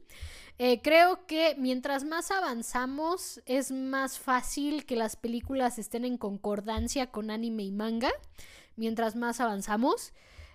Eh, 0.62 0.82
creo 0.82 1.26
que 1.26 1.56
mientras 1.58 2.04
más 2.04 2.32
avanzamos 2.32 3.42
es 3.46 3.72
más 3.72 4.20
fácil 4.20 4.86
que 4.86 4.98
las 4.98 5.16
películas 5.16 5.80
estén 5.80 6.04
en 6.04 6.18
concordancia 6.18 7.12
con 7.12 7.32
anime 7.32 7.64
y 7.64 7.72
manga. 7.72 8.12
Mientras 8.76 9.16
más 9.16 9.40
avanzamos. 9.40 10.12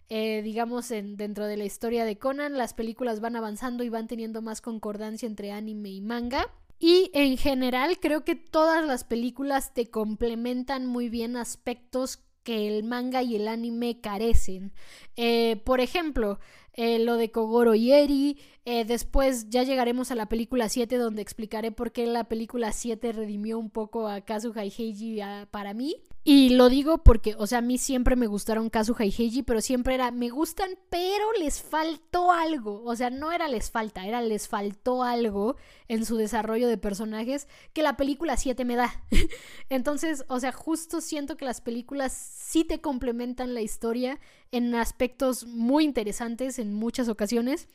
Eh, 0.09 0.43
digamos, 0.43 0.91
en, 0.91 1.17
dentro 1.17 1.47
de 1.47 1.57
la 1.57 1.65
historia 1.65 2.05
de 2.05 2.19
Conan, 2.19 2.59
las 2.59 2.75
películas 2.75 3.21
van 3.21 3.37
avanzando 3.37 3.85
y 3.85 3.89
van 3.89 4.07
teniendo 4.07 4.43
más 4.43 4.61
concordancia 4.61 5.27
entre 5.27 5.53
anime 5.53 5.91
y 5.91 6.01
manga. 6.01 6.51
Y 6.79 7.11
en 7.15 7.37
general 7.39 7.99
creo 8.01 8.25
que 8.25 8.35
todas 8.35 8.85
las 8.85 9.05
películas 9.05 9.73
te 9.73 9.91
complementan 9.91 10.87
muy 10.87 11.09
bien 11.09 11.37
aspectos 11.37 12.21
que 12.43 12.69
el 12.69 12.85
manga 12.85 13.23
y 13.23 13.37
el 13.37 13.49
anime 13.49 14.01
carecen. 14.01 14.73
Eh, 15.17 15.63
por 15.65 15.81
ejemplo, 15.81 16.39
eh, 16.75 16.99
lo 16.99 17.17
de 17.17 17.31
Kogoro 17.31 17.75
y 17.75 17.93
Eri. 17.93 18.39
después 18.65 19.51
ya 19.51 19.63
llegaremos 19.63 20.11
a 20.11 20.15
la 20.15 20.27
película 20.27 20.69
7 20.69 20.97
donde 20.97 21.23
explicaré 21.23 21.71
por 21.71 21.93
qué 21.93 22.07
la 22.07 22.25
película 22.25 22.73
7 22.73 23.13
redimió 23.13 23.59
un 23.59 23.71
poco 23.71 24.09
a 24.09 24.23
Kazuha 24.23 24.65
y 24.65 24.73
Heiji 24.77 25.21
para 25.51 25.75
mí. 25.75 25.97
Y 26.27 26.51
lo 26.51 26.71
digo 26.71 27.05
porque, 27.05 27.35
o 27.37 27.47
sea, 27.47 27.59
a 27.59 27.61
mí 27.61 27.77
siempre 27.77 28.17
me 28.17 28.27
gustaron 28.27 28.71
Kazuha 28.71 29.05
y 29.05 29.15
Heiji, 29.17 29.43
pero 29.43 29.61
siempre 29.61 29.95
era, 29.95 30.11
me 30.11 30.31
gustan, 30.31 30.71
pero 30.89 31.33
les 31.39 31.61
faltó 31.61 32.33
algo. 32.33 32.83
O 32.85 32.97
sea, 32.97 33.11
no 33.11 33.31
era 33.31 33.47
les 33.47 33.71
falta, 33.71 34.07
era 34.07 34.23
les 34.23 34.49
faltó 34.49 35.03
algo 35.03 35.57
en 35.87 36.07
su 36.07 36.17
desarrollo 36.17 36.67
de 36.67 36.79
personajes 36.79 37.47
que 37.75 37.83
la 37.83 37.99
película 37.99 38.39
7 38.39 38.65
me 38.65 38.75
da. 38.75 39.05
Entonces, 39.69 40.25
o 40.29 40.41
sea, 40.41 40.51
justo 40.51 41.03
siento 41.03 41.37
que 41.37 41.45
las 41.45 41.61
películas 41.61 42.15
sí 42.15 42.65
te 42.65 42.81
complementan 42.81 43.53
la 43.53 43.61
historia 43.61 44.19
en 44.57 44.75
aspectos 44.75 45.47
muy 45.47 45.85
interesantes 45.85 46.59
en 46.59 46.75
muchas 46.75 47.09
ocasiones. 47.09 47.69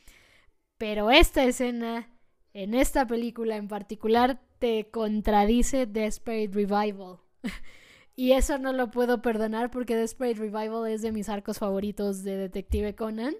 Pero 0.77 1.11
esta 1.11 1.43
escena, 1.43 2.09
en 2.53 2.73
esta 2.73 3.05
película 3.05 3.57
en 3.57 3.67
particular, 3.67 4.41
te 4.59 4.89
contradice 4.89 5.85
Desperate 5.85 6.51
Revival. 6.53 7.19
Y 8.15 8.33
eso 8.33 8.57
no 8.57 8.73
lo 8.73 8.91
puedo 8.91 9.21
perdonar 9.21 9.71
porque 9.71 9.95
Desperate 9.95 10.37
Revival 10.37 10.91
es 10.91 11.01
de 11.01 11.13
mis 11.13 11.29
arcos 11.29 11.57
favoritos 11.57 12.21
de 12.21 12.35
Detective 12.35 12.93
Conan. 12.93 13.33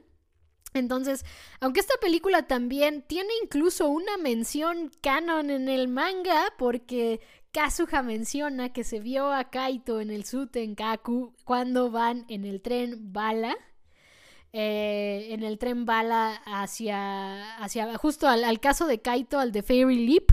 Entonces, 0.74 1.26
aunque 1.60 1.82
esta 1.82 1.96
película 2.00 2.48
también 2.48 3.02
tiene 3.02 3.30
incluso 3.44 3.90
una 3.90 4.16
mención 4.16 4.90
canon 5.02 5.50
en 5.50 5.68
el 5.68 5.90
manga, 5.90 6.54
porque 6.58 7.20
Kazuha 7.52 8.04
menciona 8.04 8.70
que 8.70 8.84
se 8.84 9.00
vio 9.00 9.32
a 9.32 9.50
Kaito 9.50 10.02
en 10.02 10.12
el 10.12 10.24
Sutenkaku 10.24 11.34
cuando 11.46 11.90
van 11.90 12.26
en 12.30 12.46
el 12.46 12.62
tren 12.62 13.12
bala. 13.12 13.56
Eh, 14.54 15.28
en 15.32 15.44
el 15.44 15.58
tren 15.58 15.86
bala 15.86 16.42
hacia, 16.46 17.56
hacia 17.58 17.98
justo 17.98 18.28
al, 18.28 18.44
al, 18.44 18.60
caso 18.60 18.88
de 18.88 19.02
Kaito, 19.02 19.40
al 19.40 19.52
de 19.52 19.64
Fairy 19.64 20.08
Leap. 20.08 20.32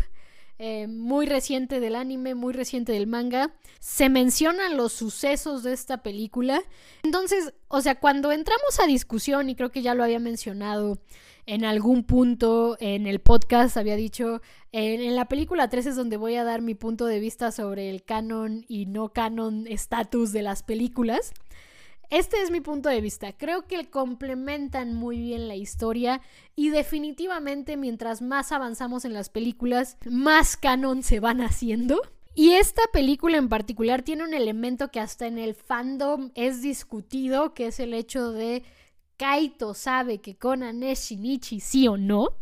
Eh, 0.58 0.86
muy 0.86 1.26
reciente 1.26 1.80
del 1.80 1.94
anime, 1.94 2.34
muy 2.34 2.54
reciente 2.54 2.92
del 2.92 3.06
manga. 3.06 3.54
Se 3.78 4.08
mencionan 4.08 4.76
los 4.76 4.92
sucesos 4.92 5.62
de 5.62 5.72
esta 5.72 6.02
película. 6.02 6.62
Entonces, 7.02 7.52
o 7.68 7.82
sea, 7.82 7.96
cuando 7.96 8.32
entramos 8.32 8.80
a 8.80 8.86
discusión, 8.86 9.50
y 9.50 9.54
creo 9.54 9.70
que 9.70 9.82
ya 9.82 9.94
lo 9.94 10.02
había 10.02 10.18
mencionado 10.18 10.98
en 11.44 11.64
algún 11.64 12.04
punto 12.04 12.76
en 12.80 13.06
el 13.06 13.20
podcast, 13.20 13.76
había 13.76 13.96
dicho, 13.96 14.40
en, 14.72 15.14
la 15.14 15.26
película 15.26 15.68
3 15.68 15.86
es 15.86 15.96
donde 15.96 16.16
voy 16.16 16.34
a 16.36 16.44
dar 16.44 16.60
mi 16.60 16.74
punto 16.74 17.06
de 17.06 17.20
vista 17.20 17.52
sobre 17.52 17.88
el 17.88 18.02
canon 18.02 18.64
y 18.66 18.86
no 18.86 19.10
canon 19.10 19.66
estatus 19.66 20.32
de 20.32 20.42
las 20.42 20.62
películas. 20.62 21.32
Este 22.10 22.40
es 22.42 22.50
mi 22.50 22.60
punto 22.60 22.88
de 22.88 23.00
vista. 23.00 23.32
Creo 23.32 23.66
que 23.66 23.90
complementan 23.90 24.94
muy 24.94 25.20
bien 25.20 25.48
la 25.48 25.56
historia 25.56 26.20
y 26.54 26.70
definitivamente 26.70 27.76
mientras 27.76 28.22
más 28.22 28.52
avanzamos 28.52 29.04
en 29.04 29.12
las 29.12 29.28
películas, 29.28 29.96
más 30.08 30.56
canon 30.56 31.02
se 31.02 31.20
van 31.20 31.40
haciendo. 31.40 32.00
Y 32.34 32.52
esta 32.52 32.82
película 32.92 33.38
en 33.38 33.48
particular 33.48 34.02
tiene 34.02 34.22
un 34.22 34.34
elemento 34.34 34.90
que 34.90 35.00
hasta 35.00 35.26
en 35.26 35.38
el 35.38 35.54
fandom 35.54 36.30
es 36.34 36.60
discutido, 36.60 37.54
que 37.54 37.68
es 37.68 37.80
el 37.80 37.94
hecho 37.94 38.30
de 38.30 38.62
Kaito 39.16 39.72
sabe 39.72 40.20
que 40.20 40.36
Conan 40.36 40.82
es 40.82 41.08
Shinichi, 41.08 41.60
sí 41.60 41.88
o 41.88 41.96
no. 41.96 42.36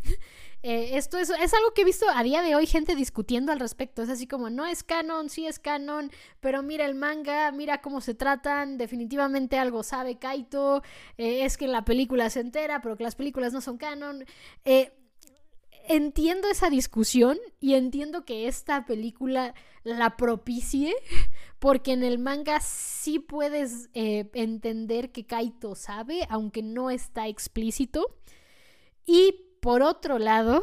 Eh, 0.67 0.97
esto 0.97 1.19
es, 1.19 1.31
algo 1.31 1.75
que 1.75 1.83
he 1.83 1.85
visto 1.85 2.07
a 2.09 2.23
día 2.23 2.41
de 2.41 2.55
hoy 2.55 2.65
gente 2.65 2.97
discutiendo 2.97 3.53
al 3.53 3.61
respecto. 3.61 4.01
Es 4.01 4.09
así 4.09 4.27
como, 4.27 4.49
no 4.49 4.65
es 4.65 4.83
canon, 4.83 5.29
sí 5.29 5.47
es 5.47 5.59
canon, 5.59 6.11
pero 6.41 6.63
mira 6.63 6.87
el 6.87 6.95
manga, 6.95 7.53
mira 7.53 7.83
cómo 7.83 8.01
se 8.01 8.15
tratan, 8.15 8.79
definitivamente 8.79 9.59
algo 9.59 9.83
sabe 9.83 10.19
Kaito, 10.19 10.83
eh, 11.19 11.45
es 11.45 11.59
que 11.59 11.67
en 11.67 11.73
la 11.73 11.85
película 11.85 12.31
se 12.31 12.41
entera, 12.41 12.81
pero 12.81 12.97
que 12.97 13.05
las 13.05 13.15
películas 13.15 13.53
no 13.53 13.61
son 13.61 13.77
canon. 13.77 14.25
Eh, 14.65 14.95
entiendo 15.87 16.49
esa 16.49 16.71
discusión 16.71 17.37
y 17.61 17.75
entiendo 17.75 18.25
que 18.25 18.49
esta 18.49 18.87
película 18.87 19.53
la 19.83 20.17
propicie, 20.17 20.95
porque 21.59 21.93
en 21.93 22.03
el 22.03 22.19
manga 22.19 22.61
sí 22.61 23.19
puedes 23.19 23.91
entender 23.93 25.13
que 25.13 25.27
Kaito 25.27 25.75
sabe, 25.75 26.27
aunque 26.31 26.63
no 26.63 26.89
está 26.89 27.29
explícito. 27.29 28.17
Y 29.07 29.44
por 29.65 29.83
otro 29.83 30.19
lado, 30.19 30.63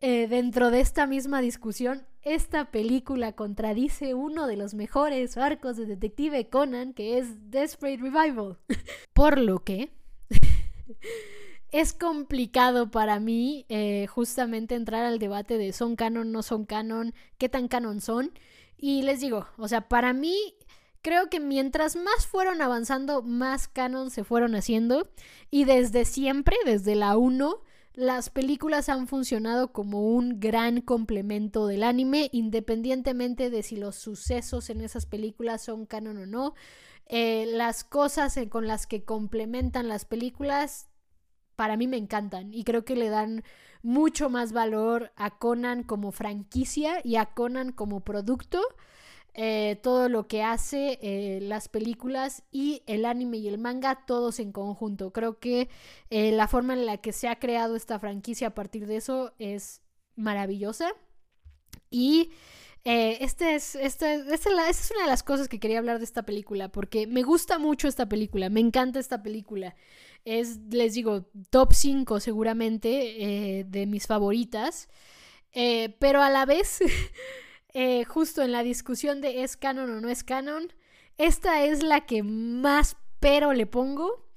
eh, 0.00 0.26
dentro 0.26 0.72
de 0.72 0.80
esta 0.80 1.06
misma 1.06 1.40
discusión, 1.40 2.04
esta 2.22 2.72
película 2.72 3.30
contradice 3.34 4.14
uno 4.14 4.48
de 4.48 4.56
los 4.56 4.74
mejores 4.74 5.36
arcos 5.36 5.76
de 5.76 5.86
Detective 5.86 6.48
Conan, 6.48 6.94
que 6.94 7.18
es 7.18 7.52
Desperate 7.52 8.02
Revival. 8.02 8.58
por 9.12 9.38
lo 9.38 9.60
que 9.60 9.92
es 11.70 11.92
complicado 11.92 12.90
para 12.90 13.20
mí 13.20 13.66
eh, 13.68 14.08
justamente 14.08 14.74
entrar 14.74 15.04
al 15.04 15.20
debate 15.20 15.56
de 15.56 15.72
son 15.72 15.94
canon, 15.94 16.32
no 16.32 16.42
son 16.42 16.64
canon, 16.64 17.14
qué 17.38 17.48
tan 17.48 17.68
canon 17.68 18.00
son. 18.00 18.32
Y 18.76 19.02
les 19.02 19.20
digo, 19.20 19.46
o 19.58 19.68
sea, 19.68 19.82
para 19.88 20.12
mí 20.12 20.56
creo 21.02 21.30
que 21.30 21.38
mientras 21.38 21.94
más 21.94 22.26
fueron 22.26 22.62
avanzando, 22.62 23.22
más 23.22 23.68
canon 23.68 24.10
se 24.10 24.24
fueron 24.24 24.56
haciendo. 24.56 25.08
Y 25.52 25.66
desde 25.66 26.04
siempre, 26.04 26.56
desde 26.64 26.96
la 26.96 27.16
1, 27.16 27.62
las 27.94 28.28
películas 28.28 28.88
han 28.88 29.06
funcionado 29.06 29.72
como 29.72 30.02
un 30.02 30.40
gran 30.40 30.80
complemento 30.80 31.66
del 31.66 31.84
anime, 31.84 32.28
independientemente 32.32 33.50
de 33.50 33.62
si 33.62 33.76
los 33.76 33.96
sucesos 33.96 34.68
en 34.68 34.80
esas 34.80 35.06
películas 35.06 35.62
son 35.62 35.86
canon 35.86 36.18
o 36.18 36.26
no. 36.26 36.54
Eh, 37.06 37.46
las 37.46 37.84
cosas 37.84 38.38
con 38.48 38.66
las 38.66 38.86
que 38.86 39.04
complementan 39.04 39.88
las 39.88 40.04
películas, 40.04 40.88
para 41.54 41.76
mí 41.76 41.86
me 41.86 41.96
encantan 41.96 42.52
y 42.52 42.64
creo 42.64 42.84
que 42.84 42.96
le 42.96 43.10
dan 43.10 43.44
mucho 43.82 44.28
más 44.30 44.52
valor 44.52 45.12
a 45.14 45.38
Conan 45.38 45.84
como 45.84 46.10
franquicia 46.10 47.00
y 47.04 47.16
a 47.16 47.26
Conan 47.26 47.70
como 47.70 48.00
producto. 48.00 48.60
Eh, 49.36 49.80
todo 49.82 50.08
lo 50.08 50.28
que 50.28 50.44
hace 50.44 51.00
eh, 51.02 51.40
las 51.42 51.68
películas 51.68 52.44
y 52.52 52.84
el 52.86 53.04
anime 53.04 53.38
y 53.38 53.48
el 53.48 53.58
manga, 53.58 54.04
todos 54.06 54.38
en 54.38 54.52
conjunto. 54.52 55.12
Creo 55.12 55.40
que 55.40 55.68
eh, 56.10 56.30
la 56.30 56.46
forma 56.46 56.74
en 56.74 56.86
la 56.86 56.98
que 56.98 57.12
se 57.12 57.26
ha 57.26 57.40
creado 57.40 57.74
esta 57.74 57.98
franquicia 57.98 58.48
a 58.48 58.54
partir 58.54 58.86
de 58.86 58.96
eso 58.96 59.34
es 59.40 59.82
maravillosa. 60.14 60.92
Y 61.90 62.30
este 62.84 63.54
es, 63.54 63.76
este, 63.76 64.16
esta, 64.32 64.68
es 64.68 64.90
una 64.90 65.04
de 65.04 65.08
las 65.08 65.22
cosas 65.22 65.48
que 65.48 65.58
quería 65.58 65.78
hablar 65.78 65.98
de 65.98 66.04
esta 66.04 66.24
película, 66.24 66.70
porque 66.70 67.06
me 67.06 67.22
gusta 67.22 67.58
mucho 67.58 67.88
esta 67.88 68.08
película, 68.08 68.50
me 68.50 68.60
encanta 68.60 69.00
esta 69.00 69.22
película. 69.22 69.74
Es, 70.24 70.58
les 70.70 70.94
digo, 70.94 71.24
top 71.50 71.72
5 71.72 72.20
seguramente 72.20 73.64
de 73.66 73.86
mis 73.86 74.06
favoritas, 74.06 74.88
pero 75.98 76.22
a 76.22 76.30
la 76.30 76.46
vez... 76.46 76.78
Eh, 77.74 78.04
justo 78.04 78.42
en 78.42 78.52
la 78.52 78.62
discusión 78.62 79.20
de 79.20 79.42
es 79.42 79.56
canon 79.56 79.90
o 79.90 80.00
no 80.00 80.08
es 80.08 80.22
canon, 80.22 80.72
esta 81.18 81.64
es 81.64 81.82
la 81.82 82.06
que 82.06 82.22
más 82.22 82.96
pero 83.18 83.52
le 83.52 83.66
pongo, 83.66 84.28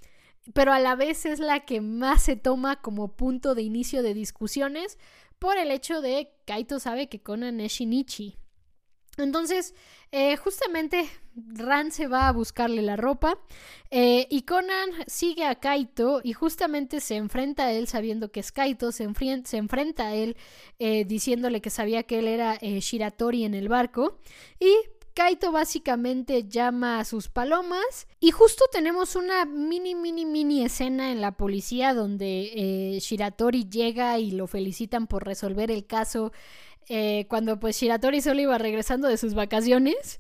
pero 0.54 0.74
a 0.74 0.80
la 0.80 0.96
vez 0.96 1.26
es 1.26 1.40
la 1.40 1.66
que 1.66 1.82
más 1.82 2.24
se 2.24 2.36
toma 2.36 2.82
como 2.82 3.16
punto 3.16 3.54
de 3.54 3.62
inicio 3.62 4.02
de 4.02 4.14
discusiones 4.14 4.98
por 5.40 5.58
el 5.58 5.72
hecho 5.72 6.02
de 6.02 6.32
Kaito 6.46 6.80
sabe 6.80 7.10
que 7.10 7.22
Conan 7.22 7.60
es 7.60 7.74
Shinichi. 7.74 8.38
Entonces, 9.18 9.74
eh, 10.12 10.38
justamente 10.38 11.10
Ran 11.36 11.92
se 11.92 12.08
va 12.08 12.28
a 12.28 12.32
buscarle 12.32 12.82
la 12.82 12.96
ropa 12.96 13.40
eh, 13.92 14.28
y 14.30 14.44
Conan 14.44 14.90
sigue 15.08 15.44
a 15.46 15.56
Kaito 15.56 16.22
y 16.24 16.34
justamente 16.34 17.02
se 17.02 17.16
enfrenta 17.16 17.66
a 17.66 17.74
él 17.74 17.88
sabiendo 17.88 18.32
que 18.32 18.40
es 18.40 18.52
Kaito, 18.52 18.92
se, 18.92 19.08
se 19.44 19.58
enfrenta 19.58 20.08
a 20.08 20.16
él 20.16 20.38
eh, 20.80 21.04
diciéndole 21.06 21.62
que 21.62 21.70
sabía 21.70 22.04
que 22.04 22.20
él 22.20 22.28
era 22.28 22.58
Shiratori 22.62 23.44
en 23.44 23.54
el 23.54 23.70
barco. 23.70 24.20
Y 24.60 24.74
Kaito 25.14 25.52
básicamente 25.52 26.48
llama 26.48 27.00
a 27.00 27.06
sus 27.06 27.28
palomas 27.28 28.08
y 28.20 28.30
justo 28.30 28.66
tenemos 28.72 29.16
una 29.16 29.46
mini, 29.46 29.96
mini, 29.96 30.26
mini 30.26 30.64
escena 30.64 31.12
en 31.12 31.22
la 31.22 31.32
policía 31.32 31.96
donde 31.96 33.00
Shiratori 33.02 33.68
llega 33.68 34.20
y 34.20 34.30
lo 34.30 34.46
felicitan 34.46 35.08
por 35.08 35.26
resolver 35.26 35.72
el 35.72 35.88
caso 35.88 36.32
eh, 36.90 37.26
cuando 37.28 37.60
pues 37.60 37.78
Shiratori 37.78 38.22
solo 38.22 38.42
iba 38.42 38.58
regresando 38.58 39.08
de 39.08 39.18
sus 39.18 39.34
vacaciones. 39.34 40.20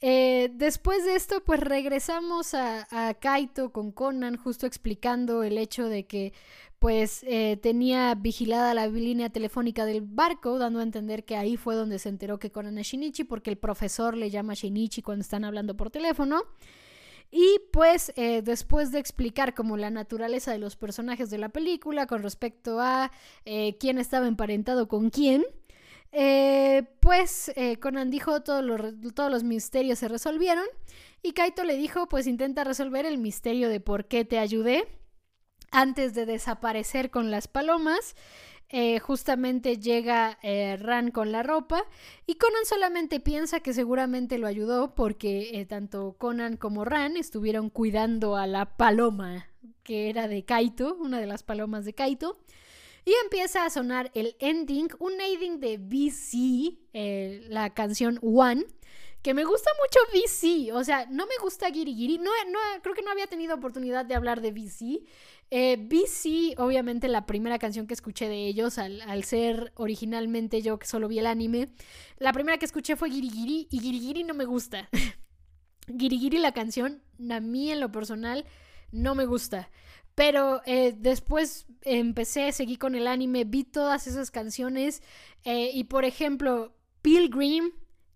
Eh, 0.00 0.50
después 0.54 1.04
de 1.04 1.14
esto, 1.16 1.42
pues 1.44 1.60
regresamos 1.60 2.54
a, 2.54 3.14
Kaito 3.20 3.72
con 3.72 3.92
Conan, 3.92 4.36
justo 4.36 4.66
explicando 4.66 5.42
el 5.42 5.58
hecho 5.58 5.88
de 5.88 6.06
que 6.06 6.32
pues 6.78 7.22
eh, 7.26 7.58
tenía 7.62 8.14
vigilada 8.14 8.74
la 8.74 8.86
línea 8.86 9.30
telefónica 9.30 9.86
del 9.86 10.02
barco, 10.02 10.58
dando 10.58 10.80
a 10.80 10.82
entender 10.82 11.24
que 11.24 11.36
ahí 11.36 11.56
fue 11.56 11.74
donde 11.74 11.98
se 11.98 12.10
enteró 12.10 12.38
que 12.38 12.50
Conan 12.50 12.76
es 12.78 12.88
Shinichi, 12.88 13.24
porque 13.24 13.50
el 13.50 13.56
profesor 13.56 14.16
le 14.16 14.30
llama 14.30 14.54
Shinichi 14.54 15.00
cuando 15.00 15.22
están 15.22 15.44
hablando 15.44 15.76
por 15.76 15.90
teléfono. 15.90 16.42
Y 17.30 17.58
pues 17.72 18.12
después 18.14 18.92
de 18.92 19.00
explicar 19.00 19.52
como 19.52 19.76
la 19.76 19.90
naturaleza 19.90 20.52
de 20.52 20.58
los 20.58 20.76
personajes 20.76 21.28
de 21.28 21.38
la 21.38 21.48
película 21.48 22.06
con 22.06 22.22
respecto 22.22 22.80
a 22.80 23.10
quién 23.44 23.98
estaba 23.98 24.28
emparentado 24.28 24.86
con 24.86 25.10
quién, 25.10 25.44
eh, 26.12 26.84
pues 27.00 27.52
eh, 27.56 27.78
Conan 27.78 28.10
dijo 28.10 28.42
todos 28.42 28.64
los, 28.64 28.80
todos 29.14 29.30
los 29.30 29.44
misterios 29.44 29.98
se 29.98 30.08
resolvieron 30.08 30.66
y 31.22 31.32
Kaito 31.32 31.64
le 31.64 31.76
dijo 31.76 32.08
pues 32.08 32.26
intenta 32.26 32.64
resolver 32.64 33.06
el 33.06 33.18
misterio 33.18 33.68
de 33.68 33.80
por 33.80 34.06
qué 34.06 34.24
te 34.24 34.38
ayudé 34.38 34.88
antes 35.70 36.14
de 36.14 36.26
desaparecer 36.26 37.10
con 37.10 37.30
las 37.30 37.48
palomas. 37.48 38.14
Eh, 38.68 38.98
justamente 38.98 39.78
llega 39.78 40.40
Ran 40.42 41.12
con 41.12 41.30
la 41.30 41.44
ropa 41.44 41.84
y 42.26 42.34
Conan 42.34 42.64
solamente 42.64 43.20
piensa 43.20 43.60
que 43.60 43.72
seguramente 43.72 44.38
lo 44.38 44.48
ayudó 44.48 44.96
porque 44.96 45.64
tanto 45.68 46.16
Conan 46.18 46.56
como 46.56 46.84
Ran 46.84 47.16
estuvieron 47.16 47.70
cuidando 47.70 48.36
a 48.36 48.48
la 48.48 48.76
paloma 48.76 49.46
que 49.86 50.10
era 50.10 50.26
de 50.26 50.44
Kaito, 50.44 50.96
una 50.96 51.20
de 51.20 51.26
las 51.26 51.44
palomas 51.44 51.84
de 51.84 51.94
Kaito. 51.94 52.40
Y 53.06 53.14
empieza 53.22 53.64
a 53.64 53.70
sonar 53.70 54.10
el 54.14 54.36
ending, 54.40 54.88
un 54.98 55.12
ending 55.20 55.60
de 55.60 55.78
VC, 55.78 56.76
eh, 56.92 57.46
la 57.48 57.72
canción 57.72 58.18
One, 58.20 58.66
que 59.22 59.32
me 59.32 59.44
gusta 59.44 59.70
mucho 59.80 60.00
VC. 60.12 60.72
O 60.72 60.82
sea, 60.82 61.06
no 61.06 61.24
me 61.26 61.36
gusta 61.40 61.70
Giri 61.70 61.94
Giri. 61.94 62.18
No, 62.18 62.32
no, 62.50 62.58
creo 62.82 62.96
que 62.96 63.02
no 63.02 63.12
había 63.12 63.28
tenido 63.28 63.54
oportunidad 63.54 64.04
de 64.04 64.16
hablar 64.16 64.40
de 64.40 64.50
VC. 64.50 65.04
Eh, 65.52 65.76
VC, 65.88 66.60
obviamente, 66.60 67.06
la 67.06 67.26
primera 67.26 67.60
canción 67.60 67.86
que 67.86 67.94
escuché 67.94 68.28
de 68.28 68.48
ellos, 68.48 68.76
al, 68.76 69.22
ser 69.22 69.72
originalmente 69.76 70.60
yo 70.60 70.76
que 70.80 70.88
solo 70.88 71.06
vi 71.06 71.20
el 71.20 71.26
anime, 71.26 71.68
la 72.18 72.32
primera 72.32 72.58
que 72.58 72.64
escuché 72.64 72.96
fue 72.96 73.08
Giri 73.08 73.30
Giri 73.30 73.68
y 73.70 73.78
Giri 73.78 74.00
Giri 74.00 74.24
no 74.24 74.34
me 74.34 74.46
gusta. 74.46 74.88
Giri 75.86 76.18
Giri, 76.18 76.38
la 76.38 76.50
canción, 76.50 77.04
a 77.30 77.38
mí 77.38 77.70
en 77.70 77.78
lo 77.78 77.92
personal, 77.92 78.44
no 78.90 79.14
me 79.14 79.26
gusta. 79.26 79.70
Pero 80.16 80.62
eh, 80.64 80.94
después 80.98 81.66
empecé, 81.82 82.50
seguí 82.50 82.78
con 82.78 82.94
el 82.94 83.06
anime, 83.06 83.44
vi 83.44 83.64
todas 83.64 84.06
esas 84.06 84.30
canciones 84.30 85.02
eh, 85.44 85.70
y 85.72 85.84
por 85.84 86.06
ejemplo, 86.06 86.74
Pilgrim 87.02 87.70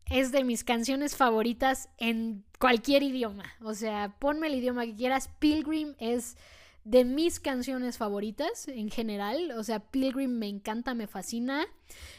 es 0.07 0.33
de 0.33 0.43
mis 0.43 0.65
canciones 0.65 1.15
favoritas 1.15 1.91
en 1.99 2.45
cualquier 2.59 3.03
idioma. 3.03 3.45
O 3.63 3.75
sea, 3.75 4.17
ponme 4.19 4.47
el 4.47 4.55
idioma 4.55 4.87
que 4.87 4.97
quieras, 4.97 5.31
Pilgrim 5.39 5.95
es 5.99 6.39
de 6.85 7.05
mis 7.05 7.41
canciones 7.41 7.99
favoritas 7.99 8.69
en 8.69 8.91
general. 8.91 9.53
O 9.53 9.65
sea, 9.65 9.81
Pilgrim 9.81 10.31
me 10.31 10.49
encanta, 10.49 10.95
me 10.95 11.07
fascina. 11.07 11.67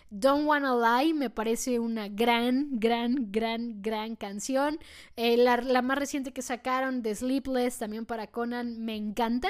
Don't 0.09 0.45
Wanna 0.45 0.75
Lie 0.75 1.13
me 1.13 1.29
parece 1.29 1.79
una 1.79 2.09
gran, 2.09 2.79
gran, 2.79 3.31
gran, 3.31 3.81
gran 3.81 4.15
canción. 4.15 4.77
Eh, 5.15 5.37
la, 5.37 5.81
más 5.81 5.97
reciente 5.97 6.33
que 6.33 6.41
sacaron 6.41 7.01
de 7.01 7.15
Sleepless 7.15 7.79
también 7.79 8.05
para 8.05 8.27
Conan 8.27 8.83
me 8.83 8.95
encanta. 8.95 9.49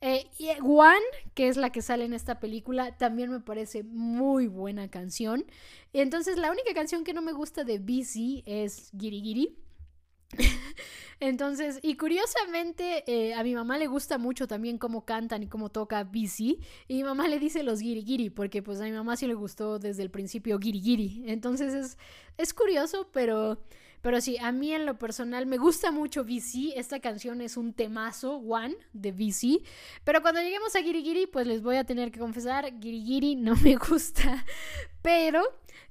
Eh, 0.00 0.26
y 0.38 0.48
One, 0.62 1.04
que 1.34 1.48
es 1.48 1.58
la 1.58 1.70
que 1.70 1.82
sale 1.82 2.06
en 2.06 2.14
esta 2.14 2.40
película, 2.40 2.96
también 2.96 3.30
me 3.30 3.40
parece 3.40 3.82
muy 3.82 4.46
buena 4.46 4.88
canción. 4.88 5.44
Entonces, 5.92 6.38
la 6.38 6.50
única 6.50 6.72
canción 6.74 7.04
que 7.04 7.12
no 7.12 7.20
me 7.20 7.32
gusta 7.32 7.64
de 7.64 7.78
BC 7.78 8.42
es 8.46 8.90
Giri 8.98 9.20
Giri. 9.20 9.58
Entonces, 11.20 11.78
y 11.82 11.96
curiosamente, 11.96 13.04
eh, 13.06 13.34
a 13.34 13.42
mi 13.42 13.54
mamá 13.54 13.76
le 13.76 13.86
gusta 13.86 14.16
mucho 14.16 14.46
también 14.46 14.78
cómo 14.78 15.04
cantan 15.04 15.42
y 15.42 15.48
cómo 15.48 15.68
toca 15.68 16.02
BC. 16.02 16.58
Y 16.88 16.96
mi 16.96 17.04
mamá 17.04 17.28
le 17.28 17.38
dice 17.38 17.62
los 17.62 17.80
giri 17.80 18.30
porque 18.30 18.62
pues 18.62 18.80
a 18.80 18.84
mi 18.84 18.92
mamá 18.92 19.16
sí 19.16 19.26
le 19.26 19.34
gustó 19.34 19.78
desde 19.78 20.02
el 20.02 20.10
principio 20.10 20.58
giri 20.58 21.22
Entonces 21.26 21.74
es, 21.74 21.98
es 22.38 22.54
curioso, 22.54 23.10
pero, 23.12 23.62
pero 24.00 24.22
sí, 24.22 24.38
a 24.38 24.50
mí 24.50 24.72
en 24.72 24.86
lo 24.86 24.98
personal 24.98 25.44
me 25.44 25.58
gusta 25.58 25.90
mucho 25.90 26.24
BC. 26.24 26.72
Esta 26.76 27.00
canción 27.00 27.42
es 27.42 27.58
un 27.58 27.74
temazo, 27.74 28.36
One, 28.36 28.76
de 28.94 29.12
BC. 29.12 29.62
Pero 30.04 30.22
cuando 30.22 30.40
lleguemos 30.40 30.74
a 30.74 30.80
giri 30.80 31.26
pues 31.26 31.46
les 31.46 31.60
voy 31.60 31.76
a 31.76 31.84
tener 31.84 32.10
que 32.10 32.18
confesar, 32.18 32.72
giri 32.80 33.36
no 33.36 33.56
me 33.56 33.76
gusta. 33.90 34.46
Pero 35.02 35.42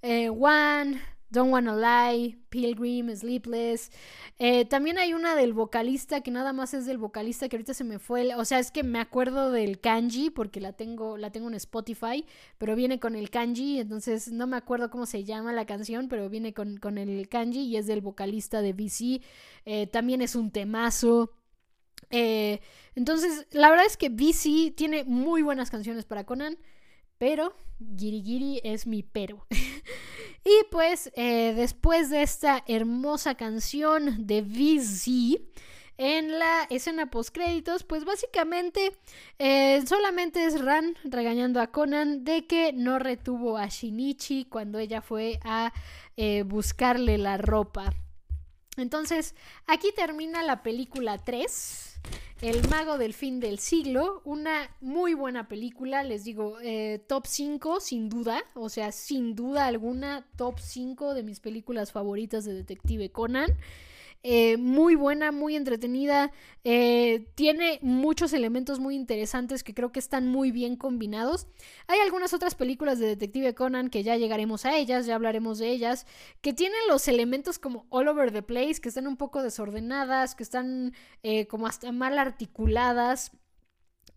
eh, 0.02 0.30
One 0.30 1.00
Don't 1.30 1.52
Wanna 1.52 1.76
Lie, 1.76 2.38
Pilgrim, 2.50 3.16
Sleepless. 3.16 3.92
Eh, 4.40 4.66
también 4.66 4.98
hay 4.98 5.14
una 5.14 5.36
del 5.36 5.54
vocalista 5.54 6.22
que 6.22 6.32
nada 6.32 6.54
más 6.54 6.74
es 6.74 6.86
del 6.86 6.98
vocalista 6.98 7.48
que 7.48 7.56
ahorita 7.56 7.74
se 7.74 7.84
me 7.84 8.00
fue. 8.00 8.34
o 8.36 8.46
sea, 8.46 8.60
es 8.60 8.72
que 8.72 8.84
me 8.84 9.00
acuerdo 9.00 9.52
del 9.52 9.80
kanji 9.80 10.32
porque 10.32 10.60
la 10.60 10.74
tengo, 10.74 11.18
la 11.18 11.32
tengo 11.32 11.48
en 11.48 11.54
Spotify, 11.54 12.26
pero 12.58 12.76
viene 12.76 13.00
con 13.00 13.16
el 13.16 13.30
kanji, 13.30 13.80
entonces 13.80 14.32
no 14.32 14.48
me 14.48 14.58
acuerdo 14.58 14.90
cómo 14.90 15.06
se 15.06 15.24
llama 15.24 15.54
la 15.54 15.66
canción, 15.66 16.08
pero 16.08 16.30
viene 16.30 16.54
con, 16.54 16.98
el 16.98 17.30
kanji 17.30 17.62
y 17.62 17.78
es 17.78 17.86
del 17.86 18.02
vocalista 18.02 18.62
de 18.62 18.74
BC. 18.74 19.22
Eh, 19.66 19.88
también 19.88 20.22
es 20.22 20.36
un 20.36 20.52
temazo. 20.52 21.32
Eh, 22.10 22.60
entonces, 22.96 23.46
la 23.52 23.70
verdad 23.70 23.86
es 23.86 23.98
que 23.98 24.10
BC 24.10 24.74
tiene 24.76 25.04
muy 25.04 25.42
buenas 25.44 25.70
canciones 25.70 26.06
para 26.06 26.26
Conan. 26.26 26.58
pero 27.18 27.54
Giri 27.98 28.62
es 28.64 28.88
mi 28.88 29.04
pero. 29.04 29.46
y 30.44 30.64
pues 30.72 31.12
eh, 31.16 31.54
después 31.56 32.10
de 32.10 32.22
esta 32.22 32.64
hermosa 32.68 33.36
canción 33.36 34.28
de 34.28 34.42
VZ, 34.42 35.40
en 36.00 36.40
la 36.40 36.64
escena 36.70 37.12
post 37.12 37.36
créditos, 37.36 37.84
pues 37.84 38.06
básicamente 38.06 38.98
eh, 39.38 39.84
solamente 39.86 40.46
es 40.46 40.62
Ran 40.64 40.96
regañando 41.04 41.60
a 41.60 41.68
Conan 41.68 42.24
de 42.24 42.48
que 42.48 42.72
no 42.72 43.00
retuvo 43.00 43.58
a 43.58 43.68
Shinichi 43.68 44.46
cuando 44.46 44.80
ella 44.80 45.02
fue 45.02 45.40
a 45.44 45.74
eh, 46.16 46.44
buscarle 46.44 47.18
la 47.18 47.38
ropa. 47.38 47.94
Entonces, 48.78 49.36
aquí 49.68 49.92
termina 49.94 50.42
la 50.42 50.64
película 50.64 51.18
3. 51.18 51.89
El 52.42 52.68
mago 52.70 52.98
del 52.98 53.14
fin 53.14 53.42
del 53.42 53.60
siglo, 53.60 54.22
una 54.24 54.74
muy 54.80 55.14
buena 55.14 55.50
película, 55.50 56.04
les 56.04 56.24
digo, 56.24 56.58
eh, 56.62 57.04
top 57.06 57.28
5 57.28 57.82
sin 57.82 58.08
duda, 58.08 58.42
o 58.54 58.70
sea, 58.70 58.94
sin 58.94 59.36
duda 59.36 59.66
alguna, 59.66 60.26
top 60.38 60.58
5 60.58 61.14
de 61.14 61.24
mis 61.24 61.42
películas 61.42 61.92
favoritas 61.92 62.46
de 62.46 62.54
Detective 62.54 63.12
Conan. 63.12 63.50
Eh, 64.22 64.58
muy 64.58 64.96
buena, 64.96 65.32
muy 65.32 65.56
entretenida. 65.56 66.32
Eh, 66.66 67.28
tiene 67.36 67.80
muchos 67.82 68.34
elementos 68.34 68.80
muy 68.80 68.96
interesantes 68.96 69.64
que 69.64 69.74
creo 69.74 69.94
que 69.94 70.00
están 70.00 70.28
muy 70.28 70.52
bien 70.52 70.76
combinados. 70.76 71.48
Hay 71.88 72.00
algunas 72.00 72.34
otras 72.34 72.54
películas 72.54 73.00
de 73.00 73.08
Detective 73.08 73.56
Conan 73.56 73.90
que 73.90 74.04
ya 74.04 74.18
llegaremos 74.18 74.66
a 74.66 74.76
ellas, 74.76 75.06
ya 75.06 75.16
hablaremos 75.16 75.58
de 75.58 75.70
ellas, 75.70 76.06
que 76.42 76.54
tienen 76.54 76.80
los 76.90 77.08
elementos 77.08 77.60
como 77.60 77.86
all 77.90 78.10
over 78.10 78.32
the 78.34 78.42
place, 78.42 78.82
que 78.82 78.90
están 78.90 79.08
un 79.08 79.16
poco 79.16 79.42
desordenadas, 79.42 80.36
que 80.36 80.44
están 80.44 80.94
eh, 81.24 81.48
como 81.48 81.66
hasta 81.68 81.92
mal 81.94 82.20
articuladas. 82.20 83.32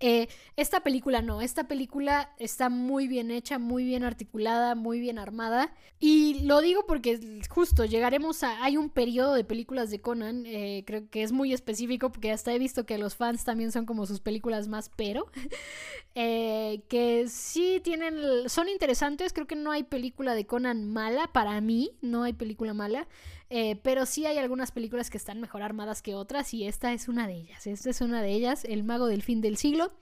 Eh, 0.04 0.26
esta 0.56 0.80
película 0.80 1.22
no, 1.22 1.42
esta 1.42 1.68
película 1.68 2.32
está 2.38 2.68
muy 2.68 3.06
bien 3.06 3.30
hecha, 3.30 3.60
muy 3.60 3.84
bien 3.84 4.02
articulada, 4.02 4.74
muy 4.74 4.98
bien 4.98 5.16
armada. 5.16 5.72
Y 6.00 6.40
lo 6.42 6.60
digo 6.60 6.86
porque 6.88 7.40
justo 7.48 7.84
llegaremos 7.84 8.42
a... 8.42 8.64
Hay 8.64 8.76
un 8.76 8.90
periodo 8.90 9.34
de 9.34 9.44
películas 9.44 9.90
de 9.90 10.00
Conan, 10.00 10.44
eh, 10.44 10.82
creo 10.88 11.08
que 11.08 11.22
es 11.22 11.30
muy 11.30 11.52
específico 11.52 12.10
porque 12.10 12.32
hasta 12.32 12.52
he 12.52 12.58
visto 12.58 12.84
que 12.84 12.98
los 12.98 13.14
fans 13.14 13.44
también 13.44 13.70
son 13.70 13.86
como 13.86 14.04
sus 14.06 14.18
películas 14.18 14.66
más 14.66 14.90
pero, 14.96 15.30
eh, 16.16 16.82
que 16.88 17.28
sí 17.28 17.80
tienen... 17.84 18.48
Son 18.48 18.68
interesantes, 18.68 19.32
creo 19.32 19.46
que 19.46 19.54
no 19.54 19.70
hay 19.70 19.84
película 19.84 20.34
de 20.34 20.46
Conan 20.46 20.84
mala, 20.84 21.28
para 21.28 21.60
mí 21.60 21.92
no 22.00 22.24
hay 22.24 22.32
película 22.32 22.74
mala. 22.74 23.06
Eh, 23.54 23.76
pero 23.82 24.06
sí 24.06 24.24
hay 24.24 24.38
algunas 24.38 24.72
películas 24.72 25.10
que 25.10 25.18
están 25.18 25.38
mejor 25.38 25.60
armadas 25.60 26.00
que 26.00 26.14
otras 26.14 26.54
y 26.54 26.66
esta 26.66 26.94
es 26.94 27.06
una 27.06 27.26
de 27.26 27.34
ellas. 27.34 27.66
Esta 27.66 27.90
es 27.90 28.00
una 28.00 28.22
de 28.22 28.30
ellas, 28.30 28.64
El 28.64 28.82
mago 28.82 29.04
del 29.04 29.22
fin 29.22 29.42
del 29.42 29.58
siglo. 29.58 29.92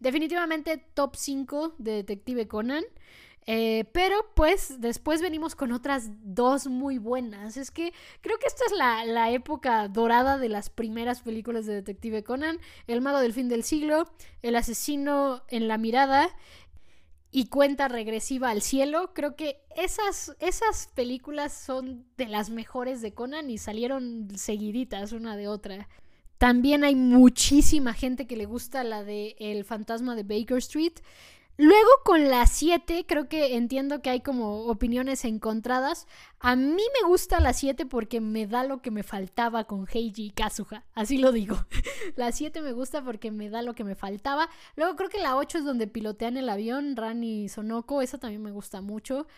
Definitivamente 0.00 0.78
top 0.94 1.14
5 1.14 1.74
de 1.76 1.92
Detective 1.96 2.48
Conan. 2.48 2.82
Eh, 3.46 3.84
pero 3.92 4.16
pues 4.34 4.80
después 4.80 5.20
venimos 5.20 5.54
con 5.54 5.72
otras 5.72 6.08
dos 6.22 6.66
muy 6.66 6.96
buenas. 6.96 7.58
Es 7.58 7.70
que 7.70 7.92
creo 8.22 8.38
que 8.38 8.46
esta 8.46 8.64
es 8.64 8.72
la, 8.72 9.04
la, 9.04 9.30
época 9.32 9.86
dorada 9.88 10.38
de 10.38 10.48
las 10.48 10.70
primeras 10.70 11.20
películas 11.20 11.66
de 11.66 11.74
Detective 11.74 12.24
Conan. 12.24 12.58
El 12.86 13.02
mago 13.02 13.20
del 13.20 13.34
fin 13.34 13.50
del 13.50 13.64
siglo, 13.64 14.10
El 14.40 14.56
asesino 14.56 15.42
en 15.48 15.68
la 15.68 15.76
mirada 15.76 16.30
y 17.36 17.46
cuenta 17.46 17.88
regresiva 17.88 18.50
al 18.50 18.62
cielo. 18.62 19.10
Creo 19.12 19.34
que 19.34 19.60
esas, 19.76 20.36
esas 20.38 20.88
películas 20.94 21.52
son 21.52 22.06
de 22.16 22.28
las 22.28 22.48
mejores 22.48 23.02
de 23.02 23.12
Conan 23.12 23.50
y 23.50 23.58
salieron 23.58 24.28
seguiditas 24.36 25.10
una 25.10 25.36
de 25.36 25.48
otra. 25.48 25.88
También 26.38 26.84
hay 26.84 26.94
muchísima 26.94 27.92
gente 27.92 28.28
que 28.28 28.36
le 28.36 28.46
gusta 28.46 28.84
la 28.84 29.02
de 29.02 29.34
El 29.40 29.64
fantasma 29.64 30.14
de 30.14 30.22
Baker 30.22 30.58
Street. 30.58 30.92
Luego 31.56 31.88
con 32.04 32.28
la 32.30 32.46
7, 32.46 33.04
creo 33.06 33.28
que 33.28 33.54
entiendo 33.54 34.02
que 34.02 34.10
hay 34.10 34.20
como 34.22 34.66
opiniones 34.66 35.24
encontradas. 35.24 36.08
A 36.40 36.56
mí 36.56 36.82
me 37.00 37.08
gusta 37.08 37.38
la 37.38 37.52
7 37.52 37.86
porque 37.86 38.20
me 38.20 38.48
da 38.48 38.64
lo 38.64 38.82
que 38.82 38.90
me 38.90 39.04
faltaba 39.04 39.62
con 39.62 39.86
Heiji 39.86 40.26
y 40.26 40.30
Kazuha. 40.30 40.84
Así 40.94 41.16
lo 41.16 41.30
digo. 41.30 41.56
la 42.16 42.32
7 42.32 42.60
me 42.60 42.72
gusta 42.72 43.04
porque 43.04 43.30
me 43.30 43.50
da 43.50 43.62
lo 43.62 43.74
que 43.74 43.84
me 43.84 43.94
faltaba. 43.94 44.48
Luego 44.74 44.96
creo 44.96 45.10
que 45.10 45.20
la 45.20 45.36
8 45.36 45.58
es 45.58 45.64
donde 45.64 45.86
pilotean 45.86 46.36
el 46.36 46.48
avión, 46.48 46.96
Rani 46.96 47.44
y 47.44 47.48
Sonoko. 47.48 48.02
Esa 48.02 48.18
también 48.18 48.42
me 48.42 48.50
gusta 48.50 48.80
mucho. 48.80 49.28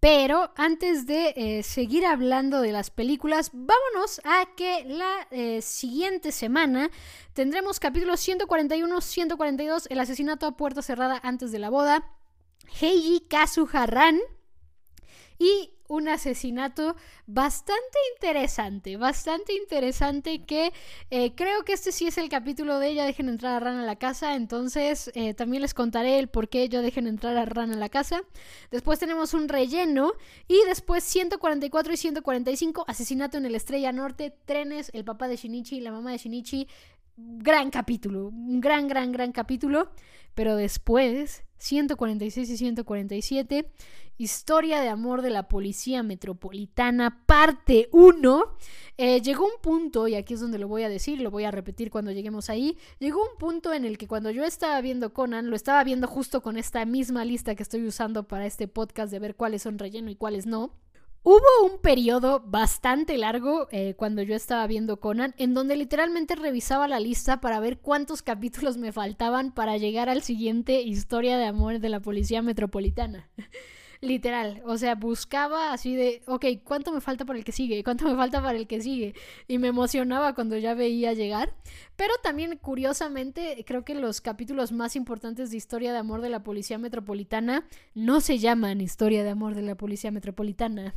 Pero 0.00 0.52
antes 0.56 1.06
de 1.06 1.32
eh, 1.36 1.62
seguir 1.62 2.04
hablando 2.04 2.60
de 2.60 2.72
las 2.72 2.90
películas, 2.90 3.50
vámonos 3.52 4.20
a 4.24 4.46
que 4.54 4.84
la 4.84 5.26
eh, 5.30 5.62
siguiente 5.62 6.32
semana 6.32 6.90
tendremos 7.32 7.80
capítulos 7.80 8.20
141, 8.20 9.00
142, 9.00 9.86
el 9.90 10.00
asesinato 10.00 10.46
a 10.46 10.56
puerta 10.56 10.82
cerrada 10.82 11.18
antes 11.22 11.50
de 11.50 11.58
la 11.58 11.70
boda, 11.70 12.12
Heiji 12.80 13.20
Kazuha 13.28 13.86
Ran 13.86 14.20
y 15.38 15.75
un 15.88 16.08
asesinato 16.08 16.96
bastante 17.26 17.98
interesante, 18.14 18.96
bastante 18.96 19.52
interesante 19.54 20.44
que 20.44 20.72
eh, 21.10 21.32
creo 21.34 21.64
que 21.64 21.72
este 21.72 21.92
sí 21.92 22.06
es 22.06 22.18
el 22.18 22.28
capítulo 22.28 22.78
de 22.78 22.88
ella 22.88 23.04
dejen 23.04 23.28
entrar 23.28 23.54
a 23.54 23.60
Ran 23.60 23.78
a 23.78 23.84
la 23.84 23.96
casa, 23.96 24.34
entonces 24.34 25.10
eh, 25.14 25.34
también 25.34 25.62
les 25.62 25.74
contaré 25.74 26.18
el 26.18 26.28
por 26.28 26.48
qué 26.48 26.68
yo 26.68 26.82
dejen 26.82 27.06
entrar 27.06 27.36
a 27.36 27.44
Ran 27.44 27.72
a 27.72 27.76
la 27.76 27.88
casa. 27.88 28.22
Después 28.70 28.98
tenemos 28.98 29.34
un 29.34 29.48
relleno 29.48 30.12
y 30.48 30.58
después 30.66 31.04
144 31.04 31.92
y 31.92 31.96
145, 31.96 32.84
asesinato 32.86 33.38
en 33.38 33.46
el 33.46 33.54
Estrella 33.54 33.92
Norte, 33.92 34.32
trenes, 34.44 34.90
el 34.94 35.04
papá 35.04 35.28
de 35.28 35.36
Shinichi, 35.36 35.80
la 35.80 35.92
mamá 35.92 36.12
de 36.12 36.18
Shinichi, 36.18 36.68
gran 37.16 37.70
capítulo, 37.70 38.28
un 38.28 38.60
gran, 38.60 38.88
gran, 38.88 39.12
gran 39.12 39.32
capítulo, 39.32 39.90
pero 40.34 40.56
después 40.56 41.44
146 41.58 42.50
y 42.50 42.56
147 42.56 43.70
Historia 44.18 44.80
de 44.80 44.88
amor 44.88 45.20
de 45.20 45.28
la 45.28 45.46
Policía 45.46 46.02
Metropolitana, 46.02 47.22
parte 47.26 47.90
1. 47.92 48.56
Eh, 48.96 49.20
llegó 49.20 49.44
un 49.44 49.60
punto, 49.60 50.08
y 50.08 50.14
aquí 50.14 50.32
es 50.32 50.40
donde 50.40 50.58
lo 50.58 50.68
voy 50.68 50.84
a 50.84 50.88
decir, 50.88 51.20
lo 51.20 51.30
voy 51.30 51.44
a 51.44 51.50
repetir 51.50 51.90
cuando 51.90 52.12
lleguemos 52.12 52.48
ahí, 52.48 52.78
llegó 52.98 53.20
un 53.20 53.36
punto 53.38 53.74
en 53.74 53.84
el 53.84 53.98
que 53.98 54.08
cuando 54.08 54.30
yo 54.30 54.44
estaba 54.44 54.80
viendo 54.80 55.12
Conan, 55.12 55.50
lo 55.50 55.56
estaba 55.56 55.84
viendo 55.84 56.06
justo 56.06 56.40
con 56.40 56.56
esta 56.56 56.86
misma 56.86 57.26
lista 57.26 57.54
que 57.54 57.62
estoy 57.62 57.86
usando 57.86 58.26
para 58.26 58.46
este 58.46 58.68
podcast 58.68 59.12
de 59.12 59.18
ver 59.18 59.36
cuáles 59.36 59.62
son 59.62 59.78
relleno 59.78 60.10
y 60.10 60.16
cuáles 60.16 60.46
no. 60.46 60.72
Hubo 61.28 61.40
un 61.64 61.80
periodo 61.80 62.40
bastante 62.46 63.18
largo 63.18 63.66
eh, 63.72 63.94
cuando 63.96 64.22
yo 64.22 64.36
estaba 64.36 64.64
viendo 64.68 65.00
Conan 65.00 65.34
en 65.38 65.54
donde 65.54 65.74
literalmente 65.74 66.36
revisaba 66.36 66.86
la 66.86 67.00
lista 67.00 67.40
para 67.40 67.58
ver 67.58 67.78
cuántos 67.78 68.22
capítulos 68.22 68.76
me 68.76 68.92
faltaban 68.92 69.50
para 69.50 69.76
llegar 69.76 70.08
al 70.08 70.22
siguiente 70.22 70.82
historia 70.82 71.36
de 71.36 71.46
amor 71.46 71.80
de 71.80 71.88
la 71.88 71.98
Policía 71.98 72.42
Metropolitana. 72.42 73.28
Literal, 74.00 74.62
o 74.66 74.78
sea, 74.78 74.94
buscaba 74.94 75.72
así 75.72 75.96
de, 75.96 76.22
ok, 76.26 76.44
¿cuánto 76.62 76.92
me 76.92 77.00
falta 77.00 77.24
para 77.24 77.40
el 77.40 77.44
que 77.44 77.50
sigue? 77.50 77.82
¿Cuánto 77.82 78.04
me 78.04 78.14
falta 78.14 78.40
para 78.40 78.56
el 78.56 78.68
que 78.68 78.80
sigue? 78.80 79.14
Y 79.48 79.58
me 79.58 79.66
emocionaba 79.66 80.32
cuando 80.32 80.56
ya 80.56 80.74
veía 80.74 81.12
llegar. 81.12 81.54
Pero 81.96 82.14
también, 82.22 82.56
curiosamente, 82.56 83.64
creo 83.66 83.84
que 83.84 83.96
los 83.96 84.20
capítulos 84.20 84.70
más 84.70 84.94
importantes 84.94 85.50
de 85.50 85.56
Historia 85.56 85.92
de 85.92 85.98
Amor 85.98 86.20
de 86.20 86.28
la 86.28 86.44
Policía 86.44 86.78
Metropolitana 86.78 87.66
no 87.94 88.20
se 88.20 88.38
llaman 88.38 88.80
Historia 88.80 89.24
de 89.24 89.30
Amor 89.30 89.56
de 89.56 89.62
la 89.62 89.74
Policía 89.74 90.12
Metropolitana. 90.12 90.94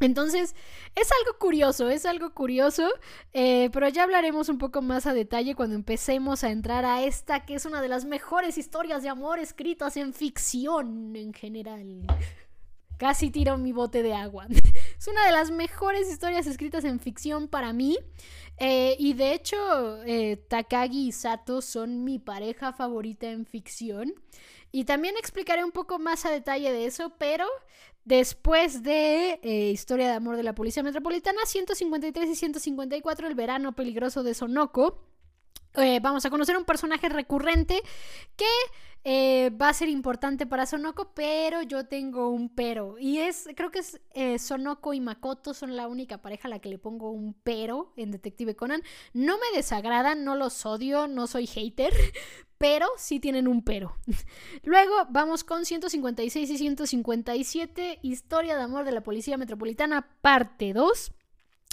Entonces, 0.00 0.54
es 0.96 1.08
algo 1.20 1.38
curioso, 1.38 1.88
es 1.88 2.04
algo 2.04 2.34
curioso, 2.34 2.88
eh, 3.32 3.70
pero 3.72 3.88
ya 3.88 4.02
hablaremos 4.02 4.48
un 4.48 4.58
poco 4.58 4.82
más 4.82 5.06
a 5.06 5.14
detalle 5.14 5.54
cuando 5.54 5.76
empecemos 5.76 6.42
a 6.42 6.50
entrar 6.50 6.84
a 6.84 7.02
esta, 7.02 7.46
que 7.46 7.54
es 7.54 7.64
una 7.64 7.80
de 7.80 7.88
las 7.88 8.04
mejores 8.04 8.58
historias 8.58 9.02
de 9.02 9.08
amor 9.08 9.38
escritas 9.38 9.96
en 9.96 10.12
ficción 10.12 11.14
en 11.14 11.32
general. 11.32 12.06
Casi 12.98 13.30
tiro 13.30 13.56
mi 13.56 13.72
bote 13.72 14.02
de 14.02 14.14
agua. 14.14 14.46
es 14.98 15.08
una 15.08 15.26
de 15.26 15.32
las 15.32 15.50
mejores 15.50 16.10
historias 16.10 16.46
escritas 16.46 16.84
en 16.84 16.98
ficción 16.98 17.48
para 17.48 17.72
mí. 17.72 17.98
Eh, 18.58 18.96
y 18.98 19.14
de 19.14 19.32
hecho, 19.32 20.02
eh, 20.04 20.36
Takagi 20.48 21.08
y 21.08 21.12
Sato 21.12 21.60
son 21.60 22.04
mi 22.04 22.18
pareja 22.18 22.72
favorita 22.72 23.28
en 23.28 23.46
ficción. 23.46 24.14
Y 24.70 24.84
también 24.84 25.16
explicaré 25.16 25.64
un 25.64 25.70
poco 25.70 26.00
más 26.00 26.24
a 26.24 26.30
detalle 26.30 26.72
de 26.72 26.86
eso, 26.86 27.14
pero 27.16 27.46
después 28.04 28.82
de 28.82 29.40
eh, 29.42 29.70
Historia 29.70 30.08
de 30.08 30.14
Amor 30.14 30.36
de 30.36 30.42
la 30.42 30.54
Policía 30.54 30.82
Metropolitana, 30.82 31.40
153 31.44 32.28
y 32.28 32.34
154, 32.34 33.26
El 33.26 33.34
Verano 33.34 33.74
Peligroso 33.74 34.22
de 34.22 34.34
Sonoko, 34.34 35.02
eh, 35.76 35.98
vamos 36.00 36.24
a 36.24 36.30
conocer 36.30 36.56
un 36.56 36.64
personaje 36.64 37.08
recurrente 37.08 37.82
que 38.36 38.44
eh, 39.06 39.50
va 39.50 39.68
a 39.68 39.74
ser 39.74 39.88
importante 39.88 40.46
para 40.46 40.66
Sonoko, 40.66 41.12
pero 41.14 41.62
yo 41.62 41.86
tengo 41.86 42.28
un 42.28 42.48
pero. 42.48 42.96
Y 42.98 43.18
es, 43.18 43.48
creo 43.56 43.70
que 43.70 43.80
es 43.80 44.42
Sonoko 44.42 44.94
y 44.94 45.00
Makoto 45.00 45.52
son 45.52 45.76
la 45.76 45.88
única 45.88 46.22
pareja 46.22 46.48
a 46.48 46.50
la 46.50 46.60
que 46.60 46.68
le 46.68 46.78
pongo 46.78 47.10
un 47.10 47.34
pero 47.42 47.92
en 47.96 48.12
Detective 48.12 48.54
Conan. 48.54 48.82
No 49.12 49.36
me 49.36 49.56
desagradan, 49.56 50.24
no 50.24 50.36
los 50.36 50.64
odio, 50.64 51.08
no 51.08 51.26
soy 51.26 51.46
hater, 51.46 51.92
pero 52.64 52.88
sí 52.96 53.20
tienen 53.20 53.46
un 53.46 53.62
pero. 53.62 53.94
Luego 54.64 54.94
vamos 55.10 55.44
con 55.44 55.66
156 55.66 56.48
y 56.48 56.56
157, 56.56 57.98
Historia 58.00 58.56
de 58.56 58.62
Amor 58.62 58.86
de 58.86 58.92
la 58.92 59.02
Policía 59.02 59.36
Metropolitana, 59.36 60.08
parte 60.22 60.72
2. 60.72 61.12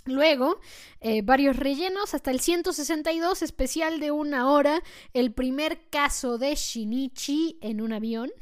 Luego, 0.05 0.59
eh, 0.99 1.21
varios 1.21 1.55
rellenos, 1.55 2.15
hasta 2.15 2.31
el 2.31 2.39
162, 2.39 3.43
especial 3.43 3.99
de 3.99 4.09
una 4.09 4.49
hora, 4.51 4.81
el 5.13 5.31
primer 5.31 5.89
caso 5.89 6.39
de 6.39 6.55
Shinichi 6.55 7.59
en 7.61 7.81
un 7.81 7.93
avión. 7.93 8.31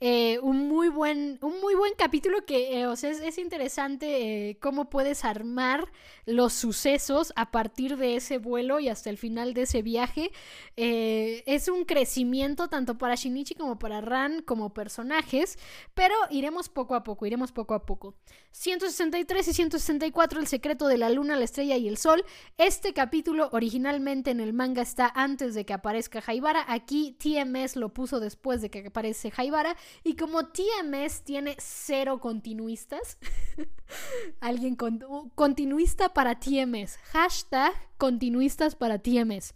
Eh, 0.00 0.38
un, 0.42 0.68
muy 0.68 0.88
buen, 0.88 1.40
un 1.42 1.60
muy 1.60 1.74
buen 1.74 1.92
capítulo 1.98 2.46
que, 2.46 2.78
eh, 2.78 2.86
o 2.86 2.94
sea, 2.94 3.10
es, 3.10 3.36
interesante 3.36 4.56
cómo 4.60 4.88
puedes 4.90 5.24
armar 5.24 5.90
los 6.24 6.52
sucesos 6.52 7.32
a 7.34 7.50
partir 7.50 7.96
de 7.96 8.14
ese 8.14 8.38
vuelo 8.38 8.78
y 8.78 8.88
hasta 8.88 9.10
el 9.10 9.18
final 9.18 9.54
de 9.54 9.62
ese 9.62 9.82
viaje. 9.82 10.30
es 10.76 11.66
un 11.66 11.84
crecimiento 11.84 12.68
tanto 12.68 12.96
para 12.96 13.16
Shinichi 13.16 13.56
como 13.56 13.80
para 13.80 14.00
Ran 14.00 14.40
como 14.42 14.72
personajes, 14.72 15.58
pero 15.94 16.14
iremos 16.30 16.68
poco 16.68 16.94
a 16.94 17.02
poco, 17.02 17.26
iremos 17.26 17.50
poco 17.50 17.74
a 17.74 17.84
poco. 17.84 18.14
163 18.52 19.48
y 19.48 19.52
164, 19.52 20.38
el 20.38 20.46
secreto 20.46 20.77
de 20.86 20.98
la 20.98 21.10
luna, 21.10 21.36
la 21.36 21.44
estrella 21.44 21.76
y 21.76 21.88
el 21.88 21.96
sol. 21.96 22.24
Este 22.56 22.92
capítulo 22.92 23.48
originalmente 23.52 24.30
en 24.30 24.40
el 24.40 24.52
manga 24.52 24.82
está 24.82 25.12
antes 25.14 25.54
de 25.54 25.64
que 25.66 25.72
aparezca 25.72 26.20
Jaibara. 26.20 26.64
Aquí 26.68 27.16
TMS 27.18 27.76
lo 27.76 27.92
puso 27.92 28.20
después 28.20 28.60
de 28.62 28.70
que 28.70 28.86
aparece 28.86 29.30
Jaibara. 29.30 29.76
Y 30.04 30.16
como 30.16 30.46
TMS 30.46 31.22
tiene 31.24 31.56
cero 31.58 32.20
continuistas, 32.20 33.18
alguien 34.40 34.76
con, 34.76 35.00
continuista 35.34 36.14
para 36.14 36.38
TMS. 36.38 36.96
Hashtag 37.12 37.72
continuistas 37.96 38.76
para 38.76 38.98
TMS. 38.98 39.54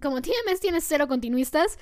Como 0.00 0.22
TMS 0.22 0.60
tiene 0.60 0.80
cero 0.80 1.06
continuistas, 1.06 1.78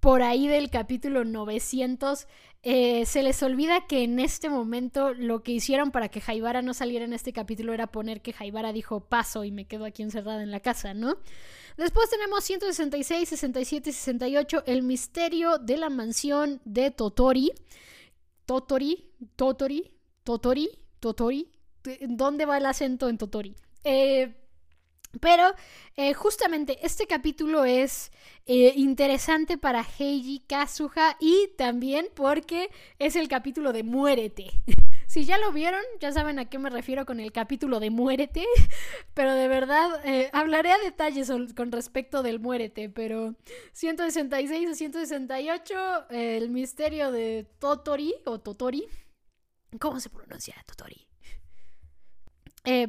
por 0.00 0.22
ahí 0.22 0.48
del 0.48 0.68
capítulo 0.68 1.24
900 1.24 2.26
eh, 2.64 3.06
se 3.06 3.24
les 3.24 3.42
olvida 3.42 3.86
que 3.88 4.04
en 4.04 4.20
este 4.20 4.48
momento 4.48 5.14
lo 5.14 5.42
que 5.42 5.50
hicieron 5.50 5.90
para 5.90 6.08
que 6.08 6.20
Jaibara 6.20 6.62
no 6.62 6.74
saliera 6.74 7.04
en 7.04 7.12
este 7.12 7.32
capítulo 7.32 7.72
era 7.72 7.88
poner 7.88 8.22
que 8.22 8.32
Jaibara 8.32 8.72
dijo 8.72 9.00
paso 9.00 9.42
y 9.42 9.50
me 9.50 9.66
quedo 9.66 9.84
aquí 9.84 10.02
encerrada 10.02 10.42
en 10.42 10.52
la 10.52 10.60
casa, 10.60 10.94
¿no? 10.94 11.16
Después 11.76 12.08
tenemos 12.10 12.44
166, 12.44 13.28
67 13.28 13.90
y 13.90 13.92
68, 13.92 14.62
el 14.66 14.82
misterio 14.82 15.58
de 15.58 15.76
la 15.76 15.90
mansión 15.90 16.60
de 16.64 16.90
Totori. 16.90 17.52
Totori, 18.46 19.10
Totori, 19.34 19.90
Totori, 20.22 20.70
Totori. 21.00 21.48
¿Dónde 22.08 22.46
va 22.46 22.58
el 22.58 22.66
acento 22.66 23.08
en 23.08 23.18
Totori? 23.18 23.56
Eh, 23.82 24.34
pero 25.20 25.54
eh, 25.96 26.14
justamente 26.14 26.78
este 26.84 27.06
capítulo 27.06 27.64
es 27.64 28.10
eh, 28.46 28.72
interesante 28.76 29.58
para 29.58 29.84
Heiji 29.98 30.40
Kazuha 30.40 31.16
y 31.20 31.48
también 31.58 32.06
porque 32.14 32.70
es 32.98 33.16
el 33.16 33.28
capítulo 33.28 33.72
de 33.72 33.82
Muérete. 33.82 34.50
si 35.06 35.24
ya 35.24 35.36
lo 35.36 35.52
vieron, 35.52 35.82
ya 36.00 36.12
saben 36.12 36.38
a 36.38 36.48
qué 36.48 36.58
me 36.58 36.70
refiero 36.70 37.04
con 37.04 37.20
el 37.20 37.30
capítulo 37.30 37.78
de 37.78 37.90
Muérete, 37.90 38.46
pero 39.14 39.34
de 39.34 39.48
verdad 39.48 40.00
eh, 40.04 40.30
hablaré 40.32 40.72
a 40.72 40.78
detalles 40.78 41.30
con 41.54 41.72
respecto 41.72 42.22
del 42.22 42.40
Muérete, 42.40 42.88
pero 42.88 43.34
166 43.72 44.70
o 44.70 44.74
168, 44.74 46.08
el 46.10 46.48
misterio 46.48 47.12
de 47.12 47.46
Totori 47.58 48.14
o 48.24 48.40
Totori. 48.40 48.86
¿Cómo 49.78 50.00
se 50.00 50.10
pronuncia 50.10 50.54
Totori? 50.66 51.06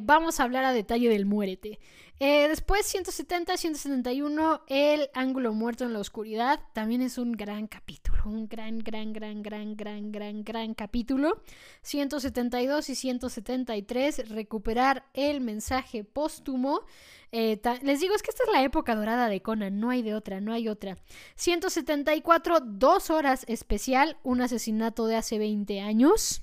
vamos 0.02 0.38
a 0.38 0.44
hablar 0.44 0.64
a 0.64 0.72
detalle 0.72 1.08
del 1.08 1.26
Muérete. 1.26 1.80
Eh, 2.20 2.46
después 2.48 2.86
170, 2.86 3.56
171, 3.56 4.62
El 4.68 5.10
ángulo 5.14 5.52
muerto 5.52 5.84
en 5.84 5.92
la 5.92 5.98
oscuridad. 5.98 6.60
También 6.72 7.02
es 7.02 7.18
un 7.18 7.32
gran 7.32 7.66
capítulo, 7.66 8.22
un 8.24 8.46
gran, 8.46 8.78
gran, 8.78 9.12
gran, 9.12 9.42
gran, 9.42 9.76
gran, 9.76 10.12
gran, 10.12 10.44
gran 10.44 10.74
capítulo. 10.74 11.42
172 11.82 12.88
y 12.88 12.94
173, 12.94 14.28
Recuperar 14.28 15.04
el 15.12 15.40
mensaje 15.40 16.04
póstumo. 16.04 16.82
Eh, 17.32 17.60
les 17.82 17.98
digo, 17.98 18.14
es 18.14 18.22
que 18.22 18.30
esta 18.30 18.44
es 18.44 18.52
la 18.52 18.62
época 18.62 18.94
dorada 18.94 19.28
de 19.28 19.42
Conan, 19.42 19.80
no 19.80 19.90
hay 19.90 20.02
de 20.02 20.14
otra, 20.14 20.40
no 20.40 20.52
hay 20.52 20.68
otra. 20.68 20.96
174, 21.34 22.60
dos 22.60 23.10
horas 23.10 23.44
especial, 23.48 24.18
un 24.22 24.40
asesinato 24.40 25.08
de 25.08 25.16
hace 25.16 25.38
20 25.38 25.80
años. 25.80 26.42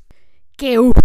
Que 0.57 0.79
uff, 0.79 0.97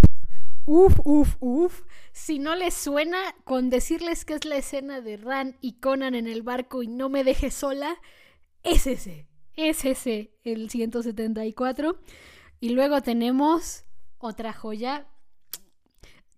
Uf, 0.66 0.98
uf, 1.04 1.36
uf. 1.38 1.82
Si 2.10 2.40
no 2.40 2.56
les 2.56 2.74
suena, 2.74 3.18
con 3.44 3.70
decirles 3.70 4.24
que 4.24 4.34
es 4.34 4.44
la 4.44 4.56
escena 4.56 5.00
de 5.00 5.16
Ran 5.16 5.56
y 5.60 5.74
Conan 5.74 6.16
en 6.16 6.26
el 6.26 6.42
barco 6.42 6.82
y 6.82 6.88
no 6.88 7.08
me 7.08 7.22
deje 7.22 7.52
sola, 7.52 7.96
es 8.64 8.88
ese. 8.88 9.28
Es 9.54 9.84
ese, 9.84 10.34
el 10.42 10.68
174. 10.68 12.00
Y 12.58 12.70
luego 12.70 13.00
tenemos 13.00 13.84
otra 14.18 14.52
joya, 14.52 15.06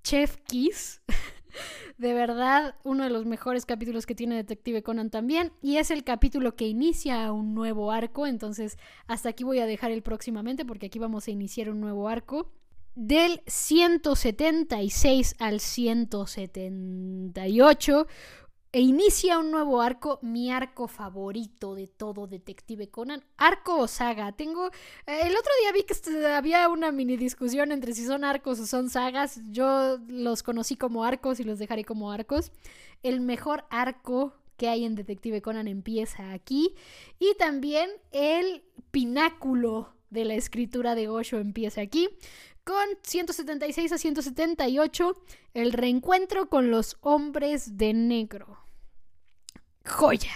Chef 0.04 0.36
Kiss. 0.46 1.00
De 1.96 2.12
verdad, 2.12 2.76
uno 2.84 3.02
de 3.02 3.10
los 3.10 3.24
mejores 3.26 3.66
capítulos 3.66 4.06
que 4.06 4.14
tiene 4.14 4.36
Detective 4.36 4.82
Conan 4.82 5.10
también. 5.10 5.52
Y 5.62 5.78
es 5.78 5.90
el 5.90 6.04
capítulo 6.04 6.54
que 6.54 6.68
inicia 6.68 7.32
un 7.32 7.54
nuevo 7.54 7.90
arco. 7.90 8.26
Entonces, 8.26 8.78
hasta 9.06 9.30
aquí 9.30 9.42
voy 9.42 9.58
a 9.58 9.66
dejar 9.66 9.90
el 9.90 10.02
próximamente 10.02 10.64
porque 10.64 10.86
aquí 10.86 10.98
vamos 10.98 11.26
a 11.26 11.30
iniciar 11.30 11.70
un 11.70 11.80
nuevo 11.80 12.08
arco 12.08 12.52
del 12.98 13.40
176 13.46 15.36
al 15.38 15.60
178 15.60 18.06
e 18.72 18.80
inicia 18.80 19.38
un 19.38 19.52
nuevo 19.52 19.80
arco, 19.80 20.18
mi 20.20 20.50
arco 20.50 20.88
favorito 20.88 21.76
de 21.76 21.86
todo 21.86 22.26
Detective 22.26 22.90
Conan, 22.90 23.22
arco 23.36 23.78
o 23.78 23.86
saga. 23.86 24.32
Tengo 24.32 24.66
eh, 25.06 25.20
el 25.22 25.36
otro 25.36 25.52
día 25.62 25.70
vi 25.72 25.84
que 25.84 25.94
había 26.26 26.68
una 26.68 26.90
mini 26.90 27.16
discusión 27.16 27.70
entre 27.70 27.94
si 27.94 28.04
son 28.04 28.24
arcos 28.24 28.58
o 28.58 28.66
son 28.66 28.90
sagas. 28.90 29.40
Yo 29.48 29.98
los 30.08 30.42
conocí 30.42 30.74
como 30.74 31.04
arcos 31.04 31.38
y 31.38 31.44
los 31.44 31.60
dejaré 31.60 31.84
como 31.84 32.10
arcos. 32.10 32.50
El 33.04 33.20
mejor 33.20 33.64
arco 33.70 34.34
que 34.56 34.68
hay 34.68 34.84
en 34.84 34.96
Detective 34.96 35.40
Conan 35.40 35.68
empieza 35.68 36.32
aquí 36.32 36.74
y 37.20 37.36
también 37.38 37.90
el 38.10 38.64
pináculo 38.90 39.94
de 40.10 40.24
la 40.24 40.34
escritura 40.34 40.96
de 40.96 41.08
Osho 41.08 41.38
empieza 41.38 41.80
aquí 41.80 42.08
con 42.68 42.86
176 43.02 43.92
a 43.92 43.96
178, 43.96 45.14
el 45.54 45.72
reencuentro 45.72 46.50
con 46.50 46.70
los 46.70 46.98
hombres 47.00 47.78
de 47.78 47.94
negro. 47.94 48.58
Joya, 49.86 50.34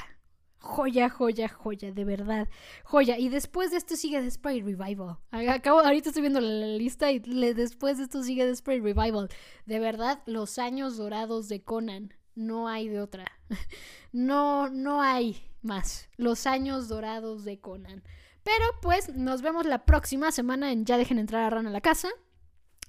joya, 0.56 1.10
joya, 1.10 1.48
joya, 1.50 1.92
de 1.92 2.04
verdad, 2.06 2.48
joya. 2.84 3.18
Y 3.18 3.28
después 3.28 3.70
de 3.70 3.76
esto 3.76 3.96
sigue 3.96 4.22
The 4.22 4.30
Spray 4.30 4.62
Revival. 4.62 5.18
Acabo, 5.30 5.80
ahorita 5.80 6.08
estoy 6.08 6.22
viendo 6.22 6.40
la 6.40 6.68
lista 6.68 7.12
y 7.12 7.18
después 7.18 7.98
de 7.98 8.04
esto 8.04 8.22
sigue 8.22 8.46
The 8.46 8.56
Spray 8.56 8.80
Revival. 8.80 9.28
De 9.66 9.78
verdad, 9.78 10.22
los 10.24 10.58
años 10.58 10.96
dorados 10.96 11.50
de 11.50 11.62
Conan. 11.62 12.14
No 12.34 12.66
hay 12.66 12.88
de 12.88 13.02
otra. 13.02 13.26
No, 14.14 14.68
no 14.68 15.00
hay 15.00 15.42
más. 15.62 16.10
Los 16.18 16.46
años 16.46 16.88
dorados 16.88 17.44
de 17.44 17.60
Conan. 17.60 18.02
Pero 18.42 18.64
pues 18.80 19.14
nos 19.14 19.42
vemos 19.42 19.66
la 19.66 19.84
próxima 19.84 20.32
semana 20.32 20.72
en 20.72 20.84
Ya 20.84 20.98
dejen 20.98 21.18
entrar 21.18 21.44
a 21.44 21.50
Ran 21.50 21.66
a 21.66 21.70
la 21.70 21.80
casa. 21.80 22.08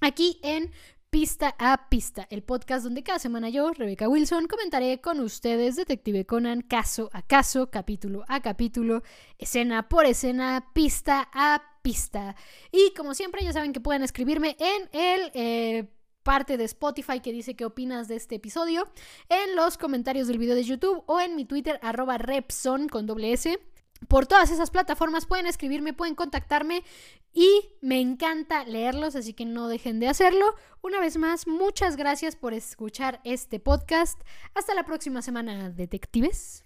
Aquí 0.00 0.40
en 0.42 0.72
Pista 1.14 1.54
a 1.60 1.88
Pista, 1.88 2.26
el 2.28 2.42
podcast 2.42 2.82
donde 2.82 3.04
cada 3.04 3.20
semana 3.20 3.48
yo, 3.48 3.70
Rebeca 3.72 4.08
Wilson, 4.08 4.48
comentaré 4.48 5.00
con 5.00 5.20
ustedes 5.20 5.76
Detective 5.76 6.26
Conan 6.26 6.60
caso 6.62 7.08
a 7.12 7.22
caso, 7.22 7.70
capítulo 7.70 8.24
a 8.26 8.40
capítulo, 8.40 9.04
escena 9.38 9.88
por 9.88 10.06
escena, 10.06 10.72
pista 10.74 11.28
a 11.32 11.62
pista. 11.82 12.34
Y 12.72 12.92
como 12.96 13.14
siempre 13.14 13.44
ya 13.44 13.52
saben 13.52 13.72
que 13.72 13.80
pueden 13.80 14.02
escribirme 14.02 14.56
en 14.58 14.88
el... 14.92 15.30
Eh, 15.34 15.88
parte 16.24 16.56
de 16.56 16.64
Spotify 16.64 17.20
que 17.20 17.32
dice 17.32 17.54
qué 17.54 17.66
opinas 17.66 18.08
de 18.08 18.16
este 18.16 18.36
episodio, 18.36 18.88
en 19.28 19.54
los 19.54 19.76
comentarios 19.76 20.26
del 20.26 20.38
video 20.38 20.54
de 20.54 20.64
YouTube 20.64 21.04
o 21.06 21.20
en 21.20 21.36
mi 21.36 21.44
Twitter 21.44 21.78
arroba 21.82 22.16
Repson 22.16 22.88
con 22.88 23.06
doble 23.06 23.34
S 23.34 23.60
por 24.08 24.26
todas 24.26 24.50
esas 24.50 24.70
plataformas 24.70 25.26
pueden 25.26 25.46
escribirme, 25.46 25.92
pueden 25.92 26.14
contactarme 26.14 26.84
y 27.32 27.70
me 27.80 28.00
encanta 28.00 28.64
leerlos, 28.64 29.16
así 29.16 29.32
que 29.32 29.44
no 29.44 29.68
dejen 29.68 30.00
de 30.00 30.08
hacerlo. 30.08 30.54
Una 30.82 31.00
vez 31.00 31.16
más, 31.16 31.46
muchas 31.46 31.96
gracias 31.96 32.36
por 32.36 32.54
escuchar 32.54 33.20
este 33.24 33.60
podcast. 33.60 34.20
Hasta 34.54 34.74
la 34.74 34.84
próxima 34.84 35.22
semana, 35.22 35.70
detectives. 35.70 36.64